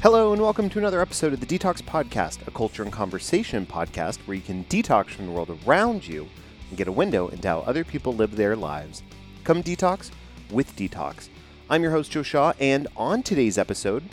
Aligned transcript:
Hello, 0.00 0.32
and 0.32 0.40
welcome 0.40 0.70
to 0.70 0.78
another 0.78 1.00
episode 1.00 1.32
of 1.32 1.40
the 1.40 1.58
DTALKS 1.58 1.82
Podcast, 1.82 2.46
a 2.46 2.52
culture 2.52 2.84
and 2.84 2.92
conversation 2.92 3.66
podcast 3.66 4.18
where 4.28 4.36
you 4.36 4.42
can 4.42 4.62
detox 4.66 5.08
from 5.08 5.26
the 5.26 5.32
world 5.32 5.58
around 5.66 6.06
you 6.06 6.28
and 6.68 6.78
get 6.78 6.86
a 6.86 6.92
window 6.92 7.26
into 7.26 7.48
how 7.48 7.58
other 7.62 7.82
people 7.82 8.12
live 8.12 8.36
their 8.36 8.54
lives. 8.54 9.02
Come 9.42 9.60
detox 9.60 10.12
with 10.52 10.76
DTALKS. 10.76 11.30
I'm 11.68 11.82
your 11.82 11.90
host, 11.90 12.12
Joe 12.12 12.22
Shaw, 12.22 12.52
and 12.60 12.86
on 12.96 13.24
today's 13.24 13.58
episode, 13.58 14.04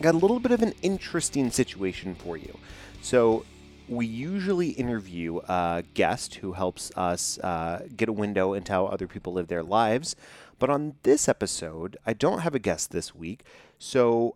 I 0.00 0.02
got 0.02 0.16
a 0.16 0.18
little 0.18 0.40
bit 0.40 0.50
of 0.50 0.60
an 0.60 0.74
interesting 0.82 1.52
situation 1.52 2.16
for 2.16 2.36
you. 2.36 2.58
So, 3.00 3.44
we 3.88 4.06
usually 4.06 4.70
interview 4.70 5.38
a 5.48 5.84
guest 5.94 6.34
who 6.34 6.54
helps 6.54 6.90
us 6.96 7.38
uh, 7.38 7.86
get 7.96 8.08
a 8.08 8.12
window 8.12 8.54
into 8.54 8.72
how 8.72 8.86
other 8.86 9.06
people 9.06 9.32
live 9.32 9.46
their 9.46 9.62
lives. 9.62 10.16
But 10.58 10.68
on 10.68 10.96
this 11.04 11.28
episode, 11.28 11.96
I 12.04 12.12
don't 12.12 12.40
have 12.40 12.56
a 12.56 12.58
guest 12.58 12.90
this 12.90 13.14
week. 13.14 13.44
So 13.78 14.34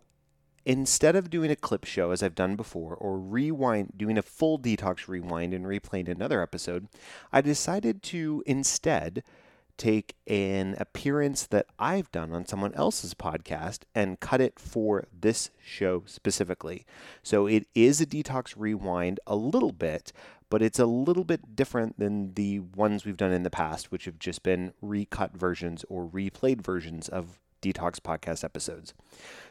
instead 0.65 1.15
of 1.15 1.29
doing 1.29 1.51
a 1.51 1.55
clip 1.55 1.85
show 1.85 2.11
as 2.11 2.21
I've 2.21 2.35
done 2.35 2.55
before, 2.55 2.95
or 2.95 3.17
rewind, 3.17 3.93
doing 3.97 4.17
a 4.17 4.23
full 4.23 4.59
detox 4.59 5.07
rewind 5.07 5.53
and 5.53 5.65
replaying 5.65 6.07
another 6.07 6.41
episode, 6.41 6.87
I 7.31 7.41
decided 7.41 8.03
to 8.03 8.43
instead 8.45 9.23
take 9.77 10.15
an 10.27 10.75
appearance 10.79 11.47
that 11.47 11.65
I've 11.79 12.11
done 12.11 12.33
on 12.33 12.45
someone 12.45 12.73
else's 12.75 13.15
podcast 13.15 13.79
and 13.95 14.19
cut 14.19 14.39
it 14.39 14.59
for 14.59 15.07
this 15.19 15.49
show 15.63 16.03
specifically. 16.05 16.85
So 17.23 17.47
it 17.47 17.65
is 17.73 17.99
a 17.99 18.05
detox 18.05 18.53
rewind 18.55 19.19
a 19.25 19.35
little 19.35 19.71
bit, 19.71 20.13
but 20.51 20.61
it's 20.61 20.77
a 20.77 20.85
little 20.85 21.23
bit 21.23 21.55
different 21.55 21.97
than 21.97 22.35
the 22.35 22.59
ones 22.59 23.05
we've 23.05 23.17
done 23.17 23.31
in 23.31 23.41
the 23.41 23.49
past, 23.49 23.91
which 23.91 24.05
have 24.05 24.19
just 24.19 24.43
been 24.43 24.73
recut 24.83 25.35
versions 25.35 25.83
or 25.89 26.05
replayed 26.05 26.61
versions 26.61 27.09
of 27.09 27.39
DTALKS 27.61 27.99
podcast 27.99 28.43
episodes. 28.43 28.93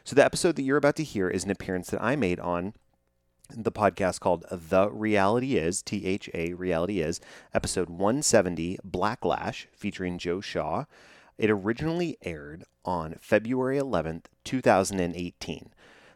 So, 0.03 0.15
the 0.15 0.25
episode 0.25 0.55
that 0.55 0.63
you're 0.63 0.77
about 0.77 0.95
to 0.97 1.03
hear 1.03 1.29
is 1.29 1.43
an 1.43 1.51
appearance 1.51 1.89
that 1.89 2.01
I 2.01 2.15
made 2.15 2.39
on 2.39 2.73
the 3.49 3.71
podcast 3.71 4.19
called 4.19 4.45
Tha 4.51 4.89
Reality 4.91 5.57
Is, 5.57 5.81
T 5.81 6.05
H 6.05 6.29
A 6.33 6.53
Reality 6.53 7.01
Is, 7.01 7.19
episode 7.53 7.89
170, 7.89 8.79
Blacklash, 8.87 9.65
featuring 9.71 10.17
Joe 10.17 10.41
Shaw. 10.41 10.85
It 11.37 11.49
originally 11.49 12.17
aired 12.23 12.65
on 12.85 13.15
February 13.19 13.77
11th, 13.77 14.25
2018. 14.43 15.71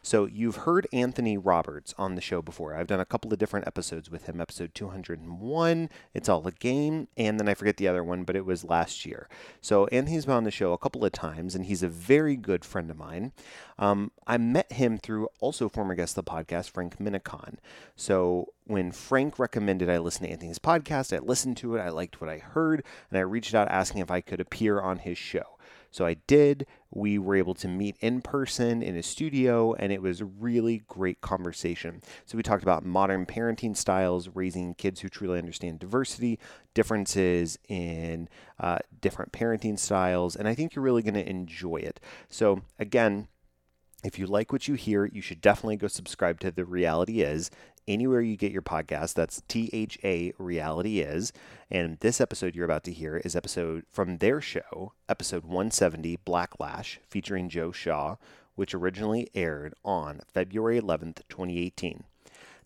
So 0.06 0.28
you've 0.28 0.58
heard 0.58 0.88
Anthony 0.94 1.36
Roberts 1.36 1.96
on 1.98 2.14
the 2.14 2.22
show 2.22 2.40
before. 2.40 2.76
I've 2.76 2.86
done 2.86 3.00
a 3.00 3.06
couple 3.06 3.34
of 3.34 3.40
different 3.40 3.66
episodes 3.66 4.12
with 4.12 4.28
him. 4.28 4.40
Episode 4.40 4.76
201, 4.76 5.90
It's 6.14 6.30
All 6.30 6.46
a 6.46 6.52
Game, 6.52 7.08
and 7.18 7.40
then 7.40 7.50
I 7.50 7.56
forget 7.56 7.78
the 7.78 7.88
other 7.88 8.04
one, 8.04 8.24
but 8.24 8.36
it 8.36 8.46
was 8.46 8.64
last 8.64 9.08
year. 9.08 9.28
So 9.62 9.88
Anthony's 9.88 10.28
been 10.28 10.36
on 10.36 10.44
the 10.44 10.52
show 10.52 10.74
a 10.74 10.78
couple 10.78 11.04
of 11.04 11.12
times, 11.12 11.56
and 11.56 11.66
he's 11.66 11.82
a 11.82 11.88
very 11.88 12.36
good 12.36 12.64
friend 12.64 12.92
of 12.92 12.98
mine. 12.98 13.32
Um, 13.80 14.12
I 14.28 14.38
met 14.38 14.74
him 14.74 15.00
through 15.00 15.28
also 15.40 15.70
former 15.70 15.96
guest 15.96 16.16
of 16.16 16.24
the 16.24 16.32
podcast, 16.32 16.70
Frank 16.70 17.00
Minicon. 17.00 17.56
So 17.96 18.54
when 18.66 18.92
Frank 18.92 19.40
recommended 19.40 19.90
I 19.90 19.98
listen 19.98 20.28
to 20.28 20.32
Anthony's 20.32 20.60
podcast, 20.60 21.18
I 21.18 21.20
listened 21.20 21.58
to 21.58 21.78
it, 21.78 21.82
I 21.82 21.90
liked 21.90 22.22
what 22.22 22.30
I 22.30 22.38
heard, 22.38 22.84
and 23.10 23.18
I 23.18 23.22
reached 23.22 23.56
out 23.56 23.70
asking 23.70 24.02
if 24.02 24.12
I 24.12 24.22
could 24.22 24.40
appear 24.40 24.80
on 24.80 25.00
his 25.00 25.18
show. 25.18 25.55
So 25.96 26.06
I 26.06 26.16
did. 26.28 26.68
We 26.92 27.18
were 27.18 27.38
able 27.38 27.54
to 27.54 27.70
meet 27.70 27.96
in 28.02 28.22
person 28.22 28.84
in 28.84 28.98
a 28.98 29.02
studio, 29.02 29.74
and 29.76 29.94
it 29.94 30.02
was 30.02 30.20
a 30.20 30.26
really 30.26 30.84
great 30.90 31.22
conversation. 31.22 32.02
So 32.26 32.36
we 32.36 32.44
talked 32.44 32.64
about 32.64 32.84
modern 32.84 33.26
parenting 33.26 33.78
styles, 33.78 34.28
raising 34.34 34.74
kids 34.74 35.00
who 35.00 35.08
truly 35.08 35.40
understand 35.40 35.80
diversity, 35.80 36.38
differences 36.74 37.58
in 37.70 38.28
uh, 38.60 38.80
different 39.00 39.32
parenting 39.32 39.80
styles, 39.80 40.36
and 40.36 40.50
I 40.50 40.54
think 40.54 40.76
you're 40.76 40.84
really 40.84 41.02
going 41.02 41.14
to 41.14 41.30
enjoy 41.30 41.78
it. 41.78 42.02
So 42.28 42.64
again, 42.78 43.30
if 44.04 44.20
you 44.20 44.28
like 44.28 44.52
what 44.52 44.68
you 44.68 44.76
hear, 44.76 45.06
you 45.06 45.22
should 45.22 45.42
definitely 45.42 45.78
go 45.78 45.88
subscribe 45.88 46.40
to 46.42 46.52
Tha 46.52 46.66
Reality 46.66 47.22
Is 47.22 47.50
anywhere 47.88 48.22
you 48.22 48.36
get 48.38 48.52
your 48.52 48.62
podcast. 48.62 49.14
That's 49.14 49.42
T 49.48 49.70
H 49.74 49.98
A 50.04 50.34
Reality 50.38 51.00
Is. 51.00 51.34
And 51.70 52.00
this 52.00 52.22
episode 52.22 52.56
you're 52.56 52.66
about 52.66 52.84
to 52.86 52.94
hear 52.94 53.18
is 53.18 53.36
episode 53.36 53.84
from 53.92 54.18
their 54.18 54.42
show, 54.42 54.94
episode 55.10 55.44
170, 55.44 56.18
Blacklash, 56.26 56.98
featuring 57.08 57.50
Joe 57.50 57.72
Shaw, 57.72 58.18
which 58.56 58.74
originally 58.74 59.30
aired 59.34 59.74
on 59.84 60.22
February 60.34 60.80
11th, 60.80 61.22
2018. 61.30 62.04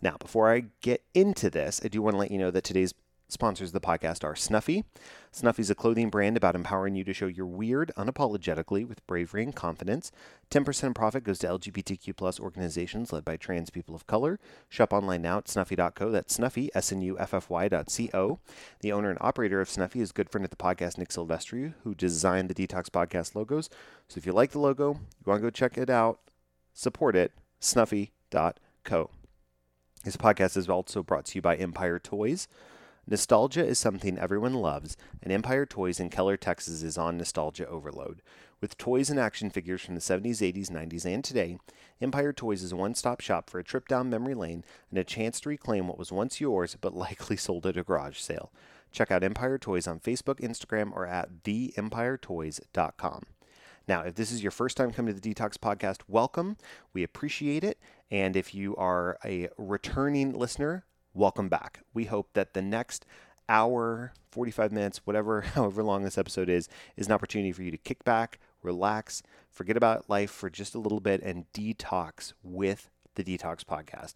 Now, 0.01 0.15
before 0.17 0.53
I 0.53 0.65
get 0.81 1.03
into 1.13 1.49
this, 1.49 1.81
I 1.83 1.89
do 1.89 2.01
want 2.01 2.13
to 2.13 2.19
let 2.19 2.31
you 2.31 2.37
know 2.37 2.51
that 2.51 2.63
today's 2.63 2.93
Sponsors 3.31 3.69
of 3.69 3.73
the 3.73 3.79
podcast 3.79 4.23
are 4.23 4.35
Snuffy. 4.35 4.85
Snuffy 5.31 5.61
is 5.61 5.69
a 5.69 5.75
clothing 5.75 6.09
brand 6.09 6.35
about 6.35 6.55
empowering 6.55 6.95
you 6.95 7.03
to 7.03 7.13
show 7.13 7.27
your 7.27 7.45
weird 7.45 7.91
unapologetically 7.95 8.87
with 8.87 9.05
bravery 9.05 9.43
and 9.43 9.55
confidence. 9.55 10.11
10% 10.49 10.95
profit 10.95 11.23
goes 11.23 11.37
to 11.37 11.47
LGBTQ 11.47 12.17
plus 12.17 12.39
organizations 12.39 13.13
led 13.13 13.23
by 13.23 13.37
trans 13.37 13.69
people 13.69 13.93
of 13.93 14.07
color. 14.07 14.39
Shop 14.67 14.91
online 14.91 15.21
now 15.21 15.37
at 15.37 15.47
snuffy.co. 15.47 16.09
That's 16.09 16.33
snuffy, 16.33 16.71
S-N-U-F-F-Y 16.73 17.67
dot 17.67 17.91
C-O. 17.91 18.39
The 18.79 18.91
owner 18.91 19.11
and 19.11 19.19
operator 19.21 19.61
of 19.61 19.69
Snuffy 19.69 20.01
is 20.01 20.09
a 20.09 20.13
good 20.13 20.31
friend 20.31 20.43
of 20.43 20.49
the 20.49 20.57
podcast, 20.57 20.97
Nick 20.97 21.09
Silvestri, 21.09 21.75
who 21.83 21.93
designed 21.93 22.49
the 22.49 22.67
DTALKS 22.67 22.89
Podcast 22.89 23.35
logos. 23.35 23.69
So 24.07 24.17
if 24.17 24.25
you 24.25 24.31
like 24.31 24.51
the 24.51 24.59
logo, 24.59 24.93
you 24.93 25.25
want 25.27 25.37
to 25.41 25.45
go 25.45 25.51
check 25.51 25.77
it 25.77 25.91
out, 25.91 26.19
support 26.73 27.15
it, 27.15 27.33
snuffy.co. 27.59 29.11
This 30.03 30.17
podcast 30.17 30.57
is 30.57 30.67
also 30.67 31.03
brought 31.03 31.25
to 31.25 31.35
you 31.35 31.43
by 31.43 31.57
Empire 31.57 31.99
Toys. 31.99 32.47
Nostalgia 33.11 33.65
is 33.65 33.79
something 33.79 34.19
everyone 34.19 34.53
loves, 34.53 34.95
and 35.23 35.33
Empire 35.33 35.65
Toys 35.65 35.99
in 35.99 36.11
Keller, 36.11 36.37
Texas 36.37 36.83
is 36.83 36.95
on 36.95 37.17
nostalgia 37.17 37.67
overload. 37.67 38.21
With 38.61 38.77
toys 38.77 39.09
and 39.09 39.19
action 39.19 39.49
figures 39.49 39.81
from 39.81 39.95
the 39.95 39.99
70s, 39.99 40.43
80s, 40.43 40.69
90s, 40.69 41.05
and 41.05 41.23
today, 41.23 41.57
Empire 41.99 42.31
Toys 42.31 42.61
is 42.61 42.71
a 42.71 42.75
one 42.75 42.93
stop 42.93 43.19
shop 43.19 43.49
for 43.49 43.57
a 43.57 43.63
trip 43.63 43.87
down 43.87 44.11
memory 44.11 44.35
lane 44.35 44.63
and 44.91 44.99
a 44.99 45.03
chance 45.03 45.39
to 45.39 45.49
reclaim 45.49 45.87
what 45.87 45.97
was 45.97 46.11
once 46.11 46.39
yours 46.39 46.77
but 46.79 46.93
likely 46.95 47.35
sold 47.35 47.65
at 47.65 47.77
a 47.77 47.83
garage 47.83 48.19
sale. 48.19 48.51
Check 48.91 49.09
out 49.09 49.23
Empire 49.23 49.57
Toys 49.57 49.87
on 49.87 49.99
Facebook, 49.99 50.39
Instagram, 50.39 50.91
or 50.95 51.07
at 51.07 51.41
theempiretoys.com. 51.41 53.23
Now, 53.87 54.01
if 54.01 54.13
this 54.13 54.31
is 54.31 54.43
your 54.43 54.51
first 54.51 54.77
time 54.77 54.91
coming 54.91 55.15
to 55.15 55.19
the 55.19 55.33
DTALKS 55.33 55.57
Podcast, 55.57 56.01
welcome. 56.07 56.57
We 56.93 57.01
appreciate 57.01 57.63
it. 57.63 57.79
And 58.11 58.35
if 58.35 58.53
you 58.53 58.75
are 58.75 59.17
a 59.25 59.49
returning 59.57 60.37
listener, 60.37 60.85
welcome 61.19 61.49
back. 61.49 61.81
We 61.93 62.05
hope 62.05 62.29
that 62.33 62.53
the 62.53 62.61
next 62.61 63.05
hour, 63.49 64.13
45 64.31 64.71
minutes, 64.71 65.01
whatever, 65.03 65.41
however 65.55 65.83
long 65.83 66.03
this 66.03 66.17
episode 66.17 66.47
is, 66.47 66.69
is 66.95 67.07
an 67.07 67.11
opportunity 67.11 67.51
for 67.51 67.61
you 67.61 67.71
to 67.71 67.77
kick 67.77 68.05
back, 68.05 68.39
relax, 68.63 69.21
forget 69.51 69.75
about 69.75 70.09
life 70.09 70.31
for 70.31 70.49
just 70.49 70.75
a 70.75 70.79
little 70.79 71.01
bit, 71.01 71.21
and 71.21 71.51
detox 71.51 72.31
with 72.41 72.89
the 73.15 73.23
DTALKS 73.23 73.65
Podcast. 73.65 74.13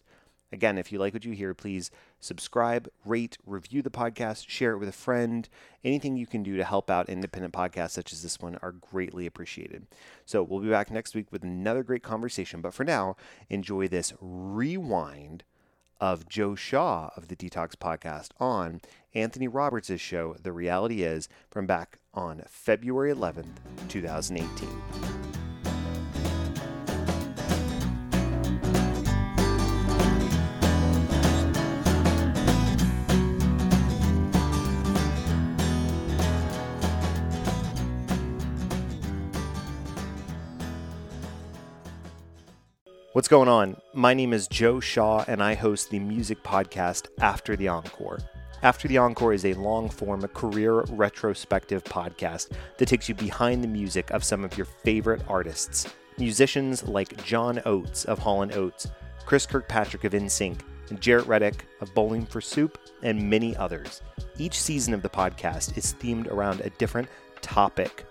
Again, 0.54 0.78
if 0.78 0.94
you 0.94 1.00
like 1.00 1.14
what 1.14 1.26
you 1.26 1.34
hear, 1.34 1.54
please 1.54 1.92
subscribe, 2.22 2.88
rate, 3.04 3.38
review 3.46 3.82
the 3.82 3.90
podcast, 3.90 4.48
share 4.48 4.72
it 4.72 4.78
with 4.78 4.88
a 4.88 4.94
friend. 4.94 5.50
Anything 5.84 6.16
you 6.16 6.28
can 6.28 6.42
do 6.42 6.56
to 6.56 6.64
help 6.64 6.90
out 6.90 7.10
independent 7.10 7.54
podcasts 7.54 7.92
such 7.92 8.14
as 8.14 8.22
this 8.22 8.40
one 8.40 8.58
are 8.62 8.72
greatly 8.72 9.26
appreciated. 9.26 9.88
So 10.26 10.42
we'll 10.42 10.62
be 10.62 10.70
back 10.70 10.90
next 10.90 11.16
week 11.16 11.32
with 11.32 11.44
another 11.44 11.84
great 11.84 12.04
conversation. 12.04 12.62
But 12.62 12.74
for 12.74 12.86
now, 12.86 13.18
enjoy 13.50 13.90
this 13.90 14.14
rewind 14.22 15.44
of 16.00 16.28
Joe 16.28 16.56
Shaw 16.56 17.10
of 17.16 17.28
the 17.28 17.36
DTALKS 17.36 17.76
Podcast 17.76 18.30
on 18.40 18.82
Anthony 19.14 19.48
Roberts' 19.48 20.00
show, 20.00 20.36
Tha 20.42 20.52
Reality 20.52 21.04
Is, 21.04 21.30
from 21.50 21.66
back 21.66 22.00
on 22.14 22.44
February 22.48 23.14
11th, 23.14 23.58
2018. 23.90 25.33
What's 43.14 43.28
going 43.28 43.48
on? 43.48 43.80
My 43.94 44.16
name 44.16 44.34
is 44.34 44.48
Joe 44.48 44.80
Shaw, 44.80 45.24
and 45.28 45.44
I 45.44 45.54
host 45.54 45.92
the 45.92 46.00
music 46.00 46.42
podcast 46.42 47.10
After 47.20 47.56
the 47.56 47.68
Encore. 47.68 48.18
After 48.64 48.88
the 48.88 48.98
Encore 48.98 49.34
is 49.34 49.46
a 49.46 49.54
long 49.54 49.88
form, 49.88 50.24
career 50.30 50.82
retrospective 50.90 51.84
podcast 51.84 52.54
that 52.80 52.88
takes 52.88 53.08
you 53.08 53.14
behind 53.14 53.64
the 53.64 53.68
music 53.68 54.10
of 54.10 54.24
some 54.24 54.44
of 54.44 54.58
your 54.58 54.66
favorite 54.66 55.22
artists. 55.28 55.94
Musicians 56.18 56.88
like 56.88 57.24
John 57.24 57.62
Oates 57.68 58.06
of 58.06 58.18
Hall 58.18 58.42
& 58.52 58.54
Oates, 58.56 58.88
Chris 59.28 59.46
Kirkpatrick 59.46 60.06
of 60.06 60.14
NSYNC, 60.14 60.62
and 60.90 61.00
Jaret 61.00 61.28
Reddick 61.28 61.66
of 61.82 61.94
Bowling 61.94 62.26
for 62.26 62.42
Soup, 62.42 62.80
and 63.04 63.30
many 63.30 63.56
others. 63.58 64.02
Each 64.40 64.60
season 64.60 64.92
of 64.92 65.04
the 65.04 65.10
podcast 65.10 65.78
is 65.78 65.94
themed 66.00 66.32
around 66.32 66.62
a 66.62 66.72
different 66.72 67.10
topic, 67.44 68.08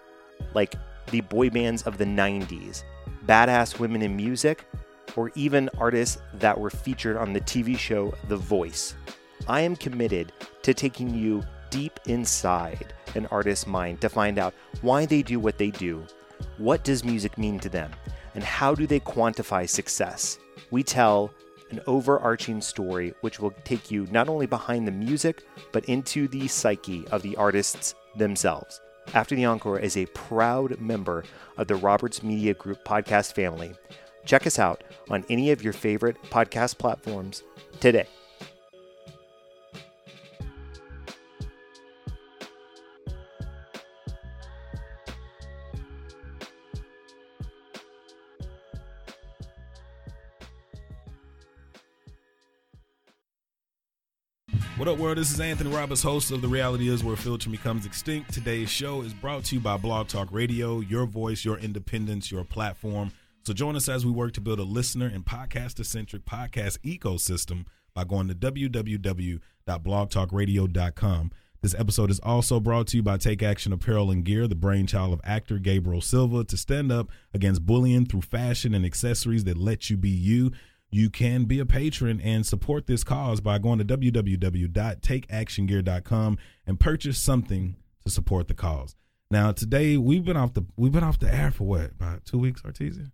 like 0.55 0.77
the 1.11 1.23
boy 1.23 1.51
bands 1.51 1.83
of 1.83 1.99
the 1.99 2.05
90s, 2.05 2.85
badass 3.27 3.81
women 3.81 4.03
in 4.03 4.15
music, 4.15 4.65
or 5.17 5.31
even 5.35 5.69
artists 5.79 6.19
that 6.35 6.59
were 6.59 6.71
featured 6.71 7.17
on 7.17 7.33
the 7.33 7.41
TV 7.41 7.77
show 7.79 8.15
The 8.29 8.37
Voice. 8.37 8.95
I 9.49 9.61
am 9.61 9.77
committed 9.77 10.33
to 10.63 10.75
taking 10.75 11.15
you 11.15 11.43
deep 11.71 11.99
inside 12.07 12.93
an 13.15 13.27
artist's 13.27 13.67
mind 13.67 14.01
to 14.01 14.09
find 14.09 14.39
out 14.39 14.55
why 14.81 15.07
they 15.07 15.23
do 15.23 15.41
what 15.41 15.59
they 15.59 15.71
do. 15.71 16.05
What 16.59 16.85
does 16.85 17.05
music 17.05 17.39
mean 17.39 17.59
to 17.61 17.69
them? 17.69 17.91
and 18.35 18.45
how 18.45 18.75
do 18.75 18.87
they 18.87 19.01
quantify 19.01 19.69
success? 19.69 20.39
We 20.71 20.83
tell 20.83 21.33
an 21.71 21.81
overarching 21.87 22.61
story 22.61 23.15
which 23.21 23.41
will 23.41 23.53
take 23.65 23.91
you 23.91 24.07
not 24.11 24.29
only 24.29 24.47
behind 24.47 24.87
the 24.87 24.93
music, 24.93 25.45
but 25.73 25.85
into 25.87 26.29
the 26.29 26.49
psyche 26.49 27.07
of 27.09 27.23
the 27.23 27.37
artists 27.37 27.95
themselves. 28.17 28.81
After 29.15 29.35
the 29.35 29.47
Encore 29.47 29.79
is 29.79 29.97
a 29.97 30.07
proud 30.07 30.81
member 30.81 31.25
of 31.57 31.67
the 31.67 31.75
Roberts 31.75 32.23
Media 32.23 32.55
Group 32.55 32.85
podcast 32.85 33.35
family. 33.35 33.75
Check 34.25 34.47
us 34.47 34.59
out 34.59 34.85
on 35.11 35.25
any 35.29 35.51
of 35.51 35.63
your 35.63 35.73
favorite 35.73 36.21
podcast 36.25 36.79
platforms 36.79 37.43
today. 37.81 38.07
What 54.79 54.89
up, 54.89 54.99
world? 54.99 55.19
This 55.19 55.31
is 55.31 55.39
Anthony 55.39 55.73
Roberts, 55.73 56.03
host 56.03 56.33
of 56.33 56.41
Tha 56.43 56.49
Reality 56.49 56.89
Is 56.89 57.05
Where 57.05 57.15
Filter 57.15 57.49
Becomes 57.49 57.87
Extinct. 57.87 58.35
Today's 58.35 58.69
show 58.69 59.03
is 59.03 59.15
brought 59.15 59.45
to 59.45 59.55
you 59.55 59.61
by 59.61 59.77
Blog 59.77 60.09
Talk 60.09 60.29
Radio, 60.33 60.81
your 60.81 61.07
voice, 61.07 61.45
your 61.45 61.57
independence, 61.59 62.33
your 62.33 62.43
platform. 62.43 63.13
So 63.45 63.53
join 63.53 63.75
us 63.75 63.89
as 63.89 64.07
we 64.07 64.13
work 64.13 64.33
to 64.35 64.41
build 64.41 64.61
a 64.61 64.65
listener 64.65 65.07
and 65.07 65.25
podcaster 65.25 65.85
centric 65.85 66.25
podcast 66.25 66.79
ecosystem 66.81 67.67
by 67.95 68.05
going 68.05 68.29
to 68.29 68.35
www.blogtalkradio.com. 68.35 71.31
This 71.61 71.75
episode 71.77 72.11
is 72.11 72.21
also 72.21 72.61
brought 72.61 72.87
to 72.89 72.97
you 72.97 73.03
by 73.03 73.19
Take 73.19 73.43
Action 73.43 73.73
Apparel 73.73 74.11
and 74.11 74.25
Gear, 74.25 74.49
the 74.49 74.55
brainchild 74.55 75.13
of 75.13 75.21
actor 75.25 75.59
Gabriel 75.59 76.01
Silva, 76.01 76.45
to 76.45 76.57
stand 76.57 76.91
up 76.91 77.11
against 77.35 77.67
bullying 77.67 78.07
through 78.07 78.23
fashion 78.23 78.75
and 78.75 78.85
accessories 78.85 79.45
that 79.45 79.57
let 79.57 79.89
you 79.91 79.97
be 79.97 80.09
you 80.09 80.51
you 80.93 81.09
can 81.09 81.47
be 81.47 81.59
a 81.59 81.65
patron 81.65 82.21
and 82.21 82.45
support 82.45 82.87
this 82.87 83.03
cause 83.03 83.41
by 83.41 83.57
going 83.59 83.79
to 83.79 83.85
www.takeactiongear.com 83.85 86.39
and 86.67 86.79
purchase 86.79 87.19
something 87.19 87.77
to 88.05 88.11
support 88.11 88.47
the 88.47 88.55
cause. 88.55 88.95
Now, 89.31 89.53
today 89.53 89.97
we've 89.97 90.25
been 90.25 90.37
off 90.37 90.53
the 90.53 90.67
we've 90.77 90.93
been 90.93 91.03
off 91.03 91.19
the 91.19 91.35
air 91.35 91.51
for 91.51 91.65
what 91.65 91.93
about 91.93 92.27
two 92.27 92.39
weeks, 92.39 92.61
Artesia? 92.61 93.11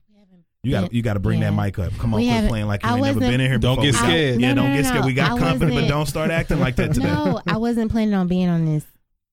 You 0.65 0.73
got 0.73 0.93
you 0.93 1.03
got 1.03 1.15
to 1.15 1.21
bring 1.21 1.41
Yeah. 1.41 1.51
that 1.51 1.57
mic 1.57 1.79
up. 1.79 1.93
Come 1.99 2.15
on, 2.15 2.21
We 2.21 2.29
quit 2.29 2.49
playing 2.49 2.67
like 2.67 2.83
you 2.83 2.89
I 2.89 2.95
ain't 2.97 3.05
never 3.05 3.21
been 3.21 3.41
in 3.41 3.49
here. 3.49 3.59
Don't 3.59 3.77
before. 3.77 3.85
get 3.93 3.93
We- 4.03 4.07
scared. 4.09 4.41
Yeah, 4.41 4.55
No, 4.55 4.63
don't 4.63 4.71
no, 4.73 4.77
get 4.83 4.87
scared. 4.87 5.05
We 5.05 5.15
got 5.15 5.33
I 5.33 5.39
confident, 5.39 5.75
but 5.81 5.89
don't 5.89 6.07
start 6.07 6.31
acting 6.31 6.59
like 6.61 6.77
that 6.77 6.93
today. 6.95 7.07
No, 7.13 7.41
I 7.47 7.57
wasn't 7.59 7.91
planning 7.93 8.15
on 8.15 8.27
being 8.27 8.49
on 8.49 8.65
this 8.65 8.85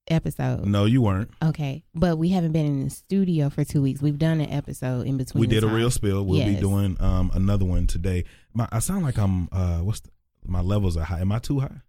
episode. 0.07 0.65
No, 0.65 0.85
you 0.85 1.01
weren't. 1.01 1.31
Okay, 1.43 1.83
but 1.95 2.17
we 2.17 2.29
haven't 2.29 2.51
been 2.51 2.65
in 2.67 2.83
the 2.83 2.89
studio 2.91 3.49
for 3.49 3.63
two 3.63 3.81
weeks. 3.81 4.01
We've 4.03 4.19
done 4.19 4.39
an 4.39 4.51
episode 4.51 5.07
in 5.07 5.17
between. 5.17 5.41
We 5.41 5.47
the 5.47 5.55
did 5.55 5.63
a 5.63 5.67
real 5.67 5.89
spill. 5.89 6.23
We'll 6.25 6.45
be 6.45 6.55
doing 6.55 6.95
um 6.99 7.31
another 7.33 7.65
one 7.65 7.87
today. 7.87 8.25
My, 8.53 8.67
I 8.71 8.77
sound 8.79 9.03
like 9.03 9.17
I'm 9.17 9.49
uh 9.51 9.79
what's 9.79 10.01
the, 10.01 10.09
my 10.45 10.61
levels 10.61 10.95
are 10.95 11.03
high. 11.05 11.21
Am 11.21 11.31
I 11.31 11.39
too 11.39 11.59
high? 11.59 11.81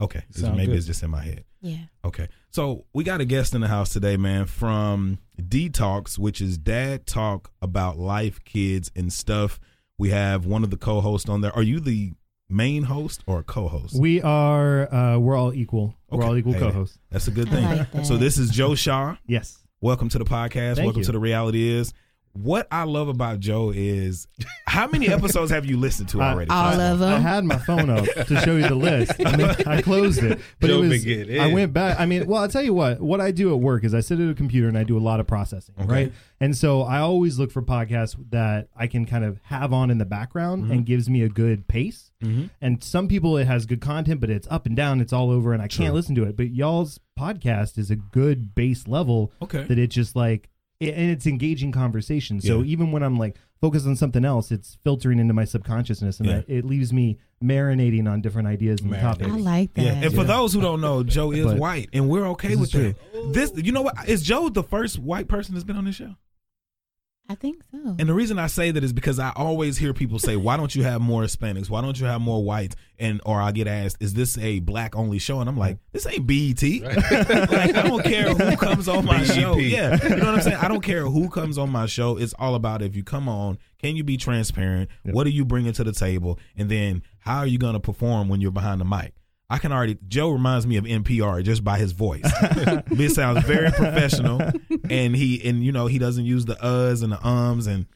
Okay, 0.00 0.22
It's- 0.30 0.42
maybe 0.42 0.66
good. 0.66 0.76
it's 0.76 0.86
just 0.86 1.02
in 1.02 1.10
my 1.10 1.22
head. 1.22 1.44
Yeah. 1.60 1.84
Okay. 2.04 2.28
So 2.50 2.84
we 2.92 3.04
got 3.04 3.20
a 3.20 3.24
guest 3.24 3.54
in 3.54 3.60
the 3.60 3.68
house 3.68 3.90
today, 3.92 4.16
man, 4.16 4.46
from 4.46 5.18
DTALKS, 5.40 6.18
which 6.18 6.40
is 6.40 6.58
dad 6.58 7.06
talk 7.06 7.52
about 7.62 7.98
life, 7.98 8.42
kids, 8.44 8.90
and 8.96 9.12
stuff. 9.12 9.58
We 9.98 10.10
have 10.10 10.44
one 10.46 10.64
of 10.64 10.70
the 10.70 10.76
co 10.76 11.00
hosts 11.00 11.28
on 11.28 11.40
there. 11.40 11.54
Are 11.54 11.62
you 11.62 11.80
the 11.80 12.12
main 12.50 12.84
host 12.84 13.22
or 13.26 13.42
co 13.42 13.68
host? 13.68 13.98
We 13.98 14.20
are. 14.20 14.92
Uh, 14.92 15.18
we're 15.18 15.36
all 15.36 15.54
equal. 15.54 15.94
We're 16.10 16.24
all 16.24 16.36
equal 16.36 16.52
Hey, 16.52 16.58
co-hosts. 16.60 16.98
That's 17.10 17.26
a 17.28 17.30
good 17.32 17.48
thing. 17.48 17.64
like. 17.64 18.04
So 18.04 18.16
this 18.16 18.36
is 18.38 18.50
Joe 18.50 18.74
Shaw. 18.74 19.16
Yes. 19.26 19.58
Welcome 19.80 20.08
to 20.10 20.18
the 20.18 20.24
podcast. 20.24 20.76
Thank 20.76 20.86
Welcome 20.86 21.00
you. 21.00 21.04
to 21.06 21.12
the 21.12 21.18
reality 21.18 21.68
is. 21.68 21.92
What 22.34 22.66
I 22.72 22.82
love 22.82 23.06
about 23.06 23.38
Joe 23.38 23.70
is 23.72 24.26
how 24.66 24.88
many 24.88 25.08
episodes 25.08 25.52
have 25.52 25.64
you 25.66 25.76
listened 25.76 26.08
to 26.10 26.20
already? 26.20 26.50
all 26.50 26.72
First 26.72 26.98
them. 26.98 27.02
I 27.14 27.18
had 27.20 27.44
my 27.44 27.58
phone 27.58 27.88
up 27.88 28.04
to 28.04 28.40
show 28.40 28.56
you 28.56 28.66
the 28.66 28.74
list. 28.74 29.12
I 29.24 29.36
mean, 29.36 29.48
I 29.66 29.80
closed 29.80 30.20
it, 30.20 30.40
but 30.58 30.66
Joe 30.66 30.78
it 30.82 30.88
was. 30.88 31.04
been 31.04 31.26
getting 31.28 31.40
I 31.40 31.46
went 31.52 31.72
back. 31.72 32.00
I 32.00 32.06
mean, 32.06 32.26
well, 32.26 32.42
I'll 32.42 32.48
tell 32.48 32.64
you 32.64 32.74
what. 32.74 33.00
What 33.00 33.20
I 33.20 33.30
do 33.30 33.54
at 33.54 33.60
work 33.60 33.84
is 33.84 33.94
I 33.94 34.00
sit 34.00 34.18
at 34.18 34.28
a 34.28 34.34
computer 34.34 34.66
and 34.66 34.76
I 34.76 34.82
do 34.82 34.98
a 34.98 35.00
lot 35.00 35.20
of 35.20 35.28
processing, 35.28 35.76
Okay. 35.80 35.88
right? 35.92 36.12
And 36.40 36.56
so 36.56 36.82
I 36.82 36.98
always 36.98 37.38
look 37.38 37.52
for 37.52 37.62
podcasts 37.62 38.16
that 38.30 38.68
I 38.76 38.88
can 38.88 39.06
kind 39.06 39.24
of 39.24 39.38
have 39.44 39.72
on 39.72 39.90
in 39.92 39.98
the 39.98 40.04
background 40.04 40.64
Mm-hmm. 40.64 40.72
and 40.72 40.86
gives 40.86 41.08
me 41.08 41.22
a 41.22 41.28
good 41.28 41.68
pace. 41.68 42.10
Mhm. 42.22 42.50
And 42.60 42.82
some 42.82 43.06
people 43.06 43.36
it 43.38 43.46
has 43.46 43.64
good 43.64 43.80
content, 43.80 44.20
but 44.20 44.28
it's 44.30 44.48
up 44.50 44.66
and 44.66 44.74
down, 44.74 45.00
it's 45.00 45.12
all 45.12 45.30
over, 45.30 45.52
and 45.52 45.62
I 45.62 45.68
True. 45.68 45.84
can't 45.84 45.94
listen 45.94 46.16
to 46.16 46.24
it. 46.24 46.36
But 46.36 46.50
y'all's 46.50 46.98
podcast 47.18 47.78
is 47.78 47.92
a 47.92 47.96
good 47.96 48.56
base 48.56 48.88
level 48.88 49.32
Okay. 49.40 49.62
that 49.64 49.78
it 49.78 49.88
just 49.88 50.16
like 50.16 50.44
it, 50.44 50.50
and 50.80 51.10
it's 51.10 51.26
engaging 51.26 51.72
conversation. 51.72 52.40
So 52.40 52.60
Yeah. 52.60 52.72
even 52.72 52.92
when 52.92 53.02
I'm 53.02 53.16
like 53.16 53.36
focused 53.60 53.86
on 53.86 53.96
something 53.96 54.24
else, 54.24 54.50
it's 54.50 54.76
filtering 54.84 55.18
into 55.18 55.32
my 55.34 55.44
subconsciousness, 55.44 56.20
and 56.20 56.28
Yeah. 56.28 56.36
I, 56.36 56.44
it 56.48 56.64
leaves 56.64 56.92
me 56.92 57.18
marinating 57.42 58.10
on 58.10 58.20
different 58.20 58.48
ideas 58.48 58.80
and 58.80 58.92
topics. 58.92 59.30
I 59.30 59.36
like 59.36 59.74
that. 59.74 59.82
Yeah, 59.82 59.92
and 59.92 60.14
for 60.14 60.24
those 60.24 60.52
who 60.52 60.60
don't 60.60 60.80
know, 60.80 61.02
Joe 61.02 61.32
is 61.32 61.46
But 61.46 61.58
white, 61.58 61.88
and 61.92 62.08
we're 62.08 62.26
okay 62.28 62.56
with 62.56 62.74
is 62.74 62.94
that. 62.94 63.32
This, 63.32 63.52
you 63.56 63.72
know 63.72 63.82
what? 63.82 64.08
Is 64.08 64.22
Joe 64.22 64.48
the 64.48 64.62
first 64.62 64.98
white 64.98 65.28
person 65.28 65.54
that's 65.54 65.64
been 65.64 65.76
on 65.76 65.84
this 65.84 65.96
show? 65.96 66.14
I 67.26 67.34
think 67.34 67.62
so. 67.70 67.96
And 67.98 68.06
the 68.06 68.12
reason 68.12 68.38
I 68.38 68.48
say 68.48 68.70
that 68.70 68.84
is 68.84 68.92
because 68.92 69.18
I 69.18 69.32
always 69.34 69.78
hear 69.78 69.94
people 69.94 70.18
say, 70.18 70.36
"Why 70.36 70.58
don't 70.58 70.74
you 70.74 70.82
have 70.82 71.00
more 71.00 71.22
Hispanics? 71.22 71.70
Why 71.70 71.80
don't 71.80 71.98
you 71.98 72.04
have 72.04 72.20
more 72.20 72.44
whites?" 72.44 72.76
And 72.98 73.22
or 73.24 73.40
I 73.40 73.50
get 73.52 73.66
asked, 73.66 73.96
"Is 74.00 74.12
this 74.12 74.36
a 74.36 74.60
black 74.60 74.94
only 74.94 75.18
show?" 75.18 75.40
And 75.40 75.48
I'm 75.48 75.56
like, 75.56 75.78
"This 75.92 76.06
ain't 76.06 76.26
BET. 76.26 76.62
like 77.50 77.74
I 77.74 77.82
don't 77.82 78.04
care 78.04 78.28
who 78.34 78.56
comes 78.56 78.88
on 78.88 79.06
my 79.06 79.24
BEP. 79.24 79.36
show. 79.36 79.56
Yeah, 79.56 79.98
you 80.02 80.16
know 80.16 80.26
what 80.26 80.34
I'm 80.34 80.42
saying. 80.42 80.56
I 80.56 80.68
don't 80.68 80.82
care 80.82 81.06
who 81.06 81.30
comes 81.30 81.56
on 81.56 81.70
my 81.70 81.86
show. 81.86 82.18
It's 82.18 82.34
all 82.38 82.54
about 82.54 82.82
if 82.82 82.94
you 82.94 83.02
come 83.02 83.26
on, 83.26 83.58
can 83.78 83.96
you 83.96 84.04
be 84.04 84.18
transparent? 84.18 84.90
Yep. 85.04 85.14
What 85.14 85.26
are 85.26 85.30
you 85.30 85.46
bringing 85.46 85.72
to 85.72 85.84
the 85.84 85.92
table? 85.92 86.38
And 86.56 86.70
then 86.70 87.02
how 87.20 87.38
are 87.38 87.46
you 87.46 87.56
going 87.56 87.74
to 87.74 87.80
perform 87.80 88.28
when 88.28 88.42
you're 88.42 88.50
behind 88.50 88.82
the 88.82 88.84
mic? 88.84 89.14
I 89.50 89.58
can 89.58 89.72
already. 89.72 89.98
Joe 90.08 90.30
reminds 90.30 90.66
me 90.66 90.76
of 90.78 90.84
NPR 90.84 91.42
just 91.44 91.62
by 91.62 91.78
his 91.78 91.92
voice. 91.92 92.22
it 92.24 93.10
sounds 93.12 93.44
very 93.44 93.70
professional, 93.70 94.40
and 94.88 95.14
he 95.14 95.46
and 95.48 95.62
you 95.64 95.70
know 95.72 95.86
he 95.86 95.98
doesn't 95.98 96.24
use 96.24 96.44
the 96.46 96.54
uhs 96.56 97.02
and 97.02 97.12
the 97.12 97.26
ums, 97.26 97.66
and 97.66 97.86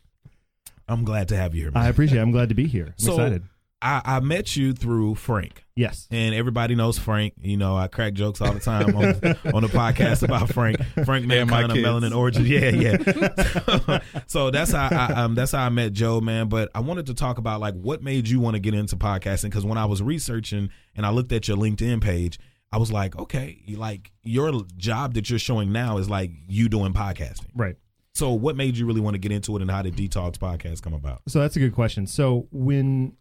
I'm 0.87 1.05
glad 1.05 1.29
to 1.29 1.37
have 1.37 1.55
you 1.55 1.63
here. 1.63 1.71
Man. 1.71 1.83
I 1.83 1.89
appreciate. 1.89 2.19
it. 2.19 2.23
I'm 2.23 2.33
glad 2.33 2.51
to 2.51 2.55
be 2.55 2.67
here. 2.67 2.87
I'm 2.89 2.95
So- 2.99 3.13
excited. 3.13 3.43
I, 3.81 4.03
I 4.05 4.21
met 4.21 4.57
you 4.57 4.73
through 4.73 5.15
Frank, 5.15 5.65
Yes. 5.77 6.09
and 6.11 6.35
everybody 6.35 6.75
knows 6.75 6.99
Frank. 6.99 7.35
You 7.41 7.57
know, 7.57 7.77
I 7.77 7.87
crack 7.87 8.15
jokes 8.15 8.41
all 8.41 8.53
the 8.53 8.59
time 8.59 8.97
on, 8.97 9.05
on 9.55 9.63
the 9.63 9.69
podcast 9.69 10.25
about 10.25 10.53
Frank. 10.53 10.83
Frank 11.05 11.27
man, 11.27 11.49
my 11.49 11.63
Mancana, 11.63 11.75
kids. 11.75 11.87
Melanin 11.87 12.17
Origin. 12.17 12.45
Yeah, 12.45 12.71
yeah. 12.71 13.99
so 14.27 14.51
that's 14.51 14.73
how 14.73 14.89
I 14.91 15.13
um 15.23 15.35
that's 15.37 15.53
how 15.53 15.65
I 15.65 15.69
met 15.69 15.93
Joe, 15.93 16.21
man. 16.21 16.49
But 16.49 16.71
I 16.75 16.81
wanted 16.81 17.07
to 17.07 17.15
talk 17.15 17.39
about 17.39 17.61
like 17.61 17.75
what 17.75 18.03
made 18.03 18.29
you 18.29 18.41
want 18.41 18.55
to 18.55 18.61
get 18.61 18.75
into 18.75 18.97
podcasting 18.97 19.45
because 19.45 19.65
when 19.65 19.79
I 19.79 19.85
was 19.85 20.03
researching 20.03 20.71
and 20.97 21.07
I 21.07 21.11
looked 21.11 21.31
at 21.31 21.47
your 21.47 21.57
LinkedIn 21.57 22.01
page, 22.01 22.41
I 22.73 22.79
was 22.79 22.91
like, 22.91 23.17
okay, 23.17 23.63
like 23.77 24.11
your 24.25 24.65
job 24.77 25.15
that 25.15 25.31
you're 25.31 25.39
showing 25.39 25.71
now 25.71 25.99
is 25.99 26.11
like 26.11 26.33
you 26.49 26.69
doing 26.69 26.93
podcasting. 26.93 27.47
Right. 27.55 27.77
So 28.15 28.33
what 28.33 28.57
made 28.57 28.77
you 28.77 28.87
really 28.87 29.01
want 29.01 29.15
to 29.15 29.19
get 29.19 29.31
into 29.31 29.55
it, 29.55 29.63
and 29.63 29.71
how 29.71 29.83
did 29.83 29.95
DTALKS 29.95 30.39
Podcast 30.39 30.83
come 30.83 30.95
about? 30.95 31.23
So 31.29 31.39
that's 31.39 31.55
a 31.55 31.61
good 31.61 31.73
question. 31.73 32.09
So 32.09 32.49
when 32.51 33.13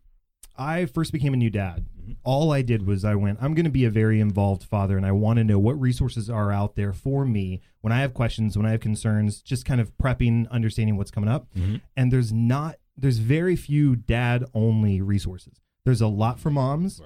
I 0.57 0.85
first 0.85 1.11
became 1.11 1.33
a 1.33 1.37
new 1.37 1.49
dad, 1.49 1.85
all 2.23 2.51
I 2.51 2.61
did 2.61 2.85
was 2.87 3.03
I 3.03 3.15
went, 3.15 3.39
I'm 3.41 3.53
going 3.53 3.65
to 3.65 3.71
be 3.71 3.85
a 3.85 3.89
very 3.89 4.19
involved 4.19 4.63
father 4.63 4.97
and 4.97 5.05
I 5.05 5.11
want 5.11 5.37
to 5.37 5.43
know 5.43 5.59
what 5.59 5.79
resources 5.79 6.29
are 6.29 6.51
out 6.51 6.75
there 6.75 6.93
for 6.93 7.25
me 7.25 7.61
when 7.81 7.91
I 7.93 7.99
have 7.99 8.13
questions, 8.13 8.57
when 8.57 8.65
I 8.65 8.71
have 8.71 8.79
concerns, 8.79 9.41
just 9.41 9.65
kind 9.65 9.81
of 9.81 9.95
prepping, 9.97 10.49
understanding 10.49 10.97
what's 10.97 11.11
coming 11.11 11.29
up. 11.29 11.47
Mhm. 11.55 11.81
And 11.95 12.11
there's 12.11 12.31
not 12.31 12.77
there's 12.99 13.19
very 13.19 13.55
few 13.55 13.95
dad 13.95 14.43
only 14.55 15.01
resources. 15.01 15.61
There's 15.85 16.01
a 16.01 16.07
lot 16.07 16.39
for 16.39 16.49
moms 16.49 16.99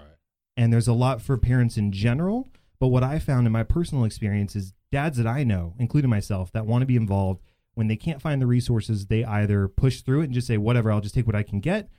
and 0.55 0.71
there's 0.71 0.87
a 0.87 0.93
lot 0.93 1.21
for 1.21 1.37
parents 1.37 1.77
in 1.77 1.91
general, 1.91 2.47
but 2.79 2.87
what 2.87 3.03
I 3.03 3.19
found 3.19 3.45
in 3.45 3.51
my 3.51 3.63
personal 3.63 4.05
experience 4.05 4.55
is 4.55 4.73
dads 4.91 5.17
that 5.17 5.27
I 5.27 5.43
know, 5.43 5.73
including 5.79 6.09
myself, 6.09 6.51
that 6.53 6.65
want 6.65 6.81
to 6.83 6.85
be 6.85 6.95
involved 6.95 7.41
when 7.73 7.87
they 7.87 7.95
can't 7.97 8.21
find 8.21 8.41
the 8.41 8.47
resources, 8.47 9.07
they 9.07 9.23
either 9.25 9.67
push 9.67 10.01
through 10.01 10.21
it 10.21 10.25
and 10.25 10.33
just 10.33 10.47
say, 10.47 10.57
whatever, 10.57 10.91
I'll 10.91 11.01
just 11.01 11.15
take 11.15 11.25
what 11.27 11.35
I 11.35 11.43
can 11.43 11.59
get. 11.59 11.89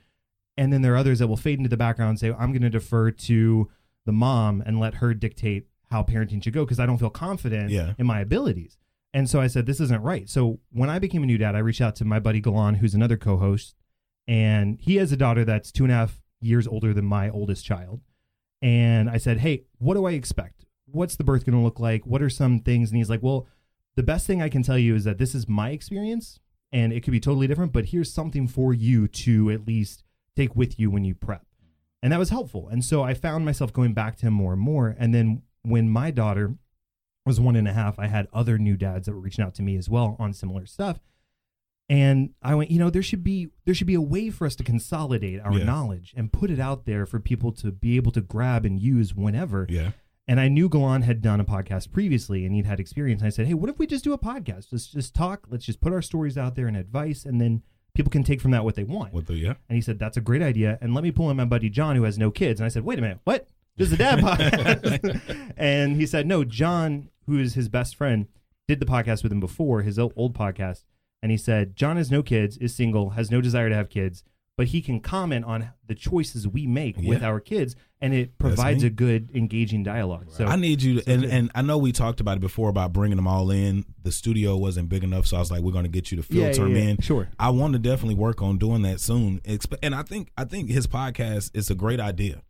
And 0.57 0.71
then 0.71 0.81
there 0.81 0.93
are 0.93 0.97
others 0.97 1.19
that 1.19 1.27
will 1.27 1.37
fade 1.37 1.57
into 1.57 1.69
the 1.69 1.77
background 1.77 2.09
and 2.11 2.19
say, 2.19 2.31
I'm 2.31 2.51
going 2.51 2.61
to 2.61 2.69
defer 2.69 3.09
to 3.11 3.69
the 4.05 4.11
mom 4.11 4.61
and 4.65 4.79
let 4.79 4.95
her 4.95 5.13
dictate 5.13 5.67
how 5.89 6.03
parenting 6.03 6.43
should 6.43 6.53
go 6.53 6.63
because 6.65 6.79
I 6.79 6.85
don't 6.85 6.97
feel 6.97 7.09
confident 7.09 7.71
Yeah. 7.71 7.93
in 7.97 8.05
my 8.05 8.19
abilities. 8.21 8.77
And 9.13 9.29
so 9.29 9.39
I 9.39 9.47
said, 9.47 9.65
this 9.65 9.79
isn't 9.79 10.01
right. 10.01 10.27
So 10.29 10.59
when 10.71 10.89
I 10.89 10.99
became 10.99 11.23
a 11.23 11.25
new 11.27 11.37
dad, 11.37 11.55
I 11.55 11.59
reached 11.59 11.81
out 11.81 11.95
to 11.97 12.05
my 12.05 12.19
buddy 12.19 12.39
Galan, 12.39 12.75
who's 12.75 12.93
another 12.95 13.17
co 13.17 13.37
host, 13.37 13.75
and 14.27 14.79
he 14.81 14.95
has 14.95 15.11
a 15.11 15.17
daughter 15.17 15.45
that's 15.45 15.71
two 15.71 15.83
and 15.83 15.91
a 15.91 15.95
half 15.95 16.21
years 16.41 16.67
older 16.67 16.93
than 16.93 17.05
my 17.05 17.29
oldest 17.29 17.63
child. 17.65 18.01
And 18.61 19.09
I 19.09 19.17
said, 19.17 19.39
hey, 19.39 19.65
what 19.77 19.95
do 19.95 20.05
I 20.05 20.11
expect? 20.11 20.65
What's 20.85 21.15
the 21.15 21.23
birth 21.23 21.45
going 21.45 21.57
to 21.57 21.63
look 21.63 21.79
like? 21.79 22.05
What 22.05 22.21
are 22.21 22.29
some 22.29 22.59
things? 22.59 22.89
And 22.89 22.97
he's 22.97 23.09
like, 23.09 23.21
well, 23.23 23.47
the 23.95 24.03
best 24.03 24.25
thing 24.25 24.41
I 24.41 24.49
can 24.49 24.63
tell 24.63 24.77
you 24.77 24.95
is 24.95 25.03
that 25.03 25.17
this 25.17 25.35
is 25.35 25.47
my 25.47 25.69
experience 25.71 26.39
and 26.71 26.91
it 26.91 27.01
could 27.03 27.11
be 27.11 27.19
totally 27.19 27.45
different, 27.47 27.71
but 27.71 27.85
here's 27.85 28.11
something 28.11 28.47
for 28.47 28.73
you 28.73 29.07
to 29.07 29.51
at 29.51 29.67
least 29.67 30.03
take 30.35 30.55
with 30.55 30.79
you 30.79 30.89
when 30.91 31.03
you 31.05 31.15
prep. 31.15 31.45
And 32.01 32.11
that 32.11 32.19
was 32.19 32.29
helpful. 32.29 32.67
And 32.67 32.83
so 32.83 33.01
I 33.03 33.13
found 33.13 33.45
myself 33.45 33.71
going 33.71 33.93
back 33.93 34.17
to 34.17 34.27
him 34.27 34.33
more 34.33 34.53
and 34.53 34.61
more. 34.61 34.95
And 34.97 35.13
then 35.13 35.43
when 35.61 35.89
my 35.89 36.11
daughter 36.11 36.55
was 37.25 37.39
one 37.39 37.55
and 37.55 37.67
a 37.67 37.73
half, 37.73 37.97
I 37.97 38.07
had 38.07 38.27
other 38.33 38.57
new 38.57 38.75
dads 38.75 39.05
that 39.05 39.13
were 39.13 39.21
reaching 39.21 39.45
out 39.45 39.53
to 39.55 39.61
me 39.63 39.77
as 39.77 39.87
well 39.89 40.17
on 40.19 40.33
similar 40.33 40.65
stuff. 40.65 40.99
And 41.89 42.31
I 42.41 42.55
went, 42.55 42.71
you 42.71 42.79
know, 42.79 42.89
there 42.89 43.03
should 43.03 43.23
be 43.23 43.49
there 43.65 43.75
should 43.75 43.87
be 43.87 43.93
a 43.93 44.01
way 44.01 44.29
for 44.29 44.45
us 44.47 44.55
to 44.55 44.63
consolidate 44.63 45.39
our 45.41 45.53
Yeah. 45.57 45.65
knowledge 45.65 46.13
and 46.15 46.31
put 46.31 46.49
it 46.49 46.59
out 46.59 46.85
there 46.85 47.05
for 47.05 47.19
people 47.19 47.51
to 47.53 47.71
be 47.71 47.97
able 47.97 48.11
to 48.13 48.21
grab 48.21 48.65
and 48.65 48.79
use 48.79 49.13
whenever. 49.13 49.65
Yeah. 49.69 49.91
And 50.27 50.39
I 50.39 50.47
knew 50.47 50.69
Galan 50.69 51.01
had 51.01 51.21
done 51.21 51.41
a 51.41 51.45
podcast 51.45 51.91
previously 51.91 52.45
and 52.45 52.55
he'd 52.55 52.65
had 52.65 52.79
experience. 52.79 53.21
And 53.21 53.27
I 53.27 53.31
said, 53.31 53.47
Hey, 53.47 53.53
what 53.53 53.69
if 53.69 53.77
we 53.79 53.85
just 53.87 54.05
do 54.05 54.13
a 54.13 54.17
podcast? 54.17 54.67
Let's 54.71 54.87
just 54.87 55.13
talk. 55.13 55.45
Let's 55.49 55.65
just 55.65 55.81
put 55.81 55.91
our 55.91 56.01
stories 56.01 56.37
out 56.37 56.55
there 56.55 56.67
and 56.67 56.77
advice, 56.77 57.25
and 57.25 57.39
then 57.41 57.61
people 57.93 58.11
can 58.11 58.23
take 58.23 58.41
from 58.41 58.51
that 58.51 58.63
what 58.63 58.75
they 58.75 58.83
want. 58.83 59.13
With 59.13 59.27
the 59.27 59.35
yeah. 59.35 59.53
And 59.69 59.75
he 59.75 59.81
said, 59.81 59.99
That's 59.99 60.17
a 60.17 60.21
great 60.21 60.41
idea. 60.41 60.77
And 60.81 60.93
let 60.93 61.03
me 61.03 61.11
pull 61.11 61.29
in 61.29 61.37
my 61.37 61.45
buddy 61.45 61.69
John, 61.69 61.95
who 61.95 62.03
has 62.03 62.17
no 62.17 62.31
kids. 62.31 62.59
And 62.59 62.65
I 62.65 62.69
said, 62.69 62.83
Wait 62.83 62.99
a 62.99 63.01
minute, 63.01 63.19
what? 63.23 63.47
This 63.75 63.87
is 63.87 63.93
a 63.93 63.97
dad 63.97 64.19
podcast. 64.19 65.53
and 65.57 65.95
he 65.97 66.05
said, 66.05 66.27
No, 66.27 66.43
John, 66.43 67.09
who 67.25 67.39
is 67.39 67.53
his 67.53 67.69
best 67.69 67.95
friend, 67.95 68.27
did 68.67 68.79
the 68.79 68.85
podcast 68.85 69.23
with 69.23 69.31
him 69.31 69.39
before, 69.39 69.81
his 69.81 69.99
old 69.99 70.33
podcast. 70.33 70.83
And 71.21 71.31
he 71.31 71.37
said, 71.37 71.75
John 71.75 71.97
has 71.97 72.11
no 72.11 72.21
kids, 72.21 72.57
is 72.57 72.75
single, 72.75 73.11
has 73.11 73.31
no 73.31 73.39
desire 73.39 73.69
to 73.69 73.75
have 73.75 73.89
kids, 73.89 74.23
but 74.55 74.67
he 74.67 74.81
can 74.81 74.99
comment 74.99 75.45
on 75.45 75.69
the 75.87 75.95
choices 75.95 76.47
we 76.47 76.67
make 76.67 76.97
with 76.97 77.23
our 77.23 77.39
kids. 77.39 77.75
And 78.01 78.13
it 78.13 78.37
provides 78.37 78.83
a 78.83 78.89
good, 78.89 79.29
engaging 79.33 79.83
dialogue. 79.83 80.25
So 80.29 80.45
I 80.45 80.57
need 80.57 80.81
you 80.81 80.99
to, 80.99 81.09
and, 81.09 81.23
and 81.23 81.51
I 81.55 81.61
know 81.61 81.77
we 81.77 81.93
talked 81.93 82.19
about 82.19 82.37
it 82.37 82.41
before 82.41 82.69
about 82.69 82.91
bringing 82.91 83.15
them 83.15 83.27
all 83.27 83.49
in. 83.49 83.85
The 84.03 84.11
studio 84.11 84.57
wasn't 84.57 84.89
big 84.89 85.05
enough, 85.05 85.25
so 85.25 85.37
I 85.37 85.39
was 85.39 85.49
like, 85.49 85.61
we're 85.61 85.71
going 85.71 85.85
to 85.85 85.89
get 85.89 86.11
you 86.11 86.21
to 86.21 86.33
Yeah, 86.33 86.47
filter 86.47 86.67
yeah, 86.67 86.73
them 86.73 86.83
yeah. 86.83 86.89
in. 86.91 86.97
Sure. 87.01 87.29
I 87.39 87.49
want 87.51 87.73
to 87.73 87.79
definitely 87.79 88.15
work 88.15 88.41
on 88.41 88.57
doing 88.57 88.81
that 88.81 88.99
soon. 88.99 89.39
And 89.81 89.95
I 89.95 90.03
think 90.03 90.31
I 90.37 90.43
think 90.43 90.69
his 90.69 90.85
podcast 90.85 91.51
is 91.53 91.69
a 91.69 91.75
great 91.75 92.01
idea 92.01 92.41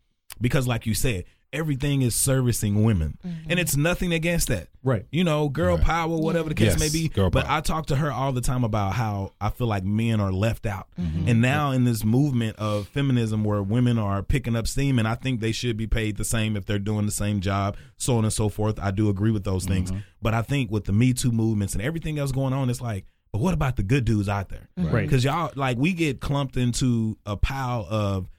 because, 0.42 0.68
like 0.68 0.88
you 0.88 0.96
said, 0.96 1.26
everything 1.54 2.02
is 2.02 2.16
servicing 2.16 2.84
women, 2.84 3.18
and 3.48 3.60
it's 3.60 3.78
nothing 3.78 4.12
against 4.12 4.48
that. 4.50 4.68
Right. 4.84 5.06
You 5.12 5.24
know, 5.24 5.48
girl 5.48 5.78
Right. 5.78 5.86
power, 5.86 6.18
whatever 6.18 6.50
the 6.50 6.56
case 6.56 6.78
Yes, 6.78 6.80
may 6.80 6.90
be. 6.90 7.08
girl 7.08 7.30
but 7.30 7.46
power. 7.46 7.58
I 7.58 7.62
talk 7.62 7.86
to 7.86 7.96
her 7.96 8.12
all 8.12 8.34
the 8.34 8.42
time 8.42 8.64
about 8.66 8.94
how 8.94 9.32
I 9.40 9.50
feel 9.50 9.68
like 9.68 9.86
men 9.86 10.20
are 10.20 10.32
left 10.34 10.66
out. 10.66 10.88
Mm-hmm. 11.00 11.30
And 11.30 11.42
now 11.42 11.72
in 11.72 11.86
this 11.86 12.04
movement 12.04 12.58
of 12.58 12.88
feminism 12.90 13.44
where 13.46 13.64
women 13.64 13.98
are 13.98 14.22
picking 14.24 14.56
up 14.58 14.68
steam, 14.68 15.00
and 15.00 15.08
I 15.08 15.16
think 15.16 15.40
they 15.40 15.54
should 15.54 15.78
be 15.78 15.88
paid 15.88 16.18
the 16.18 16.26
same 16.26 16.58
if 16.58 16.66
they're 16.66 16.80
doing 16.80 17.06
the 17.06 17.12
same 17.14 17.40
job, 17.40 17.78
so 17.98 18.18
on 18.18 18.26
and 18.26 18.34
so 18.34 18.50
forth. 18.50 18.78
I 18.82 18.92
do 18.92 19.08
agree 19.08 19.32
with 19.32 19.46
those 19.46 19.66
things. 19.66 19.92
Mm-hmm. 19.92 20.02
But 20.22 20.34
I 20.34 20.42
think 20.42 20.70
with 20.72 20.84
the 20.86 20.92
Me 20.94 21.14
Too 21.14 21.32
movements 21.32 21.74
and 21.74 21.82
everything 21.82 22.20
else 22.20 22.32
going 22.34 22.54
on, 22.54 22.70
it's 22.70 22.82
like, 22.82 23.06
but 23.32 23.42
what 23.42 23.54
about 23.54 23.78
the 23.78 23.84
good 23.84 24.06
dudes 24.06 24.30
out 24.30 24.50
there? 24.50 24.70
Right. 24.78 25.04
Because 25.08 25.24
y'all, 25.24 25.52
like, 25.56 25.78
we 25.78 25.94
get 25.94 26.20
clumped 26.20 26.56
into 26.56 27.18
a 27.26 27.36
pile 27.36 27.88
of 27.90 28.30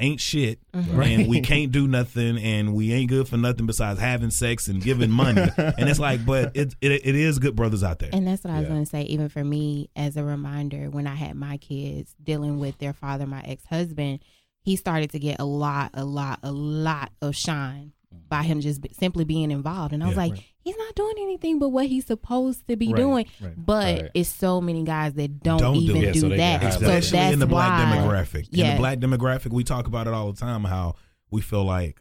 ain't 0.00 0.20
shit 0.20 0.58
Right. 0.74 1.12
and 1.12 1.28
we 1.28 1.40
can't 1.40 1.70
do 1.70 1.86
nothing 1.86 2.36
and 2.38 2.74
we 2.74 2.92
ain't 2.92 3.08
good 3.08 3.28
for 3.28 3.36
nothing 3.36 3.64
besides 3.66 4.00
having 4.00 4.30
sex 4.30 4.66
and 4.66 4.82
giving 4.82 5.10
money 5.10 5.42
and 5.56 5.88
it's 5.88 6.00
like 6.00 6.26
but 6.26 6.56
it, 6.56 6.74
it 6.80 6.90
it 7.06 7.14
is 7.14 7.38
good 7.38 7.54
brothers 7.54 7.84
out 7.84 8.00
there 8.00 8.10
And 8.12 8.26
that's 8.26 8.42
what 8.42 8.52
I 8.52 8.58
was 8.58 8.64
Yeah. 8.64 8.68
going 8.70 8.84
to 8.84 8.90
say. 8.90 9.02
Even 9.02 9.28
for 9.28 9.44
me, 9.44 9.90
as 9.94 10.16
a 10.16 10.24
reminder, 10.24 10.90
when 10.90 11.06
I 11.06 11.14
had 11.14 11.36
my 11.36 11.58
kids 11.58 12.14
dealing 12.22 12.58
with 12.58 12.78
their 12.78 12.92
father, 12.92 13.24
my 13.26 13.42
ex 13.42 13.64
husband, 13.66 14.18
he 14.62 14.74
started 14.76 15.10
to 15.10 15.18
get 15.20 15.38
a 15.40 15.44
lot, 15.44 15.90
a 15.94 16.04
lot, 16.04 16.40
a 16.42 16.50
lot 16.50 17.12
of 17.22 17.36
shine 17.36 17.92
mm. 18.12 18.28
by 18.28 18.42
him 18.42 18.60
just 18.60 18.80
be- 18.80 18.92
simply 18.98 19.24
being 19.24 19.50
involved. 19.52 19.92
And 19.92 20.02
I 20.02 20.06
was 20.06 20.16
Yeah, 20.16 20.22
like, 20.22 20.32
right. 20.32 20.44
He's 20.64 20.76
not 20.76 20.94
doing 20.94 21.14
anything 21.20 21.58
but 21.58 21.68
what 21.68 21.86
he's 21.86 22.06
supposed 22.06 22.66
to 22.66 22.74
be 22.76 22.88
Right, 22.88 22.96
doing. 22.96 23.26
right. 23.40 23.52
But 23.56 24.00
Right. 24.02 24.10
it's 24.14 24.28
so 24.30 24.60
many 24.60 24.82
guys 24.82 25.12
that 25.14 25.40
don't, 25.42 25.58
Don't 25.60 25.76
even 25.76 26.00
do, 26.00 26.06
Yeah, 26.06 26.12
so 26.14 26.28
that. 26.30 26.60
get 26.62 26.72
So 26.72 26.78
especially 26.80 27.18
that's 27.18 27.32
in 27.34 27.38
the 27.38 27.46
black 27.46 27.70
why- 27.90 27.96
demographic 27.98 28.48
in 28.52 28.58
Yeah. 28.58 28.72
the 28.72 28.78
black 28.78 28.98
demographic 28.98 29.52
we 29.52 29.62
talk 29.62 29.86
about 29.86 30.06
it 30.06 30.14
all 30.14 30.32
the 30.32 30.40
time 30.40 30.64
how 30.64 30.96
we 31.30 31.40
feel 31.40 31.64
like 31.64 32.00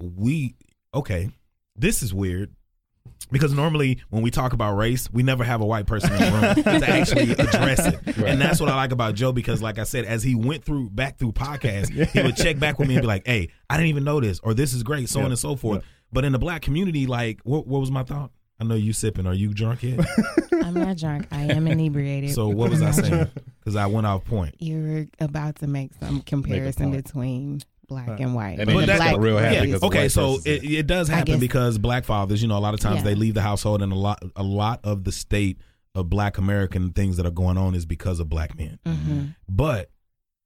we 0.00 0.54
okay 0.94 1.30
this 1.76 2.02
is 2.02 2.12
weird 2.12 2.50
because 3.30 3.52
normally 3.52 3.98
when 4.10 4.22
we 4.22 4.30
talk 4.30 4.52
about 4.52 4.76
race, 4.76 5.10
we 5.10 5.22
never 5.22 5.44
have 5.44 5.60
a 5.60 5.66
white 5.66 5.86
person 5.86 6.12
in 6.12 6.18
the 6.18 6.30
room 6.30 6.54
to 6.80 6.88
actually 6.88 7.30
address 7.32 7.86
it, 7.86 7.98
Right. 8.18 8.28
and 8.30 8.40
that's 8.40 8.60
what 8.60 8.68
I 8.68 8.76
like 8.76 8.92
about 8.92 9.14
Joe 9.14 9.32
because, 9.32 9.60
like 9.62 9.78
I 9.78 9.84
said, 9.84 10.04
as 10.04 10.22
he 10.22 10.34
went 10.34 10.62
through 10.64 10.90
back 10.90 11.18
through 11.18 11.32
podcasts, 11.32 11.88
he 12.10 12.22
would 12.22 12.36
check 12.36 12.58
back 12.58 12.78
with 12.78 12.86
me 12.88 12.94
and 12.94 13.02
be 13.02 13.06
like, 13.06 13.26
"Hey, 13.26 13.48
I 13.68 13.76
didn't 13.76 13.88
even 13.88 14.04
know 14.04 14.20
this," 14.20 14.40
or 14.40 14.52
"This 14.54 14.72
is 14.74 14.82
great," 14.82 15.08
so 15.08 15.18
Yeah. 15.20 15.24
on 15.26 15.30
and 15.32 15.38
so 15.38 15.56
forth. 15.56 15.82
Yeah. 15.82 15.88
But 16.14 16.24
in 16.24 16.32
the 16.32 16.38
black 16.38 16.62
community, 16.62 17.06
like, 17.06 17.40
what 17.44 17.66
what 17.66 17.80
was 17.80 17.90
my 17.90 18.04
thought? 18.04 18.30
I 18.60 18.64
know 18.64 18.76
you 18.76 18.92
sipping. 18.92 19.26
Are 19.26 19.34
you 19.34 19.52
drunk 19.52 19.82
yet? 19.82 20.00
I'm 20.62 20.74
not 20.74 20.96
drunk. 20.96 21.26
I 21.32 21.42
am 21.52 21.66
inebriated. 21.66 22.30
so 22.34 22.48
what 22.48 22.70
was 22.70 22.80
I 22.82 22.90
saying? 22.92 23.28
Because 23.58 23.74
I 23.76 23.86
went 23.86 24.06
off 24.06 24.24
point. 24.24 24.54
You're 24.60 25.06
about 25.20 25.56
to 25.56 25.66
make 25.66 25.90
some 26.00 26.20
comparison 26.22 26.92
point. 26.92 27.04
between 27.04 27.60
black 27.88 28.20
and 28.20 28.34
white. 28.34 28.58
and 28.60 28.68
then 28.70 28.76
you 28.78 28.86
black 28.86 28.98
got 29.12 29.20
real 29.20 29.36
happy 29.36 29.56
community 29.56 29.72
because 29.72 29.74
is- 29.74 29.80
the 29.80 29.86
okay, 29.86 30.08
so 30.08 30.38
it, 30.50 30.64
it 30.70 30.86
does 30.86 31.08
happen 31.08 31.32
guess- 31.34 31.40
because 31.40 31.78
black 31.78 32.04
fathers, 32.04 32.40
you 32.40 32.48
know, 32.48 32.56
a 32.56 32.60
lot 32.60 32.72
of 32.74 32.80
times 32.80 32.98
Yeah. 32.98 33.02
they 33.02 33.14
leave 33.16 33.34
the 33.34 33.42
household, 33.42 33.82
and 33.82 33.92
a 33.92 33.96
lot 33.96 34.22
a 34.36 34.42
lot 34.44 34.80
of 34.84 35.02
the 35.04 35.12
state 35.12 35.58
of 35.96 36.08
black 36.08 36.38
American 36.38 36.92
things 36.92 37.16
that 37.18 37.26
are 37.26 37.30
going 37.32 37.58
on 37.58 37.74
is 37.74 37.84
because 37.86 38.20
of 38.20 38.28
black 38.28 38.56
men. 38.56 38.78
Mhm. 38.86 39.34
But 39.48 39.90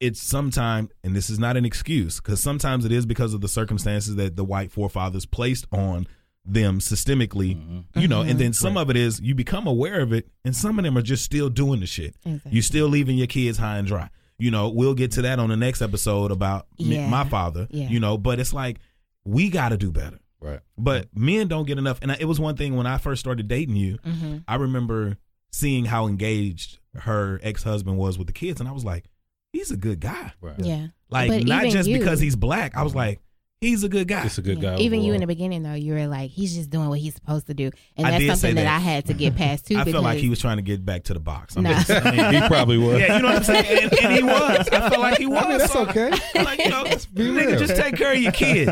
it's 0.01 0.21
sometimes, 0.21 0.91
and 1.03 1.15
this 1.17 1.29
is 1.31 1.39
not 1.39 1.57
an 1.57 1.65
excuse, 1.65 2.17
because 2.21 2.41
sometimes 2.41 2.85
it 2.85 2.93
is 2.93 3.05
because 3.07 3.35
of 3.35 3.41
the 3.41 3.49
circumstances 3.49 4.17
that 4.17 4.37
the 4.37 4.45
white 4.45 4.71
forefathers 4.71 5.27
placed 5.27 5.67
on 5.73 6.07
them 6.45 6.79
systemically, 6.79 7.57
Mm-hmm. 7.57 8.01
you 8.01 8.09
know, 8.09 8.23
Mhm. 8.23 8.31
and 8.31 8.39
then 8.41 8.53
some 8.53 8.77
of 8.77 8.89
it 8.91 8.97
is 8.97 9.21
you 9.21 9.35
become 9.35 9.67
aware 9.67 10.01
of 10.01 10.13
it, 10.13 10.29
and 10.45 10.55
some 10.57 10.79
of 10.79 10.85
them 10.85 10.97
are 10.97 11.03
just 11.03 11.25
still 11.25 11.51
doing 11.51 11.81
the 11.81 11.87
shit. 11.87 12.15
Exactly. 12.25 12.53
You 12.53 12.63
still 12.63 12.89
leaving 12.89 13.19
your 13.19 13.27
kids 13.27 13.59
high 13.59 13.77
and 13.79 13.87
dry. 13.87 14.09
You 14.39 14.51
know, 14.51 14.69
we'll 14.69 14.95
get 14.95 15.11
to 15.13 15.23
that 15.23 15.41
on 15.41 15.49
the 15.51 15.57
next 15.57 15.83
episode 15.83 16.31
about 16.31 16.67
me- 16.79 17.07
my 17.09 17.25
father. 17.25 17.67
Yeah. 17.71 17.89
You 17.89 17.99
know, 18.01 18.17
but 18.17 18.39
it's 18.41 18.55
like 18.55 18.79
we 19.25 19.51
got 19.51 19.71
to 19.71 19.77
do 19.77 19.91
better. 19.91 20.21
Right. 20.41 20.61
But 20.79 21.09
men 21.15 21.49
don't 21.49 21.67
get 21.67 21.77
enough. 21.77 21.99
And 22.01 22.13
I, 22.13 22.17
it 22.21 22.27
was 22.27 22.39
one 22.39 22.57
thing 22.57 22.77
when 22.77 22.87
I 22.87 22.97
first 22.99 23.19
started 23.21 23.49
dating 23.49 23.75
you. 23.77 23.99
Mhm. 24.07 24.45
I 24.47 24.55
remember 24.55 25.19
seeing 25.51 25.87
how 25.87 26.07
engaged 26.07 26.79
her 26.95 27.41
ex 27.43 27.65
husband 27.65 27.99
was 27.99 28.17
with 28.17 28.29
the 28.29 28.33
kids, 28.33 28.61
and 28.61 28.69
I 28.69 28.73
was 28.73 28.85
like, 28.85 29.05
he's 29.53 29.71
a 29.71 29.77
good 29.77 30.01
guy. 30.01 30.33
Right. 30.41 30.59
Yeah. 30.59 30.87
Like 31.11 31.31
But 31.31 31.45
not 31.45 31.67
just 31.67 31.89
you- 31.89 31.99
because 31.99 32.21
he's 32.21 32.37
black. 32.37 32.77
I 32.77 32.83
was 32.83 32.95
like, 32.95 33.21
he's 33.61 33.83
a 33.83 33.89
good 33.89 34.07
guy. 34.07 34.23
He's 34.23 34.39
a 34.39 34.43
good 34.43 34.63
Yeah. 34.63 34.77
guy. 34.77 34.83
Even 34.83 35.03
you 35.03 35.15
in 35.15 35.21
the 35.21 35.27
beginning 35.27 35.63
though, 35.63 35.73
you 35.75 35.95
were 35.95 36.07
like, 36.07 36.31
he's 36.31 36.55
just 36.55 36.71
doing 36.71 36.89
what 36.91 36.99
he's 37.01 37.15
supposed 37.15 37.47
to 37.49 37.55
do, 37.55 37.71
and 37.97 38.07
I 38.07 38.11
that's 38.13 38.21
did 38.23 38.27
say 38.29 38.35
something 38.35 38.55
that. 38.57 38.63
that. 38.65 38.77
I 38.77 38.79
had 38.79 39.07
to 39.07 39.15
get 39.15 39.35
past 39.37 39.67
too. 39.67 39.75
I 39.77 39.79
because 39.81 39.93
felt 39.95 40.05
like 40.05 40.19
he 40.19 40.29
was 40.29 40.39
trying 40.39 40.59
to 40.59 40.63
get 40.63 40.85
back 40.85 41.05
to 41.05 41.15
the 41.15 41.19
box. 41.21 41.57
I'm 41.57 41.63
Nah. 41.65 41.71
just 41.83 41.87
saying. 41.89 42.35
he 42.43 42.47
probably 42.47 42.79
was. 42.79 43.01
Yeah, 43.01 43.17
you 43.17 43.23
know 43.23 43.29
what 43.29 43.37
I'm 43.39 43.43
saying? 43.45 43.83
And, 43.85 43.99
and 44.05 44.13
he 44.13 44.23
was. 44.23 44.69
I 44.69 44.91
felt 44.91 45.01
like 45.01 45.19
he 45.19 45.27
was. 45.27 45.43
I 45.45 45.49
mean, 45.49 45.59
that's 45.59 45.73
So, 45.73 45.87
okay. 45.89 46.11
Like, 46.37 46.59
you 46.61 46.69
know, 46.71 46.85
nigga, 46.85 47.59
just 47.59 47.75
take 47.75 47.97
care 47.97 48.13
of 48.13 48.19
your 48.19 48.33
kids. 48.33 48.71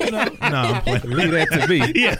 you 0.00 0.10
know? 0.10 0.24
No, 0.24 0.56
I'm 0.56 0.82
playing. 0.82 1.02
Leave 1.04 1.30
that 1.30 1.48
to 1.52 1.66
me. 1.68 1.92
Yeah. 1.94 2.16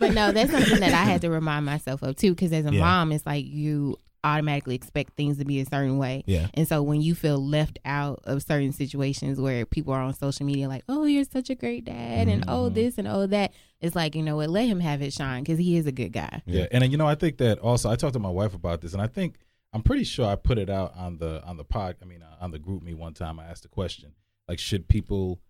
But 0.00 0.14
no, 0.14 0.30
that's 0.32 0.50
something 0.50 0.80
that 0.80 0.92
I 0.94 1.04
had 1.04 1.20
to 1.22 1.30
remind 1.30 1.66
myself 1.66 2.02
of 2.02 2.16
too, 2.16 2.30
because 2.34 2.52
as 2.52 2.64
a 2.66 2.72
Yeah. 2.72 2.80
mom, 2.80 3.12
it's 3.12 3.26
like 3.26 3.44
you 3.46 3.98
automatically 4.24 4.74
expect 4.74 5.14
things 5.16 5.38
to 5.38 5.44
be 5.44 5.60
a 5.60 5.64
certain 5.66 5.98
way. 5.98 6.24
Yeah. 6.26 6.48
And 6.54 6.66
so 6.66 6.82
when 6.82 7.00
you 7.00 7.14
feel 7.14 7.38
left 7.38 7.78
out 7.84 8.20
of 8.24 8.42
certain 8.42 8.72
situations 8.72 9.40
where 9.40 9.64
people 9.64 9.92
are 9.94 10.00
on 10.02 10.14
social 10.14 10.44
media 10.44 10.68
like, 10.68 10.84
"Oh, 10.88 11.04
you're 11.04 11.24
such 11.24 11.50
a 11.50 11.54
great 11.54 11.84
dad," 11.84 12.28
and 12.28 12.42
Mm-hmm. 12.42 12.50
"Oh, 12.50 12.68
this 12.68 12.98
and 12.98 13.06
oh 13.08 13.26
that," 13.28 13.52
it's 13.80 13.94
like 13.94 14.14
you 14.14 14.22
know 14.22 14.36
what, 14.36 14.50
let 14.50 14.66
him 14.66 14.80
have 14.80 15.00
his 15.00 15.14
shine 15.14 15.42
because 15.42 15.58
he 15.58 15.76
is 15.76 15.86
a 15.86 15.92
good 15.92 16.12
guy. 16.12 16.42
Yeah, 16.46 16.66
and 16.72 16.82
then, 16.82 16.90
you 16.90 16.96
know, 16.96 17.06
I 17.06 17.14
think 17.14 17.38
that 17.38 17.58
also 17.58 17.90
I 17.90 17.96
talked 17.96 18.14
to 18.14 18.18
my 18.18 18.30
wife 18.30 18.54
about 18.54 18.80
this, 18.80 18.92
and 18.92 19.02
I 19.02 19.06
think 19.06 19.36
I'm 19.72 19.82
pretty 19.82 20.04
sure 20.04 20.26
I 20.26 20.34
put 20.36 20.58
it 20.58 20.70
out 20.70 20.94
on 20.96 21.18
the 21.18 21.42
on 21.44 21.56
the 21.56 21.64
pod. 21.64 21.96
I 22.02 22.04
mean, 22.04 22.22
uh, 22.22 22.36
on 22.40 22.50
the 22.50 22.58
GroupMe 22.58 22.94
one 22.94 23.14
time. 23.14 23.38
I 23.38 23.44
asked 23.44 23.62
the 23.62 23.68
question 23.68 24.12
like, 24.48 24.58
should 24.58 24.88
people 24.88 25.40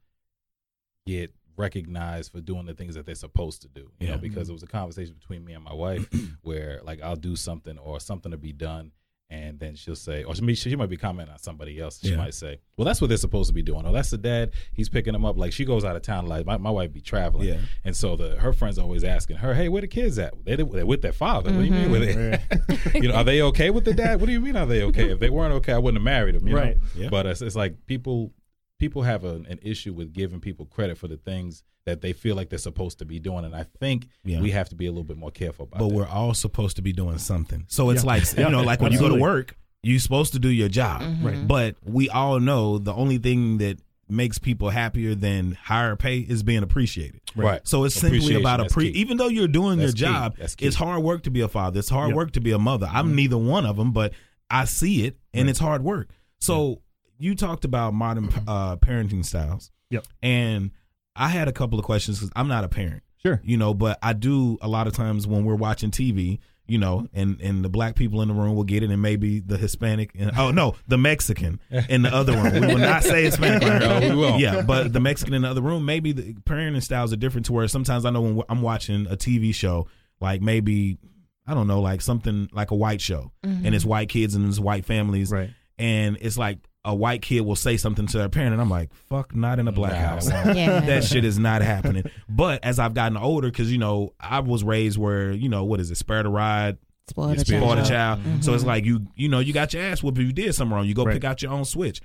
get 1.06 1.32
recognized 1.58 2.32
for 2.32 2.40
doing 2.40 2.66
the 2.66 2.74
things 2.74 2.94
that 2.94 3.04
they're 3.06 3.14
supposed 3.14 3.62
to 3.62 3.68
do? 3.68 3.90
You 3.98 4.06
Yeah. 4.06 4.10
know, 4.12 4.18
because 4.18 4.44
mm-hmm. 4.44 4.50
it 4.52 4.54
was 4.54 4.62
a 4.62 4.66
conversation 4.68 5.14
between 5.14 5.44
me 5.44 5.52
and 5.52 5.64
my 5.64 5.74
wife 5.74 6.08
where 6.42 6.80
like 6.84 7.02
I'll 7.02 7.16
do 7.16 7.36
something 7.36 7.76
or 7.78 8.00
something 8.00 8.30
to 8.32 8.38
be 8.38 8.52
done. 8.52 8.92
And 9.30 9.60
then 9.60 9.74
she'll 9.74 9.94
say, 9.94 10.24
or 10.24 10.34
she, 10.34 10.54
she 10.54 10.74
might 10.74 10.88
be 10.88 10.96
commenting 10.96 11.30
on 11.34 11.38
somebody 11.38 11.78
else. 11.78 12.00
She 12.00 12.12
Yeah. 12.12 12.16
might 12.16 12.32
say, 12.32 12.60
"Well, 12.78 12.86
that's 12.86 12.98
what 12.98 13.08
they're 13.08 13.18
supposed 13.18 13.48
to 13.48 13.52
be 13.52 13.60
doing." 13.60 13.84
Oh, 13.84 13.92
that's 13.92 14.08
the 14.08 14.16
dad. 14.16 14.52
He's 14.72 14.88
picking 14.88 15.12
them 15.12 15.26
up. 15.26 15.36
Like 15.36 15.52
she 15.52 15.66
goes 15.66 15.84
out 15.84 15.96
of 15.96 16.00
town. 16.00 16.24
Like 16.26 16.46
my, 16.46 16.56
my 16.56 16.70
wife 16.70 16.94
be 16.94 17.02
traveling, 17.02 17.46
Yeah. 17.48 17.58
and 17.84 17.94
so 17.94 18.16
the 18.16 18.36
her 18.36 18.54
friends 18.54 18.78
always 18.78 19.04
asking 19.04 19.36
her, 19.36 19.52
"Hey, 19.52 19.68
where 19.68 19.82
the 19.82 19.86
kids 19.86 20.18
at? 20.18 20.32
They 20.46 20.56
they're 20.56 20.86
with 20.86 21.02
their 21.02 21.12
father. 21.12 21.52
What 21.52 21.58
do 21.58 21.64
you 21.66 21.72
mean 21.72 21.90
with 21.90 22.04
it? 22.04 22.16
Mm-hmm. 22.16 22.96
you 23.02 23.08
know, 23.10 23.16
are 23.16 23.24
they 23.24 23.42
okay 23.42 23.68
with 23.68 23.84
the 23.84 23.92
dad? 23.92 24.18
What 24.18 24.28
do 24.28 24.32
you 24.32 24.40
mean 24.40 24.56
are 24.56 24.64
they 24.64 24.82
okay? 24.84 25.10
If 25.10 25.20
they 25.20 25.28
weren't 25.28 25.52
okay, 25.56 25.74
I 25.74 25.78
wouldn't 25.78 25.98
have 26.00 26.04
married 26.04 26.34
them. 26.34 26.48
You 26.48 26.56
Right. 26.56 26.76
Know? 26.76 26.82
Yeah. 27.02 27.08
But 27.10 27.26
it's, 27.26 27.42
it's 27.42 27.54
like 27.54 27.84
people 27.86 28.32
people 28.78 29.02
have 29.02 29.24
an, 29.24 29.46
an 29.48 29.58
issue 29.62 29.92
with 29.92 30.12
giving 30.12 30.40
people 30.40 30.66
credit 30.66 30.96
for 30.98 31.08
the 31.08 31.16
things 31.16 31.62
that 31.84 32.00
they 32.00 32.12
feel 32.12 32.36
like 32.36 32.50
they're 32.50 32.58
supposed 32.58 32.98
to 32.98 33.04
be 33.04 33.18
doing, 33.18 33.44
and 33.44 33.54
I 33.54 33.64
think 33.80 34.08
Yeah. 34.24 34.40
we 34.40 34.50
have 34.50 34.68
to 34.68 34.74
be 34.76 34.86
a 34.86 34.90
little 34.90 35.04
bit 35.04 35.16
more 35.16 35.30
careful 35.30 35.64
about. 35.64 35.78
But 35.80 35.88
that. 35.88 35.94
we're 35.94 36.06
all 36.06 36.34
supposed 36.34 36.76
to 36.76 36.82
be 36.82 36.92
doing 36.92 37.18
something. 37.18 37.64
So 37.68 37.90
it's 37.90 38.02
Yeah. 38.02 38.06
like, 38.08 38.32
Yeah. 38.36 38.46
you 38.46 38.50
know, 38.52 38.62
like 38.62 38.80
when 38.80 38.92
you 38.92 38.98
go 38.98 39.08
to 39.08 39.14
work, 39.14 39.56
you're 39.82 39.98
supposed 40.00 40.32
to 40.34 40.38
do 40.38 40.48
your 40.48 40.68
job. 40.68 41.02
Mhm. 41.02 41.24
Right. 41.24 41.48
But 41.48 41.76
we 41.82 42.10
all 42.10 42.40
know 42.40 42.78
the 42.78 42.92
only 42.92 43.18
thing 43.18 43.58
that 43.58 43.78
makes 44.10 44.38
people 44.38 44.70
happier 44.70 45.14
than 45.14 45.52
higher 45.52 45.94
pay 45.96 46.18
is 46.18 46.42
being 46.42 46.62
appreciated. 46.62 47.20
right. 47.36 47.66
So 47.66 47.84
it's 47.84 47.94
simply 47.94 48.34
about 48.34 48.60
a 48.60 48.64
appre- 48.64 48.92
key. 48.92 49.00
even 49.00 49.16
though 49.18 49.28
you're 49.28 49.48
doing 49.48 49.78
That's 49.78 49.98
your 50.00 50.10
job, 50.10 50.36
it's 50.58 50.76
hard 50.76 51.02
work 51.02 51.22
to 51.24 51.30
be 51.30 51.40
a 51.40 51.48
father. 51.48 51.78
It's 51.78 51.90
hard 51.90 52.08
Yep. 52.08 52.16
work 52.16 52.32
to 52.32 52.40
be 52.40 52.50
a 52.52 52.58
mother. 52.58 52.88
I'm 52.90 53.14
neither 53.14 53.36
one 53.38 53.64
of 53.66 53.76
them, 53.76 53.92
but 53.92 54.12
I 54.50 54.64
see 54.64 55.04
it 55.04 55.16
and 55.34 55.44
Right. 55.44 55.50
it's 55.50 55.58
hard 55.58 55.82
work. 55.84 56.08
So 56.40 56.80
you 57.18 57.34
talked 57.34 57.64
about 57.64 57.94
modern 57.94 58.28
uh, 58.46 58.76
parenting 58.76 59.24
styles. 59.24 59.70
Yep. 59.90 60.06
And 60.22 60.70
I 61.16 61.28
had 61.28 61.48
a 61.48 61.52
couple 61.52 61.78
of 61.78 61.84
questions 61.84 62.18
because 62.18 62.32
I'm 62.36 62.48
not 62.48 62.64
a 62.64 62.68
parent 62.68 63.02
Sure. 63.20 63.40
you 63.42 63.56
know 63.56 63.74
but 63.74 63.98
i 64.00 64.12
do 64.12 64.56
a 64.62 64.68
lot 64.68 64.86
of 64.86 64.92
times 64.92 65.26
when 65.26 65.44
we're 65.44 65.56
watching 65.56 65.90
tv 65.90 66.38
you 66.70 66.76
know, 66.76 67.08
and 67.14 67.40
and 67.40 67.64
the 67.64 67.70
black 67.70 67.94
people 67.96 68.20
in 68.20 68.28
the 68.28 68.34
room 68.34 68.54
will 68.54 68.62
get 68.62 68.82
it, 68.82 68.90
and 68.90 69.00
maybe 69.00 69.40
the 69.40 69.56
Hispanic, 69.56 70.10
and, 70.18 70.32
oh 70.36 70.50
no, 70.50 70.74
the 70.86 70.98
Mexican 70.98 71.60
in 71.88 72.02
the 72.02 72.14
other 72.14 72.34
room. 72.34 72.52
We 72.52 72.60
will 72.74 72.76
not 72.78 73.02
say 73.02 73.24
Hispanic. 73.24 73.62
No, 73.80 74.00
we 74.10 74.14
won't. 74.14 74.38
Yeah, 74.38 74.60
but 74.60 74.92
the 74.92 75.00
Mexican 75.00 75.32
in 75.32 75.40
the 75.40 75.48
other 75.48 75.62
room, 75.62 75.86
maybe 75.86 76.12
the 76.12 76.34
parenting 76.34 76.82
styles 76.82 77.10
are 77.10 77.16
different. 77.16 77.46
To 77.46 77.54
where 77.54 77.66
sometimes 77.68 78.04
I 78.04 78.10
know 78.10 78.20
when 78.20 78.42
I'm 78.50 78.60
watching 78.60 79.06
a 79.06 79.16
TV 79.16 79.54
show, 79.54 79.88
like 80.20 80.42
maybe 80.42 80.98
I 81.46 81.54
don't 81.54 81.68
know, 81.68 81.80
like 81.80 82.02
something 82.02 82.50
like 82.52 82.70
a 82.70 82.74
white 82.76 83.00
show, 83.00 83.32
and 83.42 83.74
it's 83.74 83.86
white 83.86 84.10
kids 84.10 84.34
and 84.34 84.46
it's 84.46 84.60
white 84.60 84.84
families, 84.84 85.32
Right. 85.32 85.48
and 85.78 86.18
it's 86.20 86.36
like 86.36 86.58
a 86.88 86.94
white 86.94 87.22
kid 87.22 87.42
will 87.42 87.54
say 87.56 87.76
something 87.76 88.06
to 88.06 88.18
their 88.18 88.28
parent, 88.28 88.52
and 88.54 88.60
I'm 88.62 88.70
like, 88.70 88.92
fuck, 89.08 89.34
not 89.36 89.58
in 89.58 89.68
a 89.68 89.72
black 89.72 89.92
Nah, 89.92 89.98
house. 89.98 90.28
Yeah. 90.28 90.80
that 90.80 91.04
shit 91.04 91.24
is 91.24 91.38
not 91.38 91.60
happening. 91.62 92.04
But 92.28 92.64
as 92.64 92.78
I've 92.78 92.94
gotten 92.94 93.16
older, 93.16 93.48
because 93.50 93.70
you 93.70 93.78
know, 93.78 94.14
I 94.18 94.40
was 94.40 94.64
raised 94.64 94.96
where 94.98 95.30
you 95.32 95.48
know 95.48 95.64
what 95.64 95.80
is 95.80 95.90
it, 95.90 95.96
spare 95.96 96.22
the 96.22 96.30
ride, 96.30 96.78
Spoiled 97.08 97.36
a 97.36 97.40
Spoiled 97.40 97.62
spoil 97.62 97.76
the 97.76 97.82
child. 97.88 98.24
child. 98.24 98.44
So 98.44 98.54
it's 98.54 98.64
like 98.64 98.84
you, 98.84 99.06
you 99.16 99.28
know, 99.28 99.38
you 99.38 99.52
got 99.52 99.72
your 99.72 99.82
ass 99.82 100.02
whooped 100.02 100.18
if 100.18 100.24
you 100.26 100.32
did 100.32 100.54
something 100.54 100.74
wrong. 100.74 100.86
You 100.86 100.94
go 100.94 101.04
Right. 101.04 101.14
pick 101.14 101.24
out 101.24 101.40
your 101.42 101.52
own 101.52 101.64
switch. 101.64 102.00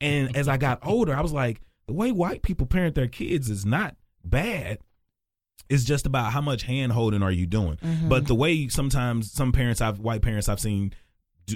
And 0.00 0.36
as 0.36 0.46
I 0.48 0.56
got 0.56 0.80
older, 0.86 1.16
I 1.16 1.20
was 1.20 1.32
like, 1.32 1.60
the 1.86 1.92
way 1.94 2.12
white 2.12 2.42
people 2.42 2.66
parent 2.66 2.94
their 2.94 3.08
kids 3.08 3.48
is 3.48 3.64
not 3.64 3.96
bad. 4.24 4.78
It's 5.68 5.82
just 5.84 6.06
about 6.06 6.32
how 6.32 6.40
much 6.40 6.62
hand 6.62 6.92
holding 6.92 7.22
are 7.22 7.30
you 7.32 7.46
doing. 7.46 7.76
Mm-hmm. 7.76 8.08
But 8.08 8.26
the 8.26 8.34
way 8.34 8.68
sometimes 8.68 9.32
some 9.32 9.50
parents, 9.52 9.80
I've 9.80 9.98
white 9.98 10.22
parents, 10.22 10.48
I've 10.48 10.60
seen 10.60 10.92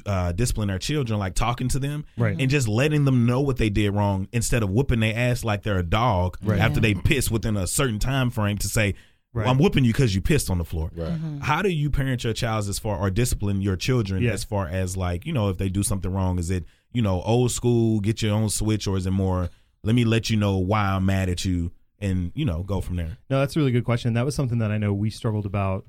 uh, 0.06 0.32
discipline 0.32 0.70
our 0.70 0.78
children, 0.78 1.18
like 1.18 1.34
talking 1.34 1.68
to 1.68 1.78
them 1.78 2.04
Right. 2.16 2.36
and 2.38 2.50
just 2.50 2.68
letting 2.68 3.04
them 3.04 3.26
know 3.26 3.40
what 3.40 3.56
they 3.56 3.70
did 3.70 3.90
wrong 3.90 4.28
instead 4.32 4.62
of 4.62 4.70
whooping 4.70 5.00
their 5.00 5.16
ass 5.16 5.42
like 5.44 5.62
they're 5.62 5.78
a 5.78 5.82
dog 5.82 6.36
Right. 6.42 6.60
after 6.60 6.80
they 6.80 6.94
piss 6.94 7.30
within 7.30 7.56
a 7.56 7.66
certain 7.66 7.98
time 7.98 8.30
frame 8.30 8.58
to 8.58 8.68
say, 8.68 8.94
Right. 9.32 9.44
well, 9.44 9.52
I'm 9.52 9.58
whooping 9.58 9.84
you 9.84 9.92
because 9.92 10.14
you 10.14 10.20
pissed 10.20 10.50
on 10.50 10.58
the 10.58 10.64
floor. 10.64 10.90
Right. 10.94 11.18
How 11.42 11.62
do 11.62 11.68
you 11.68 11.90
parent 11.90 12.24
your 12.24 12.32
child 12.32 12.68
as 12.68 12.78
far 12.78 12.96
or 12.98 13.10
discipline 13.10 13.60
your 13.60 13.76
children 13.76 14.22
Yeah. 14.22 14.32
as 14.32 14.44
far 14.44 14.66
as 14.68 14.96
like, 14.96 15.24
you 15.26 15.32
know, 15.32 15.48
if 15.50 15.58
they 15.58 15.68
do 15.68 15.82
something 15.82 16.12
wrong? 16.12 16.38
Is 16.38 16.50
it, 16.50 16.64
you 16.92 17.02
know, 17.02 17.20
old 17.22 17.50
school, 17.52 18.00
get 18.00 18.22
your 18.22 18.34
own 18.34 18.48
switch, 18.48 18.86
or 18.88 18.96
is 18.96 19.06
it 19.06 19.12
more, 19.12 19.48
let 19.84 19.94
me 19.94 20.04
let 20.04 20.30
you 20.30 20.36
know 20.36 20.58
why 20.58 20.82
I'm 20.90 21.06
mad 21.06 21.28
at 21.28 21.44
you 21.44 21.70
and, 22.00 22.32
you 22.34 22.44
know, 22.44 22.62
go 22.64 22.80
from 22.80 22.96
there? 22.96 23.18
No, 23.28 23.38
that's 23.40 23.54
a 23.56 23.58
really 23.60 23.70
good 23.72 23.84
question. 23.84 24.14
That 24.14 24.24
was 24.24 24.34
something 24.34 24.58
that 24.58 24.70
I 24.72 24.78
know 24.78 24.92
we 24.92 25.10
struggled 25.10 25.46
about 25.46 25.86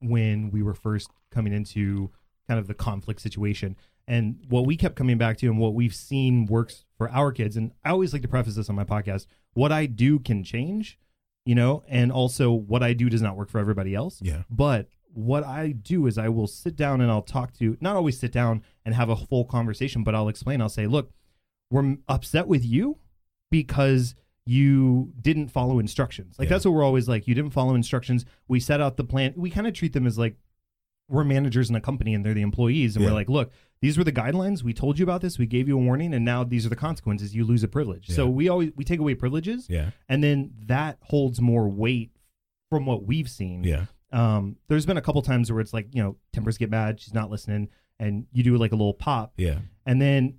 when 0.00 0.50
we 0.50 0.62
were 0.62 0.74
first 0.74 1.08
coming 1.30 1.52
into 1.52 2.10
kind 2.48 2.58
of 2.60 2.66
the 2.66 2.74
conflict 2.74 3.20
situation. 3.20 3.76
And 4.08 4.40
what 4.48 4.66
we 4.66 4.76
kept 4.76 4.96
coming 4.96 5.16
back 5.18 5.38
to 5.38 5.46
and 5.46 5.58
what 5.58 5.74
we've 5.74 5.94
seen 5.94 6.46
works 6.46 6.84
for 6.98 7.08
our 7.10 7.30
kids, 7.32 7.56
and 7.56 7.72
I 7.84 7.90
always 7.90 8.12
like 8.12 8.22
to 8.22 8.28
preface 8.28 8.56
this 8.56 8.68
on 8.68 8.74
my 8.76 8.84
podcast 8.84 9.26
what 9.54 9.70
I 9.70 9.84
do 9.86 10.18
can 10.18 10.42
change, 10.42 10.98
you 11.44 11.54
know, 11.54 11.82
and 11.86 12.10
also 12.10 12.50
what 12.52 12.82
I 12.82 12.94
do 12.94 13.10
does 13.10 13.20
not 13.20 13.36
work 13.36 13.50
for 13.50 13.58
everybody 13.58 13.94
else. 13.94 14.18
Yeah. 14.22 14.44
But 14.48 14.88
what 15.12 15.44
I 15.44 15.72
do 15.72 16.06
is 16.06 16.16
I 16.16 16.30
will 16.30 16.46
sit 16.46 16.74
down 16.74 17.02
and 17.02 17.10
I'll 17.10 17.20
talk 17.20 17.52
to, 17.58 17.76
not 17.82 17.96
always 17.96 18.18
sit 18.18 18.32
down 18.32 18.62
and 18.86 18.94
have 18.94 19.10
a 19.10 19.16
full 19.16 19.44
conversation, 19.44 20.04
but 20.04 20.14
I'll 20.14 20.28
explain. 20.28 20.62
I'll 20.62 20.70
say, 20.70 20.86
look, 20.86 21.12
we're 21.70 21.96
upset 22.08 22.48
with 22.48 22.64
you 22.64 22.96
because 23.50 24.14
you 24.46 25.12
didn't 25.20 25.48
follow 25.48 25.78
instructions. 25.78 26.36
Like 26.38 26.46
Yeah. 26.48 26.54
that's 26.54 26.64
what 26.64 26.72
we're 26.72 26.82
always 26.82 27.08
like. 27.08 27.28
You 27.28 27.34
didn't 27.34 27.52
follow 27.52 27.74
instructions. 27.74 28.24
We 28.48 28.58
set 28.58 28.80
out 28.80 28.96
the 28.96 29.04
plan. 29.04 29.34
We 29.36 29.50
kind 29.50 29.66
of 29.66 29.74
treat 29.74 29.92
them 29.92 30.06
as 30.06 30.18
like 30.18 30.36
we're 31.08 31.24
managers 31.24 31.68
in 31.68 31.76
a 31.76 31.80
company 31.80 32.14
and 32.14 32.24
they're 32.24 32.34
the 32.34 32.42
employees. 32.42 32.96
And 32.96 33.04
Yeah. 33.04 33.10
we're 33.10 33.14
like, 33.14 33.28
look, 33.28 33.50
these 33.80 33.98
were 33.98 34.04
the 34.04 34.12
guidelines. 34.12 34.62
We 34.62 34.72
told 34.72 34.98
you 34.98 35.02
about 35.02 35.20
this. 35.20 35.38
We 35.38 35.46
gave 35.46 35.66
you 35.68 35.76
a 35.76 35.82
warning, 35.82 36.14
and 36.14 36.24
now 36.24 36.44
these 36.44 36.64
are 36.64 36.68
the 36.68 36.76
consequences. 36.76 37.34
You 37.34 37.44
lose 37.44 37.62
a 37.64 37.68
privilege. 37.68 38.08
So 38.08 38.28
we 38.28 38.48
always 38.48 38.70
we 38.76 38.84
take 38.84 39.00
away 39.00 39.14
privileges, 39.14 39.66
Yeah. 39.68 39.90
and 40.08 40.22
then 40.22 40.52
that 40.66 40.98
holds 41.02 41.40
more 41.40 41.68
weight 41.68 42.12
from 42.70 42.86
what 42.86 43.04
we've 43.04 43.28
seen 43.28 43.64
Yeah. 43.64 43.86
um, 44.12 44.56
there's 44.68 44.86
been 44.86 44.96
a 44.96 45.02
couple 45.02 45.20
times 45.22 45.50
where 45.52 45.60
it's 45.60 45.74
like 45.74 45.88
you 45.94 46.02
know 46.02 46.16
tempers 46.32 46.56
get 46.56 46.70
bad 46.70 46.98
she's 47.00 47.12
not 47.12 47.28
listening 47.30 47.68
and 47.98 48.24
you 48.32 48.42
do 48.42 48.56
like 48.56 48.72
a 48.72 48.76
little 48.76 48.94
pop 48.94 49.34
Yeah. 49.36 49.58
and 49.84 50.00
then 50.00 50.38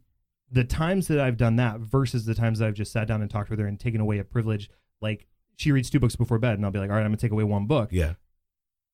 the 0.52 0.64
times 0.64 1.08
that 1.10 1.20
i've 1.20 1.38
done 1.38 1.58
that 1.58 1.80
versus 1.80 2.26
the 2.26 2.34
times 2.34 2.58
that 2.58 2.68
i've 2.68 2.74
just 2.74 2.92
sat 2.92 3.08
down 3.08 3.22
and 3.22 3.30
talked 3.30 3.52
with 3.52 3.60
her 3.60 3.68
and 3.68 3.80
taken 3.80 4.02
away 4.02 4.18
a 4.18 4.24
privilege 4.24 4.68
like 5.00 5.28
she 5.58 5.72
reads 5.72 5.92
two 5.92 6.00
books 6.00 6.16
before 6.16 6.40
bed 6.40 6.56
and 6.56 6.66
i'll 6.66 6.72
be 6.72 6.80
like 6.80 6.90
all 6.90 6.96
right 6.96 7.04
i'm 7.04 7.10
gonna 7.12 7.18
take 7.18 7.32
away 7.32 7.44
one 7.44 7.68
book 7.68 7.90
Yeah. 7.92 8.14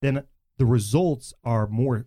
then 0.01 0.23
the 0.59 0.65
results 0.67 1.33
are 1.43 1.65
more 1.67 2.05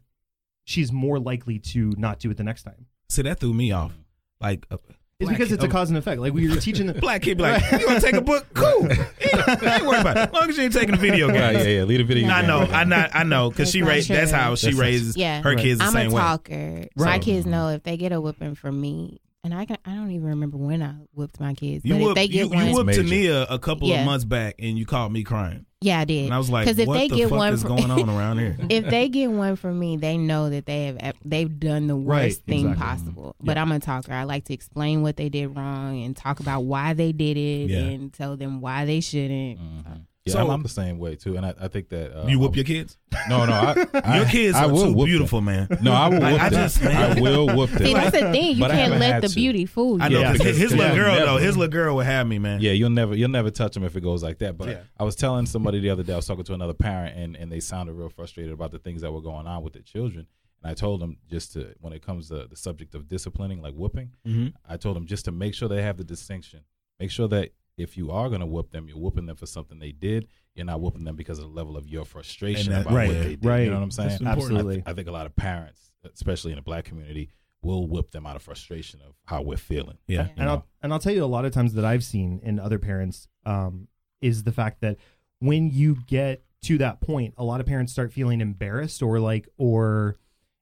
she's 0.65 0.93
more 0.93 1.19
likely 1.19 1.59
to 1.59 1.93
not 1.99 2.21
do 2.21 2.31
it 2.31 2.37
the 2.37 2.45
next 2.45 2.63
time 2.63 2.87
So 3.09 3.23
that 3.23 3.41
threw 3.41 3.53
me 3.53 3.73
off. 3.73 3.93
Like, 4.41 4.65
uh, 4.71 4.77
it's 5.19 5.29
black 5.29 5.35
because 5.39 5.49
kid- 5.49 5.55
it's 5.55 5.65
a 5.65 5.69
cause 5.69 5.89
and 5.91 5.97
effect 5.99 6.21
like 6.21 6.33
we 6.33 6.49
were 6.49 6.57
teaching 6.57 6.87
the 6.87 6.95
Black 7.01 7.23
kid 7.23 7.37
be 7.39 7.43
like, 7.45 7.63
you 7.81 7.87
want 7.87 8.01
to 8.01 8.07
take 8.07 8.15
a 8.15 8.21
book? 8.21 8.47
Cool. 8.55 8.89
Yeah, 8.89 9.05
I 9.47 9.77
ain't 9.77 9.85
worried 9.87 10.01
about 10.01 10.17
it. 10.17 10.29
As 10.29 10.33
long 10.33 10.49
as 10.51 10.57
you 10.57 10.65
ain't 10.65 10.73
taking 10.73 10.95
a 10.95 10.99
video 10.99 11.29
game. 11.29 11.41
Right, 11.41 11.57
yeah, 11.57 11.63
yeah. 11.79 11.83
Lead 11.85 12.01
a 12.01 12.05
video. 12.05 12.29
I 12.29 12.43
know, 12.47 12.61
I 12.61 12.83
know, 12.85 13.07
I 13.13 13.23
know, 13.25 13.51
because 13.51 13.71
she 13.71 13.81
That's 13.81 13.89
not 13.89 13.93
raised. 13.95 14.11
That's 14.11 14.31
how 14.33 14.55
she 14.57 14.67
That's- 14.67 14.81
raises 14.81 15.17
Yeah. 15.17 15.41
her 15.43 15.51
Right. 15.55 15.59
kids 15.59 15.79
the 15.79 15.85
I'm 15.87 15.93
same 15.93 16.11
a 16.11 16.15
way. 16.15 16.21
talker. 16.21 16.87
My 16.97 17.19
kids 17.21 17.47
know 17.47 17.69
if 17.71 17.83
they 17.85 17.97
get 17.97 18.11
a 18.13 18.21
whipping 18.21 18.55
from 18.57 18.81
me, 18.81 19.21
and 19.45 19.53
I 19.55 19.65
can 19.65 19.77
I 19.85 19.95
don't 19.95 20.11
even 20.13 20.29
remember 20.29 20.57
when 20.57 20.83
I 20.83 20.95
whipped 21.15 21.41
my 21.41 21.55
kids. 21.55 21.85
You 21.85 21.95
but 21.95 21.99
if 22.01 22.05
whooped, 22.05 22.15
they 22.17 22.25
you, 22.25 22.49
get 22.49 22.51
one, 22.51 22.67
you 22.69 22.75
whooped 22.75 22.87
Major. 22.87 23.03
Tania 23.03 23.47
a 23.51 23.59
couple 23.59 23.93
of 23.93 24.05
months 24.05 24.25
back, 24.25 24.55
and 24.59 24.79
you 24.79 24.87
called 24.87 25.13
me 25.13 25.25
crying, 25.25 25.67
yeah, 25.81 25.99
I 26.01 26.05
did. 26.05 26.27
and 26.27 26.35
I 26.35 26.39
was 26.39 26.49
like, 26.49 26.67
'Cause 26.67 26.79
if 26.79 26.87
"What 26.87 26.95
they 26.99 27.09
the 27.09 27.17
get 27.17 27.29
fuck 27.31 27.39
one 27.39 27.55
is 27.55 27.63
from- 27.63 27.77
going 27.77 27.91
on 27.91 28.09
around 28.09 28.39
here?" 28.39 28.57
if 28.71 28.87
they 28.89 29.09
get 29.09 29.31
one 29.31 29.57
from 29.57 29.79
me, 29.79 29.97
they 29.97 30.17
know 30.17 30.49
that 30.51 30.67
they 30.67 30.87
have 31.01 31.17
they've 31.25 31.59
done 31.59 31.89
the 31.89 31.97
Right, 31.97 32.27
worst 32.27 32.45
thing 32.45 32.71
exactly. 32.71 32.85
possible. 32.85 33.37
But 33.41 33.59
I'm 33.59 33.73
a 33.73 33.81
talker. 33.81 34.13
I 34.13 34.25
like 34.25 34.45
to 34.45 34.55
explain 34.55 35.03
what 35.03 35.17
they 35.17 35.29
did 35.29 35.49
wrong 35.57 36.03
and 36.03 36.17
talk 36.17 36.39
about 36.41 36.61
why 36.65 36.93
they 36.95 37.11
did 37.13 37.37
it 37.37 37.71
Yeah. 37.71 37.79
and 37.79 38.13
tell 38.13 38.37
them 38.37 38.61
why 38.61 38.85
they 38.85 39.01
shouldn't. 39.01 39.59
Mhm. 39.59 40.01
Yeah, 40.25 40.35
So- 40.35 40.41
I'm, 40.41 40.51
I'm 40.51 40.63
the 40.63 40.69
same 40.69 40.99
way 40.99 41.17
too, 41.17 41.37
and 41.37 41.45
I, 41.45 41.53
I 41.61 41.67
think 41.69 41.89
that 41.89 42.17
uh, 42.17 42.27
you 42.29 42.39
whoop 42.39 42.51
I'm- 42.51 42.57
your 42.57 42.65
kids. 42.65 42.97
No, 43.29 43.45
no, 43.45 43.53
I, 43.53 43.87
I, 44.05 44.17
Your 44.19 44.27
kids 44.27 44.57
I 44.57 44.65
are 44.67 44.73
will 44.73 44.85
too 44.87 44.93
whoop 44.93 45.07
beautiful, 45.07 45.41
man. 45.41 45.67
No, 45.83 45.93
I 45.93 46.09
will 46.09 46.21
Like, 46.21 46.33
whoop 46.35 46.43
I 46.43 46.49
them. 46.49 46.63
just- 46.63 46.83
man. 46.83 47.19
I 47.19 47.21
will 47.21 47.47
whoop 47.57 47.71
them. 47.71 47.85
See, 47.87 47.93
that's 47.95 48.13
the 48.13 48.31
thing. 48.31 48.57
You 48.57 48.67
can't 48.67 48.99
let 49.01 49.21
the 49.23 49.29
to. 49.29 49.35
beauty 49.35 49.67
fool 49.67 49.99
you. 49.99 50.05
I 50.05 50.09
know 50.09 50.21
Yeah. 50.21 50.33
because 50.35 50.57
his 50.57 50.73
little 50.73 50.95
girl 50.95 51.13
never. 51.15 51.27
though, 51.27 51.37
his 51.39 51.57
little 51.57 51.73
girl 51.73 51.97
would 51.97 52.07
have 52.07 52.27
me, 52.29 52.39
man. 52.39 52.61
Yeah, 52.61 52.71
you'll 52.73 52.91
never 52.91 53.15
you'll 53.17 53.31
never 53.31 53.51
touch 53.51 53.75
them 53.75 53.83
if 53.83 53.97
it 53.97 54.01
goes 54.03 54.23
like 54.23 54.39
that. 54.39 54.57
But 54.57 54.69
Yeah. 54.69 54.81
I 54.99 55.03
was 55.05 55.17
telling 55.17 55.47
somebody 55.47 55.81
the 55.81 55.91
other 55.91 56.05
day, 56.05 56.13
I 56.13 56.17
was 56.17 56.27
talking 56.27 56.45
to 56.45 56.55
another 56.55 56.75
parent, 56.75 57.17
and 57.19 57.37
and 57.37 57.51
they 57.51 57.59
sounded 57.61 57.95
real 57.95 58.09
frustrated 58.09 58.53
about 58.53 58.71
the 58.71 58.79
things 58.79 59.03
that 59.03 59.11
were 59.13 59.23
going 59.23 59.47
on 59.49 59.63
with 59.65 59.73
their 59.73 59.83
children. 59.83 60.27
And 60.63 60.71
I 60.71 60.75
told 60.75 61.01
them 61.01 61.17
just 61.29 61.55
to 61.55 61.75
when 61.81 61.93
it 61.93 62.07
comes 62.07 62.29
to 62.29 62.47
the 62.47 62.55
subject 62.57 62.95
of 62.95 63.09
disciplining, 63.09 63.61
like 63.61 63.75
whooping, 63.75 64.13
hmm 64.25 64.49
I 64.69 64.77
told 64.77 64.95
them 64.95 65.07
just 65.07 65.25
to 65.25 65.33
make 65.33 65.55
sure 65.55 65.69
they 65.69 65.83
have 65.83 65.97
the 65.97 66.05
distinction. 66.05 66.61
Make 67.01 67.11
sure 67.11 67.27
that 67.29 67.51
if 67.77 67.97
you 67.97 68.11
are 68.11 68.29
going 68.29 68.41
to 68.41 68.47
whoop 68.47 68.71
them, 68.71 68.87
you're 68.89 68.99
whooping 68.99 69.27
them 69.27 69.37
for 69.37 69.47
something 69.47 69.79
they 69.79 69.93
did. 69.93 70.29
You're 70.55 70.67
not 70.67 70.81
whooping 70.81 71.05
them 71.05 71.17
because 71.17 71.39
of 71.39 71.45
the 71.47 71.51
level 71.51 71.77
of 71.77 71.87
your 71.89 72.05
frustration 72.05 72.73
that- 72.73 72.83
about 72.83 72.95
Right, 72.95 73.09
what 73.09 73.19
they 73.19 73.37
did. 73.37 73.45
right. 73.45 73.65
You 73.65 73.71
know 73.71 73.77
what 73.77 73.83
I'm 73.85 73.91
saying? 73.91 74.19
Absolutely. 74.27 74.75
I, 74.75 74.77
th- 74.77 74.85
I 74.89 74.93
think 74.95 75.09
a 75.09 75.13
lot 75.13 75.27
of 75.27 75.35
parents, 75.35 75.93
especially 76.15 76.53
in 76.53 76.57
the 76.57 76.63
black 76.63 76.85
community, 76.85 77.31
will 77.63 77.87
whip 77.87 78.11
them 78.11 78.27
out 78.27 78.37
of 78.37 78.43
frustration 78.43 79.01
of 79.07 79.15
how 79.25 79.41
we're 79.41 79.57
feeling. 79.57 79.97
Yeah. 80.07 80.25
You 80.25 80.29
and 80.37 80.47
know? 80.47 80.51
I'll 80.51 80.67
and 80.83 80.93
I'll 80.93 80.99
tell 80.99 81.15
you 81.15 81.25
a 81.25 81.27
lot 81.27 81.45
of 81.45 81.53
times 81.53 81.75
that 81.75 81.85
I've 81.85 82.05
seen 82.05 82.41
in 82.43 82.59
other 82.59 82.79
parents 82.79 83.29
um, 83.47 83.89
is 84.21 84.43
the 84.43 84.53
fact 84.53 84.81
that 84.81 84.97
when 85.39 85.71
you 85.71 85.97
get 86.07 86.45
to 86.63 86.79
that 86.79 87.01
point, 87.01 87.35
a 87.39 87.45
lot 87.45 87.61
of 87.61 87.67
parents 87.67 87.93
start 87.93 88.13
feeling 88.13 88.41
embarrassed 88.41 89.01
or 89.03 89.19
like 89.21 89.49
or 89.57 90.19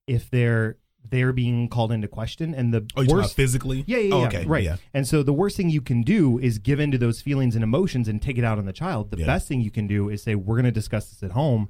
if 0.06 0.30
they're 0.30 0.76
they're 1.08 1.32
being 1.32 1.68
called 1.68 1.90
into 1.92 2.06
question 2.08 2.54
and 2.54 2.72
the 2.72 2.86
Oh, 2.96 3.04
worst 3.08 3.34
physically? 3.34 3.84
yeah, 3.86 3.98
yeah, 3.98 4.14
Oh, 4.14 4.20
yeah, 4.20 4.26
okay. 4.28 4.44
right. 4.46 4.62
Yeah. 4.64 4.76
And 4.94 5.06
so 5.06 5.22
the 5.22 5.32
worst 5.32 5.56
thing 5.56 5.68
you 5.70 5.80
can 5.80 6.02
do 6.02 6.38
is 6.38 6.58
give 6.58 6.78
into 6.80 6.98
those 6.98 7.20
feelings 7.20 7.54
and 7.56 7.64
emotions 7.64 8.06
and 8.08 8.22
take 8.22 8.38
it 8.38 8.44
out 8.44 8.58
on 8.58 8.64
the 8.66 8.72
child. 8.72 9.10
The 9.10 9.18
Yeah. 9.18 9.26
best 9.26 9.48
thing 9.48 9.60
you 9.60 9.70
can 9.70 9.86
do 9.86 10.08
is 10.08 10.22
say, 10.22 10.34
"We're 10.36 10.54
going 10.56 10.64
to 10.66 10.70
discuss 10.70 11.10
this 11.10 11.22
at 11.22 11.32
home." 11.32 11.68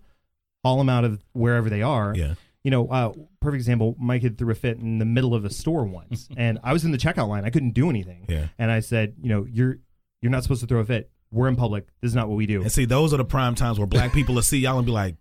Haul 0.62 0.76
them 0.76 0.90
out 0.90 1.04
of 1.04 1.24
wherever 1.32 1.70
they 1.70 1.80
are. 1.80 2.12
Yeah. 2.14 2.34
You 2.64 2.70
know, 2.70 2.88
uh, 2.88 3.12
perfect 3.40 3.60
example. 3.60 3.96
My 3.98 4.18
kid 4.18 4.36
threw 4.36 4.50
a 4.50 4.54
fit 4.54 4.78
in 4.78 4.98
the 4.98 5.06
middle 5.06 5.34
of 5.34 5.46
a 5.46 5.50
store 5.50 5.84
once, 5.84 6.28
and 6.36 6.58
I 6.62 6.74
was 6.74 6.84
in 6.84 6.90
the 6.92 6.98
checkout 6.98 7.28
line. 7.28 7.46
I 7.46 7.50
couldn't 7.50 7.70
do 7.72 7.88
anything. 7.88 8.26
Yeah. 8.28 8.48
And 8.58 8.70
I 8.70 8.80
said, 8.80 9.14
"You 9.22 9.30
know, 9.30 9.46
you're 9.50 9.78
you're 10.20 10.30
not 10.30 10.42
supposed 10.42 10.60
to 10.60 10.66
throw 10.66 10.80
a 10.80 10.84
fit. 10.84 11.10
We're 11.30 11.48
in 11.48 11.56
public. 11.56 11.86
This 12.02 12.10
is 12.10 12.14
not 12.14 12.28
what 12.28 12.36
we 12.36 12.44
do." 12.44 12.60
And 12.60 12.70
see, 12.70 12.84
those 12.84 13.14
are 13.14 13.16
the 13.16 13.24
prime 13.24 13.54
times 13.54 13.78
where 13.78 13.86
black 13.86 14.12
people 14.12 14.34
will 14.34 14.42
see 14.42 14.58
y'all 14.58 14.76
and 14.76 14.84
be 14.84 14.92
like, 14.92 15.16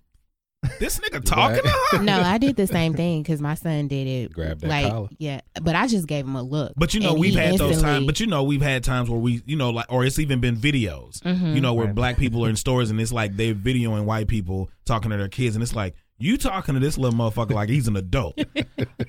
"This 0.79 0.99
nigga 0.99 1.23
talking 1.23 1.63
to 1.63 1.69
her." 1.97 2.03
no, 2.03 2.19
I 2.21 2.37
did 2.37 2.55
the 2.55 2.67
same 2.67 2.93
thing 2.93 3.21
because 3.23 3.41
my 3.41 3.53
son 3.55 3.87
did 3.87 4.07
it. 4.07 4.33
Grab 4.33 4.59
that 4.59 4.67
like, 4.67 4.91
collar. 4.91 5.09
yeah, 5.17 5.41
but 5.61 5.75
I 5.75 5.87
just 5.87 6.07
gave 6.07 6.25
him 6.25 6.35
a 6.35 6.43
look. 6.43 6.73
But 6.75 6.93
you 6.93 6.99
know, 6.99 7.11
And 7.11 7.19
we've 7.19 7.33
he 7.33 7.39
had 7.39 7.57
those 7.57 7.81
times. 7.81 8.05
But 8.05 8.19
you 8.19 8.27
know, 8.27 8.43
we've 8.43 8.61
had 8.61 8.83
times 8.83 9.09
where 9.09 9.19
we, 9.19 9.41
you 9.45 9.55
know, 9.55 9.69
like, 9.69 9.85
or 9.89 10.03
it's 10.05 10.19
even 10.19 10.39
been 10.39 10.55
videos. 10.57 11.19
Mhm. 11.21 11.55
You 11.55 11.61
know, 11.61 11.73
where 11.73 11.87
Right. 11.87 11.95
black 11.95 12.17
people 12.17 12.45
are 12.45 12.49
in 12.49 12.55
stores 12.55 12.89
and 12.89 12.99
it's 12.99 13.11
like 13.13 13.35
they're 13.37 13.55
videoing 13.55 14.05
white 14.05 14.27
people 14.27 14.69
talking 14.85 15.11
to 15.11 15.17
their 15.17 15.27
kids, 15.29 15.55
and 15.55 15.63
it's 15.63 15.75
like 15.75 15.95
you 16.17 16.37
talking 16.37 16.73
to 16.73 16.79
this 16.79 16.97
little 16.97 17.17
motherfucker 17.17 17.51
like 17.53 17.69
he's 17.69 17.87
an 17.87 17.95
adult. 17.95 18.37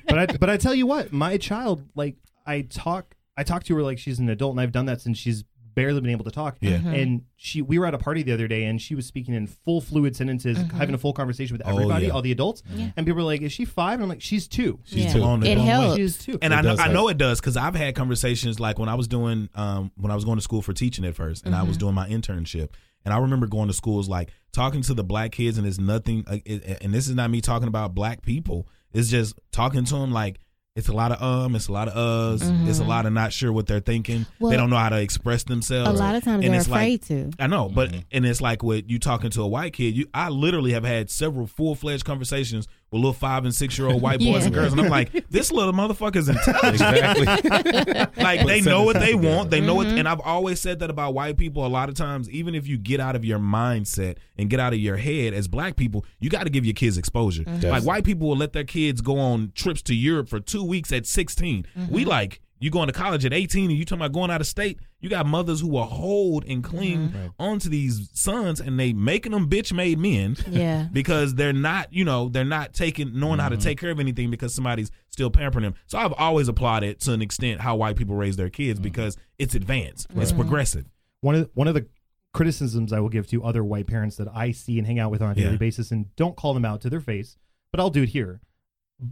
but 0.07 0.19
I 0.19 0.27
but 0.27 0.49
I 0.51 0.57
tell 0.57 0.75
you 0.75 0.87
what, 0.87 1.13
my 1.13 1.37
child 1.37 1.83
like 1.95 2.17
I 2.47 2.63
talk 2.63 3.17
I 3.37 3.43
talk 3.43 3.65
to 3.65 3.75
her 3.77 3.83
like 3.83 3.99
she's 3.99 4.19
an 4.19 4.29
adult, 4.29 4.53
and 4.53 4.61
I've 4.61 4.73
done 4.73 4.87
that 4.87 5.01
since 5.01 5.17
she's 5.19 5.45
barely 5.81 6.01
been 6.01 6.11
able 6.11 6.25
to 6.25 6.31
talk. 6.31 6.57
Yeah. 6.61 6.79
Mhm. 6.79 7.03
And 7.03 7.23
she 7.37 7.63
we 7.63 7.79
were 7.79 7.87
at 7.87 7.95
a 7.95 7.99
party 7.99 8.23
the 8.23 8.33
other 8.33 8.47
day, 8.49 8.65
and 8.65 8.81
she 8.81 8.95
was 8.95 9.07
speaking 9.07 9.35
in 9.35 9.47
full 9.47 9.81
fluid 9.81 10.15
sentences, 10.17 10.59
having 10.73 10.95
a 10.95 10.99
full 10.99 11.13
conversation 11.13 11.57
with 11.57 11.67
Oh, 11.67 11.71
everybody, 11.71 12.07
yeah. 12.07 12.13
all 12.13 12.23
the 12.23 12.33
adults. 12.33 12.63
Yeah. 12.75 12.91
And 12.97 13.07
people 13.07 13.17
were 13.19 13.23
like, 13.33 13.43
"Is 13.43 13.53
she 13.53 13.65
five? 13.65 13.95
And 13.95 14.03
I'm 14.05 14.09
like, 14.09 14.21
"She's 14.21 14.47
two. 14.49 14.79
She's 14.85 15.05
Yeah. 15.07 15.13
too 15.15 15.23
on 15.23 15.43
It 15.43 15.59
helps. 15.59 15.97
She's 15.97 16.19
two. 16.19 16.39
And 16.43 16.53
It 16.53 16.57
I 16.57 16.61
know, 16.63 16.77
I 16.79 16.93
know 16.93 17.09
it 17.09 17.19
does 17.19 17.41
because 17.41 17.57
I've 17.57 17.75
had 17.75 17.95
conversations 17.95 18.61
like 18.61 18.79
when 18.79 18.89
I 18.89 18.95
was 18.95 19.09
doing 19.09 19.49
um, 19.55 19.91
when 19.97 20.11
I 20.11 20.15
was 20.15 20.25
going 20.25 20.37
to 20.39 20.43
school 20.43 20.63
for 20.63 20.73
teaching 20.73 21.05
at 21.05 21.15
first, 21.15 21.45
and 21.47 21.55
I 21.55 21.63
was 21.63 21.77
doing 21.77 21.95
my 21.95 22.09
internship, 22.09 22.69
And 23.05 23.15
I 23.15 23.19
remember 23.19 23.47
going 23.47 23.69
to 23.69 23.73
schools 23.75 24.11
like 24.11 24.31
talking 24.53 24.83
to 24.83 24.93
the 24.93 25.03
black 25.03 25.33
kids, 25.33 25.57
and 25.57 25.67
it's 25.67 25.79
nothing. 25.79 26.23
uh, 26.27 26.37
it- 26.45 26.79
And 26.83 26.93
this 26.93 27.09
is 27.09 27.15
not 27.15 27.31
me 27.31 27.41
talking 27.41 27.67
about 27.69 27.95
black 27.95 28.21
people. 28.21 28.69
It's 28.93 29.09
just 29.09 29.35
talking 29.53 29.85
to 29.87 29.95
them 29.95 30.13
like 30.13 30.39
it's 30.77 30.89
a 30.89 30.93
lot 30.93 31.11
of 31.13 31.21
um, 31.23 31.57
it's 31.57 31.67
a 31.69 31.73
lot 31.73 31.89
of 31.89 31.95
uhs, 32.41 32.69
it's 32.69 32.79
a 32.79 32.85
lot 32.85 33.05
of 33.05 33.13
not 33.13 33.33
sure 33.33 33.53
what 33.53 33.67
they're 33.67 33.81
thinking. 33.81 34.25
Well, 34.39 34.51
they 34.51 34.57
don't 34.57 34.71
know 34.71 34.77
how 34.77 34.89
to 34.91 35.01
express 35.01 35.43
themselves. 35.43 35.99
A 35.99 36.03
lot 36.03 36.15
of 36.15 36.23
times 36.23 36.45
And 36.45 36.55
they're 36.55 36.61
it's 36.61 36.69
like- 36.69 37.03
afraid 37.03 37.03
to. 37.03 37.31
I 37.43 37.47
know, 37.49 37.69
but 37.69 37.91
Mhm. 37.91 38.05
and 38.13 38.25
it's 38.27 38.41
like 38.41 38.63
with 38.63 38.89
you 38.89 38.99
talking 39.01 39.31
to 39.31 39.43
a 39.43 39.49
white 39.49 39.73
kid. 39.73 39.97
You, 39.97 40.07
I 40.15 40.29
literally 40.29 40.73
have 40.73 40.85
had 40.85 41.11
several 41.11 41.47
full 41.49 41.75
fledged 41.75 42.05
conversations 42.05 42.69
with 42.91 43.01
little 43.01 43.13
five 43.13 43.45
and 43.45 43.55
six 43.55 43.79
year 43.79 43.89
old 43.89 44.03
white 44.03 44.19
boys 44.19 44.27
Yeah. 44.41 44.45
and 44.47 44.55
girls, 44.55 44.73
and 44.73 44.81
I'm 44.81 44.89
like, 44.89 45.29
this 45.31 45.53
little 45.53 45.73
motherfucker's 45.73 46.29
intelligent. 46.29 46.75
exactly. 46.75 47.27
like 48.23 48.41
Put 48.41 48.47
they 48.49 48.61
know 48.61 48.83
what 48.85 48.99
they 48.99 49.15
want. 49.15 49.51
They 49.51 49.61
know 49.61 49.77
Mm-hmm. 49.77 49.93
it, 49.97 49.99
and 50.01 50.09
I've 50.09 50.21
always 50.21 50.61
said 50.61 50.81
that 50.81 50.91
about 50.91 51.15
white 51.15 51.37
people. 51.37 51.65
A 51.65 51.69
lot 51.69 51.89
of 51.89 51.95
times, 51.95 52.29
even 52.31 52.55
if 52.55 52.67
you 52.67 52.77
get 52.79 53.01
out 53.01 53.17
of 53.17 53.25
your 53.25 53.39
mindset 53.39 54.17
and 54.37 54.51
get 54.51 54.59
out 54.61 54.73
of 54.73 54.79
your 54.81 54.97
head 54.97 55.33
as 55.35 55.49
black 55.49 55.77
people, 55.77 56.05
you 56.19 56.29
got 56.31 56.45
to 56.45 56.51
give 56.51 56.65
your 56.67 56.75
kids 56.75 56.99
exposure. 56.99 57.45
Mm-hmm. 57.45 57.69
Like 57.69 57.85
white 57.85 58.05
people 58.05 58.29
will 58.29 58.37
let 58.37 58.53
their 58.53 58.65
kids 58.65 59.01
go 59.01 59.19
on 59.19 59.53
trips 59.55 59.83
to 59.83 59.95
Europe 59.95 60.29
for 60.29 60.41
two 60.41 60.65
weeks 60.65 60.93
at 60.93 61.07
16. 61.07 61.65
Mm-hmm. 61.79 61.93
We 61.95 62.05
like 62.05 62.41
you 62.61 62.71
going 62.71 62.87
to 62.87 62.93
college 62.93 63.25
at 63.25 63.33
18 63.33 63.71
and 63.71 63.79
you 63.79 63.85
talking 63.85 64.01
about 64.03 64.13
going 64.13 64.31
out 64.31 64.41
of 64.41 64.47
state. 64.47 64.79
You 65.01 65.09
got 65.09 65.25
mothers 65.27 65.61
who 65.63 65.69
will 65.69 65.85
hold 65.85 66.45
and 66.45 66.63
cling 66.63 67.09
Mm-hmm. 67.09 67.27
onto 67.39 67.69
these 67.71 68.11
sons 68.13 68.61
and 68.61 68.79
they 68.79 68.93
making 68.93 69.33
them 69.33 69.49
bitch 69.49 69.73
made 69.73 69.99
men 69.99 70.37
Yeah. 70.49 70.87
because 70.93 71.35
they're 71.35 71.53
not, 71.55 71.93
you 71.93 72.05
know, 72.05 72.29
they're 72.29 72.45
not 72.45 72.75
taking 72.75 73.19
knowing 73.19 73.39
how 73.41 73.49
to 73.49 73.57
take 73.57 73.81
care 73.81 73.91
of 73.91 73.99
anything 73.99 74.31
because 74.31 74.55
somebody's 74.55 74.91
still 75.09 75.31
pampering 75.31 75.63
them. 75.65 75.75
So 75.87 75.97
I've 75.99 76.13
always 76.13 76.49
applauded 76.49 77.01
to 77.01 77.13
an 77.15 77.23
extent 77.23 77.61
how 77.63 77.77
white 77.77 77.97
people 77.97 78.15
raise 78.15 78.37
their 78.37 78.51
kids 78.51 78.79
because 78.79 79.17
it's 79.39 79.55
advanced, 79.55 80.07
it's 80.15 80.33
progressive. 80.33 80.85
one 81.23 81.35
of 81.35 81.51
one 81.55 81.67
of 81.67 81.75
the 81.75 81.87
criticisms 82.35 82.93
I 82.93 83.01
will 83.01 83.09
give 83.09 83.27
to 83.29 83.43
other 83.43 83.65
white 83.65 83.87
parents 83.87 84.17
that 84.17 84.29
I 84.33 84.53
see 84.53 84.79
and 84.79 84.87
hang 84.87 84.99
out 84.99 85.11
with 85.11 85.23
on 85.23 85.31
a 85.31 85.35
daily 85.35 85.53
Yeah. 85.53 85.57
basis, 85.57 85.91
and 85.91 86.15
don't 86.17 86.37
call 86.37 86.55
them 86.55 86.65
out 86.65 86.81
to 86.83 86.91
their 86.91 87.01
face, 87.01 87.37
but 87.73 87.81
I'll 87.81 87.91
do 87.91 88.03
it 88.03 88.11
here 88.11 88.41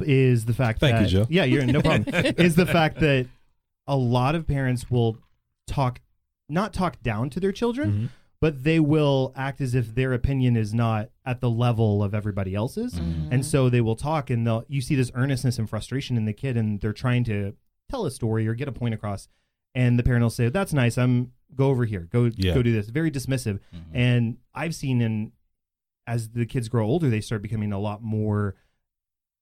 is 0.02 0.44
the 0.44 0.52
fact 0.52 0.80
Thank 0.80 0.96
that 0.96 1.02
you, 1.10 1.20
Joe. 1.20 1.26
yeah, 1.30 1.44
you're 1.44 1.62
in 1.62 1.68
no 1.72 1.80
problem. 1.82 2.04
is 2.36 2.54
the 2.54 2.66
fact 2.66 3.00
that 3.00 3.26
a 3.88 3.96
lot 3.96 4.34
of 4.36 4.46
parents 4.46 4.90
will 4.90 5.18
talk, 5.66 6.00
not 6.48 6.72
talk 6.72 7.02
down 7.02 7.28
to 7.30 7.40
their 7.40 7.52
children, 7.52 7.92
Mhm. 7.92 8.08
but 8.40 8.62
they 8.62 8.78
will 8.78 9.32
act 9.34 9.60
as 9.60 9.74
if 9.74 9.94
their 9.94 10.12
opinion 10.12 10.56
is 10.56 10.72
not 10.72 11.10
at 11.24 11.40
the 11.40 11.50
level 11.50 12.02
of 12.02 12.14
everybody 12.14 12.54
else's, 12.54 12.94
Mm-hmm. 12.94 13.32
and 13.32 13.44
so 13.44 13.68
they 13.68 13.80
will 13.80 13.96
talk, 13.96 14.30
and 14.30 14.46
they'll 14.46 14.64
you 14.68 14.80
see 14.80 14.94
this 14.94 15.10
earnestness 15.14 15.58
and 15.58 15.68
frustration 15.68 16.16
in 16.16 16.24
the 16.26 16.32
kid, 16.32 16.56
and 16.56 16.80
they're 16.80 16.92
trying 16.92 17.24
to 17.24 17.54
tell 17.90 18.06
a 18.06 18.10
story 18.10 18.46
or 18.46 18.54
get 18.54 18.68
a 18.68 18.72
point 18.72 18.94
across, 18.94 19.28
and 19.74 19.98
the 19.98 20.02
parent 20.02 20.22
will 20.22 20.30
say, 20.30 20.48
"That's 20.50 20.72
nice. 20.72 20.96
I'm 20.98 21.32
go 21.54 21.70
over 21.70 21.84
here. 21.86 22.06
Go 22.12 22.30
Yeah. 22.36 22.54
go 22.54 22.62
do 22.62 22.72
this." 22.72 22.90
Very 22.90 23.10
dismissive, 23.10 23.58
and 23.92 24.36
I've 24.54 24.74
seen 24.74 25.00
in 25.00 25.32
as 26.06 26.30
the 26.30 26.46
kids 26.46 26.68
grow 26.68 26.86
older, 26.86 27.10
they 27.10 27.20
start 27.20 27.42
becoming 27.42 27.72
a 27.72 27.78
lot 27.78 28.02
more 28.02 28.54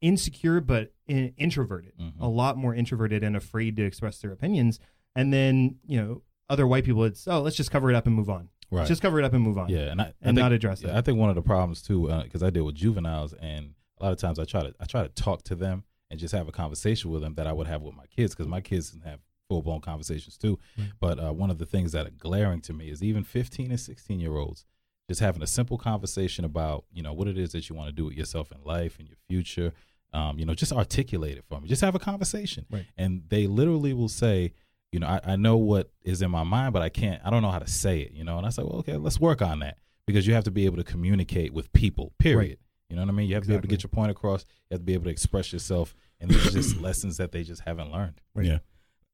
insecure, 0.01 0.61
but 0.61 0.93
in, 1.09 1.33
introverted, 1.37 1.93
Mhm. 2.01 2.13
a 2.21 2.29
lot 2.29 2.57
more 2.57 2.75
introverted 2.75 3.23
and 3.23 3.37
afraid 3.37 3.77
to 3.77 3.85
express 3.85 4.19
their 4.21 4.33
opinions. 4.33 4.81
And 5.15 5.33
then 5.33 5.77
you 5.87 6.01
know, 6.01 6.23
other 6.49 6.67
white 6.67 6.85
people, 6.85 7.05
it's 7.05 7.27
oh, 7.29 7.41
let's 7.41 7.57
just 7.57 7.71
cover 7.71 7.91
it 7.91 7.95
up 7.97 8.07
and 8.07 8.15
move 8.15 8.29
on. 8.31 8.49
Right. 8.71 8.87
Just 8.89 9.01
cover 9.03 9.19
it 9.21 9.25
up 9.25 9.33
and 9.33 9.43
move 9.45 9.59
on. 9.59 9.69
Yeah, 9.69 9.91
and 9.93 10.01
I, 10.01 10.05
I 10.05 10.07
and 10.23 10.37
think- 10.37 10.37
not 10.39 10.53
address 10.53 10.83
yeah, 10.83 10.91
it. 10.91 10.97
I 10.97 11.01
think 11.01 11.19
one 11.19 11.29
of 11.31 11.37
the 11.37 11.43
problems 11.43 11.83
too, 11.83 12.09
because 12.25 12.43
I 12.43 12.51
deal 12.51 12.65
with 12.65 12.75
juveniles, 12.75 13.33
and 13.35 13.75
a 13.99 14.05
lot 14.05 14.13
of 14.13 14.19
times 14.19 14.39
I 14.39 14.45
try 14.45 14.63
to 14.63 14.75
I 14.81 14.85
try 14.87 15.03
to 15.03 15.09
talk 15.09 15.43
to 15.45 15.55
them 15.55 15.85
and 16.11 16.19
just 16.21 16.33
have 16.35 16.49
a 16.49 16.53
conversation 16.53 17.11
with 17.11 17.23
them 17.23 17.35
that 17.35 17.47
I 17.47 17.53
would 17.53 17.67
have 17.69 17.83
with 17.83 17.95
my 17.95 18.07
kids, 18.07 18.35
because 18.35 18.49
my 18.49 18.61
kids 18.61 18.91
can 18.91 19.01
have 19.03 19.21
full 19.49 19.63
blown 19.63 19.81
conversations 19.81 20.37
too. 20.37 20.59
But 21.01 21.21
uh, 21.23 21.33
one 21.33 21.51
of 21.51 21.59
the 21.59 21.67
things 21.67 21.93
that 21.93 22.07
are 22.07 22.11
glaring 22.11 22.61
to 22.63 22.73
me 22.73 22.91
is 22.91 23.03
even 23.03 23.23
15 23.23 23.71
and 23.71 23.79
16 23.81 24.19
year 24.19 24.37
olds 24.37 24.65
just 25.09 25.21
having 25.21 25.41
a 25.41 25.47
simple 25.47 25.79
conversation 25.79 26.45
about 26.45 26.85
you 26.93 27.01
know 27.01 27.13
what 27.13 27.29
it 27.29 27.39
is 27.39 27.53
that 27.53 27.69
you 27.69 27.77
want 27.77 27.87
to 27.89 27.93
do 27.95 28.05
with 28.07 28.15
yourself 28.17 28.51
in 28.51 28.59
life 28.65 28.99
and 28.99 29.07
your 29.09 29.17
future. 29.29 29.73
Um, 30.17 30.39
you 30.39 30.47
know, 30.47 30.55
just 30.55 30.73
articulate 30.73 31.37
it 31.39 31.45
for 31.49 31.61
me. 31.61 31.69
Just 31.69 31.83
have 31.83 31.95
a 31.95 31.99
conversation, 31.99 32.65
Right. 32.71 32.87
and 32.97 33.23
they 33.29 33.47
literally 33.47 33.93
will 33.93 34.09
say, 34.09 34.53
you 34.93 34.99
know, 35.01 35.07
I, 35.09 35.21
I 35.33 35.37
know 35.37 35.57
what 35.59 35.91
is 36.05 36.23
in 36.23 36.31
my 36.31 36.43
mind, 36.43 36.73
but 36.73 36.81
I 36.83 36.89
can't, 36.89 37.21
I 37.25 37.29
don't 37.31 37.43
know 37.43 37.51
how 37.51 37.59
to 37.59 37.69
say 37.71 38.01
it, 38.01 38.13
you 38.13 38.25
know. 38.25 38.39
And 38.39 38.47
I 38.47 38.51
say, 38.51 38.63
well, 38.63 38.77
okay, 38.79 38.97
let's 38.97 39.21
work 39.21 39.43
on 39.43 39.59
that 39.61 39.77
because 40.07 40.27
you 40.27 40.33
have 40.35 40.45
to 40.45 40.51
be 40.51 40.65
able 40.65 40.79
to 40.79 40.85
communicate 40.85 41.53
with 41.53 41.71
people, 41.73 42.13
period. 42.19 42.39
Right. 42.51 42.59
You 42.89 42.97
know 42.97 43.03
what 43.03 43.09
I 43.09 43.13
mean? 43.13 43.29
You 43.29 43.35
have 43.35 43.43
to 43.45 43.49
be 43.49 43.55
able 43.55 43.63
to 43.63 43.69
get 43.69 43.83
your 43.83 43.91
point 43.91 44.11
across. 44.11 44.45
You 44.71 44.75
have 44.77 44.81
to 44.81 44.85
be 44.85 44.95
able 44.95 45.05
to 45.05 45.11
express 45.11 45.53
yourself. 45.53 45.95
And 46.21 46.31
these 46.31 46.47
are 46.47 46.51
just 46.51 46.81
lessons 46.81 47.17
that 47.19 47.33
they 47.33 47.43
just 47.43 47.63
haven't 47.63 47.91
learned. 47.93 48.21
Yeah. 48.41 48.59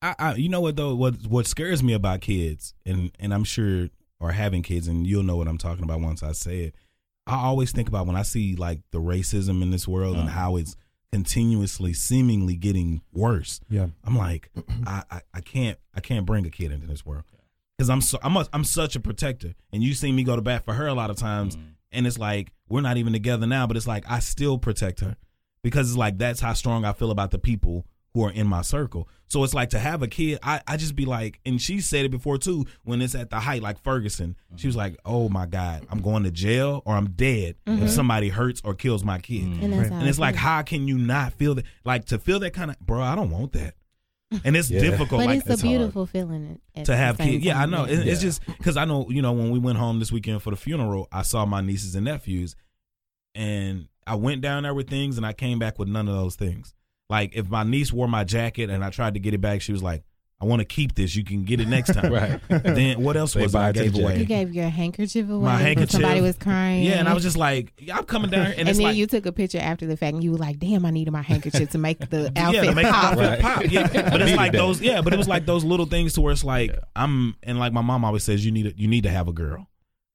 I, 0.03 0.15
I 0.19 0.35
you 0.35 0.49
know 0.49 0.61
what 0.61 0.77
though 0.77 0.95
what 0.95 1.27
what 1.27 1.47
scares 1.47 1.83
me 1.83 1.93
about 1.95 2.21
kids 2.21 2.75
and 2.85 3.11
and 3.19 3.33
I'm 3.33 3.45
sure 3.45 3.89
or 4.21 4.33
having 4.33 4.63
kids 4.63 4.89
and 4.89 5.07
you'll 5.07 5.23
know 5.23 5.37
what 5.37 5.49
I'm 5.49 5.59
talking 5.59 5.85
about 5.85 6.01
once 6.01 6.23
I 6.23 6.33
say 6.33 6.61
it. 6.65 6.75
I 7.27 7.37
always 7.37 7.71
think 7.73 7.89
about 7.89 8.07
when 8.07 8.17
I 8.17 8.23
see 8.23 8.55
like 8.57 8.81
the 8.91 8.99
racism 9.01 9.63
in 9.63 9.71
this 9.71 9.87
world 9.89 10.17
and 10.17 10.29
Uh-huh. 10.29 10.39
how 10.39 10.57
it's 10.57 10.77
continuously 11.13 11.93
seemingly 11.93 12.57
getting 12.57 13.03
worse. 13.13 13.61
Yeah. 13.69 13.89
I'm 14.05 14.17
like 14.17 14.51
I, 14.87 15.03
I 15.11 15.21
I 15.35 15.41
can't 15.41 15.79
I 15.95 16.01
can't 16.01 16.27
bring 16.27 16.47
a 16.47 16.51
kid 16.51 16.73
into 16.73 16.87
this 16.87 17.05
world. 17.05 17.25
Cuz 17.79 17.89
I'm 17.91 18.01
so 18.01 18.19
I'm 18.23 18.37
a, 18.37 18.47
I'm 18.53 18.65
such 18.65 18.97
a 18.97 19.01
protector 19.01 19.55
and 19.73 19.83
you 19.83 19.95
see 19.95 20.11
me 20.13 20.25
go 20.25 20.37
to 20.37 20.43
bat 20.43 20.65
for 20.65 20.75
her 20.75 20.87
a 20.87 20.95
lot 20.95 21.11
of 21.11 21.17
times 21.17 21.57
Mm-hmm. 21.57 21.67
and 21.93 22.07
it's 22.07 22.19
like 22.19 22.53
we're 22.69 22.81
not 22.81 22.97
even 22.97 23.13
together 23.13 23.47
now 23.47 23.67
but 23.67 23.77
it's 23.77 23.87
like 23.87 24.05
I 24.11 24.19
still 24.21 24.59
protect 24.59 25.01
her 25.01 25.17
because 25.63 25.91
it's 25.91 25.99
like 25.99 26.19
that's 26.19 26.41
how 26.41 26.55
strong 26.55 26.85
I 26.85 26.93
feel 26.93 27.11
about 27.11 27.31
the 27.31 27.39
people 27.39 27.87
who 28.15 28.25
are 28.25 28.31
in 28.31 28.47
my 28.47 28.63
circle. 28.63 29.09
So 29.27 29.43
it's 29.45 29.55
like 29.55 29.71
to 29.71 29.79
have 29.79 30.03
a 30.03 30.09
kid, 30.09 30.39
I, 30.43 30.61
I 30.67 30.77
just 30.77 30.95
be 30.95 31.07
like, 31.07 31.41
and 31.47 31.61
she 31.61 31.81
said 31.81 32.05
it 32.05 32.11
before 32.11 32.37
too, 32.37 32.67
when 32.85 33.01
it's 33.01 33.15
at 33.15 33.31
the 33.31 33.41
height, 33.41 33.63
like 33.63 33.83
Ferguson, 33.83 34.37
she 34.57 34.67
was 34.67 34.77
like, 34.77 34.99
oh 35.07 35.31
my 35.31 35.47
God, 35.47 35.87
I'm 35.91 36.03
going 36.03 36.25
to 36.25 36.31
jail 36.31 36.83
or 36.85 36.95
I'm 36.95 37.11
dead 37.13 37.57
if 37.67 37.73
mm-hmm. 37.73 37.87
somebody 37.87 38.29
hurts 38.29 38.61
or 38.63 38.75
kills 38.75 39.05
my 39.05 39.19
kid. 39.19 39.45
Mm-hmm. 39.45 39.65
And 39.65 39.73
that's 39.73 39.89
how 39.89 39.99
And 40.01 40.09
it's 40.09 40.19
like, 40.19 40.35
how 40.35 40.61
can 40.63 40.87
you 40.87 40.99
not 40.99 41.33
feel 41.33 41.55
that? 41.55 41.65
Like 41.85 42.07
to 42.07 42.19
feel 42.19 42.41
that 42.41 42.53
kind 42.53 42.71
of, 42.71 42.79
bro, 42.81 43.01
I 43.01 43.15
don't 43.15 43.31
want 43.31 43.53
that. 43.53 43.75
And 44.45 44.55
it's 44.55 44.71
Yeah. 44.71 44.81
difficult. 44.81 45.21
But 45.23 45.27
like 45.27 45.39
it's 45.39 45.49
a 45.49 45.53
it's 45.55 45.63
hard. 45.63 45.71
beautiful 45.71 46.05
feeling 46.05 46.61
at, 46.75 46.81
at 46.81 46.87
to 46.87 46.97
have 46.97 47.17
kids. 47.17 47.43
Yeah, 47.43 47.59
I 47.59 47.65
know. 47.65 47.85
It, 47.85 48.07
It's 48.07 48.21
just 48.21 48.45
because 48.47 48.77
I 48.77 48.85
know, 48.85 49.09
you 49.09 49.23
know, 49.23 49.33
when 49.33 49.51
we 49.51 49.59
went 49.59 49.79
home 49.79 49.99
this 49.99 50.13
weekend 50.13 50.43
for 50.43 50.51
the 50.51 50.57
funeral, 50.57 51.09
I 51.11 51.23
saw 51.23 51.47
my 51.47 51.63
nieces 51.63 51.95
and 51.95 52.05
nephews, 52.05 52.55
and 53.35 53.89
I 54.07 54.17
went 54.17 54.43
down 54.43 54.65
there 54.65 54.75
with 54.75 54.91
things, 54.91 55.17
and 55.17 55.25
I 55.25 55.33
came 55.33 55.59
back 55.59 55.79
with 55.79 55.89
none 55.89 56.07
of 56.09 56.15
those 56.15 56.35
things. 56.37 56.75
Like 57.13 57.35
if 57.37 57.49
my 57.51 57.63
niece 57.63 57.93
wore 57.93 58.09
my 58.09 58.25
jacket 58.25 58.71
and 58.71 58.83
I 58.83 58.89
tried 58.89 59.15
to 59.15 59.21
get 59.21 59.35
it 59.35 59.41
back, 59.43 59.61
she 59.61 59.71
was 59.73 59.83
like, 59.83 60.03
"I 60.41 60.47
want 60.47 60.61
to 60.61 60.65
keep 60.65 60.95
this. 60.95 61.15
You 61.15 61.25
can 61.25 61.45
get 61.45 61.61
it 61.61 61.69
next 61.69 61.93
time." 61.93 62.11
Right. 62.19 62.41
Then 62.49 63.03
what 63.03 63.17
else 63.19 63.35
They 63.35 63.43
was 63.43 63.55
I 63.55 63.69
it 63.69 63.73
to 63.75 63.79
the 63.81 63.91
gave 63.91 64.03
away? 64.03 64.19
You 64.19 64.25
gave 64.25 64.55
your 64.55 64.69
handkerchief 64.71 65.29
away. 65.29 65.45
My 65.45 65.55
when 65.57 65.63
handkerchief. 65.67 65.91
Somebody 66.01 66.21
was 66.23 66.37
crying. 66.39 66.85
Yeah, 66.85 67.01
and 67.01 67.09
I 67.09 67.13
was 67.15 67.23
just 67.23 67.37
like, 67.37 67.73
I'm 67.93 68.05
coming 68.05 68.31
down, 68.31 68.47
and, 68.47 68.55
And, 68.61 68.69
it's 68.71 68.79
then 68.79 68.87
like, 68.89 68.97
you 68.97 69.07
took 69.07 69.27
a 69.27 69.33
picture 69.33 69.59
after 69.59 69.87
the 69.87 69.97
fact, 69.97 70.15
and 70.15 70.25
you 70.25 70.33
were 70.33 70.39
like, 70.39 70.59
"Damn, 70.59 70.87
I 70.87 70.91
needed 70.91 71.11
my 71.11 71.23
handkerchief 71.23 71.69
to 71.71 71.79
make 71.79 71.99
the 72.09 72.33
yeah, 72.37 72.47
outfit 72.49 72.65
to 72.65 72.75
make 72.75 72.87
pop." 72.87 73.17
the 73.17 73.23
outfit 73.23 73.29
Right. 73.29 73.41
pop. 73.41 73.71
Yeah, 73.71 74.11
but 74.11 74.23
it's 74.23 74.37
like 74.37 74.53
those. 74.53 74.81
Yeah, 74.81 75.03
but 75.03 75.13
it 75.13 75.19
was 75.19 75.29
like 75.29 75.45
those 75.45 75.65
little 75.65 75.87
things 75.87 76.15
to 76.15 76.21
where 76.23 76.33
it's 76.33 76.45
like 76.45 76.71
Yeah. 76.71 76.79
I'm, 76.97 77.37
and 77.43 77.59
like 77.59 77.73
my 77.75 77.83
mom 77.83 78.05
always 78.07 78.25
says, 78.25 78.45
you 78.45 78.53
need, 78.53 78.67
a, 78.69 78.73
you 78.77 78.89
need 78.89 79.03
to 79.05 79.11
have 79.11 79.29
a 79.29 79.33
girl. 79.35 79.69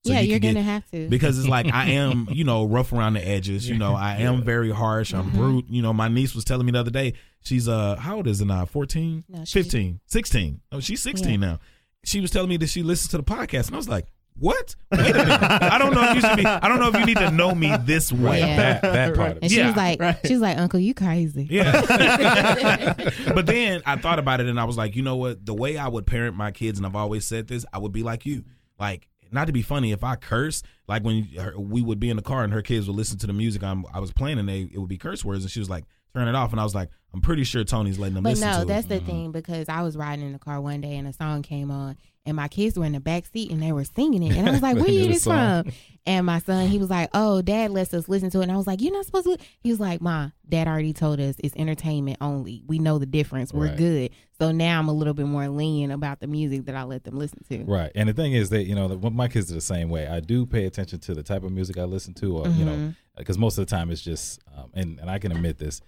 So 0.06 0.12
yeah, 0.12 0.20
you 0.20 0.30
you're 0.30 0.40
can 0.40 0.54
gonna 0.54 0.62
have 0.64 0.88
to. 0.92 1.08
because 1.08 1.38
it's 1.38 1.48
like 1.48 1.66
I 1.72 1.90
am, 1.90 2.28
you 2.32 2.44
know, 2.44 2.64
rough 2.64 2.92
around 2.92 3.14
the 3.14 3.26
edges. 3.28 3.68
You 3.68 3.76
know, 3.76 3.94
I 3.94 4.16
am 4.18 4.42
very 4.42 4.70
harsh. 4.70 5.12
I'm 5.12 5.26
Mm-hmm. 5.26 5.36
brute. 5.38 5.64
You 5.68 5.82
know, 5.82 5.92
my 5.92 6.08
niece 6.08 6.34
was 6.34 6.44
telling 6.44 6.66
me 6.66 6.72
the 6.72 6.78
other 6.80 6.90
day, 6.90 7.14
she's 7.42 7.68
uh, 7.68 7.96
how 7.96 8.16
old 8.16 8.26
is 8.28 8.40
it 8.40 8.44
now? 8.46 8.64
14? 8.64 9.24
No, 9.28 9.38
she's- 9.44 9.52
15, 9.66 10.00
16. 10.06 10.60
Oh, 10.72 10.80
she's 10.80 11.02
16 11.02 11.30
Yeah. 11.30 11.36
now. 11.36 11.58
She 12.04 12.20
was 12.20 12.30
telling 12.30 12.48
me 12.48 12.56
that 12.58 12.68
she 12.68 12.82
listens 12.84 13.10
to 13.10 13.16
the 13.16 13.24
podcast, 13.24 13.66
and 13.66 13.74
I 13.74 13.76
was 13.76 13.88
like, 13.88 14.06
what? 14.38 14.76
Wait 14.92 15.00
a 15.00 15.14
minute. 15.14 15.28
I 15.42 15.78
don't 15.78 15.92
know 15.92 16.10
if 16.10 16.14
you 16.14 16.20
should 16.20 16.36
be. 16.36 16.46
I 16.46 16.68
don't 16.68 16.78
know 16.78 16.88
if 16.90 16.94
you 16.94 17.06
need 17.06 17.16
to 17.16 17.32
know 17.32 17.52
me 17.56 17.76
this 17.80 18.12
way. 18.12 18.38
Yeah. 18.38 18.56
That 18.56 18.82
that 18.82 19.14
part 19.16 19.30
of 19.32 19.36
and 19.38 19.46
it. 19.46 19.50
she 19.50 19.58
yeah, 19.58 19.66
was 19.66 19.76
like, 19.76 20.00
right. 20.00 20.16
she 20.24 20.32
was 20.34 20.40
like, 20.40 20.56
"Uncle, 20.58 20.78
you 20.78 20.94
crazy." 20.94 21.48
Yeah. 21.50 21.72
but 23.34 23.46
then 23.46 23.82
I 23.84 23.96
thought 23.96 24.20
about 24.20 24.40
it 24.40 24.46
and 24.46 24.60
I 24.60 24.64
was 24.64 24.76
like, 24.76 24.94
you 24.94 25.02
know 25.02 25.16
what? 25.16 25.44
The 25.44 25.54
way 25.54 25.76
I 25.76 25.88
would 25.88 26.06
parent 26.06 26.36
my 26.36 26.52
kids, 26.52 26.78
and 26.78 26.86
I've 26.86 26.94
always 26.94 27.26
said 27.26 27.48
this, 27.48 27.64
I 27.72 27.78
would 27.78 27.92
be 27.92 28.04
like 28.04 28.26
you. 28.26 28.44
Like, 28.78 29.08
not 29.30 29.46
to 29.46 29.52
be 29.52 29.62
funny, 29.62 29.92
if 29.92 30.02
I 30.04 30.16
curse, 30.16 30.62
like 30.86 31.04
when 31.04 31.24
her, 31.38 31.58
we 31.58 31.82
would 31.82 32.00
be 32.00 32.10
in 32.10 32.16
the 32.16 32.22
car 32.22 32.44
and 32.44 32.52
her 32.52 32.62
kids 32.62 32.86
would 32.86 32.96
listen 32.96 33.18
to 33.18 33.26
the 33.26 33.32
music 33.32 33.62
I'm, 33.62 33.84
I 33.92 34.00
was 34.00 34.12
playing 34.12 34.38
and 34.38 34.48
they 34.48 34.62
it 34.72 34.78
would 34.78 34.88
be 34.88 34.98
curse 34.98 35.24
words, 35.24 35.44
and 35.44 35.50
she 35.50 35.60
was 35.60 35.70
like, 35.70 35.84
turn 36.14 36.28
it 36.28 36.34
off. 36.34 36.52
And 36.52 36.60
I 36.60 36.64
was 36.64 36.74
like, 36.74 36.90
I'm 37.12 37.20
pretty 37.20 37.44
sure 37.44 37.64
Tony's 37.64 37.98
letting 37.98 38.14
them 38.14 38.24
But 38.24 38.30
listen 38.30 38.50
no, 38.50 38.60
to 38.60 38.64
that's 38.66 38.86
it. 38.86 38.88
the 38.88 38.94
mm-hmm. 38.96 39.06
thing 39.06 39.32
because 39.32 39.68
I 39.68 39.82
was 39.82 39.96
riding 39.96 40.26
in 40.26 40.32
the 40.32 40.38
car 40.38 40.60
one 40.60 40.80
day 40.80 40.96
and 40.96 41.08
a 41.08 41.12
song 41.12 41.42
came 41.42 41.70
on 41.70 41.96
and 42.28 42.36
my 42.36 42.46
kids 42.46 42.78
were 42.78 42.84
in 42.84 42.92
the 42.92 43.00
back 43.00 43.26
seat 43.26 43.50
and 43.50 43.60
they 43.60 43.72
were 43.72 43.84
singing 43.84 44.22
it 44.22 44.36
and 44.36 44.48
I 44.48 44.52
was 44.52 44.62
like, 44.62 44.76
"Where 44.80 44.88
you 44.88 45.08
this 45.08 45.22
song. 45.24 45.64
from?" 45.64 45.72
And 46.06 46.24
my 46.24 46.38
son, 46.38 46.68
he 46.68 46.78
was 46.78 46.88
like, 46.88 47.10
"Oh, 47.12 47.42
Dad 47.42 47.70
lets 47.72 47.92
us 47.92 48.08
listen 48.08 48.30
to 48.30 48.40
it." 48.40 48.44
And 48.44 48.52
I 48.52 48.56
was 48.56 48.66
like, 48.66 48.80
"You're 48.80 48.92
not 48.92 49.04
supposed 49.06 49.26
to." 49.26 49.36
He 49.60 49.70
was 49.70 49.80
like, 49.80 50.00
"Ma, 50.00 50.30
Dad 50.48 50.68
already 50.68 50.92
told 50.92 51.18
us 51.20 51.34
it's 51.42 51.54
entertainment 51.56 52.18
only. 52.20 52.62
We 52.66 52.78
know 52.78 52.98
the 52.98 53.06
difference. 53.06 53.52
We're 53.52 53.66
Right. 53.68 53.76
good." 53.76 54.10
So 54.38 54.52
now 54.52 54.78
I'm 54.78 54.88
a 54.88 54.92
little 54.92 55.14
bit 55.14 55.26
more 55.26 55.48
lenient 55.48 55.92
about 55.92 56.20
the 56.20 56.28
music 56.28 56.66
that 56.66 56.76
I 56.76 56.84
let 56.84 57.02
them 57.04 57.18
listen 57.18 57.40
to. 57.50 57.64
Right. 57.64 57.90
And 57.96 58.08
the 58.08 58.12
thing 58.14 58.34
is 58.34 58.50
that, 58.50 58.64
you 58.64 58.74
know, 58.76 58.88
my 59.12 59.26
kids 59.26 59.50
are 59.50 59.54
the 59.56 59.60
same 59.60 59.88
way. 59.88 60.06
I 60.06 60.20
do 60.20 60.46
pay 60.46 60.64
attention 60.66 61.00
to 61.00 61.14
the 61.14 61.24
type 61.24 61.42
of 61.42 61.50
music 61.50 61.76
I 61.76 61.84
listen 61.84 62.14
to, 62.14 62.36
or, 62.38 62.48
you 62.50 62.64
know, 62.64 62.72
Mm-hmm. 62.72 62.90
because 63.16 63.36
most 63.36 63.58
of 63.58 63.66
the 63.66 63.70
time 63.70 63.90
it's 63.90 64.00
just, 64.00 64.40
um, 64.56 64.70
and, 64.74 65.00
and 65.00 65.10
I 65.10 65.18
can 65.18 65.32
admit 65.32 65.58
this, 65.58 65.80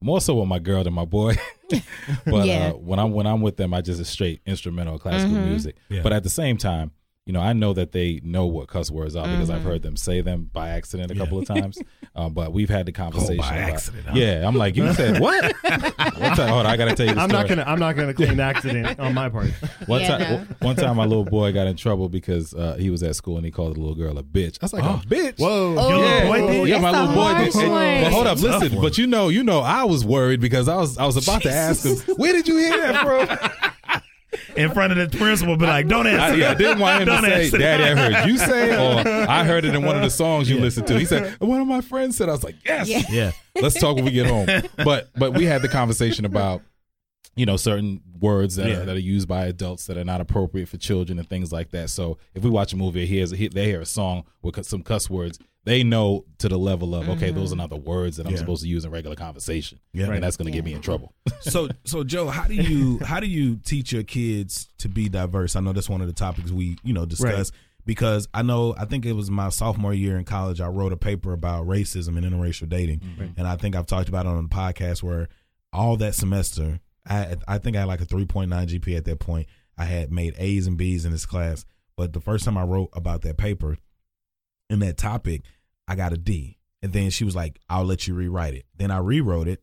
more 0.00 0.20
so 0.20 0.34
with 0.36 0.48
my 0.48 0.58
girl 0.58 0.84
than 0.84 0.92
my 0.94 1.04
boy. 1.04 1.34
but 2.24 2.46
Yeah. 2.46 2.68
uh, 2.68 2.72
when 2.74 2.98
I'm 2.98 3.12
when 3.12 3.26
I'm 3.26 3.40
with 3.40 3.56
them, 3.56 3.74
I 3.74 3.80
just 3.80 4.04
straight 4.06 4.40
instrumental 4.46 4.98
classical 4.98 5.36
Mhm. 5.36 5.48
music. 5.48 5.76
Yeah. 5.88 6.02
But 6.02 6.12
at 6.12 6.22
the 6.22 6.30
same 6.30 6.56
time, 6.56 6.92
you 7.26 7.32
know, 7.32 7.40
I 7.40 7.52
know 7.54 7.72
that 7.72 7.90
they 7.92 8.20
know 8.22 8.46
what 8.46 8.68
cuss 8.68 8.88
words 8.90 9.16
are 9.16 9.26
because 9.26 9.50
I've 9.50 9.60
Mhm. 9.62 9.64
heard 9.64 9.82
them 9.82 9.96
say 9.96 10.20
them 10.20 10.48
by 10.52 10.68
accident 10.70 11.10
a 11.10 11.14
Yeah. 11.14 11.20
couple 11.24 11.38
of 11.38 11.44
times. 11.46 11.76
um, 12.14 12.32
but 12.34 12.52
we've 12.52 12.70
had 12.70 12.86
the 12.86 12.92
conversation. 12.92 13.38
by 13.38 13.56
about- 13.56 13.70
accident, 13.72 14.04
huh? 14.06 14.12
Yeah, 14.14 14.46
I'm 14.46 14.54
like, 14.54 14.76
you 14.76 14.92
said 14.94 15.20
what? 15.20 15.42
one 15.64 16.36
time, 16.36 16.48
hold 16.48 16.60
on, 16.60 16.66
I 16.66 16.76
gotta 16.76 16.94
tell 16.94 17.06
you. 17.06 17.14
The 17.14 17.20
I'm 17.20 17.28
not 17.28 17.48
gonna 17.48 17.64
I'm 17.66 17.80
not 17.80 17.96
gonna 17.96 18.14
claim 18.14 18.38
accident 18.38 18.98
on 19.00 19.12
my 19.12 19.28
part. 19.28 19.50
One 19.86 20.00
Yeah, 20.02 20.18
time, 20.18 20.56
one 20.60 20.76
time, 20.76 20.96
my 20.96 21.04
little 21.04 21.24
boy 21.24 21.52
got 21.52 21.66
in 21.66 21.76
trouble 21.76 22.08
because 22.08 22.54
uh, 22.54 22.76
he 22.78 22.90
was 22.90 23.02
at 23.02 23.16
school 23.16 23.36
and 23.36 23.44
he 23.44 23.50
called 23.50 23.74
the 23.76 23.80
little 23.80 23.94
girl 23.96 24.16
a 24.18 24.22
bitch. 24.22 24.58
I 24.62 24.64
was 24.66 24.72
like, 24.72 24.84
Oh. 24.84 25.00
a 25.04 25.06
bitch. 25.06 25.38
Whoa, 25.38 25.74
Oh, 25.78 25.88
your 25.88 25.98
little 25.98 26.28
boy 26.28 26.36
yeah, 26.36 26.46
did? 26.60 26.68
yeah, 26.68 26.78
my 26.78 26.90
little 26.92 27.14
boy 27.14 27.44
did. 27.44 27.54
one. 27.70 28.02
But 28.04 28.12
hold 28.12 28.26
up, 28.28 28.38
That's 28.38 28.42
a 28.42 28.48
tough 28.48 28.62
listen. 28.62 28.76
one. 28.78 28.84
But 28.86 28.98
you 28.98 29.06
know, 29.08 29.28
you 29.28 29.42
know, 29.42 29.60
I 29.60 29.82
was 29.84 30.04
worried 30.04 30.40
because 30.40 30.68
I 30.68 30.76
was 30.76 30.96
I 30.96 31.04
was 31.06 31.16
about 31.16 31.42
to 31.42 31.50
ask 31.50 31.84
him, 31.84 31.96
where 32.16 32.32
did 32.32 32.46
you 32.46 32.56
hear 32.56 32.76
that 32.92 33.04
from? 33.04 33.72
In 34.56 34.70
front 34.72 34.96
of 34.98 35.10
the 35.10 35.16
principal, 35.18 35.56
be 35.56 35.66
like, 35.66 35.88
"Don't 35.88 36.06
I, 36.06 36.10
answer." 36.10 36.36
yeah, 36.38 36.50
I 36.50 36.54
didn't 36.54 36.78
want 36.78 37.02
him 37.02 37.08
to 37.22 37.22
say, 37.50 37.58
"Daddy, 37.58 37.84
I 37.84 37.94
heard 37.94 38.28
you 38.28 38.38
say," 38.38 38.72
it," 38.72 38.78
or 38.78 39.08
"I 39.30 39.44
heard 39.44 39.64
it 39.64 39.74
in 39.74 39.82
one 39.84 39.96
of 39.96 40.02
the 40.02 40.10
songs 40.10 40.48
you 40.50 40.58
listened 40.58 40.86
to." 40.88 40.98
He 40.98 41.04
said, 41.04 41.38
"One 41.40 41.60
of 41.60 41.66
my 41.66 41.80
friends 41.80 42.16
said." 42.16 42.28
I 42.28 42.32
was 42.32 42.44
like, 42.44 42.56
"Yes, 42.64 42.88
Yeah. 42.88 43.02
Yeah, 43.10 43.30
let's 43.60 43.78
talk 43.78 43.96
when 43.96 44.04
we 44.04 44.10
get 44.12 44.26
home." 44.26 44.46
But 44.76 45.10
but 45.16 45.34
we 45.34 45.44
had 45.44 45.62
the 45.62 45.68
conversation 45.68 46.24
about 46.24 46.62
you 47.34 47.44
know 47.46 47.56
certain 47.56 48.00
words 48.18 48.56
that 48.56 48.68
Yeah. 48.68 48.76
are, 48.78 48.84
that 48.86 48.96
are 48.96 49.00
used 49.00 49.28
by 49.28 49.46
adults 49.46 49.86
that 49.86 49.98
are 49.98 50.04
not 50.04 50.20
appropriate 50.20 50.68
for 50.68 50.78
children 50.78 51.18
and 51.18 51.28
things 51.28 51.52
like 51.52 51.70
that. 51.72 51.90
So 51.90 52.16
if 52.34 52.42
we 52.42 52.50
watch 52.50 52.72
a 52.72 52.76
movie, 52.76 53.02
or 53.02 53.06
hears 53.06 53.30
they 53.30 53.64
hear 53.66 53.80
a 53.80 53.86
song 53.86 54.24
with 54.42 54.64
some 54.64 54.82
cuss 54.82 55.10
words, 55.10 55.38
they 55.66 55.82
know 55.82 56.24
to 56.38 56.48
the 56.48 56.56
level 56.56 56.94
of 56.94 57.08
okay, 57.08 57.32
those 57.32 57.50
are 57.50 57.54
mm-hmm. 57.54 57.62
not 57.62 57.70
the 57.70 57.76
words 57.76 58.16
that 58.16 58.26
I'm 58.26 58.32
Yeah. 58.32 58.38
supposed 58.38 58.62
to 58.62 58.68
use 58.68 58.84
in 58.84 58.92
regular 58.92 59.16
conversation, 59.16 59.80
yeah. 59.92 60.10
and 60.10 60.22
that's 60.22 60.36
going 60.36 60.46
to 60.46 60.52
get 60.52 60.64
me 60.64 60.72
in 60.72 60.80
trouble. 60.80 61.12
so 61.40 61.68
so 61.84 62.04
Joe, 62.04 62.28
how 62.28 62.46
do 62.46 62.54
you 62.54 62.98
how 63.04 63.20
do 63.20 63.26
you 63.26 63.56
teach 63.56 63.92
your 63.92 64.04
kids 64.04 64.68
to 64.78 64.88
be 64.88 65.08
diverse? 65.08 65.56
I 65.56 65.60
know 65.60 65.72
that's 65.72 65.88
one 65.88 66.00
of 66.00 66.06
the 66.06 66.12
topics 66.12 66.52
we 66.52 66.78
you 66.84 66.94
know 66.94 67.04
discuss 67.04 67.50
because 67.84 68.28
I 68.32 68.42
know 68.42 68.76
I 68.78 68.84
think 68.84 69.04
it 69.04 69.12
was 69.12 69.28
my 69.28 69.48
sophomore 69.48 69.92
year 69.92 70.16
in 70.16 70.24
college. 70.24 70.60
I 70.60 70.68
wrote 70.68 70.92
a 70.92 70.96
paper 70.96 71.32
about 71.32 71.66
racism 71.66 72.16
and 72.16 72.24
interracial 72.24 72.68
dating, 72.68 73.00
mm-hmm. 73.00 73.26
and 73.36 73.48
I 73.48 73.56
think 73.56 73.74
I've 73.74 73.86
talked 73.86 74.08
about 74.08 74.24
it 74.24 74.28
on 74.28 74.48
the 74.48 74.54
podcast 74.54 75.02
where 75.02 75.28
all 75.72 75.96
that 75.96 76.14
semester 76.14 76.78
I 77.08 77.36
I 77.48 77.58
think 77.58 77.76
I 77.76 77.80
had 77.80 77.88
like 77.88 78.00
a 78.00 78.04
three 78.04 78.24
point 78.24 78.50
nine 78.50 78.68
GPA 78.68 78.98
at 78.98 79.04
that 79.06 79.18
point. 79.18 79.48
I 79.76 79.84
had 79.84 80.12
made 80.12 80.36
A's 80.38 80.68
and 80.68 80.78
B's 80.78 81.04
in 81.04 81.10
this 81.10 81.26
class, 81.26 81.66
but 81.96 82.12
the 82.12 82.20
first 82.20 82.44
time 82.44 82.56
I 82.56 82.62
wrote 82.62 82.90
about 82.92 83.22
that 83.22 83.36
paper 83.36 83.78
in 84.70 84.78
that 84.80 84.96
topic, 84.96 85.42
I 85.88 85.94
got 85.94 86.12
a 86.12 86.16
D. 86.16 86.58
And 86.82 86.92
then 86.92 87.10
she 87.10 87.24
was 87.24 87.34
like, 87.34 87.58
I'll 87.68 87.84
let 87.84 88.06
you 88.06 88.14
rewrite 88.14 88.54
it. 88.54 88.66
Then 88.76 88.90
I 88.90 88.98
rewrote 88.98 89.48
it. 89.48 89.62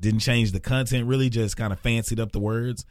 Didn't 0.00 0.20
change 0.20 0.52
the 0.52 0.60
content 0.60 1.06
really 1.06 1.30
just 1.30 1.56
kind 1.56 1.72
of 1.72 1.80
fancied 1.80 2.18
up 2.18 2.32
the 2.32 2.40
words. 2.40 2.84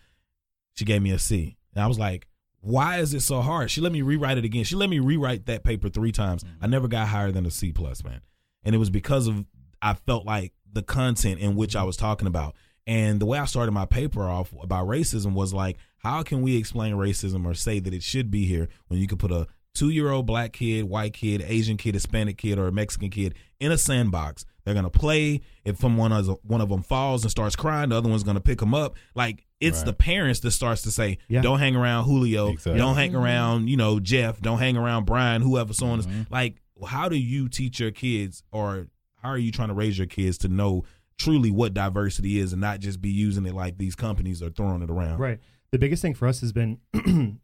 She 0.75 0.85
gave 0.85 1.01
me 1.01 1.11
a 1.11 1.19
c. 1.19 1.57
And 1.73 1.83
i 1.83 1.87
was 1.87 1.99
like 1.99 2.27
why 2.61 2.99
is 2.99 3.13
it 3.13 3.21
so 3.21 3.41
hard? 3.41 3.71
She 3.71 3.81
let 3.81 3.91
me 3.91 4.03
rewrite 4.03 4.37
it 4.37 4.45
again. 4.45 4.63
She 4.63 4.75
let 4.75 4.89
me 4.89 4.99
rewrite 4.99 5.47
that 5.47 5.63
paper 5.63 5.89
three 5.89 6.11
times. 6.11 6.43
I 6.43 6.47
mm-hmm. 6.47 6.71
never 6.71 6.87
got 6.87 7.07
higher 7.07 7.31
than 7.31 7.45
a 7.45 7.51
c 7.51 7.71
plus 7.71 8.03
man. 8.03 8.21
And 8.63 8.73
it 8.73 8.77
was 8.77 8.89
because 8.89 9.27
of 9.27 9.45
i 9.81 9.95
felt 9.95 10.25
like 10.25 10.53
the 10.71 10.83
content 10.83 11.39
in 11.39 11.55
which 11.55 11.75
i 11.75 11.79
mm-hmm. 11.79 11.87
was 11.87 11.97
talking 11.97 12.27
about. 12.27 12.55
And 12.87 13.19
the 13.19 13.25
way 13.25 13.39
i 13.39 13.45
started 13.45 13.71
my 13.71 13.85
paper 13.85 14.23
off 14.23 14.53
about 14.61 14.87
racism 14.87 15.33
was 15.33 15.53
like 15.53 15.77
how 15.97 16.23
can 16.23 16.41
we 16.41 16.55
explain 16.55 16.95
racism 16.95 17.45
or 17.45 17.53
say 17.53 17.79
that 17.79 17.93
it 17.93 18.03
should 18.03 18.31
be 18.31 18.45
here 18.45 18.69
when 18.87 18.99
you 18.99 19.07
could 19.07 19.19
put 19.19 19.31
a 19.31 19.47
two-year-old 19.73 20.25
black 20.25 20.53
kid 20.53 20.83
white 20.85 21.13
kid 21.13 21.41
asian 21.47 21.77
kid 21.77 21.93
hispanic 21.95 22.37
kid 22.37 22.59
or 22.59 22.67
a 22.67 22.71
mexican 22.71 23.09
kid 23.09 23.33
in 23.59 23.71
a 23.71 23.77
sandbox 23.77 24.45
they're 24.63 24.75
gonna 24.75 24.91
play. 24.91 25.41
If 25.65 25.79
someone 25.79 26.11
of 26.11 26.37
one 26.43 26.61
of 26.61 26.69
them 26.69 26.83
falls 26.83 27.23
and 27.23 27.31
starts 27.31 27.55
crying, 27.55 27.89
the 27.89 27.97
other 27.97 28.07
one's 28.07 28.21
gonna 28.21 28.39
pick 28.39 28.59
them 28.59 28.75
up. 28.75 28.95
Like 29.15 29.47
it's 29.59 29.77
Right. 29.79 29.85
the 29.87 29.93
parents 29.93 30.39
that 30.41 30.51
starts 30.51 30.83
to 30.83 30.91
say, 30.91 31.17
Yeah. 31.27 31.41
"Don't 31.41 31.57
hang 31.57 31.75
around 31.75 32.03
Julio. 32.03 32.49
Exactly. 32.49 32.77
Don't 32.77 32.95
hang 32.95 33.15
around, 33.15 33.69
you 33.71 33.75
know, 33.75 33.99
Jeff. 33.99 34.39
Don't 34.39 34.59
hang 34.59 34.77
around 34.77 35.05
Brian. 35.07 35.41
Whoever 35.41 35.73
so 35.73 35.87
on 35.87 35.97
is 36.01 36.05
Mhm. 36.05 36.27
like." 36.29 36.61
How 36.85 37.09
do 37.09 37.15
you 37.15 37.49
teach 37.49 37.79
your 37.79 37.89
kids, 37.89 38.43
or 38.51 38.85
how 39.23 39.29
are 39.29 39.37
you 39.39 39.51
trying 39.51 39.69
to 39.69 39.73
raise 39.73 39.97
your 39.97 40.05
kids 40.05 40.37
to 40.39 40.47
know 40.47 40.83
truly 41.17 41.49
what 41.49 41.73
diversity 41.73 42.37
is, 42.37 42.53
and 42.53 42.61
not 42.61 42.81
just 42.81 43.01
be 43.01 43.09
using 43.09 43.47
it 43.47 43.55
like 43.55 43.79
these 43.79 43.95
companies 43.95 44.43
are 44.43 44.51
throwing 44.51 44.83
it 44.83 44.91
around? 44.91 45.17
Right. 45.17 45.39
The 45.71 45.79
biggest 45.79 46.03
thing 46.03 46.13
for 46.13 46.27
us 46.27 46.41
has 46.41 46.51
been 46.53 46.77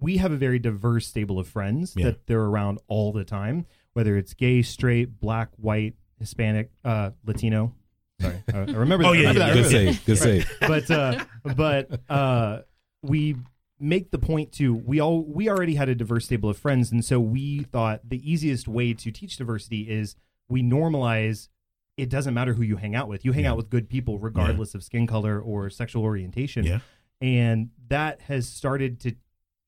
we 0.00 0.18
have 0.18 0.32
a 0.32 0.36
very 0.36 0.58
diverse 0.58 1.06
stable 1.06 1.38
of 1.38 1.46
friends 1.48 1.94
Yeah. 1.96 2.06
that 2.06 2.26
they're 2.26 2.42
around 2.42 2.78
all 2.88 3.12
the 3.12 3.24
time, 3.24 3.66
whether 3.94 4.16
it's 4.16 4.34
gay, 4.34 4.62
straight, 4.62 5.20
black, 5.20 5.50
white, 5.56 5.94
Hispanic, 6.18 6.70
uh, 6.84 7.10
Latino. 7.24 7.74
Sorry, 8.20 8.42
I 8.52 8.58
remember. 8.58 9.06
Oh, 9.06 9.12
that. 9.14 9.20
yeah, 9.20 9.28
remember 9.28 9.38
yeah, 9.40 9.46
that. 9.46 9.54
Good 9.54 9.66
save, 9.70 10.04
good 10.04 10.18
save. 10.18 10.50
but 10.60 10.90
uh, 10.90 11.24
but 11.56 12.00
uh, 12.10 12.60
we 13.02 13.36
make 13.80 14.10
the 14.10 14.18
point 14.18 14.50
to 14.54 14.74
we 14.74 14.98
all 15.00 15.22
we 15.22 15.48
already 15.48 15.76
had 15.76 15.88
a 15.88 15.94
diverse 15.94 16.24
stable 16.24 16.50
of 16.50 16.58
friends, 16.58 16.90
and 16.90 17.04
so 17.04 17.20
we 17.20 17.60
thought 17.62 18.00
the 18.08 18.20
easiest 18.28 18.66
way 18.66 18.92
to 18.94 19.12
teach 19.12 19.36
diversity 19.36 19.82
is 19.88 20.16
we 20.48 20.62
normalize. 20.64 21.48
It 21.96 22.08
doesn't 22.10 22.34
matter 22.34 22.54
who 22.54 22.62
you 22.62 22.76
hang 22.76 22.94
out 22.96 23.08
with. 23.08 23.24
You 23.24 23.32
hang 23.32 23.44
Yeah. 23.44 23.50
out 23.52 23.56
with 23.56 23.70
good 23.70 23.88
people, 23.88 24.18
regardless 24.18 24.74
of 24.74 24.82
skin 24.84 25.06
color 25.06 25.40
or 25.40 25.68
sexual 25.70 26.02
orientation. 26.04 26.64
Yeah. 26.64 26.78
and 27.20 27.70
that 27.88 28.20
has 28.22 28.48
started 28.48 29.00
to 29.00 29.12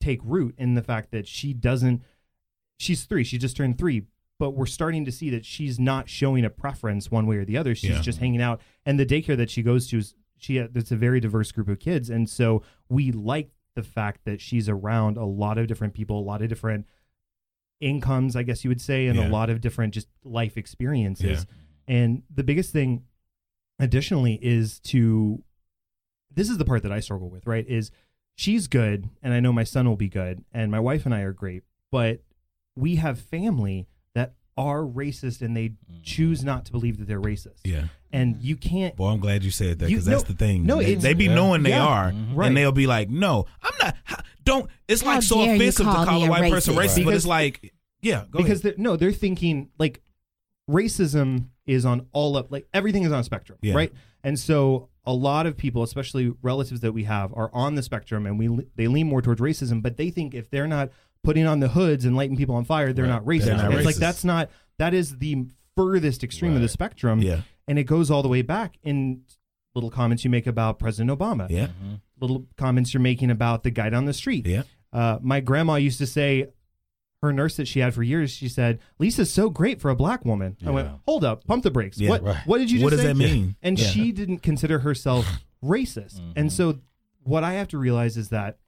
take 0.01 0.21
root 0.25 0.55
in 0.59 0.75
the 0.75 0.83
fact 0.83 1.11
that 1.13 1.27
she 1.29 1.53
doesn't. 1.53 2.03
She's 2.79 3.05
three. 3.05 3.25
She 3.25 3.37
just 3.39 3.57
turned 3.57 3.77
three, 3.79 4.07
but 4.39 4.51
we're 4.53 4.67
starting 4.67 5.05
to 5.05 5.13
see 5.13 5.29
that 5.31 5.45
she's 5.45 5.79
not 5.79 6.09
showing 6.09 6.45
a 6.45 6.51
preference 6.51 7.11
one 7.11 7.27
way 7.27 7.37
or 7.37 7.45
the 7.45 7.57
other. 7.59 7.75
She's 7.75 7.91
Yeah. 7.91 8.01
just 8.03 8.19
hanging 8.19 8.41
out, 8.41 8.61
and 8.87 8.99
the 8.99 9.07
daycare 9.07 9.37
that 9.37 9.51
she 9.51 9.63
goes 9.63 9.87
to 9.89 9.99
is 9.99 10.15
she. 10.39 10.57
It's 10.59 10.91
a 10.91 10.97
very 10.97 11.21
diverse 11.21 11.53
group 11.53 11.69
of 11.69 11.79
kids, 11.79 12.09
and 12.11 12.29
so 12.29 12.63
we 12.89 13.13
like 13.13 13.51
the 13.77 13.83
fact 13.83 14.25
that 14.25 14.41
she's 14.41 14.69
around 14.69 15.17
a 15.17 15.25
lot 15.25 15.59
of 15.59 15.67
different 15.67 15.95
people, 15.95 16.19
a 16.19 16.23
lot 16.23 16.43
of 16.43 16.49
different 16.49 16.87
incomes, 17.81 18.37
I 18.37 18.43
guess 18.43 18.65
you 18.65 18.69
would 18.71 18.81
say, 18.81 19.07
and 19.07 19.19
Yeah. 19.19 19.29
a 19.29 19.31
lot 19.31 19.49
of 19.51 19.61
different 19.61 19.95
just 19.95 20.09
life 20.25 20.57
experiences. 20.57 21.47
And 21.87 22.23
the 22.29 22.45
biggest 22.45 22.73
thing, 22.73 23.05
additionally, 23.79 24.39
is 24.43 24.81
to 24.81 25.43
this 26.33 26.49
is 26.49 26.59
the 26.59 26.65
part 26.65 26.83
that 26.85 26.93
I 26.93 27.01
struggle 27.01 27.29
with, 27.29 27.47
right? 27.47 27.67
Is 27.67 27.91
she's 28.41 28.69
good, 28.69 29.11
and 29.23 29.35
I 29.35 29.41
know 29.41 29.53
my 29.53 29.65
son 29.65 29.87
will 29.87 29.97
be 29.97 30.09
good, 30.09 30.43
and 30.53 30.71
my 30.71 30.81
wife 30.81 31.05
and 31.05 31.15
I 31.15 31.21
are 31.21 31.33
great, 31.35 31.63
but 31.91 32.23
we 32.75 32.97
have 32.97 33.19
family 33.21 33.87
that 34.15 34.33
are 34.57 34.81
racist 34.81 35.43
and 35.43 35.55
they 35.57 35.73
choose 36.03 36.43
not 36.43 36.65
to 36.67 36.73
believe 36.73 36.99
that 36.99 37.07
they're 37.07 37.21
racist. 37.21 37.61
Yeah. 37.65 37.85
And 38.13 38.41
you 38.43 38.57
can't 38.57 38.99
Well, 38.99 39.11
I'm 39.11 39.21
glad 39.21 39.45
you 39.45 39.51
said 39.51 39.79
that 39.81 39.89
because 39.89 40.05
that's 40.07 40.23
no, 40.25 40.29
the 40.29 40.35
thing. 40.35 40.65
no, 40.65 40.79
they, 40.79 40.85
it's- 40.93 41.03
they 41.03 41.13
be 41.15 41.27
Yeah. 41.27 41.35
knowing 41.35 41.63
they 41.63 41.71
Yeah. 41.71 41.85
are, 41.87 42.13
Mhm. 42.13 42.35
Right. 42.35 42.49
and 42.49 42.57
they'll 42.57 42.73
be 42.73 42.87
like, 42.87 43.09
"No, 43.11 43.47
I'm 43.63 43.73
not." 43.81 43.97
Don't. 44.45 44.69
It's 44.89 45.03
How 45.03 45.15
like 45.15 45.23
so 45.23 45.37
dare 45.37 45.55
you 45.55 45.55
offensive 45.57 45.87
to 45.87 45.93
call 45.93 46.05
call 46.07 46.23
a 46.23 46.27
a 46.27 46.31
white 46.31 46.51
person 46.53 46.75
racist? 46.75 46.97
racist, 46.99 47.05
but 47.05 47.15
it's 47.15 47.27
like, 47.27 47.73
yeah, 48.03 48.25
go 48.31 48.39
because 48.39 48.61
ahead. 48.65 48.77
they're, 48.77 48.83
no, 48.83 48.97
they're 48.97 49.13
thinking 49.13 49.69
like 49.79 50.01
racism 50.69 51.47
is 51.67 51.85
on 51.85 52.07
all 52.13 52.37
up, 52.37 52.51
like 52.51 52.67
everything 52.75 53.03
is 53.05 53.13
on 53.13 53.21
a 53.21 53.25
spectrum, 53.25 53.59
Yeah. 53.63 53.75
right? 53.75 53.93
And 54.25 54.39
so 54.39 54.89
a 55.05 55.13
lot 55.15 55.47
of 55.47 55.57
people, 55.57 55.83
especially 55.83 56.33
relatives 56.43 56.81
that 56.81 56.93
we 56.93 57.05
have, 57.05 57.33
are 57.35 57.51
on 57.53 57.75
the 57.75 57.83
spectrum, 57.83 58.27
and 58.27 58.39
we 58.39 58.67
they 58.77 58.87
lean 58.87 59.07
more 59.09 59.23
towards 59.23 59.41
racism. 59.41 59.83
But 59.83 59.97
they 59.97 60.11
think 60.11 60.35
if 60.35 60.51
they're 60.51 60.67
not 60.69 60.91
putting 61.25 61.47
on 61.47 61.61
the 61.61 61.69
hoods 61.69 62.05
and 62.05 62.17
lighting 62.17 62.37
people 62.37 62.55
on 62.55 62.65
fire, 62.65 62.93
they're 62.93 63.05
Right. 63.05 63.11
not 63.11 63.25
racist. 63.25 63.45
They're 63.47 63.57
not 63.57 63.75
it's 63.75 63.85
like 63.87 63.97
that's 63.97 64.25
not 64.25 64.51
that 64.79 64.95
is 64.95 65.19
the 65.19 65.47
furthest 65.77 66.23
extreme 66.25 66.55
of 66.57 66.63
the 66.63 66.69
spectrum, 66.69 67.21
yeah, 67.23 67.43
and 67.69 67.79
it 67.79 67.85
goes 67.85 68.11
all 68.11 68.23
the 68.23 68.29
way 68.29 68.43
back 68.43 68.79
in 68.83 69.23
little 69.75 69.91
comments 69.91 70.25
you 70.25 70.31
make 70.31 70.47
about 70.47 70.79
President 70.79 71.17
Obama, 71.17 71.49
yeah, 71.49 71.69
little 72.21 72.47
comments 72.57 72.93
you're 72.93 73.01
making 73.01 73.31
about 73.31 73.63
the 73.63 73.71
guy 73.71 73.89
down 73.91 74.05
the 74.05 74.13
street. 74.13 74.47
yeah. 74.47 74.63
Uh, 74.93 75.19
my 75.23 75.39
grandma 75.41 75.77
used 75.77 75.99
to 75.99 76.07
say, 76.07 76.49
her 77.23 77.33
nurse 77.33 77.57
that 77.57 77.69
she 77.69 77.81
had 77.81 77.93
for 77.95 78.03
years, 78.03 78.31
she 78.31 78.49
said, 78.49 78.79
"Lisa's 78.99 79.31
so 79.33 79.51
great 79.51 79.81
for 79.81 79.91
a 79.91 79.97
black 79.97 80.25
woman." 80.25 80.57
I 80.65 80.71
went, 80.71 80.89
"Hold 81.07 81.25
up, 81.25 81.47
pump 81.47 81.63
the 81.65 81.71
brakes. 81.71 81.99
Yeah, 81.99 82.11
what? 82.11 82.23
right. 82.23 82.47
What 82.47 82.59
did 82.59 82.71
you 82.71 82.79
just 82.79 82.85
What 82.85 82.91
does 82.91 83.01
say?" 83.01 83.09
that 83.09 83.17
mean? 83.17 83.57
And 83.63 83.79
Yeah. 83.79 83.87
she 83.87 84.13
didn't 84.13 84.39
consider 84.39 84.79
herself 84.81 85.27
racist. 85.65 86.21
And 86.37 86.49
Mhm. 86.49 86.53
so, 86.53 86.79
what 87.23 87.45
I 87.45 87.53
have 87.55 87.69
to 87.69 87.79
realize 87.79 88.17
is 88.17 88.31
that 88.31 88.59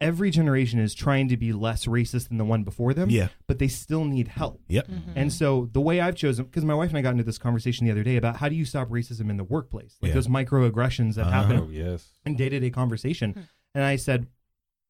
every 0.00 0.30
generation 0.30 0.78
is 0.78 0.94
trying 0.94 1.28
to 1.28 1.36
be 1.36 1.52
less 1.52 1.84
racist 1.84 2.28
than 2.28 2.38
the 2.38 2.44
one 2.44 2.62
before 2.64 2.94
them. 2.94 3.10
Yeah. 3.10 3.28
but 3.46 3.58
they 3.58 3.68
still 3.68 4.04
need 4.06 4.28
help. 4.28 4.62
Yep. 4.68 4.88
And 5.14 5.30
so 5.32 5.68
the 5.72 5.80
way 5.80 6.00
I've 6.00 6.14
chosen, 6.14 6.44
because 6.46 6.64
my 6.64 6.72
wife 6.72 6.88
and 6.90 6.96
I 6.98 7.02
got 7.02 7.10
into 7.10 7.24
this 7.24 7.36
conversation 7.36 7.84
the 7.84 7.92
other 7.92 8.02
day 8.04 8.16
about 8.16 8.36
how 8.36 8.48
do 8.48 8.54
you 8.54 8.64
stop 8.64 8.88
racism 8.88 9.28
in 9.28 9.36
the 9.36 9.44
workplace, 9.44 9.98
like 10.00 10.10
Yeah. 10.10 10.14
those 10.14 10.28
microaggressions 10.28 11.16
that 11.16 11.26
Uh-huh. 11.26 11.42
happen 11.42 11.56
Oh 11.58 11.68
yes. 11.70 12.08
in 12.24 12.36
day 12.36 12.48
to 12.48 12.60
day 12.60 12.70
conversation. 12.70 13.46
And 13.74 13.84
I 13.84 13.96
said, 13.96 14.28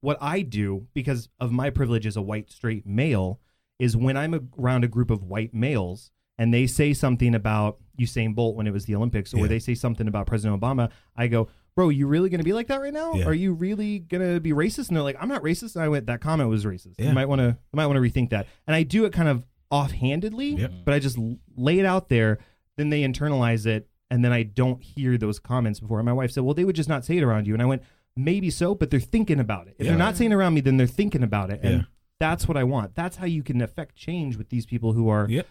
what 0.01 0.19
I 0.21 0.43
do, 0.43 0.87
because 0.95 1.29
of 1.39 1.53
my 1.53 1.71
privilege 1.71 2.07
as 2.07 2.17
a 2.17 2.23
white 2.23 2.51
straight 2.51 2.87
male, 2.87 3.41
is 3.79 3.97
when 3.97 4.17
I'm 4.17 4.51
around 4.59 4.85
a 4.85 4.89
group 4.89 5.11
of 5.11 5.23
white 5.23 5.55
males 5.55 6.11
and 6.39 6.53
they 6.55 6.67
say 6.67 6.93
something 6.95 7.35
about 7.35 7.79
Usain 8.01 8.35
Bolt 8.35 8.57
when 8.57 8.67
it 8.67 8.73
was 8.73 8.87
the 8.87 8.95
Olympics, 8.95 9.35
or 9.35 9.41
Yeah. 9.41 9.47
they 9.49 9.59
say 9.59 9.75
something 9.75 10.09
about 10.09 10.27
President 10.27 10.59
Obama, 10.61 10.91
I 11.17 11.27
go, 11.29 11.49
Bro, 11.77 11.91
you 11.91 12.07
really 12.09 12.29
going 12.31 12.41
to 12.41 12.45
be 12.45 12.53
like 12.53 12.67
that 12.67 12.81
right 12.81 12.93
now? 12.93 13.13
Yeah. 13.15 13.27
Are 13.27 13.33
you 13.35 13.53
really 13.55 14.01
going 14.01 14.23
to 14.35 14.41
be 14.41 14.51
racist? 14.53 14.89
And 14.89 14.97
they're 14.97 15.05
like, 15.05 15.17
I'm 15.21 15.29
not 15.29 15.43
racist. 15.43 15.77
And 15.77 15.85
I 15.85 15.89
went, 15.89 16.07
that 16.07 16.21
comment 16.21 16.51
was 16.51 16.65
racist. 16.65 16.95
Yeah. 16.99 17.09
You 17.09 17.15
might 17.15 17.27
want 17.29 17.39
to, 17.41 17.47
you 17.47 17.77
might 17.77 17.87
want 17.87 17.97
to 17.97 18.01
rethink 18.03 18.31
that. 18.31 18.47
And 18.67 18.75
I 18.75 18.83
do 18.83 19.05
it 19.05 19.13
kind 19.13 19.29
of 19.29 19.47
offhandedly, 19.71 20.57
Yep. 20.57 20.71
Mm-hmm. 20.71 20.81
but 20.85 20.95
I 20.95 20.99
just 20.99 21.19
lay 21.57 21.79
it 21.79 21.87
out 21.87 22.09
there. 22.09 22.39
Then 22.77 22.91
they 22.91 23.03
internalize 23.03 23.67
it, 23.67 23.89
and 24.11 24.25
then 24.25 24.33
I 24.33 24.43
don't 24.43 24.83
hear 24.83 25.17
those 25.19 25.39
comments 25.39 25.81
before. 25.81 25.99
And 25.99 26.07
my 26.07 26.13
wife 26.13 26.31
said, 26.33 26.43
"Well, 26.45 26.55
they 26.55 26.65
would 26.65 26.77
just 26.77 26.89
not 26.89 27.05
say 27.05 27.19
it 27.19 27.23
around 27.23 27.47
you." 27.47 27.53
And 27.55 27.63
I 27.63 27.67
went, 27.67 27.83
maybe 28.25 28.51
so, 28.51 28.75
but 28.75 28.91
they're 28.91 29.01
thinking 29.01 29.41
about 29.41 29.67
it. 29.69 29.75
If 29.79 29.85
Yeah. 29.87 29.93
they're 29.93 29.99
not 29.99 30.17
saying 30.17 30.33
around 30.33 30.55
me, 30.55 30.61
then 30.61 30.77
they're 30.77 30.87
thinking 30.87 31.23
about 31.23 31.51
it, 31.51 31.61
and 31.63 31.81
Yeah. 31.81 31.85
that's 32.19 32.47
what 32.49 32.57
I 32.57 32.65
want. 32.65 32.95
That's 32.95 33.17
how 33.17 33.27
you 33.27 33.43
can 33.43 33.61
affect 33.61 33.97
change 33.97 34.37
with 34.37 34.49
these 34.49 34.67
people 34.67 34.93
who 34.93 35.09
are 35.09 35.29
Yep. 35.29 35.47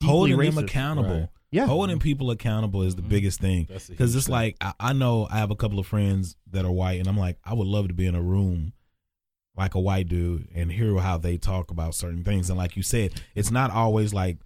deeply 0.00 0.10
holding 0.12 0.38
them 0.38 0.58
accountable. 0.58 1.20
Right. 1.20 1.28
Yeah, 1.50 1.66
Holding 1.66 1.98
people 1.98 2.30
accountable 2.30 2.82
is 2.82 2.94
the 2.96 3.02
Mhm. 3.02 3.08
biggest 3.08 3.40
thing. 3.40 3.64
Because 3.64 4.14
it's 4.14 4.26
thing. 4.26 4.32
like 4.32 4.56
I, 4.60 4.74
I 4.78 4.92
know 4.92 5.26
I 5.30 5.38
have 5.38 5.50
a 5.50 5.56
couple 5.56 5.78
of 5.78 5.86
friends 5.86 6.36
that 6.50 6.64
are 6.66 6.70
white, 6.70 6.98
and 7.00 7.08
I'm 7.08 7.16
like, 7.16 7.38
I 7.42 7.54
would 7.54 7.66
love 7.66 7.88
to 7.88 7.94
be 7.94 8.04
in 8.06 8.14
a 8.14 8.20
room 8.22 8.74
like 9.56 9.74
a 9.74 9.80
white 9.80 10.08
dude 10.08 10.46
and 10.54 10.70
hear 10.70 10.94
how 10.98 11.16
they 11.18 11.36
talk 11.38 11.70
about 11.70 11.94
certain 11.94 12.22
things. 12.22 12.48
And 12.50 12.56
like 12.58 12.76
you 12.76 12.82
said, 12.82 13.22
it's 13.34 13.50
not 13.50 13.70
always 13.70 14.12
like 14.14 14.38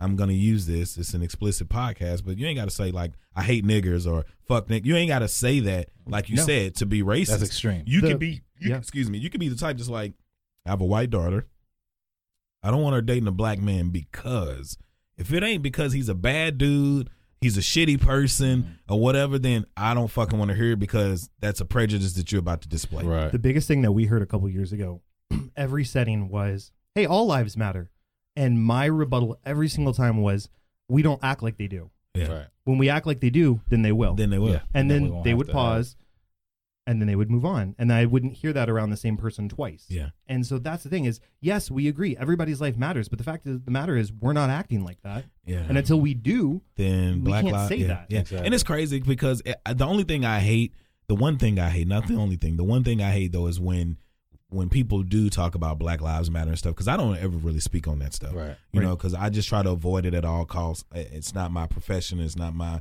I'm 0.00 0.16
gonna 0.16 0.32
use 0.32 0.66
this. 0.66 0.96
It's 0.96 1.12
an 1.14 1.22
explicit 1.22 1.68
podcast, 1.68 2.24
but 2.24 2.38
you 2.38 2.46
ain't 2.46 2.56
got 2.58 2.64
to 2.64 2.70
say 2.70 2.90
like 2.90 3.12
I 3.36 3.42
hate 3.42 3.64
niggers 3.64 4.10
or 4.10 4.24
fuck 4.48 4.68
nick. 4.70 4.84
You 4.86 4.96
ain't 4.96 5.08
got 5.10 5.18
to 5.20 5.28
say 5.28 5.60
that 5.60 5.90
like 6.06 6.28
you 6.30 6.36
No. 6.36 6.44
said 6.44 6.74
to 6.76 6.86
be 6.86 7.02
racist. 7.02 7.28
that's 7.28 7.42
extreme. 7.42 7.82
You 7.86 8.00
The- 8.00 8.08
can 8.08 8.18
be, 8.18 8.42
you, 8.58 8.70
yeah. 8.70 8.76
excuse 8.78 9.08
me, 9.10 9.18
you 9.18 9.28
can 9.30 9.38
be 9.40 9.48
the 9.48 9.56
type 9.56 9.76
just 9.76 9.90
like, 9.90 10.14
I 10.66 10.70
have 10.70 10.80
a 10.80 10.84
white 10.86 11.10
daughter. 11.10 11.46
I 12.62 12.70
don't 12.70 12.82
want 12.82 12.94
her 12.94 13.02
dating 13.02 13.26
a 13.28 13.32
black 13.32 13.58
man 13.58 13.90
because 13.90 14.76
if 15.16 15.32
it 15.32 15.42
ain't 15.42 15.62
because 15.62 15.92
he's 15.92 16.08
a 16.08 16.14
bad 16.14 16.58
dude, 16.58 17.08
he's 17.40 17.56
a 17.56 17.60
shitty 17.62 18.00
person 18.00 18.78
or 18.88 19.00
whatever, 19.00 19.38
then 19.38 19.64
I 19.76 19.94
don't 19.94 20.08
fucking 20.08 20.38
want 20.38 20.50
to 20.50 20.54
hear 20.56 20.72
it 20.72 20.78
because 20.78 21.30
that's 21.40 21.60
a 21.60 21.64
prejudice 21.64 22.12
that 22.14 22.32
you're 22.32 22.40
about 22.40 22.60
to 22.62 22.68
display. 22.68 23.04
right. 23.04 23.32
the 23.32 23.38
biggest 23.38 23.66
thing 23.68 23.82
that 23.82 23.92
we 23.92 24.06
heard 24.06 24.22
a 24.22 24.26
couple 24.26 24.48
years 24.48 24.72
ago, 24.72 25.00
every 25.56 25.84
setting 25.84 26.28
was, 26.28 26.70
"Hey, 26.94 27.06
all 27.06 27.26
lives 27.26 27.56
matter," 27.56 27.90
and 28.36 28.62
my 28.62 28.84
rebuttal 28.86 29.38
every 29.44 29.68
single 29.68 29.94
time 29.94 30.18
was, 30.18 30.48
"We 30.88 31.02
don't 31.02 31.22
act 31.22 31.42
like 31.42 31.56
they 31.58 31.68
do. 31.68 31.90
Yeah. 32.14 32.32
Right. 32.32 32.46
When 32.64 32.78
we 32.78 32.88
act 32.88 33.06
like 33.06 33.20
they 33.20 33.30
do, 33.30 33.60
then 33.68 33.82
they 33.82 33.92
will." 33.92 34.14
Then 34.14 34.30
they 34.30 34.38
will. 34.38 34.52
Yeah. 34.52 34.60
and 34.74 34.90
Then 34.90 35.10
then 35.10 35.22
they 35.22 35.34
would 35.34 35.46
to 35.46 35.52
have- 35.52 35.58
pause 35.58 35.96
and 36.86 37.00
then 37.00 37.06
they 37.06 37.14
would 37.14 37.30
move 37.30 37.44
on 37.44 37.74
and 37.78 37.92
i 37.92 38.06
wouldn't 38.06 38.32
hear 38.32 38.54
that 38.54 38.68
around 38.70 38.88
the 38.88 38.96
same 38.96 39.16
person 39.18 39.50
twice 39.50 39.84
Yeah. 39.90 40.08
and 40.26 40.44
so 40.46 40.58
that's 40.58 40.82
the 40.82 40.88
thing 40.88 41.04
is 41.04 41.20
yes 41.40 41.70
we 41.70 41.86
agree 41.88 42.16
everybody's 42.16 42.58
life 42.60 42.76
matters 42.78 43.06
but 43.06 43.18
the 43.18 43.22
fact 43.24 43.46
is 43.46 43.60
the 43.60 43.70
matter 43.70 43.96
is 43.98 44.10
we're 44.12 44.32
not 44.32 44.48
acting 44.48 44.82
like 44.82 45.00
that 45.02 45.26
Yeah. 45.44 45.58
and 45.68 45.76
until 45.76 46.00
we 46.00 46.14
do 46.14 46.62
then 46.76 47.16
we 47.16 47.20
black 47.30 47.42
can't 47.42 47.52
lives. 47.52 47.68
say 47.68 47.76
yeah, 47.76 47.86
that. 47.88 48.06
Yeah. 48.08 48.20
Exactly. 48.20 48.46
And 48.46 48.54
it's 48.54 48.64
crazy 48.64 48.98
because 48.98 49.42
it, 49.44 49.60
the 49.76 49.84
only 49.86 50.04
thing 50.04 50.24
I 50.24 50.40
hate, 50.40 50.72
the 51.06 51.14
one 51.14 51.36
thing 51.36 51.58
I 51.60 51.68
hate, 51.68 51.86
not 51.86 52.06
the 52.08 52.14
only 52.16 52.36
thing, 52.36 52.56
the 52.56 52.64
one 52.64 52.82
thing 52.82 53.02
I 53.02 53.10
hate 53.12 53.32
though 53.32 53.46
is 53.46 53.60
when 53.60 53.98
when 54.50 54.68
people 54.68 55.02
do 55.02 55.30
talk 55.30 55.54
about 55.54 55.78
Black 55.78 56.00
Lives 56.00 56.30
Matter 56.30 56.50
and 56.50 56.58
stuff 56.58 56.74
because 56.74 56.88
I 56.88 56.96
don't 56.96 57.16
ever 57.16 57.36
really 57.36 57.60
speak 57.60 57.88
on 57.88 57.98
that 58.00 58.12
stuff. 58.14 58.34
Right. 58.34 58.56
You 58.72 58.80
Right. 58.80 58.86
know, 58.88 58.96
because 58.96 59.14
I 59.14 59.30
just 59.30 59.48
try 59.48 59.62
to 59.62 59.70
avoid 59.70 60.04
it 60.06 60.14
at 60.14 60.24
all 60.24 60.44
costs. 60.44 60.84
It's 60.94 61.34
not 61.34 61.50
my 61.52 61.66
profession. 61.66 62.20
It's 62.20 62.36
not 62.36 62.54
my 62.54 62.80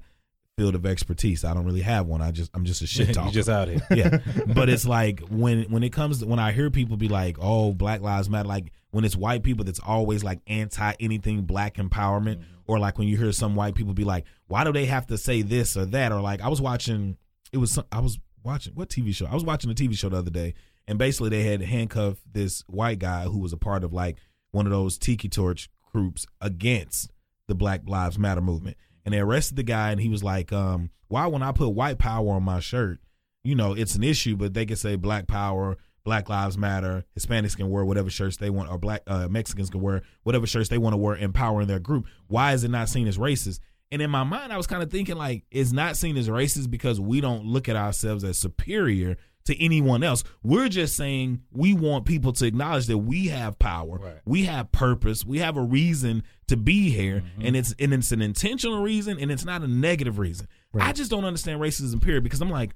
field 0.58 0.76
of 0.76 0.86
expertise. 0.86 1.46
I 1.46 1.54
don't 1.54 1.66
really 1.66 1.82
have 1.82 2.06
one. 2.06 2.22
I 2.22 2.32
just 2.32 2.52
I'm 2.54 2.66
just 2.66 2.82
a 2.82 2.88
shit 2.96 3.14
talker. 3.14 3.32
just 3.32 3.50
out 3.50 3.68
here. 3.70 3.80
yeah, 3.92 4.18
but 4.54 4.68
it's 4.70 4.86
like 4.86 5.22
when 5.30 5.64
when 5.72 5.84
it 5.84 5.94
comes 5.94 6.20
to, 6.20 6.26
when 6.28 6.40
I 6.40 6.52
hear 6.52 6.70
people 6.70 6.98
be 6.98 7.08
like, 7.08 7.38
"Oh, 7.40 7.74
Black 7.74 8.02
Lives 8.02 8.30
Matter," 8.30 8.48
like 8.50 8.72
when 8.92 9.06
it's 9.06 9.16
white 9.16 9.44
people 9.44 9.64
that's 9.64 9.80
always 9.80 10.24
like 10.24 10.40
anti 10.48 10.94
anything 11.00 11.44
black 11.44 11.76
empowerment, 11.76 12.38
mm-hmm. 12.38 12.44
or 12.68 12.80
like 12.80 12.98
when 12.98 13.08
you 13.08 13.16
hear 13.16 13.32
some 13.32 13.56
white 13.56 13.76
people 13.76 13.94
be 13.94 14.04
like, 14.04 14.26
"Why 14.48 14.64
do 14.64 14.74
they 14.74 14.86
have 14.86 15.08
to 15.08 15.18
say 15.18 15.44
this 15.44 15.78
or 15.78 15.86
that?" 15.86 16.12
Or 16.12 16.20
like 16.20 16.42
I 16.42 16.50
was 16.50 16.60
watching, 16.62 17.16
it 17.54 17.58
was 17.58 17.72
some, 17.72 17.86
I 17.92 18.00
was 18.02 18.20
watching 18.44 18.74
what 18.74 18.90
TV 18.90 19.14
show? 19.16 19.28
I 19.28 19.34
was 19.36 19.44
watching 19.46 19.70
a 19.72 19.76
TV 19.76 19.98
show 19.98 20.10
the 20.10 20.18
other 20.18 20.32
day, 20.32 20.56
and 20.90 20.98
basically 20.98 21.30
they 21.30 21.44
had 21.44 21.62
handcuffed 21.62 22.22
this 22.34 22.64
white 22.68 22.98
guy 22.98 23.26
who 23.26 23.38
was 23.38 23.54
a 23.54 23.58
part 23.58 23.84
of 23.84 23.94
like 23.94 24.18
one 24.50 24.66
of 24.66 24.72
those 24.72 24.98
Tiki 24.98 25.30
Torch 25.30 25.70
groups 25.94 26.26
against 26.42 27.12
the 27.48 27.54
Black 27.54 27.82
Lives 27.86 28.18
Matter 28.18 28.42
movement. 28.42 28.76
And 29.06 29.14
they 29.14 29.20
arrested 29.20 29.56
the 29.56 29.64
guy, 29.64 29.92
and 29.92 30.02
he 30.02 30.10
was 30.10 30.24
like, 30.24 30.52
um, 30.52 30.90
"Why, 31.08 31.28
when 31.28 31.44
I 31.44 31.52
put 31.52 31.70
white 31.70 32.00
power 32.00 32.32
on 32.34 32.44
my 32.44 32.60
shirt, 32.60 33.00
you 33.44 33.54
know, 33.54 33.74
it's 33.74 33.94
an 33.94 34.04
issue, 34.04 34.36
but 34.36 34.56
they 34.56 34.66
can 34.66 34.78
say 34.78 34.96
Black 34.96 35.28
Power, 35.28 35.78
Black 36.04 36.28
Lives 36.28 36.58
Matter, 36.58 37.06
Hispanics 37.18 37.56
can 37.56 37.70
wear 37.70 37.86
whatever 37.86 38.10
shirts 38.10 38.38
they 38.38 38.50
want, 38.50 38.72
or 38.72 38.80
Black 38.80 39.04
uh, 39.06 39.28
Mexicans 39.28 39.70
can 39.70 39.82
wear 39.82 40.02
whatever 40.24 40.48
shirts 40.48 40.70
they 40.70 40.80
want 40.80 40.94
to 40.94 40.98
wear, 40.98 41.16
empowering 41.16 41.68
their 41.68 41.80
group. 41.80 42.08
Why 42.28 42.54
is 42.54 42.64
it 42.64 42.72
not 42.72 42.90
seen 42.90 43.08
as 43.08 43.20
racist?" 43.20 43.60
And 43.92 44.02
in 44.02 44.10
my 44.10 44.24
mind, 44.24 44.54
I 44.54 44.58
was 44.58 44.68
kind 44.68 44.84
of 44.84 44.92
thinking 44.92 45.18
like, 45.18 45.46
it's 45.50 45.72
not 45.72 45.98
seen 45.98 46.16
as 46.18 46.30
racist 46.30 46.70
because 46.70 47.00
we 47.00 47.22
don't 47.22 47.46
look 47.46 47.68
at 47.68 47.76
ourselves 47.76 48.24
as 48.24 48.38
superior 48.38 49.18
to 49.46 49.64
anyone 49.64 50.04
else. 50.04 50.24
We're 50.44 50.70
just 50.70 50.96
saying 50.96 51.42
we 51.52 51.74
want 51.74 52.06
people 52.06 52.34
to 52.34 52.46
acknowledge 52.46 52.86
that 52.88 52.98
we 53.00 53.28
have 53.28 53.58
power, 53.58 53.98
Right. 53.98 54.20
we 54.26 54.44
have 54.44 54.72
purpose, 54.72 55.26
we 55.26 55.40
have 55.40 55.58
a 55.58 55.62
reason 55.62 56.24
to 56.48 56.58
be 56.58 56.90
here, 56.92 57.22
Mm-hmm. 57.22 57.46
and 57.48 57.56
it's 57.56 57.74
and 57.80 57.94
it's 57.94 58.12
an 58.12 58.22
intentional 58.22 58.82
reason, 58.82 59.18
and 59.20 59.32
it's 59.32 59.46
not 59.46 59.62
a 59.64 59.68
negative 59.68 60.20
reason. 60.20 60.48
I 60.80 60.94
just 60.94 61.10
don't 61.10 61.26
understand 61.26 61.60
racism, 61.60 62.02
period, 62.02 62.24
because 62.24 62.42
I'm 62.42 62.50
like, 62.52 62.76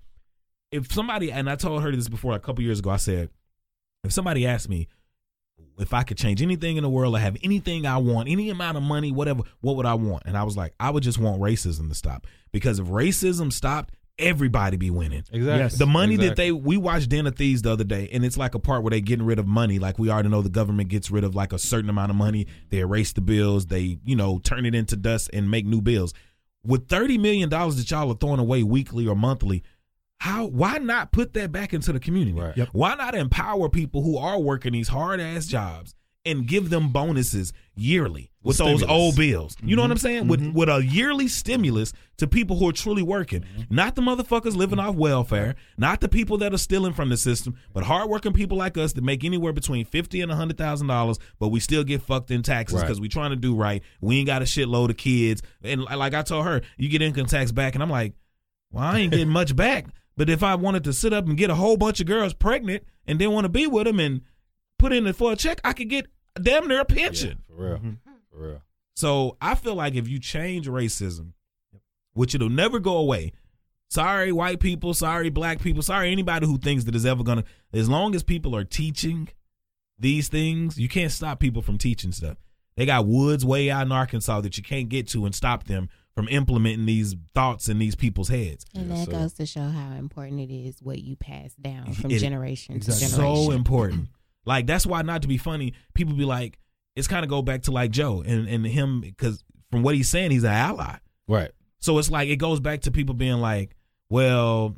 if 0.71 0.91
somebody 0.91 1.32
and 1.32 1.47
I 1.49 1.56
told 1.56 1.84
her 1.84 1.95
this 1.95 2.10
before 2.10 2.34
a 2.34 2.39
couple 2.39 2.63
years 2.63 2.80
ago, 2.80 2.89
I 2.89 2.97
said, 2.97 3.30
if 4.04 4.12
somebody 4.12 4.47
asked 4.47 4.67
me 4.67 4.88
if 5.80 5.93
I 5.93 6.04
could 6.04 6.17
change 6.17 6.41
anything 6.41 6.78
in 6.78 6.84
the 6.84 6.89
world 6.89 7.15
or 7.15 7.19
have 7.19 7.38
anything 7.43 7.86
I 7.86 7.97
want, 7.97 8.30
any 8.30 8.49
amount 8.49 8.78
of 8.78 8.84
money, 8.84 9.12
whatever, 9.12 9.43
what 9.62 9.76
would 9.76 9.86
I 9.86 9.93
want? 9.95 10.23
And 10.26 10.36
I 10.38 10.43
was 10.43 10.58
like, 10.58 10.73
I 10.80 10.89
would 10.89 11.04
just 11.04 11.19
want 11.19 11.41
racism 11.41 11.89
to 11.89 11.95
stop. 11.95 12.26
Because 12.52 12.80
if 12.80 12.88
racism 12.88 13.52
stopped, 13.54 13.93
everybody 14.19 14.78
be 14.78 14.89
winning. 14.89 15.23
Exactly. 15.32 15.43
Yes. 15.43 15.78
The 15.78 15.86
money 15.86 16.17
that 16.17 16.36
they 16.36 16.52
we 16.52 16.78
watched 16.78 17.10
Den 17.10 17.28
of 17.28 17.36
Thieves 17.36 17.62
the 17.62 17.71
other 17.71 17.84
day, 17.84 18.10
and 18.12 18.23
it's 18.23 18.38
like 18.38 18.56
a 18.56 18.60
part 18.60 18.84
where 18.84 18.91
they 18.91 19.02
getting 19.02 19.26
rid 19.26 19.39
of 19.39 19.47
money. 19.47 19.80
Like 19.80 19.99
we 19.99 20.10
already 20.10 20.30
know 20.30 20.41
the 20.41 20.49
government 20.49 20.89
gets 20.89 21.12
rid 21.12 21.23
of 21.23 21.36
like 21.36 21.54
a 21.54 21.60
certain 21.60 21.89
amount 21.89 22.12
of 22.12 22.15
money. 22.15 22.47
They 22.69 22.80
erase 22.80 23.13
the 23.13 23.21
bills, 23.21 23.67
they, 23.67 23.99
you 24.04 24.15
know, 24.15 24.39
turn 24.39 24.65
it 24.65 24.76
into 24.76 24.95
dust 24.95 25.30
and 25.34 25.49
make 25.49 25.65
new 25.65 25.82
bills. 25.82 26.13
With 26.65 26.88
thirty 26.88 27.17
million 27.17 27.49
dollars 27.49 27.76
that 27.78 27.89
y'all 27.91 28.12
are 28.12 28.15
throwing 28.15 28.39
away 28.39 28.63
weekly 28.63 29.08
or 29.08 29.15
monthly, 29.15 29.63
how 30.19 30.45
why 30.45 30.78
not 30.78 31.12
put 31.12 31.34
that 31.34 31.52
back 31.52 31.73
into 31.73 31.91
the 31.91 31.99
community? 31.99 32.39
Right. 32.39 32.56
Yep. 32.56 32.69
Why 32.71 32.95
not 32.95 33.15
empower 33.15 33.69
people 33.69 34.04
who 34.04 34.17
are 34.17 34.39
working 34.39 34.73
these 34.73 34.88
hard 34.88 35.19
ass 35.19 35.45
jobs 35.45 35.95
and 36.26 36.48
give 36.48 36.70
them 36.70 36.90
bonuses 36.90 37.52
yearly 37.76 38.32
with 38.44 38.58
those 38.58 38.82
old 38.84 39.16
bills? 39.16 39.56
You 39.64 39.76
know 39.76 39.82
what 39.82 39.92
I'm 39.92 39.98
saying? 39.98 40.28
With 40.28 40.42
Mhm. 40.42 40.54
with 40.54 40.70
a 40.70 40.84
yearly 40.86 41.28
stimulus 41.28 41.92
to 42.18 42.28
people 42.28 42.58
who 42.58 42.70
are 42.70 42.74
truly 42.74 43.02
working, 43.02 43.44
not 43.70 43.96
the 43.96 44.02
motherfuckers 44.02 44.56
living 44.56 44.80
off 44.80 44.96
welfare, 44.96 45.56
not 45.78 46.00
the 46.02 46.08
people 46.08 46.38
that 46.38 46.54
are 46.54 46.58
stealing 46.58 46.94
from 46.94 47.10
the 47.10 47.18
system, 47.18 47.56
but 47.74 47.84
hardworking 47.86 48.34
people 48.34 48.58
like 48.58 48.78
us 48.78 48.94
that 48.94 49.04
make 49.04 49.24
anywhere 49.24 49.54
between 49.54 49.86
fifty 49.86 50.22
and 50.22 50.32
hundred 50.32 50.58
thousand 50.58 50.88
dollars, 50.88 51.18
but 51.40 51.50
we 51.50 51.60
still 51.60 51.84
get 51.84 52.02
fucked 52.02 52.32
in 52.32 52.42
taxes 52.44 52.76
Right. 52.78 52.84
because 52.86 53.02
we 53.02 53.10
trying 53.10 53.32
to 53.32 53.36
do 53.36 53.56
right. 53.56 53.82
We 54.02 54.18
ain't 54.18 54.28
got 54.28 54.42
a 54.42 54.46
shitload 54.46 54.90
of 54.90 54.98
kids, 54.98 55.42
and 55.64 55.82
like 55.84 56.14
I 56.14 56.22
told 56.22 56.46
her, 56.46 56.62
you 56.78 56.90
get 56.90 57.02
income 57.02 57.26
tax 57.26 57.52
back, 57.52 57.74
and 57.76 57.84
I'm 57.84 57.90
like, 57.90 58.14
well, 58.72 58.84
I 58.84 59.00
ain't 59.00 59.12
getting 59.12 59.30
much 59.30 59.56
back. 59.56 59.88
But 60.16 60.30
if 60.30 60.44
I 60.44 60.54
wanted 60.56 60.84
to 60.84 60.94
sit 60.94 61.12
up 61.12 61.28
and 61.28 61.36
get 61.36 61.50
a 61.50 61.56
whole 61.56 61.76
bunch 61.76 62.00
of 62.00 62.06
girls 62.06 62.36
pregnant 62.36 62.84
and 63.08 63.18
then 63.20 63.32
want 63.32 63.46
to 63.46 63.50
be 63.50 63.66
with 63.66 63.86
them 63.86 64.00
and 64.00 64.22
put 64.84 64.93
in 64.93 65.08
it 65.08 65.15
for 65.15 65.32
a 65.32 65.36
check, 65.36 65.60
I 65.63 65.74
could 65.74 65.89
get 65.89 66.08
damn 66.41 66.67
near 66.67 66.82
a 66.82 66.86
Yeah, 66.89 66.96
pension. 66.96 67.38
for 67.48 67.56
real. 67.56 67.78
Mhm. 67.80 67.98
For 68.32 68.48
real. 68.50 68.62
So 68.96 69.38
I 69.41 69.56
feel 69.56 69.76
like 69.76 69.96
if 69.96 70.08
you 70.08 70.19
change 70.19 70.67
racism, 70.67 71.34
which 72.13 72.36
it'll 72.36 72.50
never 72.50 72.80
go 72.80 72.98
away. 72.98 73.32
Sorry, 73.89 74.32
white 74.32 74.60
people. 74.60 74.93
Sorry, 74.93 75.30
black 75.30 75.62
people. 75.62 75.82
Sorry, 75.84 76.12
anybody 76.12 76.46
who 76.48 76.58
thinks 76.58 76.84
that 76.86 76.96
is 76.96 77.06
ever 77.06 77.24
gonna. 77.24 77.43
As 77.72 77.88
long 77.89 78.15
as 78.15 78.24
people 78.24 78.56
are 78.56 78.63
teaching 78.63 79.30
these 80.00 80.28
things, 80.30 80.80
you 80.80 80.89
can't 80.89 81.12
stop 81.12 81.39
people 81.39 81.62
from 81.62 81.78
teaching 81.78 82.12
stuff. 82.12 82.38
They 82.76 82.86
got 82.88 83.06
woods 83.06 83.46
way 83.46 83.69
out 83.69 83.86
in 83.86 83.91
Arkansas 83.91 84.41
that 84.41 84.58
you 84.58 84.63
can't 84.63 84.89
get 84.89 85.08
to 85.10 85.26
and 85.26 85.34
stop 85.36 85.65
them 85.65 85.89
from 86.15 86.28
implementing 86.30 86.86
these 86.88 87.15
thoughts 87.36 87.69
in 87.69 87.78
these 87.80 87.96
people's 87.96 88.30
heads. 88.30 88.65
And 88.76 88.89
Yes, 88.89 89.06
that 89.06 89.06
sir. 89.06 89.19
goes 89.19 89.34
to 89.34 89.46
show 89.46 89.67
how 89.69 89.93
important 89.93 90.39
it 90.41 90.52
is 90.54 90.82
what 90.82 91.00
you 91.04 91.15
pass 91.15 91.54
down 91.56 91.93
from 91.93 92.10
It- 92.12 92.19
generation 92.19 92.76
Exactly. 92.76 93.08
to 93.08 93.15
generation. 93.15 93.46
so 93.46 93.52
important. 93.52 94.10
Like 94.46 94.68
that's 94.68 94.86
why 94.86 95.02
not 95.02 95.22
to 95.24 95.28
be 95.28 95.38
funny, 95.38 95.74
people 95.94 96.14
be 96.16 96.26
like, 96.26 96.60
it's 96.96 97.08
kind 97.08 97.24
of 97.24 97.30
go 97.30 97.41
back 97.41 97.64
to 97.64 97.72
like 97.72 97.91
Joe 97.91 98.22
and 98.26 98.48
and 98.48 98.66
him 98.66 99.02
because 99.02 99.44
from 99.72 99.84
what 99.84 99.96
he's 99.96 100.10
saying, 100.10 100.32
he's 100.32 100.44
an 100.44 100.52
ally. 100.52 100.98
Right. 101.28 101.52
So 101.80 101.98
it's 101.98 102.12
like 102.12 102.30
it 102.30 102.38
goes 102.38 102.60
back 102.60 102.82
to 102.82 102.91
people 102.91 103.16
being 103.16 103.38
like, 103.38 103.76
well, 104.10 104.76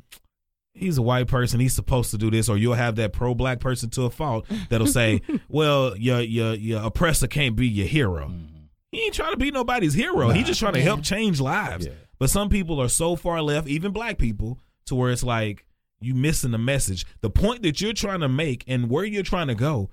he's 0.72 0.98
a 0.98 1.02
white 1.02 1.26
person, 1.28 1.60
he's 1.60 1.74
supposed 1.74 2.10
to 2.12 2.18
do 2.18 2.30
this, 2.30 2.48
or 2.48 2.56
you'll 2.56 2.74
have 2.74 2.96
that 2.96 3.12
pro 3.12 3.34
black 3.34 3.60
person 3.60 3.90
to 3.90 4.02
a 4.02 4.10
fault 4.10 4.46
that'll 4.70 4.86
say, 4.86 5.20
well, 5.48 5.96
your 5.96 6.20
your 6.20 6.54
your 6.54 6.82
oppressor 6.82 7.26
can't 7.26 7.56
be 7.56 7.66
your 7.68 7.86
hero. 7.86 8.28
Mhm. 8.28 8.46
He 8.92 9.02
ain't 9.02 9.14
trying 9.14 9.32
to 9.32 9.36
be 9.36 9.50
nobody's 9.50 9.94
hero. 9.94 10.30
He's 10.30 10.42
Nah. 10.42 10.46
just 10.46 10.60
trying 10.60 10.72
to 10.74 10.78
Yeah. 10.78 10.84
help 10.86 11.02
change 11.02 11.40
lives. 11.40 11.86
Yeah. 11.86 11.92
But 12.18 12.30
some 12.30 12.48
people 12.48 12.80
are 12.80 12.88
so 12.88 13.14
far 13.14 13.42
left, 13.42 13.68
even 13.68 13.92
black 13.92 14.16
people, 14.16 14.58
to 14.86 14.94
where 14.94 15.10
it's 15.10 15.22
like 15.24 15.65
you 16.00 16.14
missing 16.14 16.50
the 16.50 16.58
message. 16.58 17.06
The 17.20 17.30
point 17.30 17.62
that 17.62 17.80
you're 17.80 17.92
trying 17.92 18.20
to 18.20 18.28
make 18.28 18.64
and 18.66 18.90
where 18.90 19.04
you're 19.04 19.22
trying 19.22 19.48
to 19.48 19.54
go, 19.54 19.90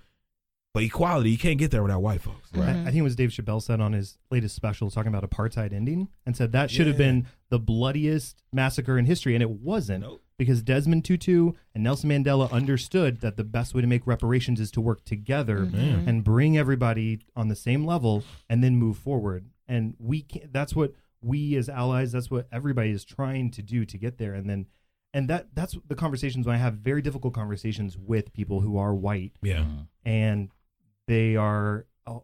but 0.73 0.81
equality, 0.81 1.29
you 1.29 1.37
can't 1.37 1.59
get 1.59 1.69
there 1.69 1.83
without 1.83 2.01
white 2.01 2.21
folks. 2.21 2.49
I, 2.53 2.57
mm-hmm. 2.57 2.81
I 2.81 2.85
think 2.85 2.97
it 2.97 3.03
was 3.03 3.15
Dave 3.15 3.29
Chappelle 3.29 3.61
said 3.61 3.79
on 3.79 3.93
his 3.93 4.17
latest 4.31 4.55
special 4.55 4.89
talking 4.89 5.13
about 5.13 5.29
apartheid 5.29 5.71
ending 5.71 6.07
and 6.25 6.35
said 6.35 6.51
that 6.51 6.71
should 6.71 6.87
have 6.87 6.97
been 6.97 7.27
the 7.49 7.59
bloodiest 7.59 8.41
massacre 8.51 8.97
in 8.97 9.05
history, 9.05 9.35
and 9.35 9.43
it 9.43 9.51
wasn't 9.51 10.01
Nope. 10.01 10.23
because 10.35 10.63
Desmond 10.63 11.05
Tutu 11.05 11.51
and 11.75 11.83
Nelson 11.83 12.09
Mandela 12.09 12.51
understood 12.51 13.21
that 13.21 13.37
the 13.37 13.43
best 13.43 13.75
way 13.75 13.81
to 13.81 13.87
make 13.87 14.07
reparations 14.07 14.59
is 14.59 14.71
to 14.71 14.81
work 14.81 15.05
together 15.05 15.59
mm-hmm. 15.59 15.77
Man. 15.77 16.09
and 16.09 16.23
bring 16.23 16.57
everybody 16.57 17.19
on 17.35 17.49
the 17.49 17.55
same 17.55 17.85
level 17.85 18.23
and 18.49 18.63
then 18.63 18.75
move 18.75 18.97
forward. 18.97 19.45
And 19.67 19.95
we 19.99 20.23
can 20.23 20.49
that's 20.51 20.75
what 20.75 20.93
we 21.21 21.55
as 21.55 21.69
allies, 21.69 22.11
that's 22.11 22.31
what 22.31 22.47
everybody 22.51 22.89
is 22.89 23.05
trying 23.05 23.51
to 23.51 23.61
do 23.61 23.85
to 23.85 23.97
get 23.97 24.17
there. 24.17 24.33
And 24.33 24.49
then 24.49 24.65
and 25.13 25.29
that 25.29 25.47
that's 25.53 25.77
the 25.87 25.95
conversations 25.95 26.45
when 26.45 26.55
I 26.55 26.59
have 26.59 26.75
very 26.75 27.01
difficult 27.01 27.33
conversations 27.33 27.97
with 27.97 28.33
people 28.33 28.61
who 28.61 28.77
are 28.77 28.93
white 28.93 29.33
Yeah. 29.41 29.65
and 30.05 30.49
they 31.07 31.35
are 31.35 31.85
uh, 32.07 32.19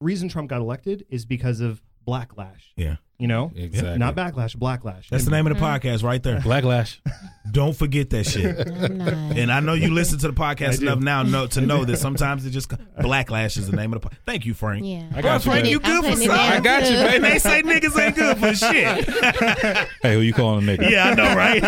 reason 0.00 0.28
Trump 0.28 0.48
got 0.50 0.60
elected 0.60 1.06
is 1.08 1.24
because 1.24 1.60
of 1.60 1.82
blacklash. 2.06 2.72
Yeah. 2.76 2.96
You 3.18 3.28
know, 3.28 3.50
Exactly. 3.56 3.96
not 3.96 4.14
backlash, 4.14 4.54
blacklash. 4.56 5.08
That's 5.08 5.24
the 5.24 5.30
name 5.30 5.46
of 5.46 5.56
the 5.56 5.58
podcast 5.64 6.02
right 6.02 6.22
there. 6.22 6.38
Blacklash. 6.40 6.98
Don't 7.50 7.74
forget 7.74 8.10
that 8.10 8.24
shit. 8.24 8.54
And 8.68 9.50
I 9.50 9.60
know 9.60 9.72
you 9.72 9.90
listen 9.90 10.18
to 10.18 10.26
the 10.28 10.34
podcast 10.34 10.82
enough 10.82 10.98
now 10.98 11.22
know, 11.22 11.46
to 11.46 11.60
know 11.62 11.86
that 11.86 11.96
sometimes 11.96 12.44
it 12.44 12.50
just 12.50 12.68
blacklash 12.68 13.56
is 13.56 13.70
the 13.70 13.76
name 13.76 13.94
of 13.94 14.02
the. 14.02 14.08
Po- 14.10 14.16
Thank 14.26 14.44
you, 14.44 14.52
Frank. 14.52 14.84
yeah. 14.84 15.06
I 15.14 15.22
got 15.22 15.42
you, 15.46 15.50
Frank, 15.50 15.64
babe. 15.64 15.70
you 15.72 15.80
I'm 15.82 16.02
good 16.02 16.10
for 16.12 16.16
something. 16.18 16.30
I 16.30 16.60
got 16.60 16.82
you, 16.82 16.88
too. 16.90 16.94
babe. 17.04 17.14
And 17.14 17.24
they 17.24 17.38
say 17.38 17.62
niggas 17.62 17.98
ain't 17.98 18.16
good 18.16 18.36
for 18.38 18.54
shit. 18.54 19.88
Hey, 20.02 20.14
who 20.14 20.20
you 20.20 20.34
calling 20.34 20.68
a 20.68 20.72
nigga? 20.72 20.90
Yeah, 20.90 21.04
I 21.08 21.14
know, 21.14 21.34
right? 21.34 21.64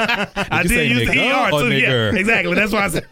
I 0.52 0.62
did 0.64 0.90
use 0.90 1.08
the 1.08 1.18
ER 1.30 1.50
or 1.50 1.60
too. 1.62 1.72
Yeah, 1.72 2.14
exactly. 2.14 2.54
That's 2.56 2.72
why 2.72 2.84
I 2.84 2.88
said. 2.88 3.06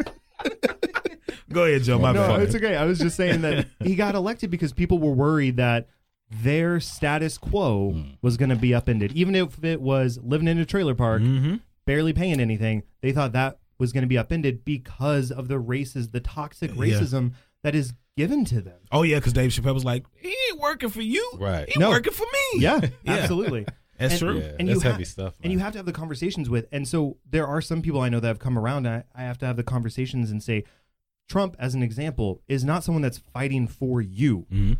Go 1.51 1.65
ahead, 1.65 1.85
Joe. 1.85 1.99
My 1.99 2.13
no, 2.13 2.27
bad. 2.29 2.43
it's 2.43 2.55
okay. 2.55 2.77
I 2.77 2.85
was 2.85 2.99
just 2.99 3.17
saying 3.17 3.41
that 3.43 3.67
he 3.83 3.95
got 3.95 4.15
elected 4.15 4.51
because 4.51 4.73
people 4.73 4.99
were 4.99 5.13
worried 5.13 5.57
that 5.57 5.89
their 6.31 6.81
status 6.81 7.39
quo 7.39 7.93
Hmm. 7.93 8.03
was 8.23 8.37
going 8.37 8.49
to 8.51 8.57
be 8.57 8.75
upended. 8.75 9.13
Even 9.13 9.35
if 9.35 9.63
it 9.65 9.81
was 9.81 10.19
living 10.23 10.49
in 10.49 10.59
a 10.59 10.65
trailer 10.65 10.95
park, 10.95 11.23
Mm-hmm. 11.23 11.57
barely 11.85 12.13
paying 12.13 12.41
anything, 12.41 12.83
they 13.01 13.13
thought 13.13 13.33
that 13.33 13.59
was 13.79 13.93
going 13.93 14.03
to 14.03 14.09
be 14.09 14.19
upended 14.19 14.65
because 14.65 15.31
of 15.31 15.49
the 15.49 15.59
races, 15.59 16.09
the 16.11 16.21
toxic 16.21 16.71
Yeah. 16.71 16.77
racism 16.77 17.33
that 17.63 17.75
is 17.75 17.93
given 18.17 18.45
to 18.47 18.61
them. 18.61 18.79
Oh 18.91 19.03
yeah, 19.03 19.17
because 19.19 19.33
Dave 19.35 19.51
Chappelle 19.51 19.75
was 19.75 19.85
like, 19.85 20.05
he 20.17 20.35
ain't 20.51 20.61
working 20.61 20.89
for 20.89 21.03
you. 21.03 21.31
Right. 21.39 21.69
He 21.69 21.79
No. 21.79 21.91
working 21.91 22.13
for 22.13 22.25
me. 22.25 22.61
Yeah, 22.63 22.81
Yeah. 23.05 23.13
absolutely. 23.13 23.67
That's 23.99 24.15
And- 24.15 24.21
true. 24.21 24.39
Yeah, 24.41 24.53
And 24.59 24.69
that's 24.69 24.83
you 24.85 24.91
heavy 24.91 25.05
ha- 25.05 25.09
stuff. 25.09 25.35
And 25.43 25.53
you 25.53 25.59
have 25.61 25.73
to 25.73 25.79
have 25.79 25.87
the 25.87 25.93
conversations 25.93 26.51
with. 26.51 26.67
And 26.73 26.87
so 26.87 27.17
there 27.31 27.47
are 27.47 27.61
some 27.63 27.81
people 27.83 28.01
I 28.03 28.09
know 28.11 28.21
that 28.21 28.29
have 28.29 28.39
come 28.39 28.59
around. 28.59 28.85
And 28.87 28.97
I, 28.97 29.23
I 29.23 29.23
have 29.25 29.39
to 29.39 29.47
have 29.47 29.57
the 29.57 29.63
conversations 29.63 30.31
and 30.31 30.43
say, 30.43 30.65
Trump, 31.29 31.57
as 31.59 31.75
an 31.75 31.83
example, 31.83 32.43
is 32.47 32.63
not 32.65 32.85
someone 32.85 33.01
that's 33.03 33.19
fighting 33.19 33.67
for 33.67 34.03
you. 34.03 34.47
hmm 34.51 34.73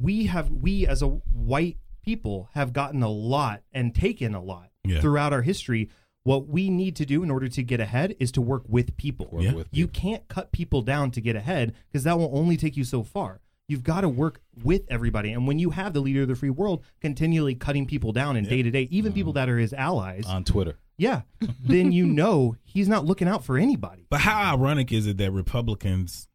we 0.00 0.26
have 0.26 0.50
we 0.50 0.86
as 0.86 1.02
a 1.02 1.08
white 1.08 1.76
people 2.04 2.48
have 2.54 2.72
gotten 2.72 3.02
a 3.02 3.08
lot 3.08 3.62
and 3.72 3.94
taken 3.94 4.34
a 4.34 4.42
lot 4.42 4.70
Yeah. 4.84 5.00
throughout 5.00 5.32
our 5.32 5.42
history. 5.42 5.90
What 6.22 6.48
we 6.48 6.70
need 6.70 6.96
to 6.96 7.06
do 7.06 7.22
in 7.22 7.30
order 7.30 7.48
to 7.48 7.62
get 7.62 7.78
ahead 7.80 8.16
is 8.18 8.32
to 8.32 8.40
work 8.40 8.64
with 8.68 8.96
people. 8.96 9.28
Work 9.30 9.42
Yeah. 9.44 9.52
with 9.54 9.68
you 9.70 9.86
can't 9.88 10.26
cut 10.28 10.50
people 10.52 10.82
down 10.82 11.10
to 11.12 11.20
get 11.20 11.36
ahead 11.36 11.74
because 11.88 12.04
that 12.04 12.18
will 12.18 12.30
only 12.32 12.56
take 12.56 12.76
you 12.76 12.84
so 12.84 13.02
far. 13.02 13.40
You've 13.68 13.82
got 13.82 14.02
to 14.02 14.08
work 14.08 14.40
with 14.62 14.82
everybody 14.88 15.32
and 15.32 15.46
when 15.48 15.58
you 15.58 15.70
have 15.70 15.92
the 15.92 16.00
leader 16.00 16.22
of 16.22 16.28
the 16.28 16.36
free 16.36 16.50
world 16.50 16.84
continually 17.00 17.54
cutting 17.56 17.84
people 17.86 18.12
down 18.12 18.36
in 18.36 18.44
day 18.44 18.62
to 18.62 18.70
day 18.70 18.86
even 18.92 19.12
people 19.12 19.32
mm. 19.32 19.36
that 19.36 19.48
are 19.48 19.58
his 19.58 19.72
allies 19.72 20.24
on 20.26 20.44
Twitter. 20.44 20.76
yeah. 20.96 21.22
Then 21.64 21.90
you 21.90 22.06
know 22.06 22.56
he's 22.64 22.88
not 22.88 23.04
looking 23.04 23.26
out 23.28 23.44
for 23.44 23.58
anybody. 23.58 24.06
But 24.08 24.20
how 24.20 24.54
ironic 24.54 24.92
is 24.92 25.06
it 25.08 25.16
that 25.18 25.32
Republicans 25.32 26.28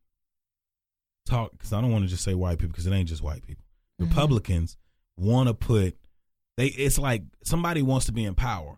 talk? 1.31 1.51
Because 1.51 1.73
I 1.73 1.81
don't 1.81 1.91
want 1.91 2.03
to 2.03 2.09
just 2.09 2.23
say 2.23 2.33
white 2.33 2.57
people 2.59 2.71
because 2.71 2.87
it 2.87 2.91
ain't 2.93 3.09
just 3.09 3.21
white 3.23 3.45
people. 3.45 3.63
Mhm. 4.01 4.07
Republicans 4.09 4.77
want 5.17 5.47
to 5.47 5.53
put 5.53 5.97
they. 6.57 6.67
It's 6.67 6.97
like 6.97 7.23
somebody 7.43 7.81
wants 7.81 8.05
to 8.07 8.11
be 8.11 8.23
in 8.25 8.35
power, 8.35 8.77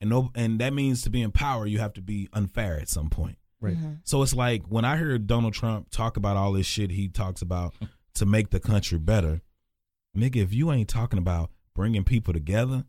and 0.00 0.10
no, 0.10 0.30
and 0.34 0.60
that 0.60 0.72
means 0.72 1.02
to 1.02 1.10
be 1.10 1.22
in 1.22 1.32
power 1.32 1.66
you 1.66 1.78
have 1.78 1.94
to 1.94 2.02
be 2.02 2.28
unfair 2.32 2.78
at 2.78 2.88
some 2.88 3.08
point. 3.10 3.38
Right. 3.60 3.76
Mhm. 3.76 4.00
So 4.04 4.22
it's 4.22 4.34
like 4.34 4.66
when 4.68 4.84
I 4.84 4.96
hear 4.98 5.18
Donald 5.18 5.54
Trump 5.54 5.90
talk 5.90 6.16
about 6.16 6.36
all 6.36 6.52
this 6.52 6.66
shit 6.66 6.90
he 6.90 7.08
talks 7.08 7.40
about 7.42 7.74
to 8.14 8.26
make 8.26 8.50
the 8.50 8.60
country 8.60 8.98
better, 8.98 9.40
nigga, 10.16 10.36
if 10.36 10.52
you 10.52 10.70
ain't 10.72 10.88
talking 10.88 11.18
about 11.18 11.50
bringing 11.74 12.04
people 12.04 12.32
together 12.34 12.84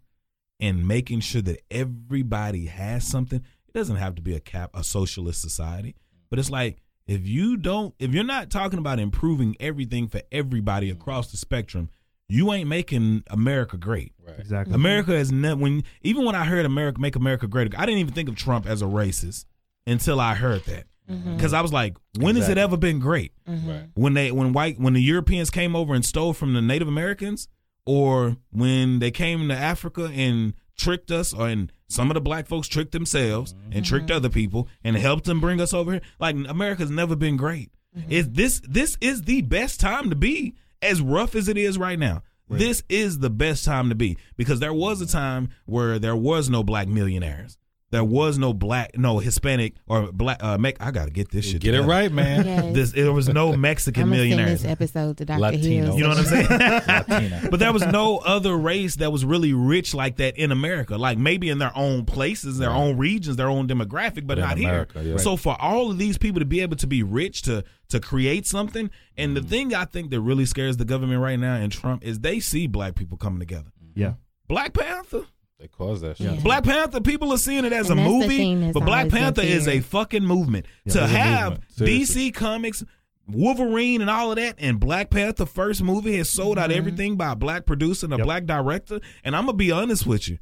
and 0.59 0.87
making 0.87 1.19
sure 1.21 1.41
that 1.41 1.61
everybody 1.71 2.65
has 2.65 3.05
something, 3.07 3.39
it 3.67 3.73
doesn't 3.73 3.95
have 3.97 4.15
to 4.15 4.21
be 4.21 4.33
a 4.33 4.39
cap 4.39 4.71
a 4.73 4.83
socialist 4.83 5.41
society, 5.41 5.95
but 6.29 6.37
it's 6.39 6.49
like 6.49 6.81
if 7.07 7.25
you 7.27 7.57
don't 7.57 7.95
if 7.99 8.13
you're 8.13 8.23
not 8.23 8.49
talking 8.49 8.79
about 8.79 8.99
improving 8.99 9.55
everything 9.59 10.07
for 10.07 10.21
everybody 10.31 10.89
across 10.89 11.31
the 11.31 11.37
spectrum, 11.37 11.89
you 12.29 12.51
ain't 12.53 12.67
making 12.69 13.23
America 13.27 13.77
great. 13.77 14.13
Right. 14.25 14.37
exactly 14.39 14.73
America 14.75 15.13
is 15.15 15.31
never 15.31 15.55
when 15.61 15.83
even 16.01 16.25
when 16.25 16.35
I 16.35 16.43
heard 16.45 16.65
America 16.65 16.99
make 16.99 17.15
America 17.15 17.47
great, 17.47 17.73
I 17.77 17.85
didn't 17.85 17.99
even 17.99 18.13
think 18.13 18.29
of 18.29 18.35
Trump 18.35 18.65
as 18.67 18.81
a 18.81 18.85
racist 18.85 19.45
until 19.85 20.19
I 20.19 20.35
heard 20.35 20.63
that. 20.65 20.85
Mhm. 21.09 21.37
Because 21.37 21.53
I 21.53 21.61
was 21.61 21.71
like, 21.71 21.95
when 22.19 22.35
has 22.35 22.49
it 22.49 22.57
ever 22.57 22.75
been 22.75 22.99
great? 22.99 23.31
Mhm. 23.47 23.67
Right. 23.67 23.89
When 23.93 24.13
they 24.13 24.31
when 24.33 24.51
white 24.51 24.77
when 24.77 24.93
the 24.93 25.01
Europeans 25.01 25.49
came 25.49 25.73
over 25.75 25.95
and 25.95 26.03
stole 26.03 26.33
from 26.33 26.53
the 26.53 26.61
Native 26.61 26.89
Americans, 26.89 27.47
or 27.85 28.35
when 28.51 28.99
they 28.99 29.11
came 29.11 29.47
to 29.47 29.55
Africa 29.55 30.11
and 30.13 30.53
tricked 30.77 31.09
us, 31.09 31.33
or 31.33 31.47
and 31.47 31.71
some 31.89 32.09
of 32.09 32.15
the 32.15 32.21
black 32.21 32.47
folks 32.47 32.67
tricked 32.67 32.91
themselves 32.91 33.55
and 33.71 33.85
tricked 33.85 34.07
mm-hmm. 34.07 34.17
other 34.17 34.29
people 34.29 34.67
and 34.83 34.95
helped 34.97 35.25
them 35.25 35.39
bring 35.39 35.61
us 35.61 35.73
over 35.73 35.93
here. 35.93 36.01
Like 36.19 36.35
America's 36.35 36.91
never 36.91 37.15
been 37.15 37.37
great. 37.37 37.71
Mm-hmm. 37.97 38.11
Is 38.11 38.29
this 38.29 38.61
this 38.67 38.97
is 39.01 39.23
the 39.23 39.41
best 39.41 39.79
time 39.79 40.09
to 40.09 40.15
be 40.15 40.55
as 40.81 41.01
rough 41.01 41.35
as 41.35 41.47
it 41.47 41.57
is 41.57 41.77
right 41.77 41.97
now. 41.97 42.23
This 42.49 42.81
is 42.87 43.19
the 43.19 43.29
best 43.29 43.65
time 43.65 43.89
to 43.89 43.95
be 43.95 44.17
because 44.37 44.61
there 44.61 44.73
was 44.73 45.01
a 45.01 45.07
time 45.07 45.49
where 45.65 45.99
there 45.99 46.15
was 46.15 46.49
no 46.49 46.63
black 46.63 46.87
millionaires. 46.87 47.57
There 47.89 48.03
was 48.03 48.37
no 48.37 48.51
black, 48.53 48.97
no 48.97 49.19
Hispanic 49.19 49.75
or 49.87 50.11
black. 50.11 50.43
Uh, 50.43 50.57
Mex- 50.57 50.77
I 50.81 50.91
gotta 50.91 51.09
get 51.09 51.31
this 51.31 51.45
shit. 51.45 51.61
Get 51.61 51.73
it 51.73 51.83
right, 51.83 52.11
man. 52.11 52.45
Yes. 52.45 52.75
This 52.75 52.91
there 52.91 53.13
was 53.13 53.29
no 53.29 53.55
Mexican 53.55 54.09
millionaire. 54.09 54.39
I'm 54.39 54.45
gonna 54.47 54.57
send 54.57 54.71
this 54.77 54.89
episode 54.89 55.17
to 55.19 55.25
Dr. 55.25 55.39
Latino. 55.39 55.85
Hill. 55.85 55.95
You 55.97 56.03
know 56.03 56.09
what 56.09 56.17
I'm 56.17 56.25
saying? 56.25 56.47
Latina. 56.49 57.47
but 57.49 57.59
there 57.61 57.71
was 57.71 57.85
no 57.85 58.17
other 58.17 58.57
race 58.57 58.97
that 58.97 59.09
was 59.11 59.23
really 59.23 59.53
rich 59.53 59.93
like 59.93 60.17
that 60.17 60.37
in 60.37 60.51
America. 60.51 60.97
Like 60.97 61.17
maybe 61.17 61.47
in 61.49 61.59
their 61.59 61.71
own 61.77 62.03
places, 62.05 62.57
their 62.57 62.71
Right. 62.71 62.75
own 62.77 62.97
regions, 62.97 63.37
their 63.37 63.49
own 63.49 63.69
demographic, 63.69 64.27
but, 64.27 64.37
But 64.37 64.39
in 64.39 64.43
not 64.43 64.57
America, 64.57 65.01
here. 65.01 65.11
yeah. 65.13 65.17
So 65.17 65.37
for 65.37 65.55
all 65.61 65.89
of 65.89 65.97
these 65.97 66.17
people 66.17 66.39
to 66.41 66.45
be 66.45 66.59
able 66.59 66.75
to 66.77 66.87
be 66.87 67.03
rich 67.03 67.43
to 67.43 67.63
to 67.89 68.01
create 68.01 68.45
something, 68.45 68.89
and 69.15 69.31
Mm-hmm. 69.31 69.43
the 69.43 69.49
thing 69.49 69.73
I 69.73 69.85
think 69.85 70.11
that 70.11 70.19
really 70.19 70.45
scares 70.45 70.75
the 70.75 70.83
government 70.83 71.21
right 71.21 71.39
now 71.39 71.55
and 71.55 71.71
Trump 71.71 72.03
is 72.03 72.19
they 72.19 72.41
see 72.41 72.67
black 72.67 72.95
people 72.95 73.17
coming 73.17 73.39
together. 73.39 73.71
yeah 73.95 74.15
Black 74.49 74.73
Panther. 74.73 75.25
They 75.59 75.67
caused 75.67 76.03
that 76.03 76.17
shit. 76.17 76.31
Yeah. 76.35 76.39
Black 76.41 76.63
Panther, 76.63 77.01
people 77.01 77.33
are 77.33 77.37
seeing 77.37 77.65
it 77.65 77.73
as 77.73 77.89
And 77.89 77.99
a 77.99 78.03
movie, 78.03 78.71
but 78.71 78.81
Black 78.85 79.09
Panther 79.09 79.41
is 79.41 79.67
a 79.67 79.79
fucking 79.79 80.23
movement. 80.23 80.67
Yeah, 80.85 80.93
to 80.93 81.07
have 81.07 81.51
movement. 81.79 81.89
DC 81.89 82.33
Comics, 82.33 82.83
Wolverine, 83.27 84.01
and 84.01 84.09
all 84.09 84.29
of 84.31 84.37
that, 84.37 84.55
and 84.59 84.79
Black 84.79 85.09
Panther 85.09 85.45
first 85.47 85.81
movie 85.81 86.15
has 86.17 86.29
sold 86.29 86.59
out 86.59 86.69
Mhm. 86.69 86.75
everything 86.75 87.15
by 87.17 87.31
a 87.31 87.35
black 87.35 87.65
producer 87.65 88.05
and 88.05 88.13
a 88.13 88.17
Yep. 88.17 88.25
black 88.25 88.45
director. 88.45 88.99
And 89.23 89.35
I'm 89.35 89.45
gonna 89.47 89.57
be 89.57 89.71
honest 89.71 90.05
with 90.05 90.27
you. 90.29 90.37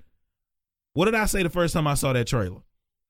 What 0.94 1.06
did 1.06 1.16
I 1.16 1.26
say 1.26 1.44
the 1.44 1.50
first 1.50 1.74
time 1.74 1.88
I 1.88 1.94
saw 1.94 2.14
that 2.14 2.28
trailer? 2.28 2.62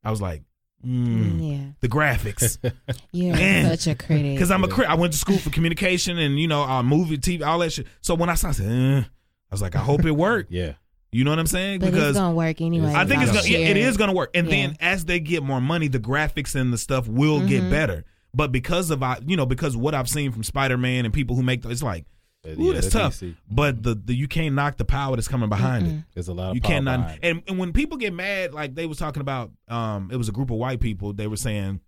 I 0.04 0.12
was 0.12 0.22
like, 0.22 0.44
mm, 0.86 1.52
Yeah. 1.52 1.66
the 1.82 1.90
graphics. 1.90 2.58
You're 3.12 3.36
Man. 3.36 3.76
such 3.78 3.88
a 3.92 3.96
critic. 3.96 4.36
Because 4.36 4.52
I'm 4.52 4.64
a 4.64 4.68
Yeah. 4.68 4.74
cri- 4.74 4.86
I 4.86 4.94
went 4.94 5.14
to 5.14 5.20
school 5.20 5.38
for 5.38 5.50
communication 5.50 6.18
and 6.20 6.40
you 6.40 6.48
know, 6.48 6.62
uh, 6.64 6.84
movie, 6.84 7.18
TV, 7.18 7.44
all 7.44 7.60
that 7.60 7.74
shit. 7.74 7.88
So 8.02 8.14
when 8.16 8.30
I 8.30 8.36
saw, 8.36 8.48
it, 8.48 8.52
I 8.52 8.54
said, 8.54 8.72
eh. 8.72 9.00
I 9.00 9.06
was 9.52 9.62
like, 9.62 9.76
I 9.76 9.80
hope 9.80 10.06
it 10.06 10.12
worked. 10.12 10.52
Yeah. 10.52 10.74
You 11.16 11.24
know 11.24 11.32
what 11.32 11.40
I'm 11.40 11.48
saying? 11.48 11.80
but 11.80 11.94
it's 11.94 12.18
gonna 12.18 12.36
work 12.36 12.60
anyway. 12.62 12.92
I 12.94 13.06
think 13.06 13.22
it's 13.24 13.32
gonna. 13.32 13.48
Yeah, 13.48 13.60
it 13.70 13.78
is 13.78 13.96
gonna 13.98 14.14
work. 14.14 14.32
And 14.36 14.48
Yeah. 14.48 14.52
then 14.68 14.78
as 14.82 15.06
they 15.06 15.20
get 15.20 15.44
more 15.44 15.62
money, 15.62 15.88
the 15.88 16.00
graphics 16.00 16.56
and 16.56 16.74
the 16.74 16.78
stuff 16.78 17.08
will 17.08 17.46
get 17.48 17.64
Mhm. 17.64 17.70
better. 17.70 18.04
But 18.34 18.52
because 18.52 18.92
of 18.92 19.02
I, 19.02 19.20
you 19.26 19.38
know, 19.38 19.46
because 19.46 19.76
of 19.76 19.82
what 19.82 19.96
I've 19.96 20.10
seen 20.10 20.32
from 20.34 20.44
Spider 20.44 20.78
Man 20.78 21.06
and 21.06 21.14
people 21.14 21.36
who 21.38 21.42
make, 21.44 21.62
the, 21.62 21.70
it's 21.70 21.82
like, 21.82 22.06
ooh, 22.46 22.56
yeah, 22.58 22.74
that's 22.74 22.88
the 22.88 22.92
tough. 23.00 23.14
DC. 23.20 23.36
But 23.50 23.82
the, 23.82 23.96
the 23.96 24.14
you 24.14 24.28
can't 24.28 24.54
knock 24.56 24.76
the 24.76 24.84
power 24.84 25.16
that's 25.16 25.30
coming 25.30 25.48
behind 25.48 25.88
it. 25.88 25.94
Mm-mm. 25.94 26.06
There's 26.14 26.28
a 26.28 26.34
lot 26.34 26.50
of 26.50 26.56
You 26.56 26.62
power 26.62 26.72
cannot. 26.74 26.98
behind. 26.98 27.20
And, 27.24 27.42
and 27.48 27.58
when 27.60 27.72
people 27.72 27.98
get 27.98 28.14
mad, 28.14 28.54
like 28.54 28.76
they 28.76 28.86
was 28.86 28.98
talking 28.98 29.22
about, 29.22 29.52
um, 29.70 30.10
it 30.12 30.18
was 30.18 30.28
a 30.28 30.34
group 30.34 30.52
of 30.52 30.58
white 30.58 30.82
people. 30.82 31.14
They 31.14 31.28
were 31.28 31.38
saying 31.38 31.80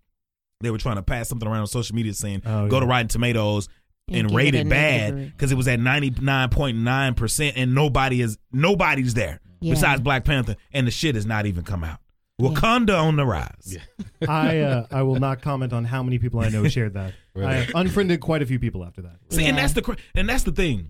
they 0.61 0.71
were 0.71 0.77
trying 0.77 0.95
to 0.95 1.03
pass 1.03 1.27
something 1.27 1.47
around 1.47 1.59
on 1.59 1.67
social 1.67 1.95
media 1.97 2.13
saying, 2.13 2.43
Oh, 2.45 2.67
go 2.69 2.77
yeah. 2.77 2.79
to 2.79 2.85
Rotten 2.85 3.07
Tomatoes 3.09 3.67
and, 4.07 4.17
And 4.17 4.27
give 4.29 4.35
rate 4.37 4.55
it 4.55 4.59
a 4.59 4.61
it 4.61 4.67
negative 4.67 5.15
bad 5.17 5.31
because 5.35 5.51
it 5.51 5.55
was 5.55 5.67
at 5.67 5.79
ninety 5.79 6.09
nine 6.21 6.49
point 6.49 6.77
nine 6.77 7.13
percent 7.13 7.57
and 7.57 7.75
nobody 7.75 8.21
is 8.21 8.37
nobody's 8.51 9.13
there 9.13 9.41
Yeah. 9.59 9.73
besides 9.73 10.01
Black 10.01 10.23
Panther 10.23 10.55
and 10.71 10.87
the 10.87 10.91
shit 10.91 11.15
has 11.15 11.25
not 11.25 11.45
even 11.45 11.63
come 11.63 11.83
out. 11.83 11.99
Yeah. 12.39 12.49
Wakanda 12.49 13.01
on 13.01 13.15
the 13.15 13.25
rise. 13.25 13.75
Yeah. 14.21 14.27
I 14.29 14.59
uh, 14.59 14.85
I 14.91 15.01
will 15.03 15.19
not 15.19 15.41
comment 15.41 15.73
on 15.73 15.83
how 15.85 16.03
many 16.03 16.19
people 16.19 16.39
I 16.39 16.49
know 16.49 16.67
shared 16.67 16.93
that. 16.93 17.13
Really? 17.37 17.51
I 17.53 17.67
unfriended 17.75 18.19
quite 18.19 18.41
a 18.41 18.47
few 18.47 18.57
people 18.57 18.83
after 18.83 19.03
that. 19.03 19.17
See, 19.29 19.45
and 19.45 19.55
that's 19.59 19.73
the 19.73 19.95
and 20.15 20.27
that's 20.27 20.41
the 20.43 20.51
thing. 20.51 20.89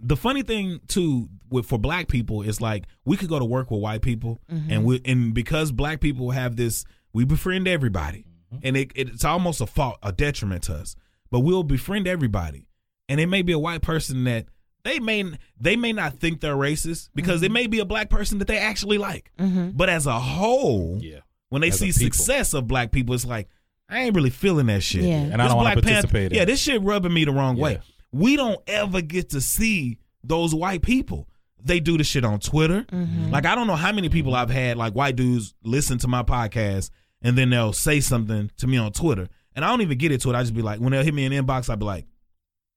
The 0.00 0.16
funny 0.16 0.42
thing 0.42 0.80
too 0.88 1.28
with 1.50 1.66
for 1.66 1.78
black 1.78 2.08
people 2.08 2.40
is 2.40 2.58
like 2.60 2.84
we 3.04 3.18
could 3.18 3.28
go 3.28 3.38
to 3.38 3.44
work 3.44 3.70
with 3.70 3.80
white 3.82 4.00
people 4.00 4.40
Mhm. 4.50 4.70
and 4.70 4.84
we 4.84 5.00
and 5.04 5.34
because 5.34 5.70
black 5.70 6.00
people 6.00 6.30
have 6.30 6.56
this 6.56 6.84
we 7.12 7.24
befriend 7.26 7.68
everybody 7.68 8.24
and 8.62 8.76
it, 8.78 8.92
it's 8.94 9.24
almost 9.26 9.60
a 9.60 9.66
fault 9.66 9.98
a 10.02 10.10
detriment 10.12 10.62
to 10.64 10.74
us 10.74 10.96
but 11.32 11.40
we'll 11.40 11.64
befriend 11.64 12.06
everybody 12.06 12.68
and 13.08 13.18
it 13.18 13.26
may 13.26 13.42
be 13.42 13.50
a 13.52 13.58
white 13.58 13.82
person 13.82 14.22
that 14.24 14.46
they 14.84 15.00
may 15.00 15.24
they 15.60 15.74
may 15.74 15.92
not 15.92 16.14
think 16.20 16.40
they're 16.40 16.54
racist 16.54 17.08
because 17.14 17.42
it 17.42 17.50
may 17.50 17.66
be 17.66 17.80
a 17.80 17.84
black 17.84 18.08
person 18.10 18.38
that 18.38 18.46
they 18.46 18.58
actually 18.58 18.98
like 18.98 19.32
Mhm. 19.40 19.76
but 19.76 19.88
as 19.88 20.06
a 20.06 20.20
whole 20.20 20.98
Yeah. 21.02 21.20
when 21.48 21.60
they 21.62 21.68
As 21.68 21.78
see 21.78 21.90
success 21.90 22.54
of 22.54 22.66
black 22.68 22.92
people 22.92 23.14
it's 23.14 23.24
like 23.26 23.48
I 23.88 24.04
ain't 24.04 24.14
really 24.14 24.30
feeling 24.30 24.66
that 24.66 24.82
shit 24.82 25.02
Yeah. 25.02 25.16
And 25.16 25.42
I 25.42 25.48
don't 25.48 25.56
want 25.56 25.66
Black 25.66 25.76
to 25.76 25.82
Panther- 25.82 26.08
participate 26.08 26.32
in 26.32 26.38
Yeah, 26.38 26.44
this 26.46 26.60
shit 26.62 26.80
rubbing 26.80 27.12
me 27.12 27.24
the 27.26 27.32
wrong 27.32 27.56
way. 27.58 27.78
We 28.10 28.36
don't 28.36 28.58
ever 28.66 29.02
get 29.02 29.30
to 29.30 29.40
see 29.42 29.98
those 30.24 30.54
white 30.54 30.80
people. 30.82 31.28
They 31.62 31.78
do 31.78 31.98
the 31.98 32.04
shit 32.04 32.24
on 32.24 32.38
Twitter. 32.40 32.84
Mhm. 32.90 33.30
Like 33.30 33.44
I 33.44 33.54
don't 33.54 33.66
know 33.66 33.76
how 33.76 33.92
many 33.92 34.08
people 34.08 34.34
I've 34.34 34.48
had 34.50 34.76
like 34.78 34.94
white 34.94 35.14
dudes 35.16 35.52
listen 35.62 35.98
to 35.98 36.08
my 36.08 36.22
podcast 36.22 36.88
and 37.20 37.36
then 37.36 37.50
they'll 37.50 37.72
say 37.74 38.00
something 38.00 38.50
to 38.56 38.66
me 38.66 38.78
on 38.78 38.92
Twitter. 38.92 39.28
And 39.54 39.64
I 39.64 39.68
don't 39.68 39.82
even 39.82 39.98
get 39.98 40.12
into 40.12 40.30
it. 40.30 40.34
I 40.36 40.42
just 40.42 40.54
be 40.54 40.62
like, 40.62 40.80
when 40.80 40.92
they'll 40.92 41.04
hit 41.04 41.14
me 41.14 41.24
in 41.24 41.32
the 41.32 41.38
inbox, 41.38 41.68
I'll 41.68 41.76
be 41.76 41.84
like, 41.84 42.06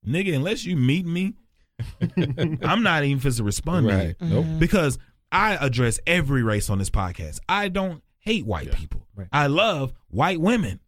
nigga, 0.05 0.35
unless 0.35 0.65
you 0.65 0.75
meet 0.75 1.05
me, 1.05 1.33
I'm 2.63 2.83
not 2.83 3.03
even 3.03 3.19
supposed 3.19 3.37
to 3.37 3.43
respond 3.43 3.87
to 3.89 4.05
you. 4.07 4.15
Nope. 4.21 4.45
Mhm. 4.45 4.59
Because 4.59 4.97
I 5.31 5.55
address 5.55 5.99
every 6.07 6.43
race 6.43 6.69
on 6.69 6.77
this 6.79 6.89
podcast. 6.89 7.39
I 7.49 7.67
don't 7.69 8.01
hate 8.19 8.45
white 8.45 8.71
people. 8.73 9.05
Right. 9.15 9.27
I 9.31 9.47
love 9.47 9.93
white 10.09 10.39
women. 10.39 10.79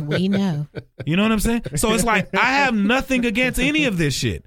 we 0.00 0.28
know. 0.28 0.66
You 1.06 1.16
know 1.16 1.22
what 1.22 1.32
I'm 1.32 1.40
saying? 1.40 1.62
So 1.76 1.92
it's 1.92 2.04
like 2.04 2.34
I 2.34 2.46
have 2.46 2.74
nothing 2.74 3.26
against 3.26 3.58
any 3.60 3.84
of 3.84 3.98
this 3.98 4.14
shit. 4.14 4.46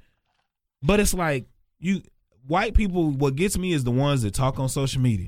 But 0.82 1.00
it's 1.00 1.14
like 1.14 1.46
you 1.80 2.02
white 2.48 2.74
people 2.74 3.12
what 3.12 3.36
gets 3.36 3.58
me 3.58 3.74
is 3.74 3.84
the 3.84 3.92
ones 3.92 4.24
that 4.24 4.34
talk 4.34 4.60
on 4.60 4.70
social 4.70 5.02
media. 5.02 5.28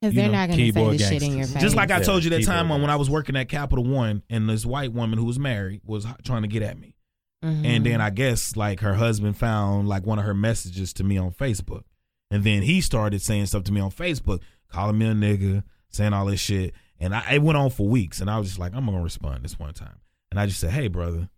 Because 0.00 0.14
they're 0.14 0.26
know, 0.26 0.32
not 0.32 0.48
going 0.48 0.58
to 0.58 0.64
say 0.64 0.72
keyboard 0.72 0.98
the 0.98 1.04
shit 1.04 1.22
in 1.22 1.36
your 1.36 1.46
face. 1.46 1.62
Just 1.62 1.76
like 1.76 1.90
I 1.90 1.98
Yeah, 1.98 2.04
told 2.04 2.24
you 2.24 2.30
that 2.30 2.44
time 2.44 2.68
when, 2.70 2.80
when 2.80 2.90
I 2.90 2.96
was 2.96 3.10
working 3.10 3.36
at 3.36 3.48
Capital 3.48 3.84
One 3.84 4.22
and 4.30 4.48
this 4.48 4.64
white 4.64 4.92
woman 4.92 5.18
who 5.18 5.26
was 5.26 5.38
married 5.38 5.82
was 5.84 6.06
trying 6.24 6.42
to 6.42 6.48
get 6.48 6.62
at 6.62 6.78
me. 6.78 6.96
Mhm. 7.44 7.64
And 7.64 7.86
then 7.86 8.00
I 8.00 8.10
guess 8.10 8.56
like 8.56 8.80
her 8.80 8.94
husband 8.94 9.36
found 9.36 9.88
like 9.88 10.06
one 10.06 10.18
of 10.18 10.24
her 10.24 10.34
messages 10.34 10.92
to 10.94 11.04
me 11.04 11.18
on 11.18 11.32
Facebook. 11.32 11.82
And 12.30 12.44
then 12.44 12.62
he 12.62 12.80
started 12.80 13.20
saying 13.20 13.46
stuff 13.46 13.64
to 13.64 13.72
me 13.72 13.80
on 13.80 13.90
Facebook, 13.90 14.40
calling 14.68 14.96
me 14.98 15.06
a 15.06 15.12
nigga, 15.14 15.64
saying 15.90 16.12
all 16.12 16.26
this 16.26 16.40
shit. 16.40 16.74
And 16.98 17.14
I, 17.14 17.34
it 17.34 17.42
went 17.42 17.58
on 17.58 17.70
for 17.70 17.86
weeks. 17.86 18.20
And 18.20 18.30
I 18.30 18.38
was 18.38 18.48
just 18.48 18.58
like, 18.58 18.74
I'm 18.74 18.84
going 18.86 18.96
to 18.96 19.02
respond 19.04 19.44
this 19.44 19.58
one 19.58 19.74
time. 19.74 19.98
And 20.30 20.38
I 20.38 20.46
just 20.46 20.60
said, 20.60 20.70
hey, 20.70 20.88
brother, 20.88 21.28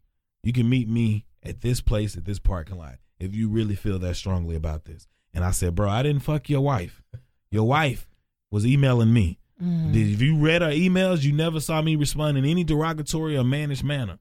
you 0.42 0.52
can 0.52 0.68
meet 0.68 0.88
me 0.88 1.24
at 1.42 1.62
this 1.62 1.80
place, 1.80 2.16
at 2.16 2.24
this 2.24 2.38
parking 2.38 2.76
lot, 2.78 2.96
if 3.18 3.34
you 3.34 3.48
really 3.48 3.74
feel 3.74 3.98
that 4.00 4.16
strongly 4.16 4.54
about 4.54 4.84
this. 4.84 5.06
And 5.32 5.44
I 5.44 5.50
said, 5.50 5.74
bro, 5.74 5.88
I 5.88 6.02
didn't 6.02 6.22
fuck 6.22 6.48
your 6.50 6.60
wife. 6.60 7.02
Your 7.50 7.66
wife 7.66 8.06
was 8.52 8.64
emailing 8.64 9.12
me. 9.12 9.38
Mm. 9.60 9.92
Did- 9.92 10.12
If 10.12 10.22
you 10.22 10.36
read 10.38 10.62
our 10.62 10.70
emails, 10.70 11.22
you 11.24 11.32
never 11.32 11.58
saw 11.58 11.82
me 11.82 11.96
respond 11.96 12.38
in 12.38 12.44
any 12.44 12.62
derogatory 12.62 13.36
or 13.36 13.42
mannish 13.42 13.82
manner. 13.82 14.18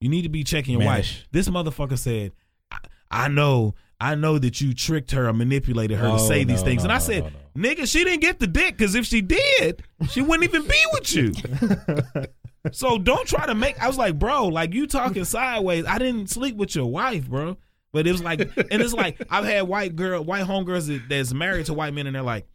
You 0.00 0.08
need 0.08 0.22
to 0.22 0.28
be 0.28 0.44
checking 0.44 0.72
your 0.78 0.82
Mannish. 0.88 1.18
wife. 1.18 1.28
This 1.32 1.48
motherfucker 1.48 1.98
said, 1.98 2.32
I, 2.70 2.78
I 3.10 3.28
know, 3.28 3.74
I 4.00 4.14
know 4.14 4.38
that 4.38 4.60
you 4.60 4.72
tricked 4.72 5.10
her 5.10 5.28
or 5.28 5.32
manipulated 5.34 5.98
her 5.98 6.06
Oh, 6.06 6.12
to 6.12 6.18
say 6.20 6.44
these 6.44 6.62
things. 6.62 6.82
no, 6.82 6.84
and 6.84 6.92
I 6.92 6.96
no, 6.96 7.00
said, 7.00 7.32
no, 7.54 7.62
nigga, 7.68 7.86
she 7.90 8.02
didn't 8.04 8.20
get 8.20 8.38
the 8.38 8.46
dick 8.46 8.76
because 8.78 8.94
if 8.94 9.04
she 9.04 9.20
did, 9.20 9.82
she 10.10 10.22
wouldn't 10.22 10.44
even 10.48 10.62
be 10.66 10.82
with 10.92 11.12
you. 11.14 11.32
so 12.72 12.98
don't 12.98 13.26
try 13.26 13.46
to 13.46 13.54
make. 13.54 13.78
I 13.82 13.86
was 13.88 13.98
like, 13.98 14.18
bro, 14.18 14.46
like 14.48 14.72
you 14.74 14.86
talking 14.86 15.24
sideways. 15.24 15.84
I 15.86 15.98
didn't 15.98 16.28
sleep 16.30 16.56
with 16.56 16.74
your 16.74 16.86
wife, 16.86 17.28
bro. 17.28 17.56
But 17.92 18.06
it 18.06 18.12
was 18.12 18.22
like, 18.22 18.40
and 18.40 18.80
it's 18.80 18.92
like 18.94 19.20
I've 19.30 19.44
had 19.44 19.62
white 19.62 19.96
girl, 19.96 20.22
white 20.22 20.44
homegirls 20.46 20.86
that, 20.86 21.08
that's 21.08 21.34
married 21.34 21.66
to 21.66 21.74
white 21.74 21.92
men, 21.92 22.06
and 22.06 22.14
they're 22.14 22.22
like, 22.22 22.46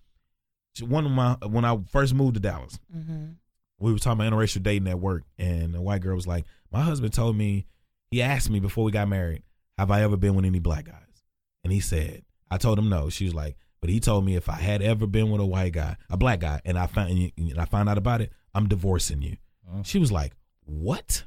one 0.82 1.06
of 1.06 1.12
my 1.12 1.34
when 1.48 1.66
I 1.66 1.78
first 1.92 2.14
moved 2.14 2.36
to 2.36 2.40
Dallas, 2.40 2.80
Mhm. 2.96 3.36
we 3.80 3.92
were 3.94 4.00
talking 4.00 4.20
about 4.26 4.32
interracial 4.34 4.64
dating 4.64 4.88
at 4.88 5.00
work, 5.00 5.24
and 5.38 5.74
the 5.74 5.82
white 5.82 6.02
girl 6.02 6.16
was 6.16 6.28
like, 6.28 6.46
"My 6.72 6.82
husband 6.82 7.14
told 7.14 7.36
me, 7.36 7.66
he 8.12 8.22
asked 8.22 8.50
me 8.50 8.60
before 8.60 8.84
we 8.84 8.92
got 8.92 9.08
married, 9.08 9.44
have 9.78 9.92
I 9.92 10.02
ever 10.02 10.18
been 10.18 10.36
with 10.36 10.46
any 10.46 10.60
black 10.60 10.86
guys?" 10.86 11.24
And 11.64 11.74
he 11.74 11.80
said, 11.80 12.24
I 12.52 12.58
told 12.58 12.78
him 12.78 12.90
no. 12.90 13.10
She 13.10 13.26
was 13.26 13.34
like, 13.34 13.58
but 13.82 13.90
he 13.90 14.00
told 14.00 14.24
me 14.24 14.36
if 14.36 14.50
I 14.50 14.56
had 14.56 14.82
ever 14.84 15.08
been 15.08 15.32
with 15.32 15.42
a 15.42 15.46
white 15.46 15.74
guy, 15.74 15.98
a 16.10 16.18
black 16.18 16.40
guy, 16.40 16.62
and 16.64 16.78
I 16.78 16.86
found 16.88 17.10
and 17.12 17.60
I 17.60 17.66
found 17.66 17.90
out 17.90 17.98
about 17.98 18.22
it, 18.22 18.32
I'm 18.54 18.68
divorcing 18.70 19.22
you. 19.22 19.38
Oh. 19.72 19.82
She 19.84 19.98
was 20.00 20.12
like, 20.12 20.36
what? 20.66 21.26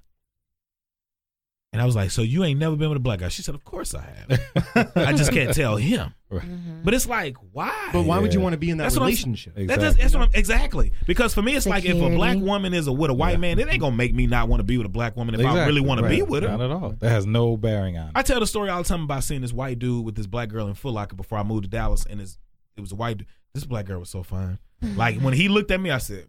And 1.72 1.82
I 1.82 1.84
was 1.84 1.94
like, 1.96 2.10
so 2.10 2.22
you 2.22 2.44
ain't 2.44 2.58
never 2.58 2.76
been 2.76 2.88
with 2.88 2.96
a 2.96 3.00
black 3.00 3.18
guy? 3.18 3.28
She 3.28 3.42
said, 3.42 3.54
of 3.54 3.64
course 3.64 3.94
I 3.94 4.00
have. 4.02 4.92
I 4.96 5.12
just 5.12 5.32
can't 5.32 5.52
tell 5.54 5.76
him. 5.76 6.14
Mhm. 6.30 6.84
But 6.84 6.92
it's 6.94 7.06
like, 7.06 7.36
why? 7.52 7.88
But 7.92 8.02
why 8.02 8.18
would 8.18 8.34
you 8.34 8.40
want 8.40 8.52
to 8.52 8.58
be 8.58 8.68
in 8.70 8.76
that 8.78 8.84
That's 8.84 8.96
what 8.96 9.02
I'm- 9.02 9.08
relationship? 9.08 9.54
That 9.54 9.62
Exactly. 9.62 9.86
just, 9.86 9.98
that's 9.98 10.14
what 10.14 10.22
I'm, 10.24 10.28
exactly. 10.34 10.92
Because 11.06 11.32
for 11.34 11.40
me, 11.42 11.56
it's 11.56 11.66
like 11.66 11.84
if 11.86 11.96
a 11.96 12.10
black 12.10 12.36
woman 12.38 12.74
is 12.74 12.86
a, 12.86 12.92
with 12.92 13.10
a 13.10 13.14
white 13.14 13.32
Yeah. 13.32 13.36
man, 13.38 13.58
it 13.58 13.68
ain't 13.68 13.80
gonna 13.80 13.96
make 13.96 14.14
me 14.14 14.26
not 14.26 14.48
want 14.48 14.60
to 14.60 14.64
be 14.64 14.76
with 14.76 14.86
a 14.86 14.90
black 14.90 15.16
woman 15.16 15.34
if 15.34 15.46
I 15.46 15.64
really 15.66 15.80
want 15.80 16.00
to 16.02 16.08
be 16.08 16.20
with 16.22 16.42
her. 16.42 16.50
Not 16.50 16.60
at 16.60 16.70
all. 16.70 16.94
That 16.98 17.08
has 17.10 17.24
no 17.26 17.56
bearing 17.56 17.96
on 17.96 18.08
it. 18.08 18.12
I 18.14 18.22
tell 18.22 18.40
the 18.40 18.46
story 18.46 18.68
all 18.68 18.82
the 18.82 18.88
time 18.88 19.04
about 19.04 19.24
seeing 19.24 19.40
this 19.40 19.52
white 19.52 19.78
dude 19.78 20.04
with 20.04 20.16
this 20.16 20.26
black 20.26 20.48
girl 20.50 20.68
in 20.68 20.74
Foot 20.74 20.92
Locker 20.92 21.16
before 21.16 21.38
I 21.38 21.42
moved 21.42 21.64
to 21.64 21.70
Dallas, 21.70 22.04
and 22.08 22.20
it 22.20 22.36
was 22.80 22.92
a 22.92 22.96
white. 22.96 23.18
dude. 23.18 23.26
This 23.54 23.64
black 23.64 23.86
girl 23.86 24.00
was 24.00 24.10
so 24.10 24.22
fine. 24.22 24.58
Like 24.96 25.20
when 25.20 25.34
he 25.34 25.48
looked 25.48 25.70
at 25.72 25.80
me, 25.80 25.90
I 25.90 25.98
said, 25.98 26.24
I 26.24 26.28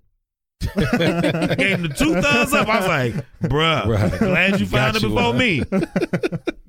gave 0.59 0.75
him 0.75 1.81
the 1.83 1.93
two 1.97 2.21
thumbs 2.21 2.53
up. 2.53 2.67
I 2.67 2.79
was 2.79 2.87
like, 2.87 3.25
bruh, 3.43 3.85
Right. 3.87 4.19
glad 4.19 4.59
you 4.59 4.65
found 4.65 4.93
Got 4.93 4.95
it 4.95 5.01
before 5.07 5.21
huh? 5.21 5.33
me. 5.33 5.63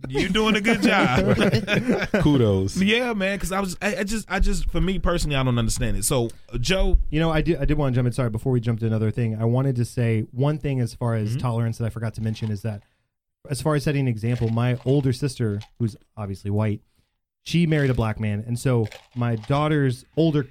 you 0.08 0.28
doing 0.28 0.56
a 0.56 0.60
good 0.60 0.82
job. 0.82 1.36
Kudos. 2.22 2.76
yeah, 2.80 3.12
man. 3.12 3.36
Because 3.36 3.52
I 3.52 3.60
was, 3.60 3.76
I, 3.82 3.96
I 3.96 4.04
just, 4.04 4.30
I 4.30 4.40
just, 4.40 4.70
for 4.70 4.80
me 4.80 4.98
personally, 4.98 5.36
I 5.36 5.42
don't 5.42 5.58
understand 5.58 5.96
it. 5.96 6.04
So, 6.04 6.30
uh, 6.52 6.58
Joe, 6.58 6.98
You 7.10 7.20
know, 7.20 7.30
I 7.30 7.40
did. 7.42 7.58
I 7.58 7.64
did 7.64 7.76
want 7.78 7.94
to 7.94 7.98
jump 7.98 8.06
in. 8.06 8.12
Sorry, 8.12 8.30
before 8.30 8.52
we 8.52 8.60
jump 8.60 8.80
to 8.80 8.86
another 8.86 9.10
thing, 9.10 9.36
I 9.40 9.44
wanted 9.44 9.76
to 9.76 9.84
say 9.84 10.26
one 10.32 10.58
thing 10.58 10.80
as 10.80 10.94
far 10.94 11.14
as 11.14 11.36
Mhm. 11.36 11.40
tolerance 11.40 11.78
that 11.78 11.84
I 11.86 11.90
forgot 11.90 12.14
to 12.14 12.22
mention 12.22 12.50
is 12.50 12.62
that, 12.62 12.82
as 13.48 13.60
far 13.60 13.74
as 13.74 13.84
setting 13.84 14.02
an 14.02 14.08
example, 14.08 14.48
my 14.50 14.78
older 14.84 15.12
sister, 15.12 15.60
who's 15.78 15.96
obviously 16.16 16.50
white, 16.50 16.80
she 17.42 17.66
married 17.66 17.90
a 17.90 17.94
black 17.94 18.20
man, 18.20 18.44
and 18.46 18.58
so 18.58 18.86
my 19.16 19.34
daughter's 19.36 20.04
older 20.16 20.46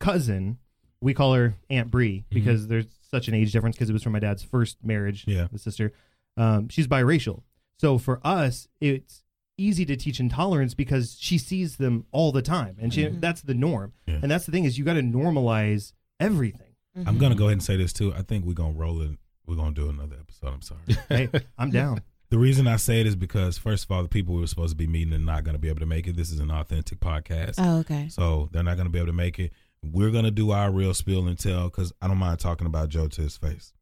cousin, 0.00 0.58
we 1.02 1.12
call 1.14 1.34
her 1.34 1.54
Aunt 1.68 1.90
Bree 1.90 2.24
because 2.30 2.68
there's 2.68 2.86
such 3.10 3.28
an 3.28 3.34
age 3.34 3.52
difference 3.52 3.76
because 3.76 3.90
it 3.90 3.92
was 3.92 4.02
from 4.02 4.12
my 4.12 4.18
dad's 4.20 4.42
first 4.42 4.78
marriage. 4.82 5.24
Yeah. 5.26 5.48
the 5.52 5.58
sister, 5.58 5.92
um, 6.36 6.68
she's 6.70 6.86
biracial. 6.86 7.42
So 7.78 7.98
for 7.98 8.20
us, 8.24 8.68
it's 8.80 9.24
easy 9.58 9.84
to 9.84 9.96
teach 9.96 10.18
intolerance 10.20 10.72
because 10.74 11.16
she 11.20 11.36
sees 11.36 11.76
them 11.76 12.06
all 12.12 12.32
the 12.32 12.40
time, 12.42 12.76
and 12.80 12.94
she, 12.94 13.04
Mhm. 13.04 13.20
that's 13.20 13.42
the 13.42 13.54
norm. 13.54 13.92
Yeah. 14.06 14.20
And 14.22 14.30
that's 14.30 14.46
the 14.46 14.52
thing 14.52 14.64
is 14.64 14.78
you 14.78 14.84
got 14.84 14.94
to 14.94 15.02
normalize 15.02 15.92
everything. 16.20 16.68
I'm 17.06 17.18
gonna 17.18 17.34
go 17.34 17.44
ahead 17.44 17.54
and 17.54 17.62
say 17.62 17.76
this 17.76 17.92
too. 17.92 18.12
I 18.14 18.22
think 18.22 18.44
we're 18.44 18.52
gonna 18.54 18.74
roll 18.74 19.00
it. 19.02 19.18
We're 19.46 19.56
gonna 19.56 19.74
do 19.74 19.88
another 19.88 20.16
episode. 20.20 20.48
I'm 20.54 20.62
sorry. 20.62 20.80
Hey, 21.08 21.28
I'm 21.58 21.70
down. 21.70 22.00
The 22.30 22.38
reason 22.38 22.66
I 22.66 22.76
say 22.76 22.98
it 23.02 23.06
is 23.06 23.14
because 23.14 23.58
first 23.58 23.84
of 23.84 23.90
all, 23.90 24.02
the 24.02 24.08
people 24.08 24.34
we 24.34 24.40
were 24.40 24.46
supposed 24.46 24.70
to 24.72 24.76
be 24.76 24.86
meeting 24.86 25.12
are 25.12 25.18
not 25.18 25.44
going 25.44 25.52
to 25.52 25.58
be 25.58 25.68
able 25.68 25.80
to 25.80 25.86
make 25.86 26.06
it. 26.06 26.16
This 26.16 26.30
is 26.30 26.40
an 26.40 26.50
authentic 26.50 26.98
podcast, 26.98 27.56
Oh, 27.58 27.80
okay. 27.80 28.08
so 28.08 28.48
they're 28.52 28.62
not 28.62 28.76
going 28.76 28.86
to 28.86 28.90
be 28.90 28.98
able 28.98 29.08
to 29.08 29.12
make 29.12 29.38
it. 29.38 29.52
We're 29.84 30.10
going 30.10 30.24
to 30.24 30.30
do 30.30 30.52
our 30.52 30.70
real 30.70 30.94
spill 30.94 31.26
and 31.26 31.38
tell 31.38 31.64
because 31.64 31.92
I 32.00 32.08
don't 32.08 32.18
mind 32.18 32.38
talking 32.38 32.66
about 32.66 32.88
Joe 32.88 33.08
to 33.08 33.20
his 33.22 33.36
face. 33.36 33.72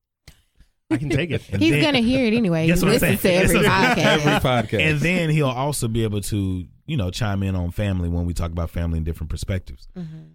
I 0.90 0.96
can 0.96 1.08
take 1.10 1.30
it. 1.30 1.40
He's 1.42 1.70
then- 1.72 1.82
gonna 1.82 2.00
hear 2.00 2.24
it 2.26 2.34
anyway. 2.34 2.66
That's 2.68 2.80
He 2.80 2.86
what 2.86 2.94
I'm 2.94 3.00
listens 3.00 3.18
to 3.20 3.22
saying. 3.28 3.42
every 3.44 3.58
That's 3.62 3.66
what 3.66 3.72
I'm 3.72 3.96
podcast. 3.96 4.26
Every 4.26 4.78
podcast. 4.78 4.90
And 4.90 5.00
then 5.00 5.30
he'll 5.30 5.46
also 5.48 5.86
be 5.86 6.02
able 6.02 6.20
to, 6.22 6.64
you 6.86 6.96
know, 6.96 7.10
chime 7.10 7.42
in 7.44 7.54
on 7.54 7.70
family 7.70 8.08
when 8.08 8.24
we 8.26 8.34
talk 8.34 8.50
about 8.50 8.70
family 8.70 8.98
in 8.98 9.04
different 9.04 9.30
perspectives. 9.30 9.86
Mhm. 9.96 10.32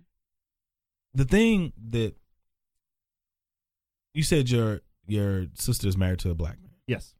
The 1.14 1.26
thing 1.26 1.74
that 1.90 2.14
you 4.14 4.24
said 4.24 4.50
your 4.50 4.82
your 5.08 5.48
sister's 5.56 5.98
married 5.98 6.20
to 6.20 6.30
a 6.32 6.36
black 6.36 6.60
man. 6.62 6.72
Yes. 6.88 7.14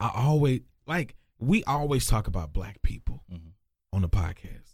I 0.00 0.10
always 0.14 0.60
like 0.86 1.14
we 1.38 1.62
always 1.64 2.06
talk 2.06 2.26
about 2.26 2.52
black 2.52 2.80
people 2.82 3.22
Mhm. 3.30 3.52
on 3.92 4.02
the 4.02 4.08
podcast. 4.08 4.71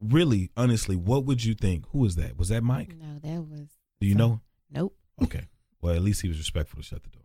Really, 0.00 0.50
honestly, 0.56 0.94
what 0.96 1.24
would 1.24 1.44
you 1.44 1.54
think? 1.54 1.86
Who 1.90 2.00
was 2.00 2.16
that? 2.16 2.36
Was 2.38 2.48
that 2.50 2.62
Mike? 2.62 2.94
No, 2.98 3.18
that 3.22 3.42
was 3.42 3.68
Do 4.00 4.06
you 4.06 4.14
know? 4.14 4.40
nope. 4.70 4.94
Okay. 5.22 5.46
Well, 5.80 5.94
at 5.94 6.02
least 6.02 6.20
he 6.22 6.28
was 6.28 6.38
respectful 6.38 6.80
to 6.80 6.86
shut 6.86 7.02
the 7.02 7.08
door. 7.10 7.22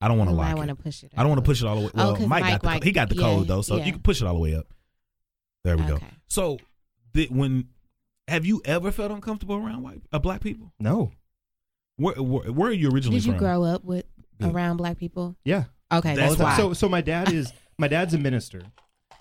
I 0.00 0.08
don't 0.08 0.18
want 0.18 0.30
to 0.30 0.34
lie. 0.36 0.50
I 0.50 0.54
want 0.54 0.68
to 0.68 0.74
push 0.76 1.02
it. 1.04 1.12
I 1.16 1.22
don't 1.22 1.30
want 1.30 1.44
to 1.44 1.48
push 1.48 1.62
it 1.62 1.66
all 1.66 1.76
the 1.76 1.82
way. 1.82 1.90
Oh, 1.94 1.98
Well, 2.08 2.16
'cause 2.16 2.26
Mike, 2.26 2.44
got 2.44 2.60
the 2.62 2.66
Mike- 2.66 2.84
he 2.84 2.92
got 2.92 3.08
the 3.08 3.14
yeah, 3.16 3.20
code 3.22 3.46
though, 3.48 3.62
so 3.62 3.76
yeah. 3.76 3.84
you 3.84 3.92
can 3.92 4.00
push 4.02 4.20
it 4.20 4.26
all 4.26 4.34
the 4.34 4.40
way 4.40 4.54
up. 4.54 4.66
There 5.64 5.76
we 5.76 5.84
go. 5.84 5.98
So, 6.28 6.58
did, 7.12 7.34
when 7.34 7.68
have 8.28 8.46
you 8.46 8.62
ever 8.64 8.90
felt 8.92 9.10
uncomfortable 9.10 9.56
around 9.56 9.82
white 9.82 10.00
uh, 10.12 10.18
black 10.18 10.40
people? 10.40 10.72
No. 10.78 11.12
Where, 11.96 12.14
where, 12.14 12.52
where 12.52 12.70
are 12.70 12.72
you 12.72 12.90
originally 12.90 13.18
Did 13.18 13.26
you 13.26 13.32
from? 13.32 13.38
grow 13.40 13.64
up 13.64 13.84
with 13.84 14.04
Good. 14.40 14.52
around 14.54 14.76
black 14.76 14.98
people? 14.98 15.36
Yeah. 15.44 15.64
Okay, 15.92 16.14
That's 16.14 16.36
that's, 16.36 16.40
All 16.40 16.46
why. 16.46 16.56
So 16.56 16.72
so 16.74 16.88
my 16.88 17.00
dad 17.00 17.32
is 17.32 17.52
my 17.78 17.88
dad's 17.88 18.14
a 18.14 18.18
minister, 18.18 18.62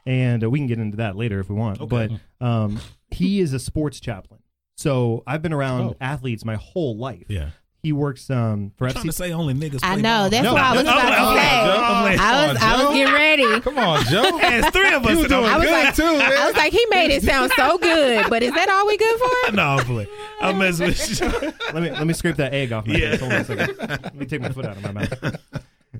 and 0.08 0.44
uh, 0.44 0.50
we 0.50 0.58
can 0.60 0.68
get 0.68 0.80
into 0.80 0.98
that 0.98 1.16
later 1.16 1.40
if 1.40 1.50
we 1.50 1.56
want. 1.56 1.82
Okay. 1.82 2.10
But 2.40 2.46
um, 2.46 2.80
he 3.12 3.40
is 3.40 3.54
a 3.54 3.60
sports 3.60 4.00
chaplain. 4.00 4.42
So 4.76 5.24
I've 5.28 5.42
been 5.42 5.54
around 5.54 5.82
Oh. 5.92 5.96
athletes 6.02 6.46
my 6.46 6.56
whole 6.56 6.98
life. 6.98 7.26
Yeah. 7.30 7.50
He 7.84 7.94
works 7.94 8.30
um, 8.30 8.72
for 8.76 8.88
I'm 8.88 8.94
trying 8.94 9.06
to 9.06 9.12
say 9.12 9.32
only 9.32 9.54
niggas. 9.54 9.80
I 9.84 9.94
play 9.94 10.02
know, 10.02 10.10
ball. 10.22 10.30
that's 10.30 10.44
No, 10.44 10.54
what 10.54 10.62
I 10.62 10.74
was 10.76 10.84
no, 10.84 10.92
about 10.92 11.04
no, 11.04 11.10
to 11.10 11.22
no, 11.22 11.36
say. 11.36 11.50
Joe, 11.50 11.84
I'm 11.84 12.04
like, 12.04 12.20
I 12.20 12.48
was 12.48 12.58
Come 12.58 12.70
I 12.70 12.84
was 12.86 12.96
getting 12.96 13.14
ready. 13.14 13.62
Come 13.62 13.78
on, 13.78 14.04
Joe. 14.06 14.38
There's 14.42 14.70
three 14.72 14.94
of 14.94 15.06
us. 15.06 15.12
You 15.12 15.22
that 15.22 15.30
doing 15.30 15.46
I 15.46 15.58
was 15.58 15.66
good 15.66 15.72
like- 15.86 15.96
too, 15.96 16.18
man. 16.18 16.34
I 16.34 16.48
was 16.48 16.56
like, 16.58 16.74
he 16.74 16.86
made 16.90 17.12
it 17.12 17.24
sound 17.24 17.52
so 17.56 17.78
good, 17.78 18.30
but 18.30 18.44
is 18.44 18.52
that 18.54 18.68
all 18.70 18.88
we 18.88 18.98
good 18.98 19.20
for? 19.20 19.52
no, 19.54 19.64
I'm 19.64 19.86
playing. 19.86 20.10
I'm 20.42 20.58
messing 20.58 20.88
with 20.88 21.22
you. 21.22 21.54
let 21.74 21.84
me 21.84 21.92
let 21.92 22.06
me 22.08 22.14
scrape 22.14 22.36
that 22.38 22.54
egg 22.54 22.72
off 22.74 22.88
my 22.88 22.96
Yeah. 22.96 23.12
face. 23.12 23.20
Hold 23.22 23.32
on 23.34 23.42
a 23.42 23.46
second. 23.46 23.78
Let 23.80 24.16
me 24.16 24.26
take 24.26 24.42
my 24.42 24.50
foot 24.50 24.66
out 24.66 24.78
of 24.78 24.84
my 24.84 24.92
mouth. 24.92 25.36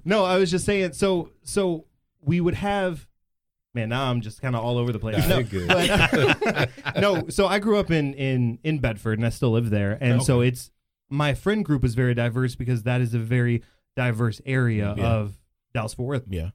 No, 0.04 0.26
I 0.26 0.38
was 0.38 0.52
just 0.52 0.66
saying. 0.66 0.94
So 0.94 1.30
so 1.44 1.86
we 2.22 2.42
would 2.42 2.56
have. 2.56 3.08
Man, 3.78 3.90
now 3.90 4.10
I'm 4.10 4.22
just 4.22 4.42
kind 4.42 4.56
of 4.56 4.64
all 4.64 4.78
over 4.80 4.92
the 4.92 4.98
place. 5.00 5.18
Nah, 5.20 5.28
no, 5.28 5.36
you're 5.40 5.68
good. 5.68 5.68
but- 5.68 6.70
no, 7.00 7.30
so 7.30 7.46
I 7.48 7.60
grew 7.60 7.78
up 7.78 7.92
in 7.92 8.14
in 8.16 8.58
in 8.64 8.80
Bedford, 8.80 9.20
and 9.20 9.26
I 9.26 9.30
still 9.30 9.52
live 9.52 9.70
there, 9.70 9.98
and 10.02 10.24
so 10.24 10.42
it's 10.42 10.72
my 11.10 11.34
friend 11.36 11.64
group 11.64 11.86
is 11.86 11.94
very 11.96 12.14
diverse 12.16 12.56
because 12.56 12.84
that 12.84 13.02
is 13.02 13.14
a 13.14 13.20
very 13.20 13.62
diverse 13.96 14.42
area 14.46 14.94
Yeah. 14.98 15.08
of 15.08 15.38
Dallas 15.74 15.94
Fort 15.94 16.08
Worth. 16.08 16.24
Yeah. 16.28 16.50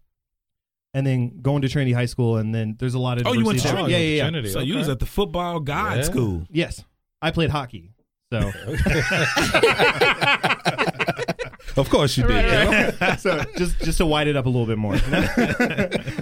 and 0.95 1.07
then 1.07 1.41
going 1.41 1.63
to 1.63 1.69
Trinity 1.69 1.93
High 1.93 2.05
School, 2.07 2.37
and 2.39 2.53
then 2.55 2.77
there's 2.79 2.95
a 2.95 2.99
lot 2.99 3.19
of 3.21 3.27
Oh, 3.27 3.33
you 3.35 3.45
went 3.47 3.61
to. 3.61 3.69
Trinity? 3.69 3.93
Yeah, 3.93 3.99
yeah, 3.99 4.17
yeah. 4.17 4.23
Trinity, 4.25 4.49
So 4.51 4.59
you 4.61 4.77
was 4.77 4.89
at 4.89 4.99
the 4.99 5.07
football 5.07 5.61
god 5.61 5.99
Yeah. 5.99 6.03
school. 6.03 6.47
Yes, 6.51 6.85
I 7.23 7.31
played 7.31 7.51
hockey. 7.51 7.93
So, 8.33 8.39
of 11.77 11.89
course 11.91 12.17
you 12.17 12.27
did. 12.27 13.21
so 13.21 13.43
just 13.57 13.79
just 13.81 13.99
to 13.99 14.07
widen 14.07 14.35
it 14.37 14.39
up 14.39 14.47
a 14.47 14.49
little 14.49 14.67
bit 14.67 14.79
more. 14.79 14.97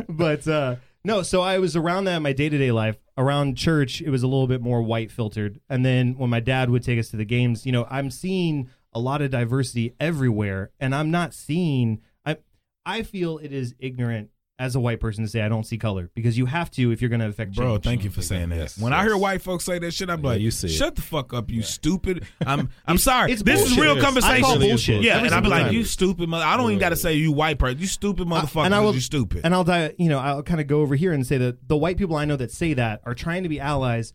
but 0.09 0.47
uh, 0.49 0.77
no, 1.05 1.23
so 1.23 1.41
I 1.41 1.59
was 1.59 1.77
around 1.77 2.05
that 2.05 2.17
in 2.17 2.23
my 2.23 2.33
day 2.33 2.49
to 2.49 2.59
day 2.59 2.73
life. 2.73 2.97
Around 3.17 3.57
church, 3.57 4.01
it 4.01 4.11
was 4.11 4.23
a 4.23 4.27
little 4.27 4.47
bit 4.47 4.61
more 4.63 4.83
white 4.83 5.11
filtered. 5.11 5.61
And 5.69 5.85
then 5.85 6.17
when 6.17 6.31
my 6.31 6.41
dad 6.41 6.71
would 6.71 6.83
take 6.83 6.99
us 6.99 7.09
to 7.11 7.17
the 7.17 7.25
games, 7.25 7.67
you 7.67 7.73
know, 7.73 7.87
I'm 7.91 8.11
seeing 8.11 8.69
a 8.93 9.01
lot 9.01 9.23
of 9.23 9.31
diversity 9.31 9.95
everywhere, 10.01 10.71
and 10.81 10.95
I'm 10.95 11.11
not 11.11 11.35
seeing. 11.35 12.01
I 12.25 12.39
I 12.85 13.03
feel 13.03 13.39
it 13.39 13.53
is 13.53 13.75
ignorant 13.79 14.31
as 14.61 14.77
a 14.77 14.81
white 14.81 15.01
person 15.01 15.25
to 15.25 15.31
say 15.31 15.41
I 15.41 15.49
don't 15.49 15.65
see 15.67 15.79
color 15.79 16.11
because 16.15 16.37
you 16.39 16.47
have 16.47 16.71
to 16.73 16.93
if 16.93 17.01
you're 17.01 17.09
going 17.09 17.21
to 17.21 17.27
affect 17.29 17.57
Bro, 17.57 17.77
change. 17.79 17.85
thank 17.85 18.05
you 18.05 18.11
for 18.11 18.23
saying 18.23 18.51
that. 18.51 18.57
Yes, 18.57 18.79
when 18.79 18.93
I 18.93 19.03
hear 19.03 19.17
white 19.17 19.43
folks 19.43 19.65
say 19.65 19.79
that 19.81 19.93
shit, 19.93 20.11
I'm 20.11 20.21
Yeah, 20.23 20.27
like, 20.29 20.41
you 20.41 20.51
see 20.53 20.69
it. 20.69 20.71
shut 20.71 20.95
the 20.95 21.03
fuck 21.03 21.33
up, 21.35 21.51
you 21.51 21.63
stupid. 21.63 22.27
I'm 22.47 22.69
I'm 22.87 22.99
sorry. 22.99 23.33
it's 23.33 23.43
this 23.43 23.63
is 23.63 23.77
real 23.79 24.01
conversation. 24.01 24.37
I 24.37 24.41
call 24.41 24.59
bullshit. 24.59 25.03
Yeah, 25.03 25.17
every 25.17 25.27
and 25.29 25.35
I'll 25.35 25.41
be 25.43 25.49
like, 25.49 25.65
time. 25.65 25.75
you 25.75 25.85
stupid 25.85 26.29
mother. 26.29 26.45
I 26.45 26.57
don't 26.57 26.67
even 26.71 26.79
got 26.79 26.91
to 26.91 26.97
say 26.97 27.15
you 27.15 27.33
white 27.33 27.59
person. 27.59 27.79
You 27.81 27.87
stupid 27.87 28.29
motherfucker. 28.29 28.67
and 28.67 28.75
I 28.75 28.81
will- 28.81 28.95
you 28.95 29.01
stupid. 29.01 29.41
And 29.45 29.55
I'll 29.55 29.65
die, 29.65 29.95
you 29.99 30.09
know, 30.09 30.19
I'll 30.19 30.43
kind 30.43 30.61
of 30.61 30.67
go 30.67 30.83
over 30.83 30.95
here 30.95 31.13
and 31.13 31.27
say 31.27 31.39
that 31.39 31.67
the 31.67 31.77
white 31.77 31.97
people 31.97 32.17
I 32.17 32.27
know 32.27 32.37
that 32.37 32.51
say 32.53 32.75
that 32.75 33.01
are 33.07 33.15
trying 33.15 33.43
to 33.45 33.49
be 33.49 33.59
allies, 33.59 34.13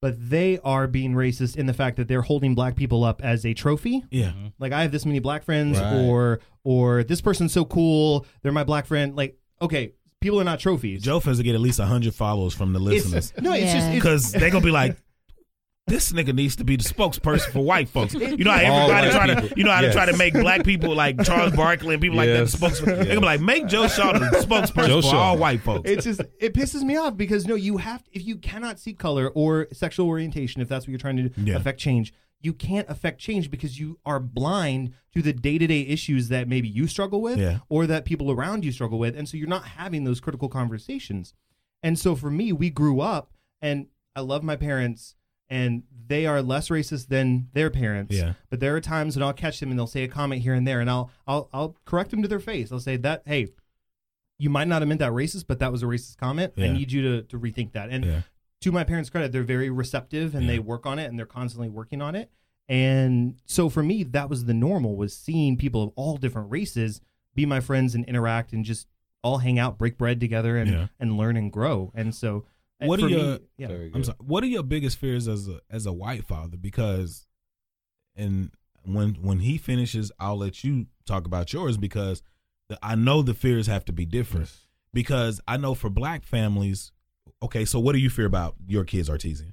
but 0.00 0.14
they 0.18 0.58
are 0.64 0.86
being 0.88 1.12
racist 1.12 1.56
in 1.56 1.66
the 1.66 1.74
fact 1.74 1.96
that 1.98 2.08
they're 2.08 2.22
holding 2.22 2.54
black 2.54 2.74
people 2.76 3.04
up 3.04 3.22
as 3.22 3.44
a 3.46 3.54
trophy. 3.54 4.02
yeah. 4.10 4.28
Mm-hmm. 4.30 4.46
Like 4.58 4.72
I 4.72 4.82
have 4.82 4.90
this 4.92 5.04
many 5.06 5.18
black 5.20 5.44
friends, 5.44 5.78
Right. 5.78 5.94
or 6.06 6.40
or 6.64 7.04
this 7.04 7.20
person's 7.20 7.52
so 7.52 7.64
cool, 7.64 8.24
they're 8.42 8.52
my 8.52 8.64
black 8.64 8.86
friend. 8.86 9.14
Like, 9.16 9.36
okay, 9.62 9.92
people 10.20 10.40
are 10.40 10.44
not 10.44 10.60
trophies. 10.60 11.02
Joe 11.02 11.20
finna 11.20 11.42
get 11.42 11.54
at 11.54 11.60
least 11.60 11.78
100 11.78 12.14
followers 12.14 12.54
from 12.54 12.72
the 12.72 12.78
listeners. 12.78 13.32
It's, 13.36 13.40
no, 13.42 13.52
it's 13.52 13.64
Yeah. 13.64 13.72
just 13.74 13.86
it's, 13.88 13.94
Because 13.94 14.32
they're 14.32 14.50
going 14.50 14.62
to 14.62 14.66
be 14.66 14.70
like, 14.72 14.96
this 15.88 16.12
nigga 16.12 16.32
needs 16.32 16.54
to 16.56 16.64
be 16.64 16.76
the 16.76 16.84
spokesperson 16.84 17.50
for 17.50 17.58
white 17.60 17.88
folks. 17.88 18.14
You 18.14 18.36
know 18.44 18.52
how 18.52 18.72
All 18.72 18.90
everybody 18.92 19.08
white 19.08 19.12
try 19.16 19.26
to, 19.34 19.42
people. 19.42 19.58
you 19.58 19.64
know 19.64 19.72
how 19.72 19.80
Yes. 19.80 19.92
they 19.94 19.98
try 20.00 20.06
to 20.12 20.16
make 20.16 20.32
black 20.32 20.64
people 20.64 20.94
like 20.94 21.20
Charles 21.24 21.54
Barkley 21.56 21.94
and 21.94 22.00
people 22.00 22.16
like 22.18 22.28
that 22.28 22.46
the 22.48 22.56
spokesperson. 22.56 22.84
They're 22.84 23.04
gonna 23.06 23.20
be 23.20 23.26
like, 23.26 23.40
make 23.40 23.66
Joe 23.66 23.88
Shaw 23.88 24.12
the 24.12 24.26
spokesperson 24.46 24.86
Joe 24.86 25.02
for 25.02 25.08
Shaw. 25.08 25.18
all 25.20 25.38
white 25.38 25.60
folks. 25.60 25.90
it's 25.90 26.04
just 26.04 26.20
it 26.38 26.54
pisses 26.54 26.82
me 26.82 26.96
off 26.96 27.16
because 27.16 27.46
no, 27.48 27.56
you 27.56 27.78
have 27.78 28.04
if 28.12 28.24
you 28.24 28.36
cannot 28.36 28.78
see 28.78 28.92
color 28.92 29.28
or 29.30 29.66
sexual 29.72 30.06
orientation, 30.06 30.62
if 30.62 30.68
that's 30.68 30.84
what 30.86 30.90
you're 30.90 30.98
trying 31.00 31.16
to 31.16 31.28
do, 31.28 31.50
Yeah. 31.50 31.56
affect 31.56 31.80
change, 31.80 32.12
you 32.42 32.52
can't 32.52 32.88
affect 32.90 33.20
change 33.20 33.50
because 33.50 33.78
you 33.78 33.98
are 34.04 34.18
blind 34.20 34.92
to 35.14 35.22
the 35.22 35.32
day 35.32 35.58
to 35.58 35.66
day 35.66 35.82
issues 35.82 36.28
that 36.28 36.48
maybe 36.48 36.68
you 36.68 36.86
struggle 36.86 37.20
with 37.22 37.38
Yeah. 37.38 37.58
or 37.68 37.86
that 37.86 38.04
people 38.04 38.30
around 38.30 38.64
you 38.64 38.72
struggle 38.72 38.98
with, 38.98 39.16
and 39.16 39.28
so 39.28 39.36
you're 39.36 39.48
not 39.48 39.64
having 39.64 40.04
those 40.04 40.20
critical 40.20 40.48
conversations. 40.48 41.34
And 41.82 41.98
so 41.98 42.14
for 42.16 42.30
me, 42.30 42.52
we 42.52 42.68
grew 42.70 43.00
up, 43.00 43.32
and 43.60 43.86
I 44.16 44.20
love 44.20 44.42
my 44.42 44.56
parents. 44.56 45.14
And 45.50 45.82
they 46.06 46.24
are 46.24 46.40
less 46.40 46.70
racist 46.70 47.08
than 47.08 47.48
their 47.52 47.68
parents. 47.68 48.14
Yeah. 48.16 48.34
But 48.48 48.60
there 48.60 48.74
are 48.74 48.80
times 48.80 49.16
when 49.16 49.22
I'll 49.22 49.34
catch 49.34 49.60
them 49.60 49.68
and 49.68 49.78
they'll 49.78 49.86
say 49.86 50.02
a 50.02 50.08
comment 50.08 50.40
here 50.40 50.54
and 50.54 50.66
there, 50.66 50.80
and 50.80 50.88
I'll 50.88 51.10
I'll 51.26 51.50
I'll 51.52 51.76
correct 51.84 52.10
them 52.10 52.22
to 52.22 52.28
their 52.28 52.40
face. 52.40 52.72
I'll 52.72 52.80
say 52.80 52.96
that, 52.96 53.22
hey, 53.26 53.48
you 54.38 54.48
might 54.48 54.66
not 54.66 54.80
have 54.80 54.88
meant 54.88 55.00
that 55.00 55.12
racist, 55.12 55.44
but 55.46 55.58
that 55.58 55.70
was 55.70 55.82
a 55.82 55.86
racist 55.86 56.16
comment. 56.16 56.54
I 56.56 56.68
need 56.72 56.90
you 56.90 57.02
to, 57.02 57.22
to 57.24 57.38
rethink 57.38 57.72
that. 57.72 57.90
And 57.90 58.04
Yeah. 58.04 58.20
To 58.62 58.72
my 58.72 58.84
parents' 58.84 59.10
credit, 59.10 59.30
they're 59.32 59.42
very 59.42 59.70
receptive 59.70 60.34
and 60.34 60.44
Yeah. 60.44 60.52
they 60.52 60.58
work 60.58 60.86
on 60.86 60.98
it 60.98 61.06
and 61.06 61.18
they're 61.18 61.26
constantly 61.26 61.68
working 61.68 62.00
on 62.02 62.14
it. 62.14 62.30
And 62.68 63.40
so 63.44 63.68
for 63.68 63.82
me, 63.82 64.02
that 64.04 64.28
was 64.30 64.44
the 64.46 64.54
normal 64.54 64.96
was 64.96 65.14
seeing 65.16 65.56
people 65.56 65.82
of 65.82 65.92
all 65.96 66.16
different 66.16 66.50
races 66.50 67.00
be 67.34 67.44
my 67.46 67.60
friends 67.60 67.94
and 67.94 68.04
interact 68.06 68.52
and 68.52 68.64
just 68.64 68.86
all 69.22 69.38
hang 69.38 69.58
out, 69.58 69.78
break 69.78 69.96
bread 69.98 70.20
together 70.20 70.56
and, 70.56 70.70
Yeah. 70.70 70.86
and 70.98 71.16
learn 71.16 71.36
and 71.36 71.52
grow. 71.52 71.92
And 71.94 72.14
so 72.14 72.44
What 72.80 73.00
for 73.00 73.06
are 73.06 73.08
me, 73.08 73.16
your- 73.16 73.38
yeah. 73.58 73.68
Very 73.68 73.90
I'm 73.94 74.02
sorry. 74.04 74.16
What 74.20 74.42
are 74.42 74.48
your 74.48 74.62
biggest 74.64 74.98
fears 74.98 75.28
as 75.28 75.48
a 75.48 75.60
as 75.70 75.86
a 75.86 75.92
white 75.92 76.24
father? 76.26 76.56
Because, 76.56 77.26
and 78.16 78.50
when 78.84 79.14
when 79.22 79.40
he 79.40 79.58
finishes, 79.58 80.10
I'll 80.18 80.36
let 80.38 80.64
you 80.64 80.86
talk 81.06 81.24
about 81.26 81.52
yours 81.52 81.76
because 81.76 82.22
the, 82.68 82.78
I 82.82 82.94
know 82.96 83.22
the 83.22 83.34
fears 83.34 83.66
have 83.68 83.84
to 83.86 83.92
be 83.92 84.04
different. 84.04 84.50
Because 84.92 85.40
I 85.48 85.56
know 85.56 85.74
for 85.74 85.88
black 85.90 86.24
families, 86.24 86.92
okay. 87.42 87.64
So 87.64 87.78
what 87.80 87.92
do 87.92 87.98
you 87.98 88.10
fear 88.10 88.26
about 88.26 88.54
your 88.66 88.84
kids, 88.84 89.08
Artesian? 89.10 89.52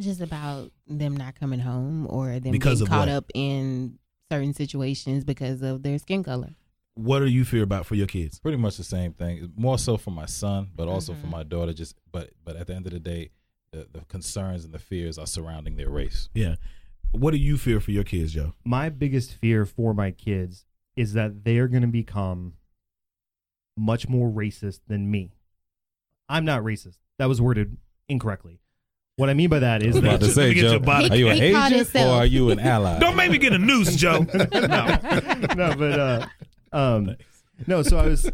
just 0.00 0.22
about 0.22 0.72
them 0.86 1.14
not 1.14 1.34
coming 1.38 1.60
home 1.60 2.06
or 2.08 2.40
them 2.40 2.52
Because 2.52 2.78
getting 2.80 2.82
of 2.84 2.88
caught 2.88 3.08
what? 3.08 3.14
up 3.16 3.24
in 3.34 3.98
certain 4.32 4.54
situations 4.54 5.24
because 5.24 5.60
of 5.60 5.82
their 5.82 5.98
skin 5.98 6.22
color. 6.24 6.54
What 6.94 7.18
do 7.18 7.26
you 7.26 7.44
fear 7.44 7.62
about 7.62 7.84
for 7.84 7.96
your 7.96 8.06
kids? 8.06 8.38
Pretty 8.38 8.56
much 8.56 8.78
the 8.78 8.82
same 8.82 9.12
thing. 9.12 9.52
More 9.56 9.78
so 9.78 9.98
for 9.98 10.10
my 10.10 10.24
son, 10.24 10.70
but 10.74 10.88
also 10.88 11.12
for 11.12 11.26
Mhm. 11.26 11.30
my 11.30 11.42
daughter. 11.42 11.74
Just 11.74 11.96
but 12.10 12.30
but 12.42 12.56
at 12.56 12.66
the 12.66 12.74
end 12.74 12.86
of 12.86 12.92
the 12.94 12.98
day, 12.98 13.28
the, 13.72 13.88
the 13.92 14.00
concerns 14.06 14.64
and 14.64 14.72
the 14.72 14.78
fears 14.78 15.18
are 15.18 15.26
surrounding 15.26 15.76
their 15.76 15.90
race. 15.90 16.30
Yeah. 16.34 16.54
What 17.12 17.32
do 17.32 17.36
you 17.36 17.58
fear 17.58 17.78
for 17.78 17.90
your 17.90 18.04
kids, 18.04 18.32
Joe? 18.32 18.54
my 18.64 18.88
biggest 18.88 19.34
fear 19.34 19.66
for 19.66 19.92
my 19.92 20.12
kids 20.12 20.64
is 20.96 21.12
that 21.12 21.44
they're 21.44 21.68
going 21.68 21.82
to 21.82 21.88
become 21.88 22.54
much 23.76 24.08
more 24.08 24.30
racist 24.30 24.80
than 24.86 25.10
me. 25.10 25.32
I'm 26.30 26.44
not 26.44 26.62
racist. 26.62 26.96
That 27.18 27.28
was 27.28 27.40
worded 27.40 27.76
incorrectly. 28.08 28.60
What 29.16 29.28
I 29.28 29.34
mean 29.34 29.50
by 29.50 29.58
that 29.58 29.82
is 29.82 29.96
I 29.96 29.98
about 29.98 30.20
that 30.20 30.26
to 30.26 30.32
say, 30.32 30.54
Joe, 30.54 30.80
are 30.86 31.14
you 31.14 31.28
an 31.28 31.42
agent 31.42 31.94
or 31.94 32.08
are 32.08 32.24
you 32.24 32.50
an 32.50 32.58
ally? 32.58 32.98
Don't 32.98 33.16
make 33.16 33.30
me 33.30 33.36
get 33.36 33.52
a 33.52 33.58
noose, 33.58 33.94
Joe. 33.96 34.20
no, 34.34 34.46
no, 34.48 35.74
but 35.76 36.00
uh, 36.00 36.26
um, 36.72 37.16
no. 37.66 37.82
So 37.82 37.98
I 37.98 38.06
was. 38.06 38.30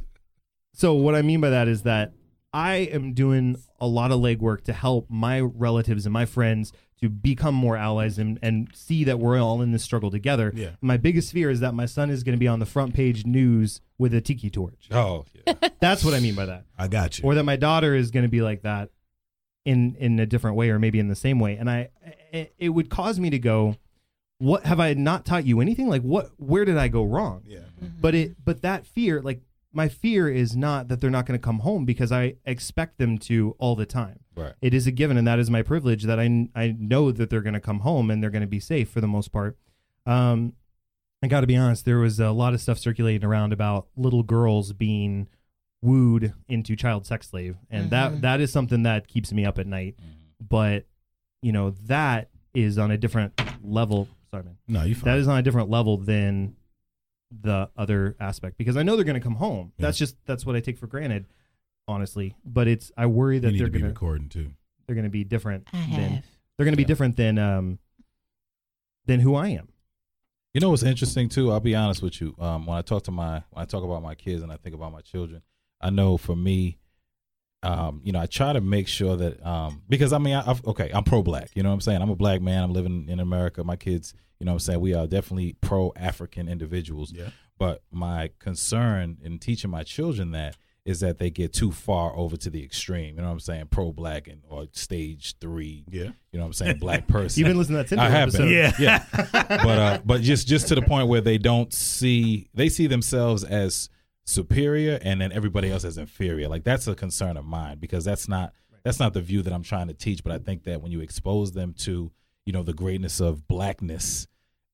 So 0.74 0.92
what 0.92 1.16
I 1.16 1.22
mean 1.22 1.40
by 1.40 1.50
that 1.50 1.66
is 1.66 1.82
that 1.82 2.12
I 2.56 2.76
am 2.76 3.12
doing 3.12 3.58
a 3.78 3.86
lot 3.86 4.10
of 4.10 4.20
legwork 4.20 4.62
to 4.62 4.72
help 4.72 5.10
my 5.10 5.40
relatives 5.40 6.06
and 6.06 6.12
my 6.14 6.24
friends 6.24 6.72
to 7.02 7.10
become 7.10 7.54
more 7.54 7.76
allies 7.76 8.18
and, 8.18 8.38
and 8.40 8.70
see 8.72 9.04
that 9.04 9.18
we're 9.18 9.38
all 9.38 9.60
in 9.60 9.72
this 9.72 9.82
struggle 9.82 10.10
together. 10.10 10.50
Yeah. 10.56 10.70
My 10.80 10.96
biggest 10.96 11.34
fear 11.34 11.50
is 11.50 11.60
that 11.60 11.74
my 11.74 11.84
son 11.84 12.08
is 12.08 12.22
going 12.22 12.32
to 12.32 12.38
be 12.38 12.48
on 12.48 12.58
the 12.58 12.64
front 12.64 12.94
page 12.94 13.26
news 13.26 13.82
with 13.98 14.14
a 14.14 14.22
tiki 14.22 14.48
torch. 14.48 14.88
Oh, 14.90 15.26
yeah. 15.46 15.52
That's 15.80 16.02
what 16.02 16.14
I 16.14 16.20
mean 16.20 16.34
by 16.34 16.46
that. 16.46 16.64
I 16.78 16.88
got 16.88 17.18
you. 17.18 17.26
Or 17.26 17.34
that 17.34 17.44
my 17.44 17.56
daughter 17.56 17.94
is 17.94 18.10
going 18.10 18.24
to 18.24 18.30
be 18.30 18.40
like 18.40 18.62
that 18.62 18.88
in 19.66 19.94
in 19.96 20.18
a 20.18 20.24
different 20.24 20.56
way 20.56 20.70
or 20.70 20.78
maybe 20.78 20.98
in 20.98 21.08
the 21.08 21.14
same 21.14 21.38
way. 21.38 21.56
And 21.56 21.68
I 21.68 21.90
it, 22.32 22.54
it 22.56 22.68
would 22.70 22.88
cause 22.88 23.20
me 23.20 23.28
to 23.28 23.38
go, 23.38 23.76
what 24.38 24.64
have 24.64 24.80
I 24.80 24.94
not 24.94 25.26
taught 25.26 25.44
you 25.44 25.60
anything? 25.60 25.88
Like 25.88 26.02
what 26.02 26.30
where 26.38 26.64
did 26.64 26.78
I 26.78 26.88
go 26.88 27.04
wrong? 27.04 27.42
yeah. 27.44 27.58
Mm-hmm. 27.58 28.00
but 28.00 28.14
it 28.14 28.36
but 28.42 28.62
that 28.62 28.86
fear 28.86 29.20
like 29.20 29.42
my 29.76 29.88
fear 29.88 30.26
is 30.28 30.56
not 30.56 30.88
that 30.88 31.00
they're 31.00 31.10
not 31.10 31.26
going 31.26 31.38
to 31.38 31.44
come 31.44 31.58
home 31.60 31.84
because 31.84 32.10
i 32.10 32.34
expect 32.46 32.96
them 32.98 33.18
to 33.18 33.54
all 33.58 33.76
the 33.76 33.84
time 33.86 34.20
right. 34.34 34.54
it 34.62 34.72
is 34.72 34.86
a 34.86 34.90
given 34.90 35.16
and 35.18 35.26
that 35.26 35.38
is 35.38 35.50
my 35.50 35.62
privilege 35.62 36.04
that 36.04 36.18
i 36.18 36.48
i 36.54 36.74
know 36.78 37.12
that 37.12 37.28
they're 37.30 37.42
going 37.42 37.52
to 37.54 37.60
come 37.60 37.80
home 37.80 38.10
and 38.10 38.22
they're 38.22 38.30
going 38.30 38.40
to 38.40 38.46
be 38.48 38.60
safe 38.60 38.88
for 38.88 39.00
the 39.02 39.06
most 39.06 39.30
part 39.32 39.56
um 40.06 40.54
i 41.22 41.26
got 41.26 41.42
to 41.42 41.46
be 41.46 41.56
honest 41.56 41.84
there 41.84 41.98
was 41.98 42.18
a 42.18 42.30
lot 42.30 42.54
of 42.54 42.60
stuff 42.60 42.78
circulating 42.78 43.24
around 43.26 43.52
about 43.52 43.86
little 43.96 44.22
girls 44.22 44.72
being 44.72 45.28
wooed 45.82 46.32
into 46.48 46.74
child 46.74 47.04
sex 47.06 47.28
slave 47.28 47.56
and 47.70 47.90
that 47.90 48.12
Mhm. 48.12 48.20
that 48.22 48.40
is 48.40 48.50
something 48.50 48.82
that 48.84 49.06
keeps 49.06 49.30
me 49.32 49.44
up 49.44 49.58
at 49.58 49.66
night 49.66 49.94
Mhm. 49.98 50.48
but 50.48 50.86
you 51.42 51.52
know 51.52 51.70
that 51.86 52.30
is 52.54 52.78
on 52.78 52.90
a 52.90 52.96
different 52.96 53.38
level 53.62 54.08
sorry 54.30 54.44
man 54.44 54.56
No, 54.66 54.82
you 54.84 54.94
that 54.94 55.18
is 55.18 55.28
on 55.28 55.36
a 55.38 55.42
different 55.42 55.68
level 55.68 55.98
than 55.98 56.56
the 57.30 57.68
other 57.76 58.16
aspect 58.20 58.56
because 58.58 58.76
I 58.76 58.82
know 58.82 58.96
they're 58.96 59.04
going 59.04 59.20
to 59.20 59.24
come 59.24 59.34
home. 59.36 59.72
Yeah. 59.76 59.86
That's 59.86 59.98
just 59.98 60.16
that's 60.26 60.46
what 60.46 60.56
I 60.56 60.60
take 60.60 60.78
for 60.78 60.86
granted, 60.86 61.26
honestly. 61.88 62.34
But 62.44 62.68
it's 62.68 62.92
I 62.96 63.06
worry 63.06 63.36
you 63.36 63.40
that 63.40 63.52
need 63.52 63.60
they're 63.60 63.66
to 63.66 63.72
be 63.72 63.78
going 63.80 63.88
to 63.92 63.94
recording 63.94 64.28
too. 64.28 64.52
they're 64.86 64.94
going 64.94 65.04
to 65.04 65.10
be 65.10 65.24
different 65.24 65.66
I 65.72 65.76
than 65.78 66.10
have. 66.10 66.24
they're 66.56 66.64
going 66.64 66.72
to 66.72 66.76
be 66.76 66.84
different 66.84 67.16
than 67.16 67.38
um 67.38 67.78
than 69.06 69.20
who 69.20 69.34
I 69.34 69.48
am. 69.48 69.68
You 70.54 70.60
know 70.60 70.70
what's 70.70 70.82
interesting 70.82 71.28
too? 71.28 71.52
I'll 71.52 71.60
be 71.60 71.74
honest 71.74 72.02
with 72.02 72.20
you. 72.20 72.34
Um, 72.38 72.64
when 72.66 72.78
I 72.78 72.82
talk 72.82 73.02
to 73.04 73.10
my 73.10 73.42
when 73.50 73.62
I 73.62 73.64
talk 73.64 73.84
about 73.84 74.02
my 74.02 74.14
kids 74.14 74.42
and 74.42 74.50
I 74.50 74.56
think 74.56 74.74
about 74.74 74.92
my 74.92 75.00
children, 75.02 75.42
I 75.80 75.90
know 75.90 76.16
for 76.16 76.34
me, 76.34 76.78
um, 77.62 78.00
you 78.04 78.12
know, 78.12 78.20
I 78.20 78.26
try 78.26 78.52
to 78.52 78.60
make 78.60 78.88
sure 78.88 79.16
that 79.16 79.44
um, 79.44 79.82
because 79.88 80.12
I 80.12 80.18
mean, 80.18 80.34
I, 80.34 80.50
I've, 80.50 80.64
okay, 80.66 80.90
I'm 80.92 81.04
pro-black. 81.04 81.50
You 81.54 81.62
know 81.62 81.70
what 81.70 81.74
I'm 81.74 81.80
saying? 81.80 82.02
I'm 82.02 82.10
a 82.10 82.16
black 82.16 82.40
man. 82.40 82.62
I'm 82.62 82.72
living 82.72 83.08
in 83.08 83.20
America. 83.20 83.64
My 83.64 83.76
kids, 83.76 84.14
you 84.38 84.46
know, 84.46 84.52
what 84.52 84.56
I'm 84.56 84.60
saying 84.60 84.80
we 84.80 84.94
are 84.94 85.06
definitely 85.06 85.56
pro-African 85.60 86.48
individuals. 86.48 87.12
Yeah. 87.12 87.30
But 87.58 87.82
my 87.90 88.30
concern 88.38 89.18
in 89.22 89.38
teaching 89.38 89.70
my 89.70 89.82
children 89.82 90.32
that 90.32 90.56
is 90.84 91.00
that 91.00 91.18
they 91.18 91.30
get 91.30 91.52
too 91.52 91.72
far 91.72 92.14
over 92.16 92.36
to 92.36 92.48
the 92.48 92.62
extreme. 92.62 93.16
You 93.16 93.22
know 93.22 93.26
what 93.26 93.32
I'm 93.32 93.40
saying? 93.40 93.68
Pro-black 93.72 94.28
and 94.28 94.42
or 94.48 94.66
stage 94.70 95.34
three. 95.40 95.84
Yeah. 95.90 96.04
You 96.04 96.38
know 96.38 96.40
what 96.40 96.46
I'm 96.46 96.52
saying? 96.52 96.78
Black 96.78 97.08
person. 97.08 97.40
You've 97.40 97.48
been 97.48 97.58
listening 97.58 97.78
to 97.78 97.82
that 97.82 97.88
Tinder 97.88 98.04
I 98.04 98.10
have 98.10 98.28
episode. 98.28 98.44
been. 98.44 98.52
Yeah. 98.52 98.72
yeah. 98.78 99.04
but 99.32 99.78
uh, 99.78 99.98
but 100.04 100.20
just 100.20 100.46
just 100.46 100.68
to 100.68 100.76
the 100.76 100.82
point 100.86 101.08
where 101.08 101.20
they 101.20 101.38
don't 101.38 101.72
see 101.72 102.48
they 102.54 102.68
see 102.68 102.86
themselves 102.86 103.42
as 103.42 103.88
superior 104.26 104.98
and 105.02 105.20
then 105.20 105.32
everybody 105.32 105.70
else 105.70 105.84
as 105.84 105.96
inferior. 105.96 106.48
Like 106.48 106.64
that's 106.64 106.86
a 106.86 106.94
concern 106.94 107.36
of 107.36 107.44
mine 107.44 107.78
because 107.78 108.04
that's 108.04 108.28
not 108.28 108.52
that's 108.84 109.00
not 109.00 109.14
the 109.14 109.20
view 109.20 109.42
that 109.42 109.52
I'm 109.52 109.62
trying 109.62 109.88
to 109.88 109.94
teach. 109.94 110.22
But 110.22 110.32
I 110.32 110.38
think 110.38 110.64
that 110.64 110.82
when 110.82 110.92
you 110.92 111.00
expose 111.00 111.52
them 111.52 111.72
to 111.78 112.10
you 112.44 112.52
know 112.52 112.62
the 112.62 112.74
greatness 112.74 113.20
of 113.20 113.48
blackness, 113.48 114.26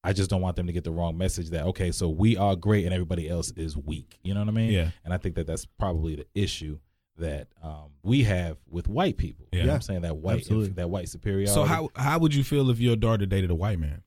I 0.03 0.13
just 0.13 0.31
don't 0.31 0.41
want 0.41 0.57
them 0.57 0.67
to 0.67 0.73
get 0.73 0.85
the 0.85 0.91
wrong 0.91 1.17
message 1.17 1.51
that 1.51 1.65
okay, 1.67 1.93
so 1.93 2.09
we 2.09 2.37
are 2.37 2.57
great 2.57 2.85
and 2.85 2.93
everybody 2.95 3.29
else 3.29 3.53
is 3.57 3.77
weak. 3.77 4.19
You 4.23 4.35
know 4.35 4.41
what 4.41 4.49
I 4.49 4.53
mean? 4.53 4.73
Yeah. 4.73 4.89
And 5.05 5.15
I 5.15 5.19
think 5.19 5.37
that 5.37 5.47
that's 5.47 5.67
probably 5.67 6.17
the 6.17 6.27
issue 6.35 6.79
that 7.19 7.49
um, 7.63 7.91
we 8.03 8.23
have 8.25 8.57
with 8.71 8.89
white 8.89 9.19
people. 9.19 9.47
You 9.53 9.59
know 9.61 9.65
what 9.65 9.69
Yeah. 9.69 9.75
I'm 9.75 9.81
saying? 9.83 10.01
That 10.01 10.17
white 10.17 10.39
Absolutely. 10.39 10.71
that 10.71 10.89
white 10.89 11.09
superiority. 11.11 11.53
So 11.53 11.65
how 11.65 11.91
how 11.95 12.19
would 12.19 12.35
you 12.35 12.43
feel 12.43 12.71
if 12.71 12.81
your 12.81 12.97
daughter 12.97 13.27
dated 13.27 13.51
a 13.51 13.55
white 13.55 13.79
man? 13.79 14.03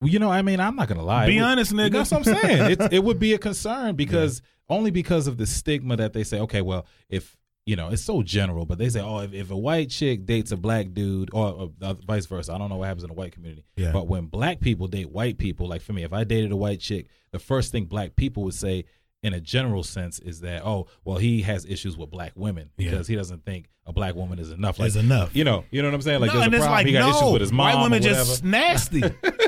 Well, 0.00 0.10
you 0.10 0.18
know, 0.18 0.30
I 0.30 0.42
mean, 0.42 0.60
I'm 0.60 0.76
not 0.76 0.88
gonna 0.88 1.02
lie. 1.04 1.26
Be 1.26 1.36
would- 1.36 1.44
honest, 1.44 1.72
nigga. 1.72 1.92
That's 1.92 2.10
what 2.10 2.26
I'm 2.28 2.34
saying. 2.36 2.70
it, 2.72 2.92
it 2.92 3.04
would 3.04 3.18
be 3.18 3.34
a 3.34 3.38
concern 3.48 3.96
because 3.96 4.42
only 4.68 4.90
because 4.90 5.26
of 5.26 5.36
the 5.38 5.46
stigma 5.46 5.96
that 5.96 6.12
they 6.12 6.24
say. 6.24 6.40
Okay, 6.40 6.62
well, 6.62 6.86
if 7.08 7.36
you 7.66 7.76
know, 7.76 7.88
it's 7.90 8.02
so 8.02 8.22
general, 8.22 8.64
but 8.64 8.78
they 8.78 8.88
say, 8.88 9.00
oh, 9.00 9.18
if, 9.18 9.34
if 9.34 9.50
a 9.50 9.56
white 9.56 9.90
chick 9.90 10.24
dates 10.24 10.52
a 10.52 10.56
black 10.56 10.94
dude, 10.94 11.28
or, 11.34 11.70
uh, 11.82 11.92
vice 12.06 12.24
versa. 12.24 12.54
I 12.54 12.58
don't 12.58 12.70
know 12.70 12.76
what 12.76 12.86
happens 12.86 13.02
in 13.04 13.08
the 13.08 13.14
white 13.14 13.32
community. 13.32 13.64
Yeah. 13.76 13.92
But 13.92 14.06
when 14.08 14.24
black 14.26 14.60
people 14.60 14.86
date 14.86 15.10
white 15.10 15.36
people, 15.36 15.68
like 15.68 15.82
for 15.82 15.92
me, 15.92 16.02
if 16.02 16.12
I 16.14 16.24
dated 16.24 16.50
a 16.50 16.56
white 16.56 16.80
chick, 16.80 17.08
the 17.30 17.38
first 17.38 17.70
thing 17.72 17.84
black 17.86 18.16
people 18.16 18.42
would 18.44 18.54
say. 18.54 18.84
In 19.24 19.34
a 19.34 19.40
general 19.40 19.82
sense, 19.82 20.20
is 20.20 20.42
that 20.42 20.64
oh 20.64 20.86
well 21.04 21.18
he 21.18 21.42
has 21.42 21.64
issues 21.64 21.96
with 21.96 22.08
black 22.08 22.34
women 22.36 22.70
Yeah. 22.78 22.90
because 22.92 23.08
he 23.08 23.16
doesn't 23.16 23.44
think 23.44 23.66
a 23.84 23.92
black 23.92 24.14
woman 24.14 24.38
is 24.38 24.52
enough. 24.52 24.78
Like 24.78 24.86
Is 24.90 24.94
enough. 24.96 25.34
you 25.34 25.42
know, 25.42 25.64
you 25.72 25.82
know 25.82 25.88
what 25.88 25.94
I'm 25.96 26.02
saying? 26.02 26.20
Like 26.20 26.32
no, 26.32 26.38
there's 26.38 26.46
a 26.46 26.66
problem. 26.66 26.70
like 26.72 26.86
he 26.86 26.92
got 26.92 27.00
no, 27.10 27.18
issues 27.18 27.32
with 27.32 27.40
his 27.40 27.50
mom. 27.52 27.74
white 27.74 27.82
women 27.82 28.00
just 28.00 28.44
nasty. 28.44 29.02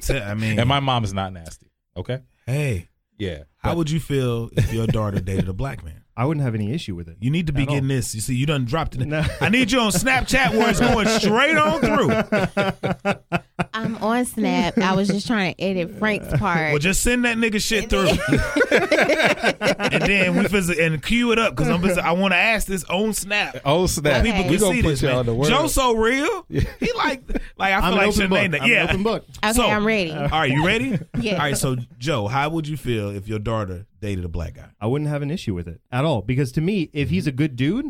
I 0.10 0.34
mean, 0.34 0.58
and 0.58 0.68
my 0.68 0.80
mom 0.80 1.04
is 1.04 1.12
not 1.14 1.32
nasty. 1.32 1.70
Okay. 1.96 2.20
hey, 2.46 2.88
Yeah. 3.18 3.42
how 3.58 3.74
would 3.76 3.90
you 3.90 3.98
feel 4.00 4.50
if 4.56 4.72
your 4.72 4.86
daughter 4.86 5.20
dated 5.24 5.48
a 5.48 5.52
black 5.52 5.84
man? 5.84 6.02
I 6.16 6.24
wouldn't 6.24 6.42
have 6.44 6.54
any 6.56 6.72
issue 6.72 6.94
with 6.96 7.08
it. 7.08 7.16
You 7.20 7.30
need 7.30 7.46
to 7.46 7.52
be 7.52 7.62
At 7.62 7.68
getting 7.68 7.84
all. 7.84 7.88
this. 7.96 8.12
You 8.14 8.20
see, 8.20 8.34
you 8.34 8.44
done 8.46 8.64
dropped 8.64 8.96
it. 8.96 9.06
No. 9.06 9.24
I 9.40 9.48
need 9.50 9.70
you 9.70 9.78
on 9.80 9.92
Snapchat 9.92 10.50
where 10.52 10.68
it's 10.70 10.80
going 10.80 11.06
straight 11.20 11.56
on 11.56 11.80
through. 11.80 13.40
I'm 13.74 13.96
on 13.96 14.24
Snap. 14.24 14.78
I 14.78 14.94
was 14.94 15.08
just 15.08 15.26
trying 15.26 15.54
to 15.54 15.60
edit 15.62 15.98
Frank's 15.98 16.28
part. 16.38 16.70
Well, 16.72 16.78
just 16.78 17.02
send 17.02 17.24
that 17.24 17.36
nigga 17.36 17.60
shit 17.60 17.90
through, 17.90 18.08
and 19.78 20.02
then 20.02 20.36
we 20.36 20.46
visit 20.46 20.78
and 20.78 21.02
cue 21.02 21.32
it 21.32 21.38
up 21.38 21.54
because 21.56 21.68
I'm. 21.68 21.80
busy- 21.80 22.00
I 22.00 22.12
want 22.12 22.32
to 22.32 22.38
ask 22.38 22.66
this 22.66 22.84
on 22.84 23.12
Snap. 23.12 23.56
Oh 23.64 23.86
snap! 23.86 24.24
People 24.24 24.40
Okay. 24.40 24.48
We 24.50 24.56
can 24.58 24.60
gonna 24.66 24.74
see 24.76 24.82
put 24.82 24.88
this, 24.90 25.02
y'all 25.02 25.10
man. 25.12 25.20
in 25.20 25.26
the 25.26 25.34
world. 25.34 25.48
Joe's 25.50 25.74
so 25.74 25.94
real. 25.96 26.46
He 26.48 26.92
like, 26.96 27.22
like 27.56 27.72
I 27.74 27.80
feel 27.80 27.84
I'm 27.90 27.94
like 27.96 28.16
an 28.16 28.22
open 28.22 28.30
book. 28.30 28.38
Shanae. 28.38 28.60
I'm 28.62 28.68
Yeah. 28.70 28.82
an 28.82 28.88
open 28.90 29.02
book. 29.02 29.24
okay, 29.44 29.52
so- 29.52 29.66
I'm 29.66 29.86
ready. 29.86 30.12
All 30.12 30.28
right, 30.28 30.50
you 30.50 30.64
ready? 30.66 30.98
Yeah. 31.20 31.32
All 31.32 31.38
right, 31.40 31.56
so 31.56 31.76
Joe, 31.98 32.28
how 32.28 32.48
would 32.50 32.68
you 32.68 32.76
feel 32.76 33.10
if 33.10 33.26
your 33.26 33.40
daughter 33.40 33.86
dated 34.00 34.24
a 34.24 34.28
black 34.28 34.54
guy? 34.54 34.68
I 34.80 34.86
wouldn't 34.86 35.10
have 35.10 35.22
an 35.22 35.30
issue 35.32 35.52
with 35.54 35.66
it 35.66 35.80
at 35.90 36.04
all 36.04 36.22
because 36.22 36.52
to 36.52 36.60
me, 36.60 36.90
if 36.92 37.10
he's 37.10 37.26
a 37.26 37.32
good 37.32 37.56
dude, 37.56 37.86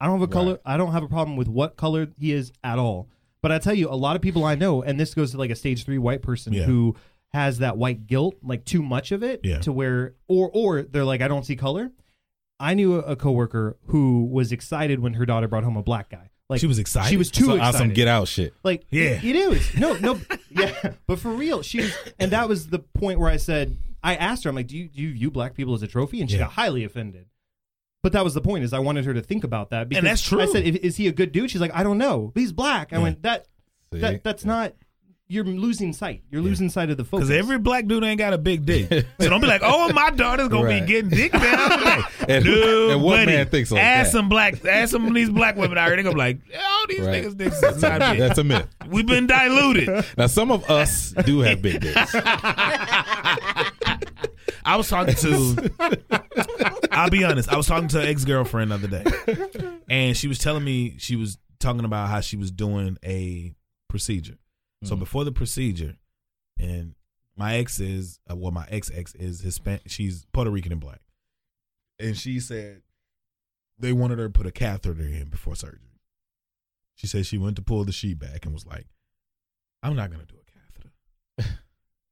I 0.00 0.06
don't 0.06 0.18
have 0.18 0.28
a 0.28 0.32
color. 0.32 0.52
Right. 0.52 0.60
I 0.64 0.76
don't 0.78 0.92
have 0.92 1.02
a 1.02 1.08
problem 1.08 1.36
with 1.36 1.48
what 1.48 1.76
color 1.76 2.08
he 2.18 2.32
is 2.32 2.50
at 2.64 2.78
all. 2.78 3.08
But 3.42 3.52
I 3.52 3.58
tell 3.58 3.74
you, 3.74 3.88
a 3.88 3.96
lot 3.96 4.16
of 4.16 4.22
people 4.22 4.44
I 4.44 4.54
know, 4.54 4.82
and 4.82 4.98
this 5.00 5.14
goes 5.14 5.30
to 5.32 5.38
like 5.38 5.50
a 5.50 5.56
stage 5.56 5.84
three 5.84 5.98
white 5.98 6.22
person 6.22 6.52
Yeah. 6.52 6.64
who 6.64 6.94
has 7.32 7.58
that 7.58 7.76
white 7.78 8.06
guilt, 8.06 8.36
like 8.42 8.64
too 8.64 8.82
much 8.82 9.12
of 9.12 9.22
it, 9.22 9.40
Yeah. 9.44 9.60
to 9.60 9.72
where, 9.72 10.14
or 10.28 10.50
or 10.52 10.82
they're 10.82 11.04
like, 11.04 11.20
I 11.22 11.28
don't 11.28 11.44
see 11.46 11.56
color. 11.56 11.90
I 12.58 12.74
knew 12.74 12.96
a, 12.96 12.98
a 13.00 13.16
coworker 13.16 13.78
who 13.86 14.24
was 14.26 14.52
excited 14.52 15.00
when 15.00 15.14
her 15.14 15.24
daughter 15.24 15.48
brought 15.48 15.64
home 15.64 15.76
a 15.78 15.82
black 15.82 16.10
guy. 16.10 16.28
Like 16.50 16.60
She 16.60 16.66
was 16.66 16.78
excited? 16.78 17.08
She 17.08 17.16
was 17.16 17.30
too 17.30 17.54
excited. 17.54 17.78
some 17.78 17.92
get 17.94 18.08
out 18.08 18.28
shit. 18.28 18.52
Like, 18.64 18.84
Yeah. 18.90 19.12
it, 19.12 19.24
it 19.24 19.36
is. 19.36 19.74
No, 19.78 19.94
no, 19.94 20.20
yeah. 20.50 20.92
But 21.06 21.20
for 21.20 21.30
real, 21.30 21.62
she 21.62 21.78
was, 21.82 21.96
and 22.18 22.32
that 22.32 22.48
was 22.48 22.66
the 22.66 22.80
point 22.80 23.20
where 23.20 23.30
I 23.30 23.36
said, 23.38 23.78
I 24.02 24.16
asked 24.16 24.44
her, 24.44 24.50
I'm 24.50 24.56
like, 24.56 24.66
do 24.66 24.76
you, 24.76 24.88
do 24.88 25.00
you 25.00 25.12
view 25.14 25.30
black 25.30 25.54
people 25.54 25.72
as 25.74 25.82
a 25.82 25.86
trophy? 25.86 26.20
And 26.20 26.28
she 26.28 26.36
Yeah. 26.36 26.42
got 26.44 26.52
highly 26.52 26.84
offended. 26.84 27.26
But 28.02 28.12
that 28.12 28.24
was 28.24 28.32
the 28.34 28.40
point, 28.40 28.64
is 28.64 28.72
I 28.72 28.78
wanted 28.78 29.04
her 29.04 29.12
to 29.14 29.20
think 29.20 29.44
about 29.44 29.70
that. 29.70 29.88
Because 29.88 30.04
that's 30.04 30.22
true. 30.22 30.40
I 30.40 30.46
said, 30.46 30.64
is 30.64 30.96
he 30.96 31.06
a 31.06 31.12
good 31.12 31.32
dude? 31.32 31.50
She's 31.50 31.60
like, 31.60 31.74
I 31.74 31.82
don't 31.82 31.98
know. 31.98 32.32
He's 32.34 32.50
black. 32.52 32.92
I 32.92 32.96
Yeah. 32.96 33.02
went, 33.02 33.22
that, 33.22 33.46
See? 33.92 33.98
that 34.00 34.24
that's 34.24 34.44
not, 34.44 34.72
you're 35.28 35.44
losing 35.44 35.92
sight. 35.92 36.22
You're 36.30 36.40
losing 36.42 36.70
sight 36.70 36.90
of 36.90 36.96
the 36.96 37.04
focus. 37.04 37.28
Because 37.28 37.38
every 37.38 37.58
black 37.58 37.86
dude 37.86 38.02
ain't 38.02 38.18
got 38.18 38.32
a 38.32 38.38
big 38.38 38.64
dick. 38.66 39.06
So 39.20 39.28
don't 39.28 39.40
be 39.40 39.46
like, 39.46 39.60
oh, 39.62 39.92
my 39.92 40.10
daughter's 40.10 40.48
gonna 40.48 40.64
Right. 40.64 40.80
be 40.80 40.86
getting 40.86 41.10
dick 41.10 41.30
down 41.32 41.78
today. 41.78 42.00
And- 42.28 42.44
Dude, 42.44 42.90
and 42.92 43.02
what 43.02 43.16
buddy, 43.16 43.26
man 43.32 43.46
thinks 43.48 43.70
like 43.70 43.82
ask 43.82 44.08
that? 44.12 44.12
some 44.18 44.28
black, 44.28 44.64
ask 44.64 44.90
some 44.92 45.06
of 45.06 45.14
these 45.14 45.30
black 45.30 45.56
women 45.56 45.76
out 45.78 45.86
here. 45.88 45.96
They 45.96 46.02
gonna 46.02 46.14
be 46.14 46.18
like, 46.18 46.38
oh, 46.56 46.86
these 46.88 47.00
Right. 47.00 47.24
niggas 47.24 47.36
dicks 47.36 47.62
is 47.62 47.82
not 47.82 48.00
big. 48.12 48.18
That's 48.18 48.38
a 48.38 48.44
myth. 48.44 48.66
We've 48.88 49.06
been 49.06 49.26
diluted. 49.26 50.04
Now 50.16 50.26
some 50.26 50.50
of 50.50 50.68
us 50.70 51.12
do 51.24 51.40
have 51.40 51.60
big 51.62 51.80
dicks. 51.80 52.14
I 54.64 54.76
was 54.76 54.88
talking 54.88 55.14
to. 55.14 55.70
I'll 56.90 57.10
be 57.10 57.24
honest. 57.24 57.48
I 57.48 57.56
was 57.56 57.66
talking 57.66 57.88
to 57.88 58.00
an 58.00 58.06
ex 58.08 58.24
girlfriend 58.24 58.70
the 58.70 58.74
other 58.76 58.88
day, 58.88 59.78
and 59.88 60.16
she 60.16 60.28
was 60.28 60.38
telling 60.38 60.64
me 60.64 60.96
she 60.98 61.16
was 61.16 61.38
talking 61.58 61.84
about 61.84 62.08
how 62.08 62.20
she 62.20 62.36
was 62.36 62.50
doing 62.50 62.98
a 63.04 63.54
procedure. 63.88 64.38
So 64.84 64.96
Mhm. 64.96 65.00
before 65.00 65.24
the 65.24 65.32
procedure, 65.32 65.96
and 66.58 66.94
my 67.36 67.56
ex 67.56 67.80
is 67.80 68.18
uh, 68.30 68.36
well, 68.36 68.50
my 68.50 68.66
ex 68.70 68.90
ex 68.94 69.14
is 69.14 69.40
Hispanic. 69.40 69.82
She's 69.86 70.26
Puerto 70.32 70.50
Rican 70.50 70.72
and 70.72 70.80
black, 70.80 71.00
and 71.98 72.16
she 72.16 72.40
said 72.40 72.82
they 73.78 73.92
wanted 73.92 74.18
her 74.18 74.26
to 74.26 74.30
put 74.32 74.46
a 74.46 74.50
catheter 74.50 75.00
in 75.02 75.28
before 75.28 75.54
surgery. 75.56 75.80
She 76.96 77.06
said 77.06 77.24
she 77.26 77.38
went 77.38 77.56
to 77.56 77.62
pull 77.62 77.84
the 77.84 77.92
sheet 77.92 78.18
back 78.18 78.44
and 78.44 78.52
was 78.54 78.66
like, 78.66 78.86
"I'm 79.82 79.96
not 79.96 80.10
gonna 80.10 80.26
do 80.26 80.36
a 80.36 81.38
catheter." 81.38 81.58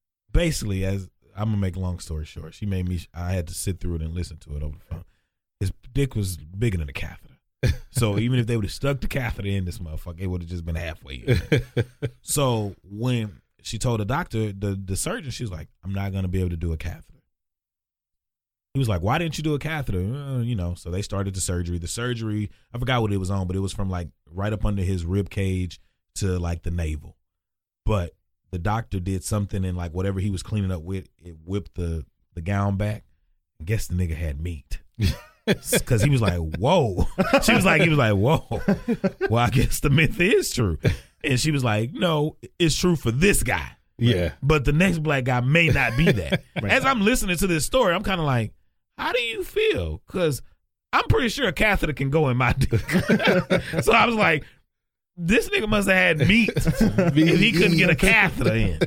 Basically, 0.32 0.84
as 0.84 1.08
I'm 1.38 1.46
gonna 1.46 1.56
make 1.56 1.76
long 1.76 1.98
story 2.00 2.24
short, 2.24 2.54
she 2.54 2.66
made 2.66 2.88
me. 2.88 3.00
I 3.14 3.32
had 3.32 3.46
to 3.48 3.54
sit 3.54 3.80
through 3.80 3.96
it 3.96 4.02
and 4.02 4.14
listen 4.14 4.38
to 4.38 4.56
it 4.56 4.62
over 4.62 4.76
the 4.76 4.84
phone. 4.84 5.04
His 5.60 5.72
dick 5.92 6.14
was 6.14 6.36
bigger 6.36 6.78
than 6.78 6.88
a 6.88 6.92
catheter. 6.92 7.34
So 7.90 8.18
even 8.18 8.38
if 8.38 8.46
they 8.46 8.56
would 8.56 8.64
have 8.64 8.72
stuck 8.72 9.00
the 9.00 9.08
catheter 9.08 9.48
in 9.48 9.64
this 9.64 9.78
motherfucker, 9.78 10.20
it 10.20 10.26
would 10.26 10.42
have 10.42 10.50
just 10.50 10.64
been 10.64 10.74
halfway. 10.74 11.14
In. 11.14 11.40
So 12.22 12.74
when 12.84 13.40
she 13.62 13.78
told 13.78 14.00
the 14.00 14.04
doctor, 14.04 14.52
the 14.52 14.80
the 14.82 14.96
surgeon, 14.96 15.30
she 15.30 15.42
was 15.42 15.50
like, 15.50 15.68
"I'm 15.84 15.92
not 15.94 16.12
gonna 16.12 16.28
be 16.28 16.40
able 16.40 16.50
to 16.50 16.56
do 16.56 16.72
a 16.72 16.76
catheter." 16.76 17.04
He 18.74 18.78
was 18.78 18.88
like, 18.88 19.00
"Why 19.02 19.18
didn't 19.18 19.38
you 19.38 19.44
do 19.44 19.54
a 19.54 19.58
catheter?" 19.58 19.98
"Uh, 19.98 20.38
you 20.40 20.54
know. 20.54 20.74
So 20.74 20.90
they 20.90 21.02
started 21.02 21.34
the 21.34 21.40
surgery. 21.40 21.78
The 21.78 21.88
surgery, 21.88 22.50
I 22.72 22.78
forgot 22.78 23.02
what 23.02 23.12
it 23.12 23.16
was 23.18 23.30
on, 23.30 23.46
but 23.46 23.56
it 23.56 23.60
was 23.60 23.72
from 23.72 23.90
like 23.90 24.08
right 24.30 24.52
up 24.52 24.64
under 24.64 24.82
his 24.82 25.04
rib 25.04 25.30
cage 25.30 25.80
to 26.16 26.38
like 26.38 26.62
the 26.62 26.70
navel. 26.70 27.16
But 27.84 28.14
the 28.50 28.58
doctor 28.58 29.00
did 29.00 29.24
something 29.24 29.64
and 29.64 29.76
like 29.76 29.92
whatever 29.92 30.20
he 30.20 30.30
was 30.30 30.42
cleaning 30.42 30.70
up 30.72 30.82
with, 30.82 31.08
it 31.22 31.36
whipped 31.44 31.74
the 31.74 32.04
the 32.34 32.40
gown 32.40 32.76
back. 32.76 33.04
Guess 33.64 33.88
the 33.88 33.94
nigga 33.94 34.16
had 34.16 34.40
meat. 34.40 34.80
Cause 35.86 36.02
he 36.02 36.10
was 36.10 36.20
like, 36.20 36.38
whoa. 36.56 37.06
She 37.42 37.54
was 37.54 37.64
like, 37.64 37.80
he 37.82 37.88
was 37.88 37.98
like, 37.98 38.14
whoa. 38.14 38.44
Well, 39.30 39.44
I 39.44 39.50
guess 39.50 39.80
the 39.80 39.90
myth 39.90 40.20
is 40.20 40.50
true. 40.50 40.78
And 41.24 41.40
she 41.40 41.50
was 41.50 41.64
like, 41.64 41.92
no, 41.92 42.36
it's 42.58 42.76
true 42.76 42.96
for 42.96 43.10
this 43.10 43.42
guy. 43.42 43.66
yeah. 43.96 44.32
But 44.42 44.64
the 44.66 44.72
next 44.72 44.98
black 44.98 45.24
guy 45.24 45.40
may 45.40 45.68
not 45.68 45.96
be 45.96 46.12
that. 46.12 46.42
Right. 46.62 46.70
As 46.72 46.84
I'm 46.84 47.00
listening 47.00 47.36
to 47.38 47.46
this 47.46 47.64
story, 47.64 47.94
I'm 47.94 48.02
kind 48.02 48.20
of 48.20 48.26
like, 48.26 48.52
how 48.98 49.12
do 49.12 49.20
you 49.20 49.42
feel? 49.42 50.02
Because 50.06 50.42
I'm 50.92 51.04
pretty 51.08 51.28
sure 51.30 51.48
a 51.48 51.52
catheter 51.52 51.92
can 51.94 52.10
go 52.10 52.28
in 52.28 52.36
my 52.36 52.52
dick. 52.52 52.80
so 53.82 53.92
I 53.92 54.04
was 54.06 54.14
like, 54.16 54.44
this 55.20 55.48
nigga 55.50 55.68
must 55.68 55.88
have 55.88 55.96
had 56.18 56.28
meat 56.28 56.50
if 56.56 57.40
he 57.40 57.52
couldn't 57.52 57.76
get 57.76 57.90
a 57.90 57.96
catheter 57.96 58.54
in. 58.54 58.78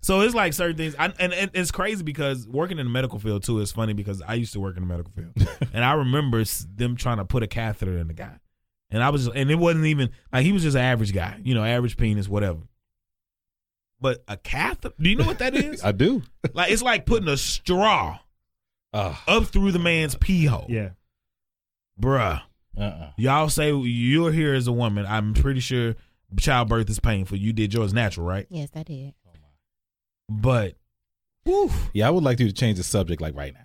So 0.00 0.20
it's 0.20 0.34
like 0.34 0.52
certain 0.54 0.76
things, 0.76 0.94
I, 0.98 1.12
and, 1.18 1.32
and 1.34 1.50
it's 1.52 1.70
crazy 1.72 2.02
because 2.04 2.46
working 2.48 2.78
in 2.78 2.86
the 2.86 2.90
medical 2.90 3.18
field 3.18 3.42
too 3.44 3.58
is 3.60 3.72
funny 3.72 3.92
because 3.92 4.22
I 4.22 4.34
used 4.34 4.52
to 4.52 4.60
work 4.60 4.76
in 4.76 4.82
the 4.82 4.86
medical 4.88 5.12
field, 5.12 5.32
and 5.74 5.84
I 5.84 5.92
remember 5.94 6.42
them 6.74 6.94
trying 6.96 7.16
to 7.18 7.24
put 7.24 7.42
a 7.42 7.46
catheter 7.48 7.98
in 7.98 8.06
the 8.06 8.14
guy, 8.14 8.38
and 8.90 9.02
I 9.02 9.10
was, 9.10 9.24
just, 9.26 9.36
and 9.36 9.50
it 9.50 9.56
wasn't 9.56 9.86
even 9.86 10.10
like 10.32 10.44
he 10.44 10.52
was 10.52 10.62
just 10.62 10.76
an 10.76 10.82
average 10.82 11.12
guy, 11.12 11.40
you 11.42 11.54
know, 11.54 11.64
average 11.64 11.96
penis, 11.96 12.28
whatever. 12.28 12.60
But 14.00 14.22
a 14.28 14.36
catheter, 14.36 14.94
do 15.00 15.10
you 15.10 15.16
know 15.16 15.26
what 15.26 15.40
that 15.40 15.54
is? 15.56 15.82
I 15.84 15.90
do. 15.92 16.22
like 16.54 16.70
it's 16.70 16.82
like 16.82 17.04
putting 17.04 17.28
a 17.28 17.36
straw 17.36 18.18
Uh, 18.92 19.16
up 19.26 19.46
through 19.46 19.72
the 19.72 19.78
man's 19.80 20.14
pee 20.14 20.44
hole, 20.44 20.66
yeah. 20.68 20.90
bruh. 22.00 22.42
Uh-uh. 22.76 23.10
Y'all 23.16 23.48
say 23.48 23.72
you're 23.72 24.32
here 24.32 24.54
as 24.54 24.66
a 24.66 24.72
woman. 24.72 25.06
I'm 25.06 25.34
pretty 25.34 25.60
sure 25.60 25.94
childbirth 26.38 26.90
is 26.90 26.98
painful. 27.00 27.38
You 27.38 27.52
did 27.52 27.72
yours 27.74 27.92
natural, 27.94 28.26
right? 28.26 28.46
yes, 28.50 28.68
I 28.74 28.82
did. 28.82 29.14
But, 30.28 30.74
whew, 31.44 31.70
Yeah, 31.94 32.08
I 32.08 32.10
would 32.10 32.24
like 32.24 32.40
you 32.40 32.46
to 32.48 32.52
change 32.52 32.78
the 32.78 32.84
subject 32.84 33.20
like 33.22 33.36
right 33.36 33.54
now. 33.54 33.60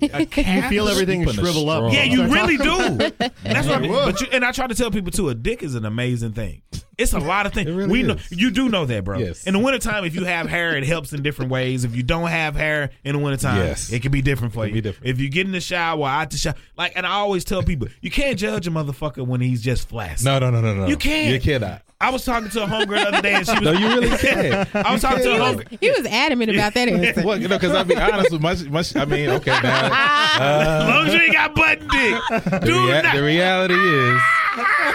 a 0.00 0.20
You 0.20 0.26
catheter- 0.26 0.68
feel 0.68 0.88
everything 0.88 1.24
putting 1.24 1.40
a 1.40 1.42
shrivel 1.42 1.68
up. 1.68 1.92
Yeah, 1.92 2.04
you 2.04 2.26
really 2.26 2.56
talking- 2.56 2.96
do. 2.98 3.10
That's 3.44 3.66
what. 3.68 3.76
I 3.76 3.78
mean. 3.80 3.92
But 3.92 4.20
you, 4.22 4.28
and 4.32 4.44
I 4.44 4.52
try 4.52 4.66
to 4.66 4.74
tell 4.74 4.90
people 4.90 5.10
too. 5.10 5.28
A 5.28 5.34
dick 5.34 5.62
is 5.62 5.74
an 5.74 5.84
amazing 5.84 6.32
thing. 6.32 6.62
It's 6.98 7.12
a 7.12 7.18
lot 7.20 7.46
of 7.46 7.52
things. 7.54 7.70
Really 7.70 7.88
we 7.90 8.02
know 8.02 8.16
you 8.30 8.50
do 8.50 8.68
know 8.68 8.84
that, 8.84 9.04
bro. 9.04 9.18
Yes. 9.18 9.46
In 9.46 9.54
the 9.54 9.60
wintertime, 9.60 10.04
if 10.04 10.14
you 10.16 10.24
have 10.24 10.48
hair, 10.48 10.76
it 10.76 10.84
helps 10.84 11.12
in 11.12 11.22
different 11.22 11.50
ways. 11.50 11.84
If 11.84 11.94
you 11.94 12.02
don't 12.02 12.28
have 12.28 12.56
hair 12.56 12.90
in 13.04 13.14
the 13.14 13.22
wintertime, 13.22 13.58
Yes. 13.58 13.92
it 13.92 14.02
can 14.02 14.10
be 14.10 14.20
different 14.20 14.52
for 14.52 14.66
you. 14.66 14.80
different. 14.80 15.08
If 15.08 15.20
you 15.20 15.28
get 15.30 15.46
in 15.46 15.52
the 15.52 15.60
shower, 15.60 16.06
out 16.06 16.30
the 16.30 16.36
shower, 16.36 16.54
like, 16.76 16.92
and 16.96 17.06
I 17.06 17.10
always 17.12 17.44
tell 17.44 17.62
people, 17.62 17.88
you 18.00 18.10
can't 18.10 18.38
judge 18.38 18.66
a 18.66 18.70
motherfucker 18.70 19.26
when 19.26 19.40
he's 19.40 19.62
just 19.62 19.88
flaccid. 19.88 20.24
No, 20.24 20.38
no, 20.40 20.50
no, 20.50 20.60
no, 20.60 20.74
no. 20.74 20.86
You 20.88 20.96
can't. 20.96 21.32
You 21.32 21.40
cannot. 21.40 21.82
I 22.00 22.10
was 22.10 22.24
talking 22.24 22.48
to 22.50 22.62
a 22.62 22.66
homegirl 22.66 22.88
the 22.90 23.08
other 23.08 23.22
day, 23.22 23.34
and 23.34 23.44
she 23.46 23.52
was. 23.52 23.60
No, 23.62 23.72
you 23.72 23.88
really 23.88 24.08
can't. 24.18 24.74
I 24.76 24.92
was 24.92 25.02
talking 25.02 25.22
to 25.24 25.30
a 25.30 25.34
He 25.34 25.38
homegirl. 25.40 25.78
he 25.80 25.90
was 25.90 26.06
adamant 26.06 26.50
about 26.52 26.74
that 26.74 26.88
answer. 26.88 27.24
Well, 27.26 27.40
you 27.40 27.48
know, 27.48 27.56
because 27.58 27.74
I'll 27.74 27.84
be 27.84 27.96
honest 27.96 28.30
with 28.30 28.40
much, 28.40 28.62
much. 28.66 28.94
I 28.94 29.04
mean, 29.04 29.30
okay, 29.30 29.50
now 29.50 29.86
As 30.34 30.40
uh, 30.40 30.86
long 30.88 31.06
as 31.08 31.14
you 31.14 31.20
ain't 31.20 31.32
got 31.32 31.54
button 31.56 31.88
dick, 31.88 32.22
the, 32.28 32.58
do 32.64 32.86
rea- 32.86 33.02
not. 33.02 33.16
the 33.16 33.22
reality 33.24 33.74
is, 33.74 34.20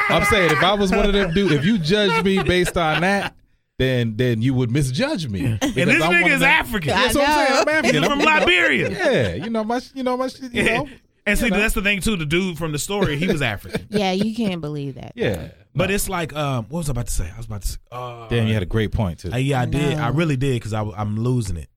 I'm 0.09 0.23
saying 0.25 0.51
if 0.51 0.63
I 0.63 0.73
was 0.75 0.91
one 0.91 1.05
of 1.05 1.11
them 1.13 1.33
dudes, 1.33 1.51
if 1.53 1.65
you 1.65 1.77
judged 1.77 2.23
me 2.25 2.41
based 2.41 2.77
on 2.77 3.01
that, 3.01 3.35
then 3.79 4.15
then 4.15 4.41
you 4.41 4.53
would 4.53 4.71
misjudge 4.71 5.27
me. 5.27 5.45
and 5.45 5.59
this 5.61 6.01
I'm 6.01 6.11
nigga 6.11 6.27
is 6.35 6.39
them- 6.39 6.43
African. 6.49 6.89
That's 6.91 7.15
what 7.15 7.27
I'm 7.27 7.47
saying. 7.47 7.61
I'm. 7.63 7.67
African. 7.69 8.01
He's 8.03 8.09
from 8.09 8.19
Liberia. 8.19 8.89
Yeah, 8.91 9.33
you 9.43 9.49
know 9.49 9.63
my 9.65 9.81
you 9.93 10.03
know 10.03 10.15
my 10.15 10.29
you 10.51 10.63
know. 10.63 10.87
And 11.25 11.37
see, 11.39 11.45
You 11.45 11.51
know. 11.51 11.57
that's 11.59 11.73
the 11.73 11.81
thing 11.81 11.99
too. 12.01 12.15
The 12.17 12.25
dude 12.25 12.57
from 12.57 12.71
the 12.73 12.79
story, 12.79 13.17
he 13.17 13.27
was 13.27 13.41
African. 13.41 13.87
Yeah, 13.89 14.11
you 14.11 14.33
can't 14.35 14.59
believe 14.61 14.95
that. 14.95 15.13
Yeah, 15.15 15.49
But 15.75 15.89
it's 15.91 16.07
like, 16.07 16.33
um, 16.33 16.65
what 16.69 16.79
was 16.79 16.89
I 16.89 16.91
about 16.91 17.07
to 17.07 17.11
say? 17.13 17.29
I 17.33 17.37
was 17.37 17.47
about 17.47 17.61
to 17.63 17.67
say, 17.67 17.77
uh, 17.91 18.27
Dan, 18.27 18.47
you 18.47 18.53
had 18.53 18.61
a 18.63 18.67
great 18.67 18.91
point 18.91 19.19
too. 19.19 19.31
uh, 19.33 19.37
yeah, 19.37 19.61
I 19.61 19.65
did. 19.65 19.97
I 19.97 20.09
really 20.09 20.37
did 20.37 20.53
because 20.55 20.73
I'm 20.73 21.17
losing 21.19 21.57
it. 21.57 21.69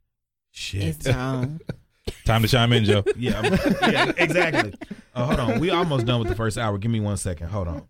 Shit. 0.50 0.82
It's 0.84 1.08
wrong. 1.08 1.60
Time 2.24 2.42
to 2.42 2.48
chime 2.48 2.72
in, 2.72 2.84
Joe. 2.84 3.02
yeah, 3.16 3.40
I'm- 3.40 3.58
yeah, 3.92 4.12
exactly. 4.16 4.74
Uh, 5.14 5.24
hold 5.26 5.40
on, 5.40 5.60
we 5.60 5.70
almost 5.70 6.06
done 6.06 6.20
with 6.20 6.28
the 6.28 6.34
first 6.36 6.56
hour. 6.58 6.76
Give 6.78 6.90
me 6.90 7.00
one 7.00 7.16
second. 7.16 7.48
Hold 7.48 7.68
on. 7.68 7.74
Let 7.74 7.84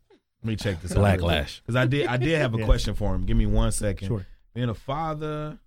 me 0.44 0.56
check 0.56 0.80
this. 0.80 0.92
Blacklash. 0.94 1.60
Because 1.62 1.76
I 1.76 1.86
did, 1.86 2.06
I 2.06 2.16
did 2.16 2.38
have 2.38 2.54
a 2.54 2.58
Yeah. 2.60 2.64
question 2.66 2.94
for 2.94 3.14
him. 3.14 3.24
Give 3.26 3.36
me 3.36 3.46
one 3.46 3.72
second. 3.72 4.08
Sure. 4.08 4.26
Being 4.54 4.68
a 4.68 4.74
father. 4.74 5.58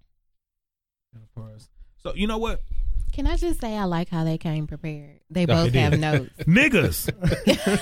So 1.98 2.14
you 2.16 2.28
know 2.28 2.38
what, 2.38 2.62
Can 3.20 3.28
I 3.28 3.36
just 3.36 3.60
say 3.60 3.78
I 3.78 3.84
like 3.84 4.08
how 4.08 4.24
they 4.24 4.38
came 4.38 4.66
prepared? 4.66 5.20
They 5.30 5.46
No, 5.46 5.66
both 5.66 5.74
they 5.74 5.80
have 5.82 6.00
notes. 6.00 6.30
niggas 6.48 7.10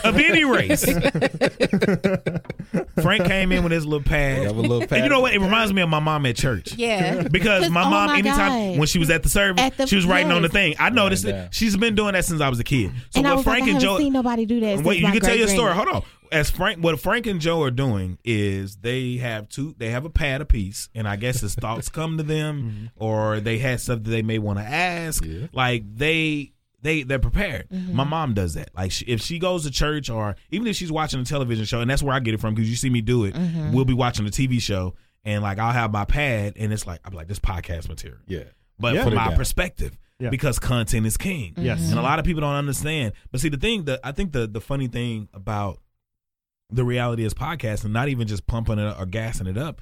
of 0.03 0.17
any 0.17 0.43
race. 0.43 0.83
Frank 3.03 3.25
came 3.25 3.51
in 3.51 3.61
with 3.61 3.71
his 3.71 3.85
little 3.85 4.01
pad. 4.03 4.47
Have 4.47 4.57
a 4.57 4.61
little 4.61 4.81
And 4.81 5.03
you 5.03 5.09
know 5.09 5.19
what? 5.19 5.35
It 5.35 5.39
reminds 5.39 5.71
me 5.73 5.83
of 5.83 5.89
my 5.89 5.99
mom 5.99 6.25
at 6.25 6.37
church. 6.37 6.73
Yeah. 6.73 7.27
Because 7.27 7.69
my 7.69 7.83
oh 7.83 7.89
mom, 7.91 8.07
my 8.07 8.17
anytime 8.17 8.71
God. 8.71 8.79
when 8.79 8.87
she 8.87 8.97
was 8.97 9.11
at 9.11 9.21
the 9.21 9.29
service, 9.29 9.61
At 9.63 9.77
the- 9.77 9.85
she 9.85 9.95
was 9.95 10.07
writing 10.07 10.31
on 10.31 10.41
the 10.41 10.49
thing. 10.49 10.73
I 10.79 10.89
noticed 10.89 11.25
Writing 11.25 11.39
it. 11.41 11.53
She's 11.53 11.77
been 11.77 11.93
doing 11.93 12.13
that 12.13 12.25
since 12.25 12.41
I 12.41 12.49
was 12.49 12.59
a 12.59 12.63
kid. 12.63 12.91
So 13.11 13.19
and 13.19 13.27
I 13.27 13.29
what 13.29 13.35
was 13.37 13.43
Frank 13.43 13.59
like, 13.61 13.69
I 13.69 13.73
and 13.73 13.81
haven't 13.83 13.95
Joe, 13.95 13.99
seen 13.99 14.13
nobody 14.13 14.47
do 14.47 14.59
that. 14.61 14.83
wait, 14.83 15.01
you 15.01 15.11
can 15.11 15.21
tell 15.21 15.37
your 15.37 15.49
story. 15.49 15.75
Hold 15.75 15.89
on. 15.89 16.03
As 16.31 16.49
Frank, 16.49 16.83
what 16.83 16.99
Frank 16.99 17.25
and 17.27 17.39
Joe 17.41 17.61
are 17.63 17.71
doing 17.71 18.17
is 18.23 18.77
they 18.77 19.17
have 19.17 19.49
two. 19.49 19.75
They 19.77 19.89
have 19.91 20.05
a 20.05 20.09
pad 20.09 20.41
apiece, 20.41 20.89
and 20.95 21.07
I 21.07 21.15
guess 21.15 21.41
his 21.41 21.55
thoughts 21.55 21.89
come 21.89 22.17
to 22.17 22.23
them, 22.23 22.89
or 22.95 23.39
they 23.39 23.57
had 23.57 23.81
something 23.81 24.11
they 24.11 24.21
may 24.21 24.39
want 24.39 24.59
to 24.59 24.65
ask. 24.65 25.23
Yeah. 25.25 25.47
Like 25.53 25.83
they. 25.95 26.53
They 26.83 27.01
they're 27.01 27.17
prepared. 27.17 27.67
Mm-hmm. 27.69 27.95
My 27.95 28.03
mom 28.03 28.35
does 28.35 28.53
that. 28.53 28.69
Like 28.77 28.91
she, 28.91 29.03
if 29.05 29.19
she 29.19 29.39
goes 29.39 29.63
to 29.63 29.71
church 29.71 30.11
or 30.11 30.35
even 30.51 30.67
if 30.67 30.75
she's 30.75 30.91
watching 30.91 31.19
a 31.19 31.25
television 31.25 31.65
show, 31.65 31.81
and 31.81 31.89
that's 31.89 32.03
where 32.03 32.15
I 32.15 32.19
get 32.19 32.35
it 32.35 32.39
from 32.39 32.53
because 32.53 32.69
you 32.69 32.75
see 32.75 32.91
me 32.91 33.01
do 33.01 33.25
it. 33.25 33.33
Mm-hmm. 33.33 33.73
We'll 33.73 33.83
be 33.83 33.95
watching 33.95 34.27
a 34.27 34.29
TV 34.29 34.61
show, 34.61 34.93
and 35.25 35.41
like 35.41 35.57
I'll 35.57 35.73
have 35.73 35.91
my 35.91 36.05
pad, 36.05 36.53
and 36.55 36.71
it's 36.71 36.85
like 36.85 36.99
I'm 37.03 37.13
like 37.13 37.27
this 37.27 37.39
podcast 37.39 37.89
material 37.89 38.19
Yeah. 38.27 38.43
but 38.79 38.93
Yeah. 38.93 39.05
from 39.05 39.15
my 39.15 39.29
down. 39.29 39.37
perspective 39.37 39.97
Yeah. 40.19 40.29
because 40.29 40.59
content 40.59 41.07
is 41.07 41.17
king 41.17 41.55
Yes. 41.57 41.79
Mm-hmm. 41.79 41.89
and 41.89 41.99
a 41.99 42.03
lot 42.03 42.19
of 42.19 42.25
people 42.25 42.41
don't 42.41 42.53
understand 42.55 43.13
but 43.31 43.41
see 43.41 43.49
the 43.49 43.57
thing 43.57 43.85
that 43.85 43.99
i 44.03 44.11
think 44.11 44.31
the 44.31 44.45
the 44.47 44.61
funny 44.61 44.87
thing 44.87 45.29
about 45.33 45.79
the 46.69 46.83
reality 46.83 47.23
is 47.23 47.33
podcasting 47.33 47.91
not 47.91 48.09
even 48.09 48.27
just 48.27 48.45
pumping 48.47 48.79
it 48.79 48.95
or 48.99 49.05
gassing 49.05 49.47
it 49.47 49.57
up 49.57 49.81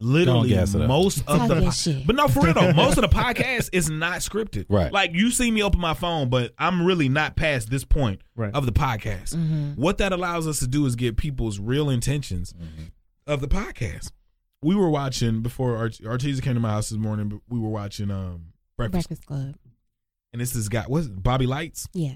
literally 0.00 0.48
gas 0.48 0.74
it 0.74 0.80
up. 0.82 0.88
most 0.88 1.18
of 1.20 1.26
Talk 1.26 1.48
the 1.48 1.54
that 1.56 1.64
po- 1.64 1.70
shit. 1.70 2.06
but 2.06 2.16
no 2.16 2.26
for 2.26 2.40
real 2.40 2.54
though 2.54 2.72
most 2.72 2.98
of 2.98 3.02
the 3.02 3.08
podcast 3.16 3.68
is 3.72 3.88
not 3.88 4.14
scripted 4.18 4.66
Right. 4.68 4.90
like 4.92 5.12
you 5.14 5.30
see 5.30 5.48
me 5.50 5.62
open 5.62 5.80
my 5.80 5.94
phone 5.94 6.28
but 6.28 6.52
i'm 6.58 6.84
really 6.84 7.08
not 7.08 7.36
past 7.36 7.70
this 7.70 7.84
point 7.84 8.20
Right. 8.34 8.52
of 8.52 8.66
the 8.66 8.72
podcast 8.72 9.34
Mm-hmm. 9.36 9.80
what 9.80 9.98
that 9.98 10.12
allows 10.12 10.48
us 10.48 10.58
to 10.58 10.66
do 10.66 10.86
is 10.86 10.96
get 10.96 11.16
people's 11.16 11.58
real 11.60 11.88
intentions 11.90 12.52
Mm-hmm. 12.52 12.84
of 13.28 13.40
the 13.40 13.46
podcast. 13.48 14.10
We 14.64 14.74
were 14.74 14.90
watching 14.90 15.40
before 15.42 15.76
Art- 15.76 15.98
Artesia 16.02 16.42
came 16.42 16.54
to 16.54 16.60
my 16.60 16.70
house 16.70 16.88
this 16.90 16.98
morning. 16.98 17.28
But 17.28 17.40
we 17.48 17.58
were 17.60 17.68
watching 17.68 18.10
um 18.10 18.46
Breakfast, 18.76 19.08
Breakfast 19.08 19.26
Club. 19.26 19.54
and 20.32 20.40
this 20.42 20.54
is 20.56 20.68
guy. 20.68 20.84
What's 20.88 21.06
it, 21.06 21.22
Bobby 21.22 21.46
Lytes? 21.46 21.88
Yeah. 21.94 22.14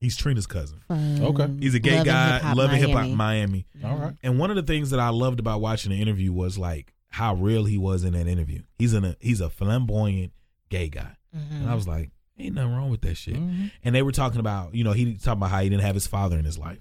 He's 0.00 0.16
Trina's 0.16 0.46
cousin. 0.46 0.80
From 0.86 1.22
Okay. 1.24 1.48
He's 1.60 1.74
a 1.74 1.80
gay 1.80 1.90
Love 1.90 1.98
and 1.98 2.06
guy, 2.06 2.32
Hip 2.34 2.42
Hop 2.42 2.56
loving 2.56 2.76
hip 2.78 2.90
hop 2.90 2.96
Miami. 3.08 3.14
Miami. 3.16 3.66
All 3.84 3.96
right. 3.98 4.14
And 4.22 4.38
one 4.38 4.50
of 4.50 4.56
the 4.56 4.62
things 4.62 4.90
that 4.90 5.00
I 5.00 5.08
loved 5.08 5.40
about 5.40 5.60
watching 5.60 5.90
the 5.90 6.00
interview 6.00 6.32
was 6.32 6.56
like 6.58 6.92
how 7.10 7.34
real 7.34 7.64
he 7.64 7.78
was 7.78 8.04
in 8.04 8.12
that 8.12 8.26
interview. 8.28 8.62
He's 8.78 8.94
in 8.94 9.04
a 9.04 9.16
he's 9.20 9.40
a 9.40 9.50
flamboyant 9.50 10.32
gay 10.68 10.88
guy, 10.88 11.16
Mhm. 11.36 11.60
and 11.62 11.70
I 11.70 11.74
was 11.74 11.88
like, 11.88 12.10
ain't 12.38 12.54
nothing 12.54 12.72
wrong 12.74 12.90
with 12.90 13.00
that 13.00 13.16
shit. 13.16 13.34
Mhm. 13.34 13.70
And 13.82 13.94
they 13.94 14.02
were 14.02 14.12
talking 14.12 14.38
about 14.40 14.74
you 14.74 14.84
know 14.84 14.92
he 14.92 15.14
talking 15.14 15.38
about 15.40 15.50
how 15.50 15.60
he 15.62 15.68
didn't 15.68 15.82
have 15.82 15.94
his 15.96 16.06
father 16.06 16.38
in 16.38 16.44
his 16.44 16.58
life, 16.58 16.78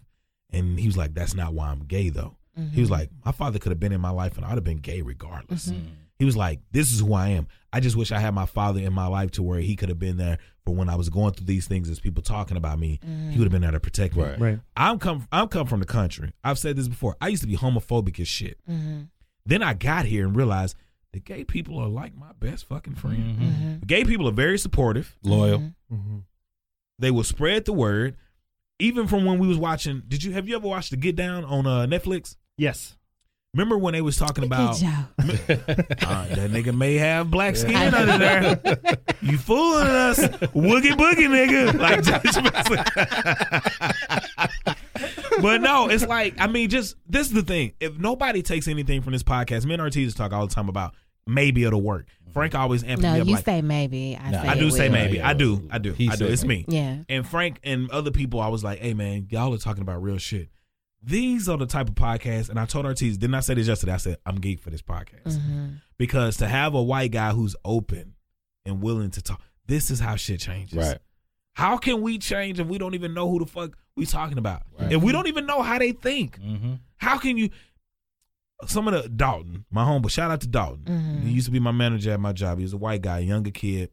and 0.52 0.80
he 0.80 0.86
was 0.86 0.98
like, 0.98 1.14
that's 1.16 1.34
not 1.34 1.54
why 1.54 1.70
I'm 1.70 1.86
gay 1.86 2.10
though. 2.10 2.38
Mm-hmm. 2.60 2.74
He 2.74 2.82
was 2.82 2.92
like, 2.92 3.10
my 3.26 3.32
father 3.32 3.58
could 3.60 3.72
have 3.72 3.80
been 3.80 3.92
in 3.94 4.02
my 4.02 4.10
life 4.10 4.36
and 4.36 4.46
I'd 4.46 4.56
have 4.56 4.64
been 4.64 4.78
gay 4.80 5.02
regardless. 5.04 5.70
Mm-hmm. 5.70 5.88
He 6.20 6.26
was 6.26 6.36
like, 6.36 6.60
this 6.72 6.92
is 6.92 7.02
who 7.02 7.14
I 7.14 7.30
am. 7.30 7.48
I 7.78 7.80
just 7.80 7.96
wish 7.96 8.12
I 8.12 8.18
had 8.18 8.34
my 8.34 8.48
father 8.48 8.80
in 8.80 8.92
my 8.92 9.06
life 9.06 9.30
to 9.34 9.44
where 9.44 9.60
he 9.60 9.76
could 9.76 9.90
have 9.90 10.00
been 10.00 10.18
there 10.18 10.40
for 10.66 10.74
when 10.74 10.90
I 10.90 10.96
was 10.96 11.10
going 11.10 11.34
through 11.34 11.46
these 11.46 11.68
things 11.68 11.92
as 11.92 12.00
people 12.00 12.24
talking 12.24 12.58
about 12.58 12.80
me. 12.80 13.00
Mm-hmm. 13.06 13.30
He 13.30 13.38
would 13.38 13.46
have 13.46 13.52
been 13.52 13.62
there 13.62 13.70
to 13.70 13.80
protect 13.80 14.16
me. 14.16 14.24
Right. 14.24 14.40
Right. 14.40 14.60
I'm 14.76 14.98
come 14.98 15.28
I'm 15.32 15.48
come 15.48 15.68
from 15.68 15.80
the 15.82 15.86
country. 15.86 16.34
I've 16.44 16.58
said 16.58 16.76
this 16.76 16.88
before. 16.88 17.16
I 17.22 17.28
used 17.28 17.44
to 17.44 17.48
be 17.48 17.56
homophobic 17.56 18.20
as 18.20 18.28
shit. 18.28 18.58
Mm-hmm. 18.68 19.02
Then 19.46 19.62
I 19.62 19.76
got 19.76 20.06
here 20.06 20.26
and 20.26 20.36
realized 20.36 20.76
the 21.14 21.20
gay 21.20 21.44
people 21.44 21.78
are 21.78 21.88
like 21.88 22.16
my 22.18 22.32
best 22.40 22.68
fucking 22.68 22.96
friend. 22.96 23.40
Mhm. 23.40 23.86
Gay 23.88 24.04
people 24.04 24.28
are 24.28 24.32
very 24.34 24.58
supportive. 24.58 25.16
Loyal. 25.22 25.60
Mm-hmm. 25.94 26.18
They 26.98 27.12
will 27.12 27.24
spread 27.24 27.66
the 27.66 27.74
word. 27.74 28.18
Even 28.80 29.06
from 29.06 29.24
when 29.24 29.38
we 29.38 29.48
was 29.48 29.60
watching, 29.60 30.02
did 30.08 30.24
you 30.24 30.32
have 30.34 30.50
you 30.50 30.56
ever 30.56 30.68
watched 30.68 30.90
the 30.90 30.98
Get 30.98 31.16
Down 31.16 31.46
on 31.46 31.68
uh, 31.68 31.86
Netflix? 31.86 32.38
Yes. 32.58 32.97
Remember 33.58 33.76
when 33.78 33.94
they 33.94 34.02
was 34.02 34.18
talking 34.18 34.44
about 34.44 34.80
Uh, 34.84 36.28
that 36.28 36.52
nigga 36.52 36.76
may 36.78 36.94
have 36.96 37.32
black 37.32 37.56
skin 37.56 37.76
under 37.94 38.18
there. 38.20 38.60
You 39.22 39.38
fooling 39.40 39.88
us, 39.88 40.20
woogie 40.20 40.92
boogie 40.94 41.28
nigga. 41.28 41.74
Like, 41.80 42.04
just- 42.24 42.38
but 45.42 45.62
no, 45.62 45.90
it's 45.90 46.06
like 46.06 46.36
I 46.40 46.46
mean, 46.48 46.70
just 46.70 46.96
this 47.08 47.28
is 47.28 47.34
the 47.34 47.42
thing. 47.42 47.74
If 47.80 47.98
nobody 47.98 48.42
takes 48.42 48.68
anything 48.68 49.02
from 49.02 49.14
this 49.14 49.24
podcast, 49.24 49.66
me 49.66 49.74
and 49.74 49.82
Ortiz 49.82 50.14
talk 50.14 50.32
all 50.34 50.46
the 50.48 50.54
time 50.54 50.70
about 50.70 50.94
maybe 51.26 51.64
it'll 51.64 51.82
work. 51.82 52.06
Frank 52.34 52.54
always 52.56 52.84
amped 52.84 53.00
No, 53.00 53.14
me 53.14 53.22
up 53.22 53.28
you 53.28 53.34
like 53.36 53.46
say 53.46 53.62
maybe. 53.62 54.16
I 54.22 54.30
Nah, 54.32 54.42
say 54.44 54.48
I 54.50 54.60
do 54.60 54.68
it 54.68 54.72
say 54.74 54.88
will. 54.90 54.94
maybe. 54.94 55.22
I 55.22 55.34
do. 55.34 55.68
I 55.72 55.78
do. 55.80 55.94
he 55.94 56.08
I 56.10 56.12
do. 56.12 56.26
said 56.26 56.32
It's 56.32 56.44
me. 56.44 56.66
Yeah. 56.68 56.98
And 57.10 57.28
Frank 57.28 57.60
and 57.64 57.90
other 57.90 58.12
people, 58.12 58.40
I 58.40 58.50
was 58.50 58.64
like, 58.64 58.80
hey 58.80 58.94
man, 58.94 59.28
y'all 59.32 59.54
are 59.54 59.58
talking 59.58 59.82
about 59.82 60.04
real 60.04 60.18
shit. 60.20 60.50
These 61.04 61.48
are 61.48 61.58
the 61.58 61.66
type 61.68 61.88
of 61.90 61.96
podcasts, 61.96 62.50
and 62.50 62.60
I 62.60 62.66
told 62.66 62.86
Ortiz, 62.86 63.18
didn't 63.18 63.36
I 63.36 63.40
say 63.42 63.54
this 63.54 63.68
yesterday? 63.68 63.94
I 63.94 63.98
said, 63.98 64.18
I'm 64.26 64.36
geek 64.38 64.60
for 64.60 64.70
this 64.72 64.82
podcast. 64.82 65.24
Mm-hmm. 65.38 65.68
Because 65.98 66.38
to 66.38 66.48
have 66.48 66.74
a 66.74 66.82
white 66.82 67.12
guy 67.12 67.32
who's 67.32 67.56
open 67.64 68.16
and 68.66 68.82
willing 68.82 69.12
to 69.12 69.22
talk, 69.22 69.42
this 69.68 69.90
is 69.92 70.00
how 70.00 70.16
shit 70.16 70.40
changes. 70.40 70.78
Right. 70.78 70.98
How 71.54 71.78
can 71.78 72.02
we 72.02 72.18
change 72.18 72.60
if 72.60 72.68
we 72.68 72.78
don't 72.78 72.94
even 72.96 73.14
know 73.14 73.30
who 73.30 73.40
the 73.40 73.46
fuck 73.46 73.78
we 73.96 74.06
talking 74.06 74.38
about? 74.38 74.64
Right. 74.80 74.92
If 74.92 75.02
we 75.02 75.12
don't 75.12 75.28
even 75.28 75.46
know 75.46 75.62
how 75.62 75.78
they 75.80 75.92
think, 75.92 76.40
Mm-hmm. 76.40 76.74
how 76.98 77.18
can 77.18 77.38
you? 77.38 77.50
Some 78.66 78.88
of 78.88 79.04
the 79.04 79.08
Dalton, 79.08 79.66
my 79.70 79.84
homeboy, 79.84 80.10
shout 80.10 80.32
out 80.32 80.42
to 80.42 80.48
Dalton. 80.48 80.84
Mhm. 80.86 81.24
He 81.26 81.32
used 81.32 81.46
to 81.46 81.52
be 81.52 81.60
my 81.60 81.72
manager 81.72 82.12
at 82.12 82.20
my 82.20 82.34
job. 82.34 82.58
He 82.58 82.64
was 82.64 82.74
a 82.74 82.78
white 82.78 83.02
guy, 83.04 83.20
younger 83.20 83.52
kid, 83.52 83.92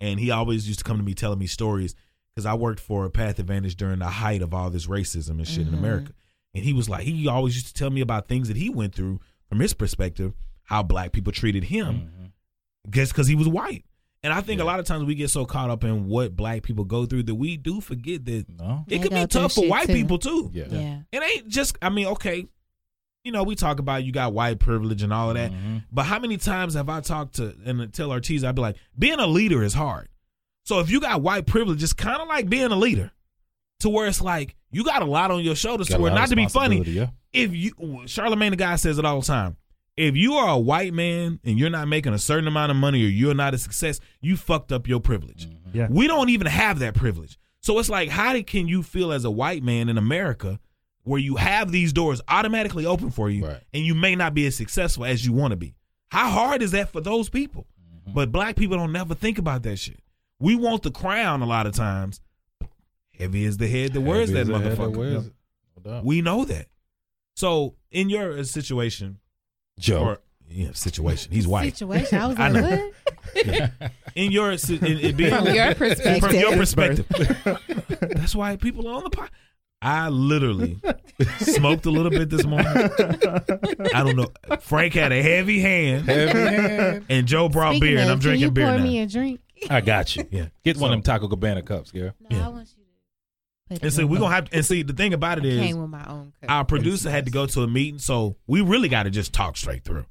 and 0.00 0.20
he 0.20 0.30
always 0.30 0.66
used 0.68 0.80
to 0.80 0.84
come 0.84 0.98
to 0.98 1.02
me 1.02 1.14
telling 1.14 1.38
me 1.38 1.46
stories 1.46 1.94
because 2.34 2.46
I 2.46 2.54
worked 2.54 2.80
for 2.80 3.08
Path 3.10 3.38
Advantage 3.38 3.76
during 3.76 3.98
the 3.98 4.06
height 4.08 4.42
of 4.42 4.54
all 4.54 4.70
this 4.70 4.86
racism 4.86 5.30
and 5.32 5.46
shit 5.46 5.66
in 5.66 5.74
Mhm. 5.74 5.78
America. 5.78 6.12
And 6.54 6.64
he 6.64 6.72
was 6.72 6.88
like, 6.88 7.04
he 7.04 7.26
always 7.28 7.54
used 7.54 7.68
to 7.68 7.74
tell 7.74 7.90
me 7.90 8.00
about 8.00 8.28
things 8.28 8.48
that 8.48 8.56
he 8.56 8.68
went 8.70 8.94
through 8.94 9.20
from 9.48 9.60
his 9.60 9.74
perspective, 9.74 10.34
how 10.64 10.82
black 10.82 11.12
people 11.12 11.32
treated 11.32 11.64
him 11.64 11.94
Mm-hmm. 11.94 12.90
just 12.90 13.12
because 13.12 13.26
he 13.28 13.34
was 13.34 13.48
white. 13.48 13.84
And 14.24 14.32
I 14.32 14.40
think 14.40 14.60
a 14.60 14.64
lot 14.64 14.78
of 14.78 14.86
times 14.86 15.04
we 15.04 15.14
get 15.16 15.30
so 15.30 15.44
caught 15.44 15.68
up 15.68 15.82
in 15.82 16.06
what 16.06 16.36
black 16.36 16.62
people 16.62 16.84
go 16.84 17.06
through 17.06 17.24
that 17.24 17.34
we 17.34 17.56
do 17.56 17.80
forget 17.80 18.24
that 18.26 18.46
No. 18.48 18.84
It 18.86 19.02
could 19.02 19.10
be 19.12 19.26
tough 19.26 19.52
for 19.54 19.66
white 19.66 19.88
too. 19.88 19.94
people 19.94 20.18
too. 20.18 20.50
Yeah. 20.54 20.66
Yeah. 20.70 21.00
It 21.10 21.22
ain't 21.22 21.48
just, 21.48 21.76
I 21.82 21.88
mean, 21.90 22.06
okay, 22.06 22.46
you 23.24 23.32
know, 23.32 23.42
we 23.42 23.54
talk 23.56 23.78
about 23.80 24.04
you 24.04 24.12
got 24.12 24.32
white 24.32 24.58
privilege 24.60 25.02
and 25.02 25.12
all 25.12 25.30
of 25.30 25.34
that. 25.36 25.50
Mhm. 25.52 25.84
But 25.90 26.04
how 26.04 26.18
many 26.20 26.36
times 26.36 26.74
have 26.74 26.88
I 26.88 27.00
talked 27.00 27.34
to 27.36 27.56
and 27.64 27.92
tell 27.92 28.10
Ortiz, 28.12 28.44
I'd 28.44 28.54
be 28.54 28.62
like, 28.62 28.76
being 28.98 29.18
a 29.18 29.26
leader 29.26 29.62
is 29.64 29.74
hard. 29.74 30.08
So 30.64 30.80
if 30.80 30.90
you 30.90 31.00
got 31.00 31.22
white 31.22 31.46
privilege, 31.46 31.82
it's 31.82 31.92
kind 31.92 32.20
of 32.22 32.28
like 32.28 32.48
being 32.48 32.70
a 32.70 32.76
leader, 32.76 33.10
to 33.80 33.88
where 33.88 34.06
it's 34.06 34.20
like 34.20 34.54
you 34.70 34.84
got 34.84 35.02
a 35.02 35.06
lot 35.06 35.30
on 35.30 35.42
your 35.42 35.56
shoulders. 35.56 35.88
Got 35.88 35.96
to 35.96 36.02
where 36.02 36.12
not 36.14 36.28
to 36.28 36.36
be 36.36 36.46
funny, 36.48 36.82
Yeah. 36.82 37.08
if 37.32 37.54
you 37.54 37.72
Charlamagne 38.06 38.50
tha 38.50 38.56
God 38.56 38.76
says 38.76 38.98
it 38.98 39.04
all 39.04 39.20
the 39.20 39.26
time. 39.26 39.56
If 39.96 40.16
you 40.16 40.34
are 40.34 40.48
a 40.54 40.58
white 40.58 40.94
man 40.94 41.38
and 41.44 41.58
you're 41.58 41.68
not 41.68 41.86
making 41.86 42.14
a 42.14 42.18
certain 42.18 42.48
amount 42.48 42.70
of 42.70 42.76
money 42.76 43.04
or 43.04 43.08
you're 43.08 43.34
not 43.34 43.52
a 43.52 43.58
success, 43.58 44.00
you 44.22 44.36
fucked 44.38 44.72
up 44.72 44.88
your 44.88 45.00
privilege. 45.00 45.48
Yeah. 45.74 45.88
We 45.90 46.06
don't 46.06 46.30
even 46.30 46.46
have 46.46 46.78
that 46.78 46.94
privilege. 46.94 47.38
So 47.60 47.78
it's 47.78 47.90
like, 47.90 48.08
how 48.08 48.40
can 48.42 48.68
you 48.68 48.82
feel 48.82 49.12
as 49.12 49.24
a 49.26 49.30
white 49.30 49.62
man 49.62 49.90
in 49.90 49.98
America 49.98 50.58
where 51.02 51.20
you 51.20 51.36
have 51.36 51.72
these 51.72 51.92
doors 51.92 52.22
automatically 52.28 52.86
open 52.86 53.10
for 53.10 53.28
you 53.28 53.44
Right. 53.46 53.60
and 53.74 53.84
you 53.84 53.94
may 53.94 54.16
not 54.16 54.32
be 54.32 54.46
as 54.46 54.56
successful 54.56 55.04
as 55.04 55.26
you 55.26 55.32
want 55.34 55.50
to 55.50 55.56
be? 55.56 55.74
How 56.10 56.30
hard 56.30 56.62
is 56.62 56.70
that 56.70 56.90
for 56.90 57.00
those 57.02 57.28
people? 57.28 57.66
But 58.06 58.32
black 58.32 58.56
people 58.56 58.78
don't 58.78 58.92
never 58.92 59.14
think 59.14 59.36
about 59.38 59.62
that 59.64 59.76
shit. 59.76 60.00
We 60.42 60.56
want 60.56 60.82
the 60.82 60.90
crown 60.90 61.40
a 61.42 61.46
lot 61.46 61.66
of 61.66 61.74
times. 61.74 62.20
Heavy 63.18 63.44
is 63.44 63.56
the 63.58 63.68
head 63.68 63.92
that 63.92 64.00
wears 64.00 64.28
Heavy 64.30 64.50
that 64.52 64.54
as 64.62 64.76
that 64.76 64.78
motherfucker. 64.78 64.96
wears 64.96 65.26
it. 65.26 65.32
No. 65.84 66.00
We 66.04 66.20
know 66.22 66.44
that. 66.44 66.66
So 67.36 67.74
in 67.90 68.08
your 68.08 68.38
uh, 68.38 68.44
situation, 68.44 69.18
Joe. 69.78 70.00
or 70.02 70.18
yeah, 70.48 70.72
situation, 70.72 71.32
he's 71.32 71.46
white. 71.46 71.76
Situation. 71.76 72.18
I 72.18 72.26
was 72.26 72.36
I 72.40 72.48
like, 72.48 72.62
know. 72.62 72.90
what? 73.78 73.92
In 74.14 74.30
your 74.30 74.58
si- 74.58 74.76
in, 74.76 74.98
in 74.98 75.16
being, 75.16 75.30
From 75.34 75.46
your 75.54 75.74
perspective. 75.74 76.20
from 76.20 76.34
your 76.34 76.52
perspective, 76.56 77.06
that's 78.00 78.34
why 78.34 78.56
people 78.56 78.86
are 78.88 78.94
on 78.96 79.04
the 79.04 79.10
pod. 79.10 79.30
I 79.80 80.10
literally 80.10 80.78
smoked 81.38 81.86
a 81.86 81.90
little 81.90 82.10
bit 82.10 82.28
this 82.28 82.44
morning. 82.44 82.66
I 82.68 84.04
don't 84.04 84.16
know. 84.16 84.28
Frank 84.60 84.92
had 84.94 85.12
a 85.12 85.22
heavy 85.22 85.60
hand, 85.60 86.04
Heavy 86.06 86.38
hand. 86.38 87.06
and 87.08 87.26
Joe 87.26 87.48
brought 87.48 87.76
Speaking 87.76 87.94
beer, 87.94 87.98
and 88.00 88.10
I'm 88.10 88.18
drinking 88.18 88.40
can 88.40 88.48
you 88.48 88.50
beer 88.52 88.66
pour 88.68 88.78
now. 88.78 88.84
me 88.84 89.00
a 89.00 89.06
drink? 89.06 89.40
I 89.70 89.80
got 89.80 90.14
you. 90.16 90.26
Yeah. 90.30 90.46
Get 90.64 90.76
one 90.76 90.90
of 90.90 90.96
them 90.96 91.02
Taco 91.02 91.28
Cabana 91.28 91.62
cups, 91.62 91.90
girl. 91.92 92.12
No, 92.30 92.36
Yeah. 92.36 92.46
I 92.46 92.48
want 92.48 92.68
you 92.68 93.76
to. 93.76 93.84
And 93.84 93.92
see, 93.92 94.04
we're 94.04 94.18
gonna 94.18 94.34
have. 94.34 94.48
And 94.52 94.64
see, 94.64 94.82
the 94.82 94.92
thing 94.92 95.14
about 95.14 95.38
it 95.38 95.44
I 95.44 95.48
is, 95.48 95.60
came 95.60 95.80
with 95.80 95.88
my 95.88 96.04
own 96.06 96.32
our 96.46 96.64
producer 96.64 97.10
had 97.10 97.24
to 97.24 97.30
go 97.30 97.46
to 97.46 97.62
a 97.62 97.66
meeting, 97.66 97.98
so 97.98 98.36
we 98.46 98.60
really 98.60 98.88
got 98.88 99.04
to 99.04 99.10
just 99.10 99.32
talk 99.32 99.56
straight 99.56 99.82
through. 99.82 100.04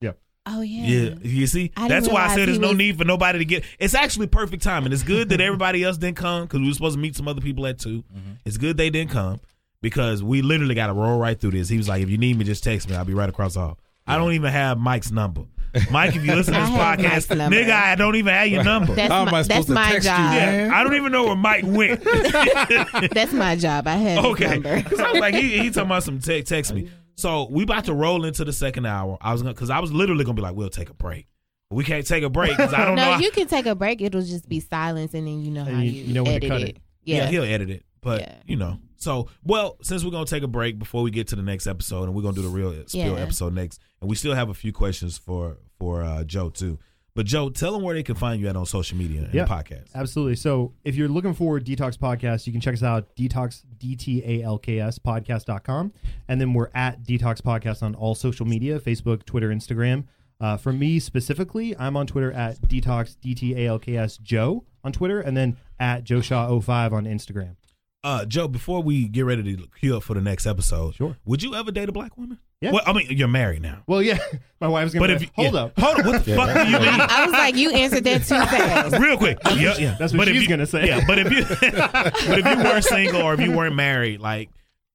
Yeah. 0.00 0.12
Oh 0.46 0.62
yeah. 0.62 0.86
Yeah, 0.86 1.14
you 1.20 1.46
see, 1.46 1.70
I 1.76 1.88
that's 1.88 2.08
why 2.08 2.24
I 2.26 2.34
said 2.34 2.48
there's 2.48 2.58
no 2.58 2.68
was- 2.68 2.78
need 2.78 2.96
for 2.96 3.04
nobody 3.04 3.40
to 3.40 3.44
get. 3.44 3.64
It's 3.78 3.94
actually 3.94 4.26
perfect 4.28 4.62
timing. 4.62 4.92
It's 4.92 5.02
good 5.02 5.28
that 5.30 5.40
everybody 5.40 5.84
else 5.84 5.98
didn't 5.98 6.16
come 6.16 6.44
because 6.44 6.60
we 6.60 6.68
were 6.68 6.72
supposed 6.74 6.94
to 6.94 7.00
meet 7.00 7.14
some 7.14 7.28
other 7.28 7.42
people 7.42 7.66
at 7.66 7.78
2 7.78 8.02
mm-hmm. 8.02 8.30
It's 8.46 8.56
good 8.56 8.78
they 8.78 8.88
didn't 8.88 9.10
come 9.10 9.40
because 9.82 10.22
we 10.22 10.40
literally 10.40 10.74
got 10.74 10.86
to 10.86 10.94
roll 10.94 11.18
right 11.18 11.38
through 11.38 11.50
this. 11.50 11.68
He 11.68 11.76
was 11.76 11.88
like, 11.88 12.02
"If 12.02 12.08
you 12.08 12.16
need 12.16 12.38
me, 12.38 12.44
just 12.46 12.64
text 12.64 12.88
me. 12.88 12.96
I'll 12.96 13.04
be 13.04 13.12
right 13.12 13.28
across 13.28 13.54
the 13.54 13.60
hall." 13.60 13.78
I 14.06 14.16
don't 14.16 14.32
even 14.32 14.50
have 14.50 14.78
Mike's 14.78 15.10
number. 15.10 15.42
Mike, 15.90 16.16
if 16.16 16.24
you 16.24 16.34
listen 16.34 16.54
to 16.54 16.60
I 16.60 16.62
this 16.66 16.70
have 16.74 16.98
Mike's 17.00 17.26
podcast, 17.26 17.36
number. 17.36 17.56
nigga, 17.56 17.70
I 17.72 17.94
don't 17.94 18.16
even 18.16 18.32
have 18.34 18.48
your 18.48 18.64
number. 18.64 18.94
That's 18.94 19.12
How 19.12 19.22
am 19.22 19.30
my, 19.30 19.38
I 19.38 19.42
that's 19.42 19.48
supposed 19.48 19.68
to 19.68 19.74
my 19.74 19.90
text 19.92 20.04
you, 20.06 20.10
job. 20.10 20.30
man? 20.32 20.70
I 20.72 20.84
don't 20.84 20.94
even 20.94 21.12
know 21.12 21.24
where 21.26 21.36
Mike 21.36 21.64
went. 21.66 22.02
That's 23.12 23.32
my 23.32 23.56
job. 23.56 23.86
I 23.86 23.96
have 23.96 24.24
his 24.24 24.32
okay, 24.32 24.48
number. 24.54 24.76
because 24.82 25.00
I 25.00 25.12
was 25.12 25.20
like, 25.20 25.34
he, 25.34 25.58
he 25.58 25.70
talking 25.70 25.82
about 25.86 26.02
some 26.04 26.18
te- 26.20 26.42
text 26.42 26.72
me. 26.72 26.90
So 27.16 27.48
we 27.50 27.64
about 27.64 27.84
to 27.86 27.94
roll 27.94 28.24
into 28.24 28.44
the 28.44 28.52
second 28.52 28.86
hour. 28.86 29.18
I 29.20 29.32
was 29.32 29.42
gonna 29.42 29.54
because 29.54 29.70
I 29.70 29.80
was 29.80 29.92
literally 29.92 30.24
gonna 30.24 30.34
be 30.36 30.42
like, 30.42 30.54
we'll 30.54 30.68
take 30.70 30.90
a 30.90 30.94
break. 30.94 31.26
We 31.70 31.84
can't 31.84 32.06
take 32.06 32.22
a 32.24 32.30
break 32.30 32.50
because 32.56 32.72
I 32.72 32.84
don't 32.86 32.94
know. 32.96 33.04
no, 33.04 33.12
how- 33.14 33.18
you 33.20 33.30
can 33.30 33.46
take 33.46 33.66
a 33.66 33.74
break. 33.74 34.00
It'll 34.00 34.22
just 34.22 34.48
be 34.48 34.60
silence, 34.60 35.12
and 35.14 35.26
then 35.26 35.42
you 35.42 35.50
know 35.50 35.62
And 35.64 35.76
how 35.76 35.82
you- 35.82 35.90
you, 35.90 36.02
you 36.04 36.14
know 36.14 36.22
when 36.22 36.40
to 36.40 36.46
edit 36.46 36.48
cut 36.50 36.60
it. 36.62 36.68
it. 36.70 36.76
yeah. 37.04 37.16
Yeah. 37.24 37.26
he'll 37.30 37.44
edit 37.44 37.70
it. 37.70 37.84
But 38.00 38.20
Yeah. 38.20 38.34
you 38.46 38.56
know, 38.56 38.78
so 38.98 39.28
well, 39.44 39.78
since 39.82 40.04
we're 40.04 40.10
gonna 40.10 40.26
take 40.26 40.42
a 40.42 40.48
break 40.48 40.78
before 40.78 41.02
we 41.02 41.10
get 41.10 41.26
to 41.28 41.36
the 41.36 41.42
next 41.42 41.66
episode, 41.66 42.04
and 42.04 42.14
we're 42.14 42.22
gonna 42.22 42.34
do 42.36 42.42
the 42.42 42.48
real 42.48 42.72
spill 42.86 43.14
Yeah. 43.14 43.22
episode 43.22 43.54
next, 43.54 43.80
and 44.00 44.10
we 44.10 44.14
still 44.16 44.34
have 44.34 44.50
a 44.50 44.54
few 44.54 44.72
questions 44.72 45.16
for 45.16 45.56
for 45.78 46.02
uh, 46.02 46.24
Joe 46.24 46.50
too. 46.50 46.78
But 47.14 47.26
Joe, 47.26 47.48
tell 47.50 47.72
them 47.72 47.82
where 47.82 47.94
they 47.96 48.04
can 48.04 48.14
find 48.14 48.40
you 48.40 48.46
at 48.48 48.54
on 48.54 48.64
social 48.66 48.96
media 48.96 49.22
and 49.24 49.34
Yeah. 49.34 49.44
the 49.44 49.50
podcast. 49.50 49.92
Absolutely. 49.94 50.36
So 50.36 50.74
if 50.84 50.94
you're 50.94 51.08
looking 51.08 51.34
for 51.34 51.58
DTALKS 51.58 51.96
Podcast, 51.98 52.46
you 52.46 52.52
can 52.52 52.60
check 52.60 52.74
us 52.74 52.82
out, 52.84 53.16
dtalks, 53.16 53.64
D-T-A-L-K-S, 53.78 54.98
podcast.com. 54.98 55.92
And 56.28 56.40
then 56.40 56.54
we're 56.54 56.70
at 56.74 57.02
DTALKS 57.02 57.40
Podcast 57.42 57.82
on 57.82 57.94
all 57.94 58.14
social 58.14 58.46
media, 58.46 58.78
Facebook, 58.80 59.24
Twitter, 59.24 59.48
Instagram. 59.48 60.04
Uh, 60.40 60.56
for 60.56 60.72
me 60.72 61.00
specifically, 61.00 61.76
I'm 61.76 61.96
on 61.96 62.06
Twitter 62.06 62.30
at 62.32 62.60
DTALKS, 62.68 63.16
D-T-A-L-K-S, 63.20 64.18
Joe 64.18 64.64
on 64.84 64.92
Twitter, 64.92 65.20
and 65.20 65.36
then 65.36 65.56
at 65.80 66.04
Joe 66.04 66.20
Shaw 66.20 66.48
05 66.60 66.92
on 66.92 67.04
Instagram. 67.04 67.56
Uh, 68.04 68.24
Joe, 68.24 68.46
before 68.46 68.80
we 68.82 69.08
get 69.08 69.24
ready 69.24 69.56
to 69.56 69.66
queue 69.80 69.96
up 69.96 70.04
for 70.04 70.14
the 70.14 70.20
next 70.20 70.46
episode, 70.46 70.94
Sure. 70.94 71.16
would 71.24 71.42
you 71.42 71.54
ever 71.56 71.72
date 71.72 71.88
a 71.88 71.92
black 71.92 72.16
woman? 72.16 72.38
Yeah. 72.60 72.70
Well, 72.72 72.82
I 72.86 72.92
mean, 72.92 73.06
you're 73.10 73.26
married 73.28 73.60
now. 73.62 73.82
Well, 73.88 74.00
yeah, 74.02 74.18
my 74.60 74.68
wife's 74.68 74.92
gonna. 74.94 75.02
But 75.02 75.10
if 75.10 75.22
you, 75.22 75.28
hold 75.34 75.54
yeah. 75.54 75.60
up. 75.62 75.78
hold 75.78 75.98
up, 75.98 76.06
what 76.06 76.24
the 76.24 76.34
fuck 76.36 76.54
do 76.54 76.70
you 76.70 76.78
mean? 76.78 77.00
I 77.00 77.24
was 77.24 77.32
like, 77.32 77.56
you 77.56 77.70
answered 77.70 78.04
that 78.04 78.18
too 78.22 78.34
fast. 78.34 78.98
real 79.00 79.16
quick. 79.18 79.38
Yeah, 79.56 79.76
yeah. 79.78 79.96
That's 79.98 80.12
what 80.12 80.18
But 80.18 80.28
if 80.28 80.34
she's 80.34 80.42
you- 80.44 80.48
gonna 80.48 80.66
say. 80.66 80.86
Yeah, 80.86 81.04
but 81.06 81.18
if 81.18 81.30
you 81.32 81.44
but 81.70 82.38
if 82.38 82.44
you 82.46 82.64
weren't 82.64 82.84
single 82.84 83.22
or 83.22 83.34
if 83.34 83.40
you 83.40 83.52
weren't 83.52 83.74
married, 83.76 84.20
like, 84.20 84.50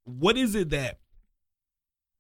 what 0.06 0.38
is 0.38 0.56
it 0.56 0.70
that? 0.72 0.99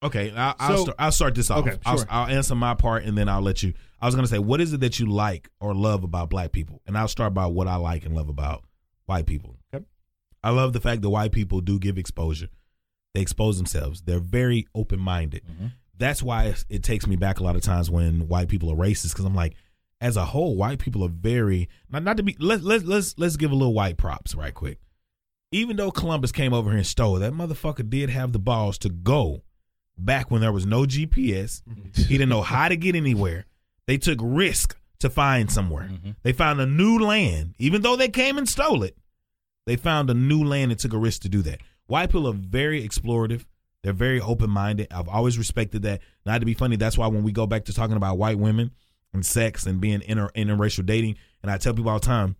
Okay, 0.01 0.33
I'll 0.35 0.55
I'll, 0.59 0.77
So- 0.77 0.83
start, 0.83 0.95
I'll 0.99 1.11
start 1.11 1.35
this 1.35 1.49
off. 1.49 1.59
Okay, 1.67 1.77
I'll, 1.85 1.97
sure. 1.97 2.07
I'll 2.09 2.27
answer 2.27 2.55
my 2.55 2.73
part 2.73 3.03
and 3.03 3.17
then 3.17 3.27
I'll 3.29 3.41
let 3.41 3.63
you. 3.63 3.73
I 4.01 4.05
was 4.05 4.15
gonna 4.15 4.27
say, 4.27 4.39
what 4.39 4.59
is 4.59 4.73
it 4.73 4.81
that 4.81 4.99
you 4.99 5.05
like 5.07 5.49
or 5.61 5.73
love 5.73 6.03
about 6.03 6.29
black 6.29 6.51
people? 6.51 6.81
And 6.87 6.97
I'll 6.97 7.07
start 7.07 7.33
by 7.33 7.45
what 7.47 7.67
I 7.69 7.75
like 7.77 8.05
and 8.05 8.13
love 8.15 8.27
about 8.29 8.63
white 9.07 9.25
people. 9.25 9.57
I 10.43 10.49
love 10.51 10.73
the 10.73 10.81
fact 10.81 11.01
that 11.01 11.09
white 11.09 11.31
people 11.31 11.61
do 11.61 11.79
give 11.79 11.97
exposure. 11.97 12.49
They 13.13 13.21
expose 13.21 13.57
themselves. 13.57 14.01
They're 14.01 14.19
very 14.19 14.67
open 14.73 14.99
minded. 14.99 15.43
Mm-hmm. 15.49 15.67
That's 15.97 16.23
why 16.23 16.55
it 16.69 16.83
takes 16.83 17.07
me 17.07 17.15
back 17.15 17.39
a 17.39 17.43
lot 17.43 17.55
of 17.55 17.61
times 17.61 17.89
when 17.89 18.27
white 18.27 18.49
people 18.49 18.71
are 18.71 18.75
racist 18.75 19.11
because 19.13 19.25
I'm 19.25 19.35
like, 19.35 19.53
as 20.01 20.17
a 20.17 20.25
whole, 20.25 20.57
white 20.57 20.79
people 20.79 21.05
are 21.05 21.09
very 21.09 21.69
not 21.89 22.03
not 22.03 22.17
to 22.17 22.23
be. 22.23 22.35
Let's 22.39 22.63
let's 22.63 22.83
let's 22.83 23.15
let's 23.17 23.37
give 23.37 23.51
a 23.51 23.55
little 23.55 23.73
white 23.73 23.97
props 23.97 24.35
right 24.35 24.53
quick. 24.53 24.79
Even 25.51 25.77
though 25.77 25.91
Columbus 25.91 26.31
came 26.31 26.53
over 26.53 26.71
here 26.71 26.77
and 26.77 26.87
stole, 26.87 27.15
that 27.15 27.31
motherfucker 27.31 27.87
did 27.87 28.09
have 28.09 28.33
the 28.33 28.39
balls 28.39 28.77
to 28.79 28.89
go 28.89 29.43
back 29.97 30.31
when 30.31 30.41
there 30.41 30.51
was 30.51 30.65
no 30.65 30.81
GPS. 30.81 31.61
Mm-hmm. 31.61 32.01
He 32.01 32.17
didn't 32.17 32.29
know 32.29 32.41
how 32.41 32.67
to 32.67 32.75
get 32.75 32.95
anywhere. 32.95 33.45
They 33.85 33.97
took 33.97 34.19
risk 34.21 34.75
to 34.99 35.09
find 35.09 35.51
somewhere. 35.51 35.89
Mm-hmm. 35.91 36.11
They 36.23 36.33
found 36.33 36.59
a 36.59 36.65
new 36.65 36.99
land, 36.99 37.55
even 37.59 37.81
though 37.81 37.95
they 37.95 38.09
came 38.09 38.37
and 38.37 38.49
stole 38.49 38.83
it. 38.83 38.97
They 39.65 39.75
found 39.75 40.09
a 40.09 40.13
new 40.13 40.43
land 40.43 40.71
and 40.71 40.79
took 40.79 40.93
a 40.93 40.97
risk 40.97 41.21
to 41.23 41.29
do 41.29 41.41
that. 41.43 41.61
White 41.87 42.07
people 42.09 42.27
are 42.27 42.33
very 42.33 42.87
explorative. 42.87 43.45
They're 43.83 43.93
very 43.93 44.19
open 44.21 44.49
minded. 44.49 44.87
I've 44.91 45.09
always 45.09 45.37
respected 45.37 45.81
that. 45.83 46.01
Not 46.25 46.39
to 46.39 46.45
be 46.45 46.53
funny, 46.53 46.75
that's 46.77 46.97
why 46.97 47.07
when 47.07 47.23
we 47.23 47.31
go 47.31 47.45
back 47.45 47.65
to 47.65 47.73
talking 47.73 47.97
about 47.97 48.17
white 48.17 48.37
women 48.39 48.71
and 49.13 49.25
sex 49.25 49.65
and 49.65 49.79
being 49.81 50.01
inter 50.05 50.29
interracial 50.35 50.85
dating, 50.85 51.15
and 51.41 51.51
I 51.51 51.57
tell 51.57 51.73
people 51.73 51.91
all 51.91 51.99
the 51.99 52.05
time, 52.05 52.35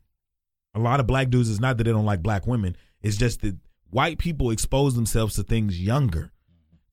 a 0.74 0.80
lot 0.80 1.00
of 1.00 1.08
black 1.08 1.30
dudes 1.30 1.50
is 1.50 1.60
not 1.60 1.78
that 1.78 1.84
they 1.84 1.92
don't 1.92 2.06
like 2.06 2.24
black 2.24 2.48
women. 2.48 2.76
It's 3.02 3.18
just 3.18 3.42
that 3.42 3.58
white 3.90 4.18
people 4.18 4.50
expose 4.52 4.96
themselves 4.96 5.36
to 5.36 5.44
things 5.44 5.80
younger, 5.80 6.32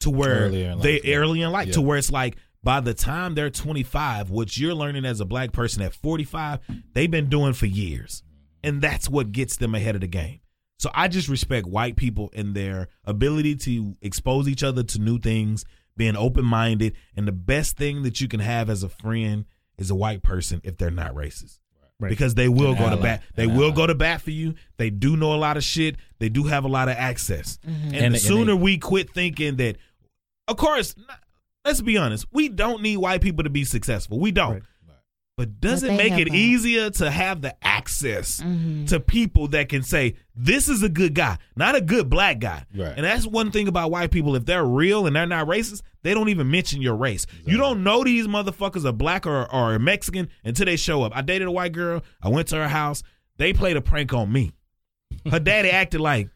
to 0.01 0.11
where 0.11 0.47
Earlier 0.47 0.77
they 0.77 0.95
life, 1.01 1.03
early 1.07 1.43
in 1.43 1.51
life, 1.53 1.69
Yeah. 1.69 1.75
to 1.75 1.81
where 1.83 1.97
it's 1.99 2.11
like 2.11 2.37
by 2.63 2.81
the 2.81 2.93
time 2.93 3.35
they're 3.35 3.49
25, 3.51 4.29
what 4.31 4.59
you're 4.59 4.75
learning 4.75 5.05
as 5.07 5.21
a 5.21 5.25
black 5.25 5.53
person 5.53 5.81
at 5.83 5.95
45, 5.95 6.59
they've 6.93 7.11
been 7.11 7.29
doing 7.31 7.53
for 7.55 7.67
years, 7.67 8.23
and 8.63 8.81
that's 8.81 9.09
what 9.09 9.33
gets 9.33 9.57
them 9.57 9.75
ahead 9.75 9.95
of 9.95 10.01
the 10.01 10.07
game. 10.07 10.41
So 10.79 10.91
I 10.95 11.09
just 11.09 11.29
respect 11.29 11.67
white 11.67 11.97
people 11.97 12.31
and 12.35 12.55
their 12.55 12.89
ability 13.05 13.57
to 13.57 13.97
expose 14.01 14.49
each 14.49 14.63
other 14.63 14.83
to 14.83 14.99
new 14.99 15.19
things, 15.19 15.65
being 15.97 16.17
open 16.17 16.45
minded, 16.45 16.95
and 17.17 17.29
the 17.29 17.33
best 17.33 17.77
thing 17.77 18.03
that 18.05 18.21
you 18.21 18.29
can 18.29 18.41
have 18.41 18.71
as 18.71 18.83
a 18.83 18.89
friend 18.89 19.45
is 19.77 19.91
a 19.91 19.95
white 19.95 20.23
person 20.23 20.61
if 20.65 20.79
they're 20.79 20.91
not 20.91 21.15
racist. 21.15 21.59
Right. 21.99 22.09
Because 22.09 22.35
they 22.35 22.49
will 22.49 22.73
An 22.73 22.79
go 22.79 22.89
to 22.91 22.97
bat. 22.97 23.23
They 23.35 23.45
An 23.45 23.57
will 23.57 23.65
ally. 23.67 23.75
go 23.77 23.87
to 23.87 23.95
bat 23.95 24.23
for 24.23 24.31
you. 24.31 24.55
They 24.79 24.89
do 24.89 25.19
know 25.19 25.35
a 25.35 25.37
lot 25.37 25.59
of 25.59 25.65
shit. 25.65 25.97
They 26.19 26.31
do 26.31 26.45
have 26.45 26.65
a 26.65 26.69
lot 26.69 26.89
of 26.89 26.97
access. 26.97 27.59
Mm-hmm. 27.59 27.85
And, 27.89 27.95
And- 27.97 28.03
the 28.03 28.07
and 28.07 28.19
sooner 28.19 28.55
they- 28.55 28.63
we 28.63 28.79
quit 28.79 29.11
thinking 29.13 29.57
that, 29.57 29.77
of 30.49 30.57
course, 30.57 30.95
n- 30.97 31.05
let's 31.63 31.83
be 31.83 31.99
honest, 31.99 32.25
we 32.33 32.49
don't 32.49 32.81
need 32.81 32.97
white 32.97 33.21
people 33.21 33.45
to 33.45 33.51
be 33.51 33.65
successful. 33.65 34.19
We 34.19 34.33
don't. 34.33 34.55
Right. 34.55 34.63
But 35.37 35.59
does 35.59 35.81
But 35.81 35.93
it 35.93 35.97
make 35.97 36.13
it 36.19 36.29
a- 36.29 36.35
easier 36.37 36.91
to 36.91 37.11
have 37.11 37.41
the 37.41 37.55
access 37.67 38.41
Mhm. 38.41 38.87
to 38.89 39.01
people 39.01 39.49
that 39.49 39.71
can 39.71 39.83
say, 39.83 40.17
this 40.37 40.69
is 40.69 40.83
a 40.83 40.89
good 40.91 41.15
guy, 41.15 41.39
not 41.57 41.75
a 41.75 41.81
good 41.81 42.11
black 42.11 42.41
guy? 42.41 42.67
Right. 42.75 42.93
And 42.95 43.07
that's 43.07 43.27
one 43.27 43.51
thing 43.51 43.67
about 43.67 43.91
white 43.91 44.11
people. 44.11 44.37
If 44.37 44.45
they're 44.45 44.65
real 44.67 45.07
and 45.07 45.17
they're 45.17 45.27
not 45.27 45.47
racist, 45.47 45.81
they 46.03 46.13
don't 46.13 46.29
even 46.29 46.51
mention 46.51 46.83
your 46.83 46.95
race. 46.95 47.27
You 47.47 47.57
don't 47.57 47.83
know 47.83 48.05
these 48.05 48.27
motherfuckers 48.27 48.85
are 48.85 48.93
black 48.93 49.27
or, 49.27 49.51
or 49.51 49.79
Mexican 49.79 50.29
until 50.45 50.67
they 50.67 50.77
show 50.77 51.03
up. 51.05 51.17
I 51.17 51.23
dated 51.23 51.49
a 51.49 51.53
white 51.53 51.73
girl. 51.73 52.05
I 52.21 52.29
went 52.29 52.49
to 52.49 52.57
her 52.57 52.69
house. 52.69 53.03
They 53.39 53.55
played 53.55 53.79
a 53.79 53.81
prank 53.81 54.13
on 54.13 54.31
me. 54.31 54.53
Her 55.31 55.41
daddy 55.41 55.71
acted 55.71 56.03
like, 56.03 56.29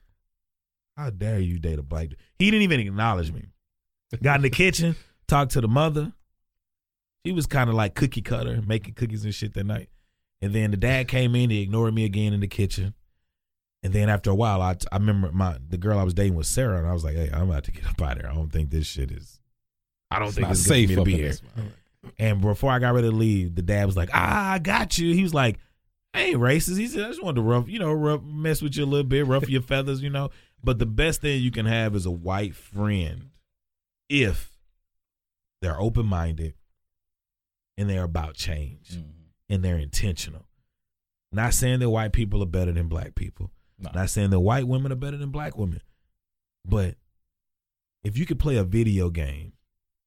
how 0.96 1.10
dare 1.10 1.40
you 1.40 1.58
date 1.58 1.78
a 1.78 1.82
black 1.82 2.08
dude? 2.08 2.18
He 2.38 2.50
didn't 2.50 2.62
even 2.62 2.80
acknowledge 2.80 3.32
me. 3.32 3.46
Got 4.22 4.36
in 4.36 4.42
the 4.42 4.50
kitchen, 4.50 4.96
talked 5.26 5.52
to 5.52 5.60
the 5.60 5.68
mother. 5.68 6.12
She 7.24 7.32
was 7.32 7.46
kind 7.46 7.70
of 7.70 7.76
like 7.76 7.94
cookie 7.94 8.22
cutter, 8.22 8.62
making 8.66 8.94
cookies 8.94 9.24
and 9.24 9.34
shit 9.34 9.54
that 9.54 9.64
night. 9.64 9.88
And 10.42 10.52
then 10.52 10.70
the 10.70 10.76
dad 10.76 11.08
came 11.08 11.34
in, 11.34 11.50
he 11.50 11.62
ignored 11.62 11.94
me 11.94 12.04
again 12.04 12.34
in 12.34 12.40
the 12.40 12.46
kitchen. 12.46 12.94
And 13.82 13.92
then 13.92 14.08
after 14.08 14.30
a 14.30 14.34
while, 14.34 14.60
I, 14.62 14.76
I 14.90 14.96
remember 14.96 15.30
my 15.32 15.58
the 15.68 15.76
girl 15.76 15.98
I 15.98 16.04
was 16.04 16.14
dating 16.14 16.34
was 16.34 16.48
Sarah, 16.48 16.78
and 16.78 16.86
I 16.86 16.92
was 16.92 17.04
like, 17.04 17.16
"Hey, 17.16 17.30
I'm 17.32 17.50
about 17.50 17.64
to 17.64 17.70
get 17.70 17.86
up 17.86 18.00
out 18.00 18.12
of 18.12 18.22
here. 18.22 18.30
I 18.30 18.34
don't 18.34 18.50
think 18.50 18.70
this 18.70 18.86
shit 18.86 19.10
is. 19.10 19.40
I 20.10 20.18
don't 20.18 20.28
It's 20.28 20.36
think 20.36 20.48
it's 20.50 20.60
safe 20.60 20.88
safe 20.88 20.98
up 20.98 21.04
for 21.04 21.10
me 21.10 21.12
to 21.12 21.18
be 21.18 21.22
here." 21.22 21.72
And 22.18 22.40
before 22.40 22.70
I 22.70 22.78
got 22.78 22.94
ready 22.94 23.10
to 23.10 23.14
leave, 23.14 23.54
the 23.54 23.62
dad 23.62 23.84
was 23.84 23.96
like, 23.96 24.08
"Ah, 24.14 24.52
I 24.52 24.58
got 24.58 24.96
you." 24.96 25.12
He 25.12 25.22
was 25.22 25.34
like, 25.34 25.58
"I 26.14 26.22
ain't 26.22 26.38
racist." 26.38 26.78
He 26.78 26.86
said, 26.86 27.04
"I 27.04 27.08
just 27.08 27.22
wanted 27.22 27.36
to 27.36 27.42
rough, 27.42 27.68
you 27.68 27.78
know, 27.78 27.92
rough, 27.92 28.22
mess 28.22 28.62
with 28.62 28.74
you 28.74 28.84
a 28.84 28.86
little 28.86 29.06
bit, 29.06 29.26
ruffle 29.26 29.50
your 29.50 29.62
feathers, 29.72 30.02
you 30.02 30.10
know." 30.10 30.30
But 30.62 30.78
the 30.78 30.86
best 30.86 31.20
thing 31.20 31.42
you 31.42 31.50
can 31.50 31.66
have 31.66 31.94
is 31.94 32.06
a 32.06 32.10
white 32.10 32.54
friend, 32.54 33.30
if 34.08 34.50
they're 35.60 35.78
open 35.78 36.06
minded 36.06 36.54
and 37.76 37.88
they're 37.90 38.04
about 38.04 38.34
change 38.34 38.90
Mhm. 38.90 39.12
and 39.48 39.64
they're 39.64 39.78
intentional. 39.78 40.48
Not 41.32 41.54
saying 41.54 41.80
that 41.80 41.90
white 41.90 42.12
people 42.12 42.42
are 42.42 42.46
better 42.46 42.72
than 42.72 42.88
black 42.88 43.14
people. 43.14 43.50
No. 43.78 43.90
Not 43.94 44.10
saying 44.10 44.30
that 44.30 44.40
white 44.40 44.68
women 44.68 44.92
are 44.92 44.96
better 44.96 45.16
than 45.16 45.30
black 45.30 45.56
women. 45.58 45.80
But 46.64 46.96
if 48.04 48.16
you 48.16 48.24
could 48.26 48.38
play 48.38 48.56
a 48.56 48.64
video 48.64 49.10
game 49.10 49.52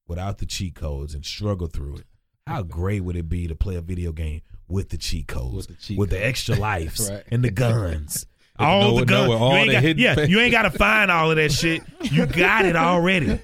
without 0.06 0.38
the 0.38 0.46
cheat 0.46 0.74
codes 0.74 1.14
and 1.14 1.24
struggle 1.24 1.66
through 1.66 1.96
it, 1.98 2.06
how 2.46 2.62
great 2.62 3.00
would 3.04 3.16
it 3.16 3.28
be 3.28 3.46
to 3.46 3.54
play 3.54 3.74
a 3.76 3.82
video 3.82 4.12
game 4.12 4.40
with 4.66 4.88
the 4.88 4.96
cheat 4.98 5.28
codes, 5.28 5.54
With 5.54 5.66
the 5.68 5.74
cheat 5.74 5.98
with 5.98 6.10
the 6.10 6.24
extra 6.24 6.56
lives 6.56 7.08
Right. 7.10 7.24
and 7.30 7.44
the 7.44 7.50
guns? 7.50 8.26
They 8.58 8.64
can 8.64 8.72
all 8.72 8.80
know 8.80 8.88
the 8.88 8.94
what- 8.94 9.08
know 9.08 9.16
guns. 9.16 9.28
what 9.28 9.38
all 9.38 9.50
you 9.52 9.58
ain't 9.58 9.68
the 9.84 9.94
got, 9.94 9.98
yeah, 9.98 10.14
things. 10.16 10.28
you 10.30 10.40
ain't 10.40 10.52
got 10.52 10.62
to 10.62 10.70
find 10.70 11.10
all 11.10 11.30
of 11.30 11.36
that 11.36 11.52
shit. 11.52 11.82
You 12.02 12.26
got 12.26 12.64
it 12.64 12.76
already. 12.76 13.38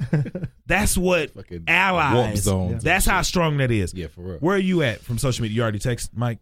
That's 0.67 0.97
what 0.97 1.31
Fucking 1.35 1.59
warp 1.59 1.71
allies. 1.71 2.43
zones 2.43 2.73
and 2.73 2.81
That's 2.83 3.07
how 3.07 3.21
shit. 3.21 3.27
strong 3.27 3.57
that 3.59 3.71
is. 3.71 3.93
Yeah, 3.95 4.07
for 4.09 4.23
real. 4.23 4.39
Where 4.39 4.57
are 4.57 4.59
you 4.59 4.83
at 4.83 5.01
from 5.03 5.19
social 5.19 5.43
media? 5.43 5.57
You 5.57 5.63
already 5.63 5.79
text 5.79 6.11
Mike. 6.17 6.39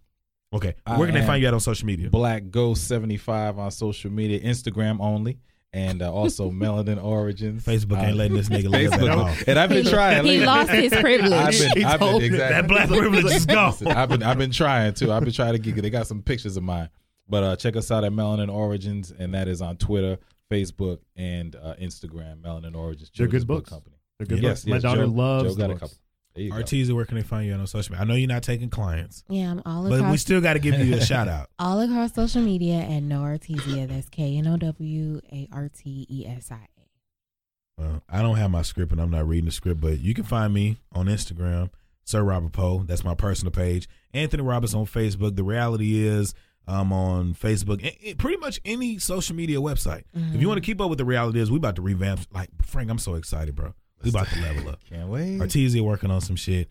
Okay, 0.55 0.75
I 0.87 0.99
where 0.99 1.07
can 1.09 1.15
they 1.19 1.27
find 1.27 1.41
you 1.41 1.49
at 1.49 1.55
on 1.55 1.61
social 1.61 1.87
media? 1.87 2.11
Black 2.11 2.51
Ghost 2.51 2.87
seventy 2.87 3.17
five 3.17 3.59
on 3.59 3.71
social 3.71 4.11
media, 4.11 4.39
Instagram 4.41 5.01
only, 5.01 5.39
and 5.73 6.03
uh, 6.03 6.13
also 6.13 6.51
Melanin 6.53 7.03
Origins. 7.03 7.65
Facebook 7.65 7.99
Uh, 7.99 8.07
ain't 8.07 8.17
letting 8.17 8.37
this 8.37 8.49
nigga 8.51 8.69
live 8.71 8.91
that 8.91 9.01
Facebook, 9.01 9.17
long. 9.17 9.35
and 9.47 9.59
I've 9.59 9.71
been 9.71 9.85
He- 9.85 9.91
trying. 9.91 10.25
He 10.27 10.45
lost 10.45 10.71
his 10.71 10.93
privilege. 10.93 11.33
I've 11.33 11.75
been, 11.75 11.85
I've 11.87 12.01
been 12.01 12.23
exactly. 12.23 12.37
That 12.39 12.69
black 12.69 12.89
privilege 12.89 13.25
is 13.35 13.47
gone. 13.47 13.75
I've 13.87 14.09
been 14.11 14.23
I've 14.23 14.39
been 14.39 14.51
trying 14.53 14.93
to. 14.95 15.11
I've 15.13 15.25
been 15.25 15.33
trying 15.33 15.53
to 15.55 15.59
get. 15.59 15.81
They 15.81 15.89
got 15.91 16.07
some 16.07 16.21
pictures 16.23 16.57
of 16.59 16.63
mine, 16.63 16.91
but 17.29 17.43
uh, 17.45 17.57
check 17.57 17.77
us 17.77 17.91
out 17.91 18.05
at 18.05 18.13
Melanin 18.13 18.53
Origins, 18.53 19.11
and 19.17 19.35
that 19.35 19.49
is 19.49 19.61
on 19.63 19.77
Twitter, 19.77 20.19
Facebook, 20.51 20.99
and 21.17 21.57
uh, 21.57 21.75
Instagram. 21.81 22.41
Melanin 22.43 22.77
Origins. 22.77 23.11
They're 23.17 23.27
Children's 23.27 23.45
good 23.45 23.49
Book. 23.49 23.67
Company. 23.67 23.97
They're 24.19 24.27
good 24.27 24.43
Yes, 24.43 24.61
books. 24.61 24.67
My 24.67 24.77
yes, 24.77 24.83
daughter 24.83 25.05
Joe- 25.05 25.11
loves 25.11 25.55
Joe 25.55 25.59
got 25.61 25.67
the 25.69 25.75
a 25.75 25.79
couple. 25.79 25.97
There 26.35 26.45
you 26.45 26.51
go. 26.87 26.95
Where 26.95 27.05
can 27.05 27.17
they 27.19 27.23
find 27.23 27.47
you 27.47 27.53
on 27.53 27.67
social 27.67 27.93
media? 27.93 28.03
I 28.05 28.09
know 28.09 28.15
you're 28.15 28.27
not 28.27 28.43
taking 28.43 28.71
clients, 28.71 29.23
yeah, 29.29 29.51
I'm 29.51 29.61
all 29.67 29.85
across. 29.85 30.01
but 30.01 30.11
we 30.11 30.17
still 30.17 30.41
got 30.41 30.55
to 30.55 30.61
give 30.61 30.79
you 30.79 30.95
a 30.97 31.01
shout 31.05 31.29
out. 31.29 31.51
all 31.59 31.79
across 31.81 32.15
social 32.15 32.41
media 32.41 32.77
and 32.77 33.07
No 33.07 33.21
Artesia. 33.21 33.87
That's 33.87 34.09
K 34.09 34.39
N 34.39 34.47
O 34.47 34.57
W 34.57 35.21
A 35.31 35.49
R 35.53 35.69
T 35.69 36.07
E 36.09 36.27
S 36.27 36.51
I 36.51 36.55
A. 36.79 37.81
Well, 37.83 38.03
I 38.09 38.23
don't 38.23 38.37
have 38.37 38.51
my 38.51 38.63
script 38.63 38.93
and 38.93 39.01
I'm 39.01 39.11
not 39.11 39.29
reading 39.29 39.45
the 39.47 39.51
script, 39.53 39.81
but 39.83 39.99
you 40.01 40.15
can 40.15 40.25
find 40.25 40.55
me 40.55 40.79
on 40.93 41.07
Instagram, 41.07 41.69
Sir 42.05 42.23
Robert 42.23 42.53
Poe. 42.53 42.85
That's 42.87 43.05
my 43.05 43.15
personal 43.15 43.51
page. 43.53 43.87
Anthony 44.15 44.43
Roberts 44.43 44.73
on 44.75 44.87
Facebook. 44.87 45.37
Tha 45.37 45.43
Reality 45.45 46.03
Is 46.07 46.35
I'm 46.67 46.93
on 46.93 47.35
Facebook, 47.35 47.83
and- 47.83 47.97
and 48.07 48.19
pretty 48.19 48.37
much 48.39 48.61
any 48.65 48.99
social 48.99 49.35
media 49.35 49.59
website. 49.59 50.05
If 50.15 50.21
you 50.21 50.23
mm-hmm. 50.23 50.47
want 50.47 50.59
to 50.59 50.67
keep 50.67 50.81
up 50.81 50.89
with 50.89 50.99
Tha 50.99 51.05
Reality 51.05 51.41
Is, 51.41 51.51
we 51.51 51.57
about 51.57 51.77
to 51.77 51.83
revamp. 51.83 52.21
Like 52.33 52.51
Frank, 52.63 52.91
I'm 52.91 52.99
so 52.99 53.15
excited, 53.15 53.55
bro. 53.55 53.75
We 54.03 54.11
about 54.11 54.29
to 54.29 54.41
level 54.41 54.69
up. 54.69 54.81
Can't 54.89 55.09
wait. 55.09 55.39
Artesia 55.39 55.81
working 55.81 56.11
on 56.11 56.21
some 56.21 56.37
shit. 56.37 56.69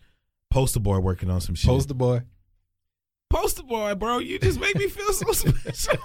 Poster 0.50 0.80
boy 0.80 0.98
working 0.98 1.30
on 1.30 1.40
some 1.40 1.54
shit. 1.54 1.68
Poster 1.68 1.94
boy. 1.94 2.22
Poster 3.30 3.62
boy, 3.62 3.94
bro. 3.94 4.18
You 4.18 4.38
just 4.38 4.60
make 4.60 4.76
me 4.76 4.88
feel 4.88 5.12
so 5.14 5.32
special. 5.32 5.96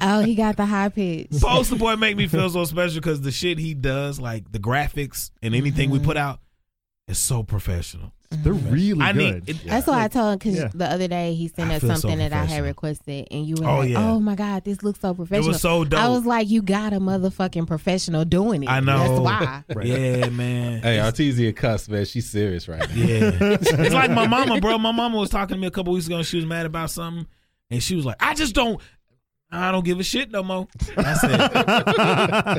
Oh, 0.00 0.20
he 0.20 0.36
got 0.36 0.56
the 0.56 0.66
high 0.66 0.88
pitch. 0.88 1.28
Poster 1.40 1.74
boy 1.74 1.96
make 1.96 2.16
me 2.16 2.28
feel 2.28 2.48
so 2.48 2.64
special 2.64 3.00
because 3.00 3.20
the 3.20 3.32
shit 3.32 3.58
he 3.58 3.74
does, 3.74 4.20
like 4.20 4.52
the 4.52 4.60
graphics 4.60 5.30
and 5.42 5.54
anything 5.54 5.90
we 5.90 5.98
put 5.98 6.16
mm-hmm. 6.16 6.28
out, 6.28 6.40
is 7.08 7.18
so 7.18 7.42
professional. 7.42 8.12
They're 8.42 8.54
mm-hmm. 8.54 8.70
really 8.72 9.00
I 9.02 9.12
good. 9.12 9.46
need. 9.46 9.48
It, 9.48 9.64
That's 9.66 9.86
why 9.86 10.04
I 10.04 10.08
told 10.08 10.32
him 10.32 10.38
because 10.38 10.56
Yeah. 10.58 10.70
the 10.74 10.86
other 10.90 11.08
day 11.08 11.34
he 11.34 11.48
sent 11.48 11.70
I 11.70 11.76
us 11.76 11.80
feel 11.80 11.90
so 11.90 12.00
something 12.00 12.18
that 12.18 12.32
I 12.32 12.36
had 12.36 12.46
professional. 12.46 12.66
requested, 12.66 13.28
and 13.30 13.46
you 13.46 13.54
were 13.58 13.66
Oh, 13.68 13.78
like, 13.78 13.90
yeah. 13.90 14.10
"Oh 14.10 14.20
my 14.20 14.34
god, 14.34 14.64
this 14.64 14.82
looks 14.82 15.00
so 15.00 15.10
it 15.10 15.16
professional." 15.16 15.48
was 15.48 15.60
so 15.60 15.84
dope. 15.84 16.00
I 16.00 16.08
was 16.08 16.24
like, 16.26 16.48
"You 16.50 16.62
got 16.62 16.92
a 16.92 17.00
motherfucking 17.00 17.66
professional 17.66 18.24
doing 18.24 18.62
it." 18.64 18.68
I 18.68 18.80
know. 18.80 18.98
That's 18.98 19.20
why. 19.20 19.64
Right. 19.74 19.86
Yeah, 19.86 20.28
man. 20.28 20.82
Hey, 20.82 20.98
Artesia 20.98 21.54
cuss, 21.54 21.88
man. 21.88 22.04
She's 22.04 22.28
serious 22.28 22.68
right 22.68 22.80
now. 22.88 22.94
Yeah. 22.94 23.30
it's 23.40 23.94
like 23.94 24.10
my 24.10 24.26
mama, 24.26 24.60
bro. 24.60 24.78
My 24.78 24.92
mama 24.92 25.16
was 25.18 25.30
talking 25.30 25.56
to 25.56 25.60
me 25.60 25.66
a 25.66 25.70
couple 25.70 25.92
weeks 25.92 26.06
ago 26.06 26.16
and 26.16 26.26
she 26.26 26.36
was 26.36 26.46
mad 26.46 26.66
about 26.66 26.90
something. 26.90 27.26
And 27.70 27.82
she 27.82 27.96
was 27.96 28.04
like, 28.04 28.16
I 28.20 28.34
just 28.34 28.54
don't 28.54 28.80
I 29.54 29.70
don't 29.72 29.84
give 29.84 30.00
a 30.00 30.02
shit 30.02 30.30
no 30.30 30.42
more. 30.42 30.66
I 30.96 31.14
said, 31.14 31.40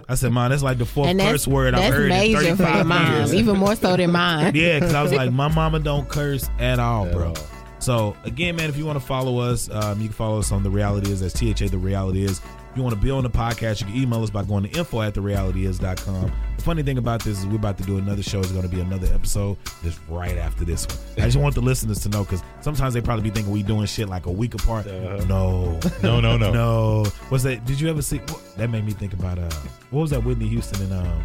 I 0.10 0.16
said, 0.16 0.32
Mom, 0.32 0.50
that's 0.50 0.64
like 0.64 0.78
the 0.78 0.86
fourth 0.86 1.18
curse 1.18 1.48
word 1.48 1.74
I've 1.74 1.82
that's 1.82 1.96
heard 1.96 2.04
in 2.04 2.10
major 2.10 2.38
for 2.56 2.64
35 2.64 2.76
your 2.76 2.86
mom, 2.86 3.12
years. 3.14 3.34
even 3.34 3.58
more 3.58 3.76
so 3.76 3.96
than 3.98 4.12
mine. 4.12 4.56
Yeah, 4.56 4.80
because 4.80 4.93
I 4.93 5.04
was 5.04 5.12
like, 5.14 5.32
my 5.32 5.48
mama 5.48 5.80
don't 5.80 6.08
curse 6.08 6.50
at 6.60 6.80
all, 6.80 7.06
At 7.08 7.14
bro. 7.14 7.28
all. 7.30 7.36
So 7.80 8.16
again, 8.24 8.56
man, 8.56 8.70
if 8.70 8.78
you 8.78 8.86
want 8.86 9.00
to 9.00 9.06
follow 9.06 9.39
us, 9.39 9.70
um, 9.70 10.00
you 10.02 10.08
can 10.08 10.14
follow 10.16 10.39
us 10.39 10.52
on 10.52 10.64
Tha 10.64 10.70
Reality 10.70 11.12
Is 11.12 11.20
that's 11.22 11.34
THA 11.39 11.68
the 11.68 11.78
reality 11.78 12.24
is. 12.24 12.41
If 12.76 12.80
you 12.80 12.84
want 12.84 12.95
to 12.95 13.01
be 13.01 13.09
on 13.09 13.23
the 13.23 13.30
podcast, 13.30 13.80
you 13.80 13.86
can 13.88 13.95
email 13.95 14.21
us 14.21 14.30
by 14.30 14.43
going 14.43 14.63
to 14.63 14.78
info 14.78 15.01
at 15.01 15.13
therealityis.com. 15.13 16.32
The 16.57 16.61
funny 16.61 16.84
thing 16.84 16.97
about 16.97 17.23
this 17.23 17.39
is 17.39 17.45
we're 17.47 17.55
about 17.55 17.78
to 17.78 17.86
do 17.86 17.97
another 17.99 18.21
show. 18.21 18.39
It's 18.41 18.51
going 18.51 18.63
to 18.63 18.67
be 18.67 18.82
another 18.82 19.07
episode 19.13 19.55
just 19.82 19.97
right 20.09 20.38
after 20.38 20.65
this 20.65 20.86
one. 20.86 20.97
I 21.23 21.28
just 21.28 21.38
want 21.38 21.55
the 21.55 21.61
listeners 21.61 22.01
to 22.01 22.09
know 22.09 22.26
because 22.26 22.43
sometimes 22.59 22.93
they 22.93 22.99
probably 22.99 23.23
be 23.23 23.30
thinking 23.30 23.53
we 23.53 23.63
doing 23.63 23.86
shit 23.86 24.09
like 24.09 24.26
a 24.26 24.32
week 24.32 24.55
apart. 24.55 24.88
Uh-huh. 24.88 25.23
No. 25.23 25.80
No, 26.03 26.19
no, 26.19 26.36
no. 26.36 26.51
No. 26.55 27.03
What's 27.30 27.45
that? 27.45 27.63
Did 27.63 27.80
you 27.80 27.89
ever 27.89 28.01
see? 28.01 28.17
What, 28.17 28.41
that 28.57 28.69
made 28.69 28.84
me 28.84 28.91
think 28.91 29.13
about 29.13 29.39
uh, 29.39 29.49
what 29.91 30.01
was 30.01 30.09
that 30.09 30.26
Whitney 30.26 30.49
Houston 30.49 30.82
and 30.82 31.07
um, 31.07 31.23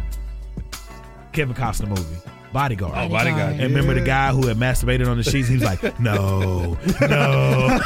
Kevin 1.31 1.55
Costner 1.55 1.87
movie? 1.87 2.17
Bodyguard. 2.53 2.93
Oh, 2.97 3.07
bodyguard. 3.07 3.53
And 3.53 3.73
remember 3.73 3.93
the 3.93 4.05
guy 4.05 4.31
who 4.31 4.47
had 4.47 4.57
masturbated 4.57 5.07
on 5.07 5.17
the 5.17 5.23
sheets? 5.23 5.47
He 5.47 5.55
was 5.55 5.63
like, 5.63 5.81
no, 5.99 6.77
no. 6.99 7.79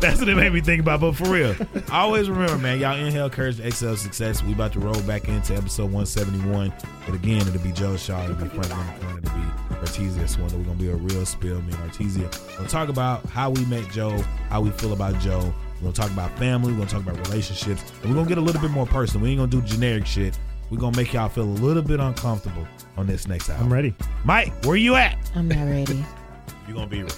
That's 0.00 0.20
what 0.20 0.28
it 0.28 0.36
made 0.36 0.52
me 0.52 0.60
think 0.60 0.80
about. 0.80 1.00
But 1.00 1.16
for 1.16 1.28
real, 1.28 1.56
always 1.90 2.30
remember, 2.30 2.58
man, 2.58 2.78
y'all 2.78 2.96
inhale 2.96 3.28
courage, 3.28 3.58
exhale 3.58 3.96
success. 3.96 4.42
We 4.44 4.52
about 4.52 4.72
to 4.74 4.80
roll 4.80 5.00
back 5.02 5.28
into 5.28 5.56
episode 5.56 5.90
171. 5.90 6.72
But 7.06 7.14
again, 7.16 7.40
it'll 7.40 7.60
be 7.60 7.72
Joe 7.72 7.96
Shaw, 7.96 8.22
it'll 8.22 8.36
be 8.36 8.48
Franklin 8.48 9.18
it'll 9.18 9.36
be 9.36 9.46
Artesia 9.84 10.28
Swan. 10.28 10.46
We're 10.46 10.64
going 10.64 10.78
to 10.78 10.84
be 10.84 10.90
a 10.90 10.96
real 10.96 11.26
spill, 11.26 11.60
me 11.62 11.72
and 11.72 11.90
Artesia. 11.90 12.58
We'll 12.58 12.68
talk 12.68 12.88
about 12.88 13.26
how 13.26 13.50
we 13.50 13.64
met 13.64 13.90
Joe, 13.90 14.16
how 14.48 14.60
we 14.60 14.70
feel 14.70 14.92
about 14.92 15.18
Joe. 15.20 15.52
We're 15.76 15.82
going 15.82 15.92
to 15.92 16.00
talk 16.00 16.10
about 16.10 16.36
family. 16.38 16.72
We're 16.72 16.78
going 16.78 16.88
to 16.88 16.94
talk 16.94 17.04
about 17.04 17.26
relationships. 17.28 17.82
And 18.02 18.10
we're 18.10 18.14
going 18.14 18.26
to 18.26 18.28
get 18.28 18.38
a 18.38 18.40
little 18.40 18.60
bit 18.60 18.70
more 18.70 18.86
personal. 18.86 19.24
We 19.24 19.30
ain't 19.30 19.38
going 19.38 19.50
to 19.50 19.60
do 19.60 19.66
generic 19.66 20.06
shit. 20.06 20.38
We're 20.70 20.78
going 20.78 20.92
to 20.92 20.98
make 20.98 21.12
y'all 21.12 21.28
feel 21.28 21.44
a 21.44 21.44
little 21.44 21.82
bit 21.82 22.00
uncomfortable 22.00 22.66
on 22.96 23.06
this 23.06 23.26
next 23.26 23.48
album. 23.48 23.66
I'm 23.66 23.72
ready. 23.72 23.94
Mike, 24.24 24.52
where 24.64 24.76
you 24.76 24.96
at? 24.96 25.16
I'm 25.34 25.48
not 25.48 25.66
ready. 25.66 26.04
You're 26.66 26.76
gonna 26.76 26.86
be 26.86 27.02
ready. 27.02 27.14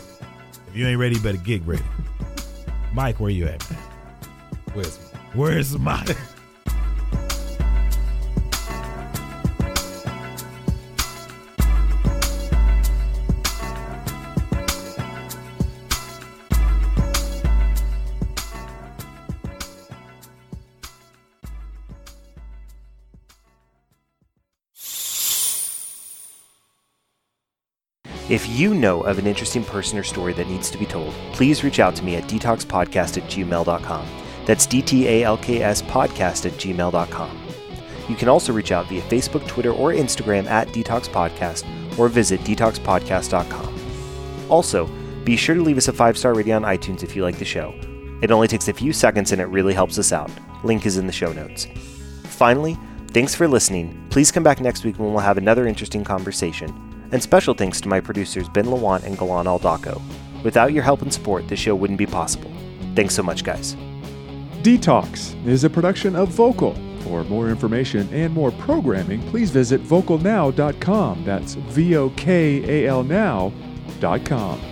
If 0.68 0.76
you 0.76 0.86
ain't 0.86 1.00
ready, 1.00 1.16
you 1.16 1.20
better 1.20 1.38
get 1.38 1.60
ready. 1.66 1.82
Mike, 2.92 3.18
where 3.18 3.30
you 3.30 3.46
at? 3.46 3.60
Where's 4.74 4.96
Where's 5.34 5.76
Mike? 5.76 6.16
If 28.30 28.48
you 28.48 28.74
know 28.74 29.00
of 29.00 29.18
an 29.18 29.26
interesting 29.26 29.64
person 29.64 29.98
or 29.98 30.04
story 30.04 30.32
that 30.34 30.46
needs 30.46 30.70
to 30.70 30.78
be 30.78 30.86
told, 30.86 31.12
please 31.32 31.64
reach 31.64 31.80
out 31.80 31.96
to 31.96 32.04
me 32.04 32.14
at 32.14 32.28
dtalkspodcast 32.28 33.16
at 33.18 33.24
gmail.com. 33.28 34.06
That's 34.46 34.66
D 34.66 34.80
T 34.82 35.08
A 35.08 35.24
L 35.24 35.36
K 35.36 35.60
S 35.62 35.82
podcast 35.82 36.46
at 36.46 36.52
gmail.com. 36.52 37.38
You 38.08 38.14
can 38.14 38.28
also 38.28 38.52
reach 38.52 38.70
out 38.70 38.86
via 38.86 39.02
Facebook, 39.02 39.46
Twitter, 39.48 39.72
or 39.72 39.92
Instagram 39.92 40.46
at 40.46 40.68
DTALKS 40.68 41.08
Podcast 41.08 41.98
or 41.98 42.08
visit 42.08 42.40
dtalkspodcast.com. 42.42 43.74
Also, 44.48 44.88
be 45.24 45.36
sure 45.36 45.56
to 45.56 45.62
leave 45.62 45.76
us 45.76 45.88
a 45.88 45.92
five 45.92 46.16
star 46.16 46.32
rating 46.32 46.52
on 46.52 46.62
iTunes 46.62 47.02
if 47.02 47.16
you 47.16 47.24
like 47.24 47.38
the 47.38 47.44
show. 47.44 47.74
It 48.22 48.30
only 48.30 48.46
takes 48.46 48.68
a 48.68 48.72
few 48.72 48.92
seconds 48.92 49.32
and 49.32 49.40
it 49.40 49.46
really 49.46 49.74
helps 49.74 49.98
us 49.98 50.12
out. 50.12 50.30
Link 50.62 50.86
is 50.86 50.98
in 50.98 51.08
the 51.08 51.12
show 51.12 51.32
notes. 51.32 51.66
Finally, 52.26 52.78
thanks 53.08 53.34
for 53.34 53.48
listening. 53.48 54.06
Please 54.10 54.30
come 54.30 54.44
back 54.44 54.60
next 54.60 54.84
week 54.84 55.00
when 55.00 55.12
we'll 55.12 55.18
have 55.18 55.38
another 55.38 55.66
interesting 55.66 56.04
conversation. 56.04 56.89
And 57.12 57.22
special 57.22 57.54
thanks 57.54 57.80
to 57.82 57.88
my 57.88 58.00
producers 58.00 58.48
Ben 58.48 58.66
Lawant 58.66 59.04
and 59.04 59.18
Galan 59.18 59.46
Aldaco. 59.46 60.00
Without 60.42 60.72
your 60.72 60.82
help 60.82 61.02
and 61.02 61.12
support, 61.12 61.48
this 61.48 61.58
show 61.58 61.74
wouldn't 61.74 61.98
be 61.98 62.06
possible. 62.06 62.50
Thanks 62.94 63.14
so 63.14 63.22
much, 63.22 63.44
guys. 63.44 63.76
DTALKS 64.62 65.46
is 65.46 65.64
a 65.64 65.70
production 65.70 66.14
of 66.14 66.28
Vokal. 66.30 66.76
For 67.02 67.24
more 67.24 67.48
information 67.48 68.08
and 68.12 68.32
more 68.32 68.50
programming, 68.52 69.22
please 69.30 69.50
visit 69.50 69.82
vokalnow.com. 69.82 71.24
That's 71.24 71.54
V 71.54 71.96
O 71.96 72.10
K 72.10 72.84
A 72.84 72.88
L 72.88 73.02
now.com. 73.02 74.69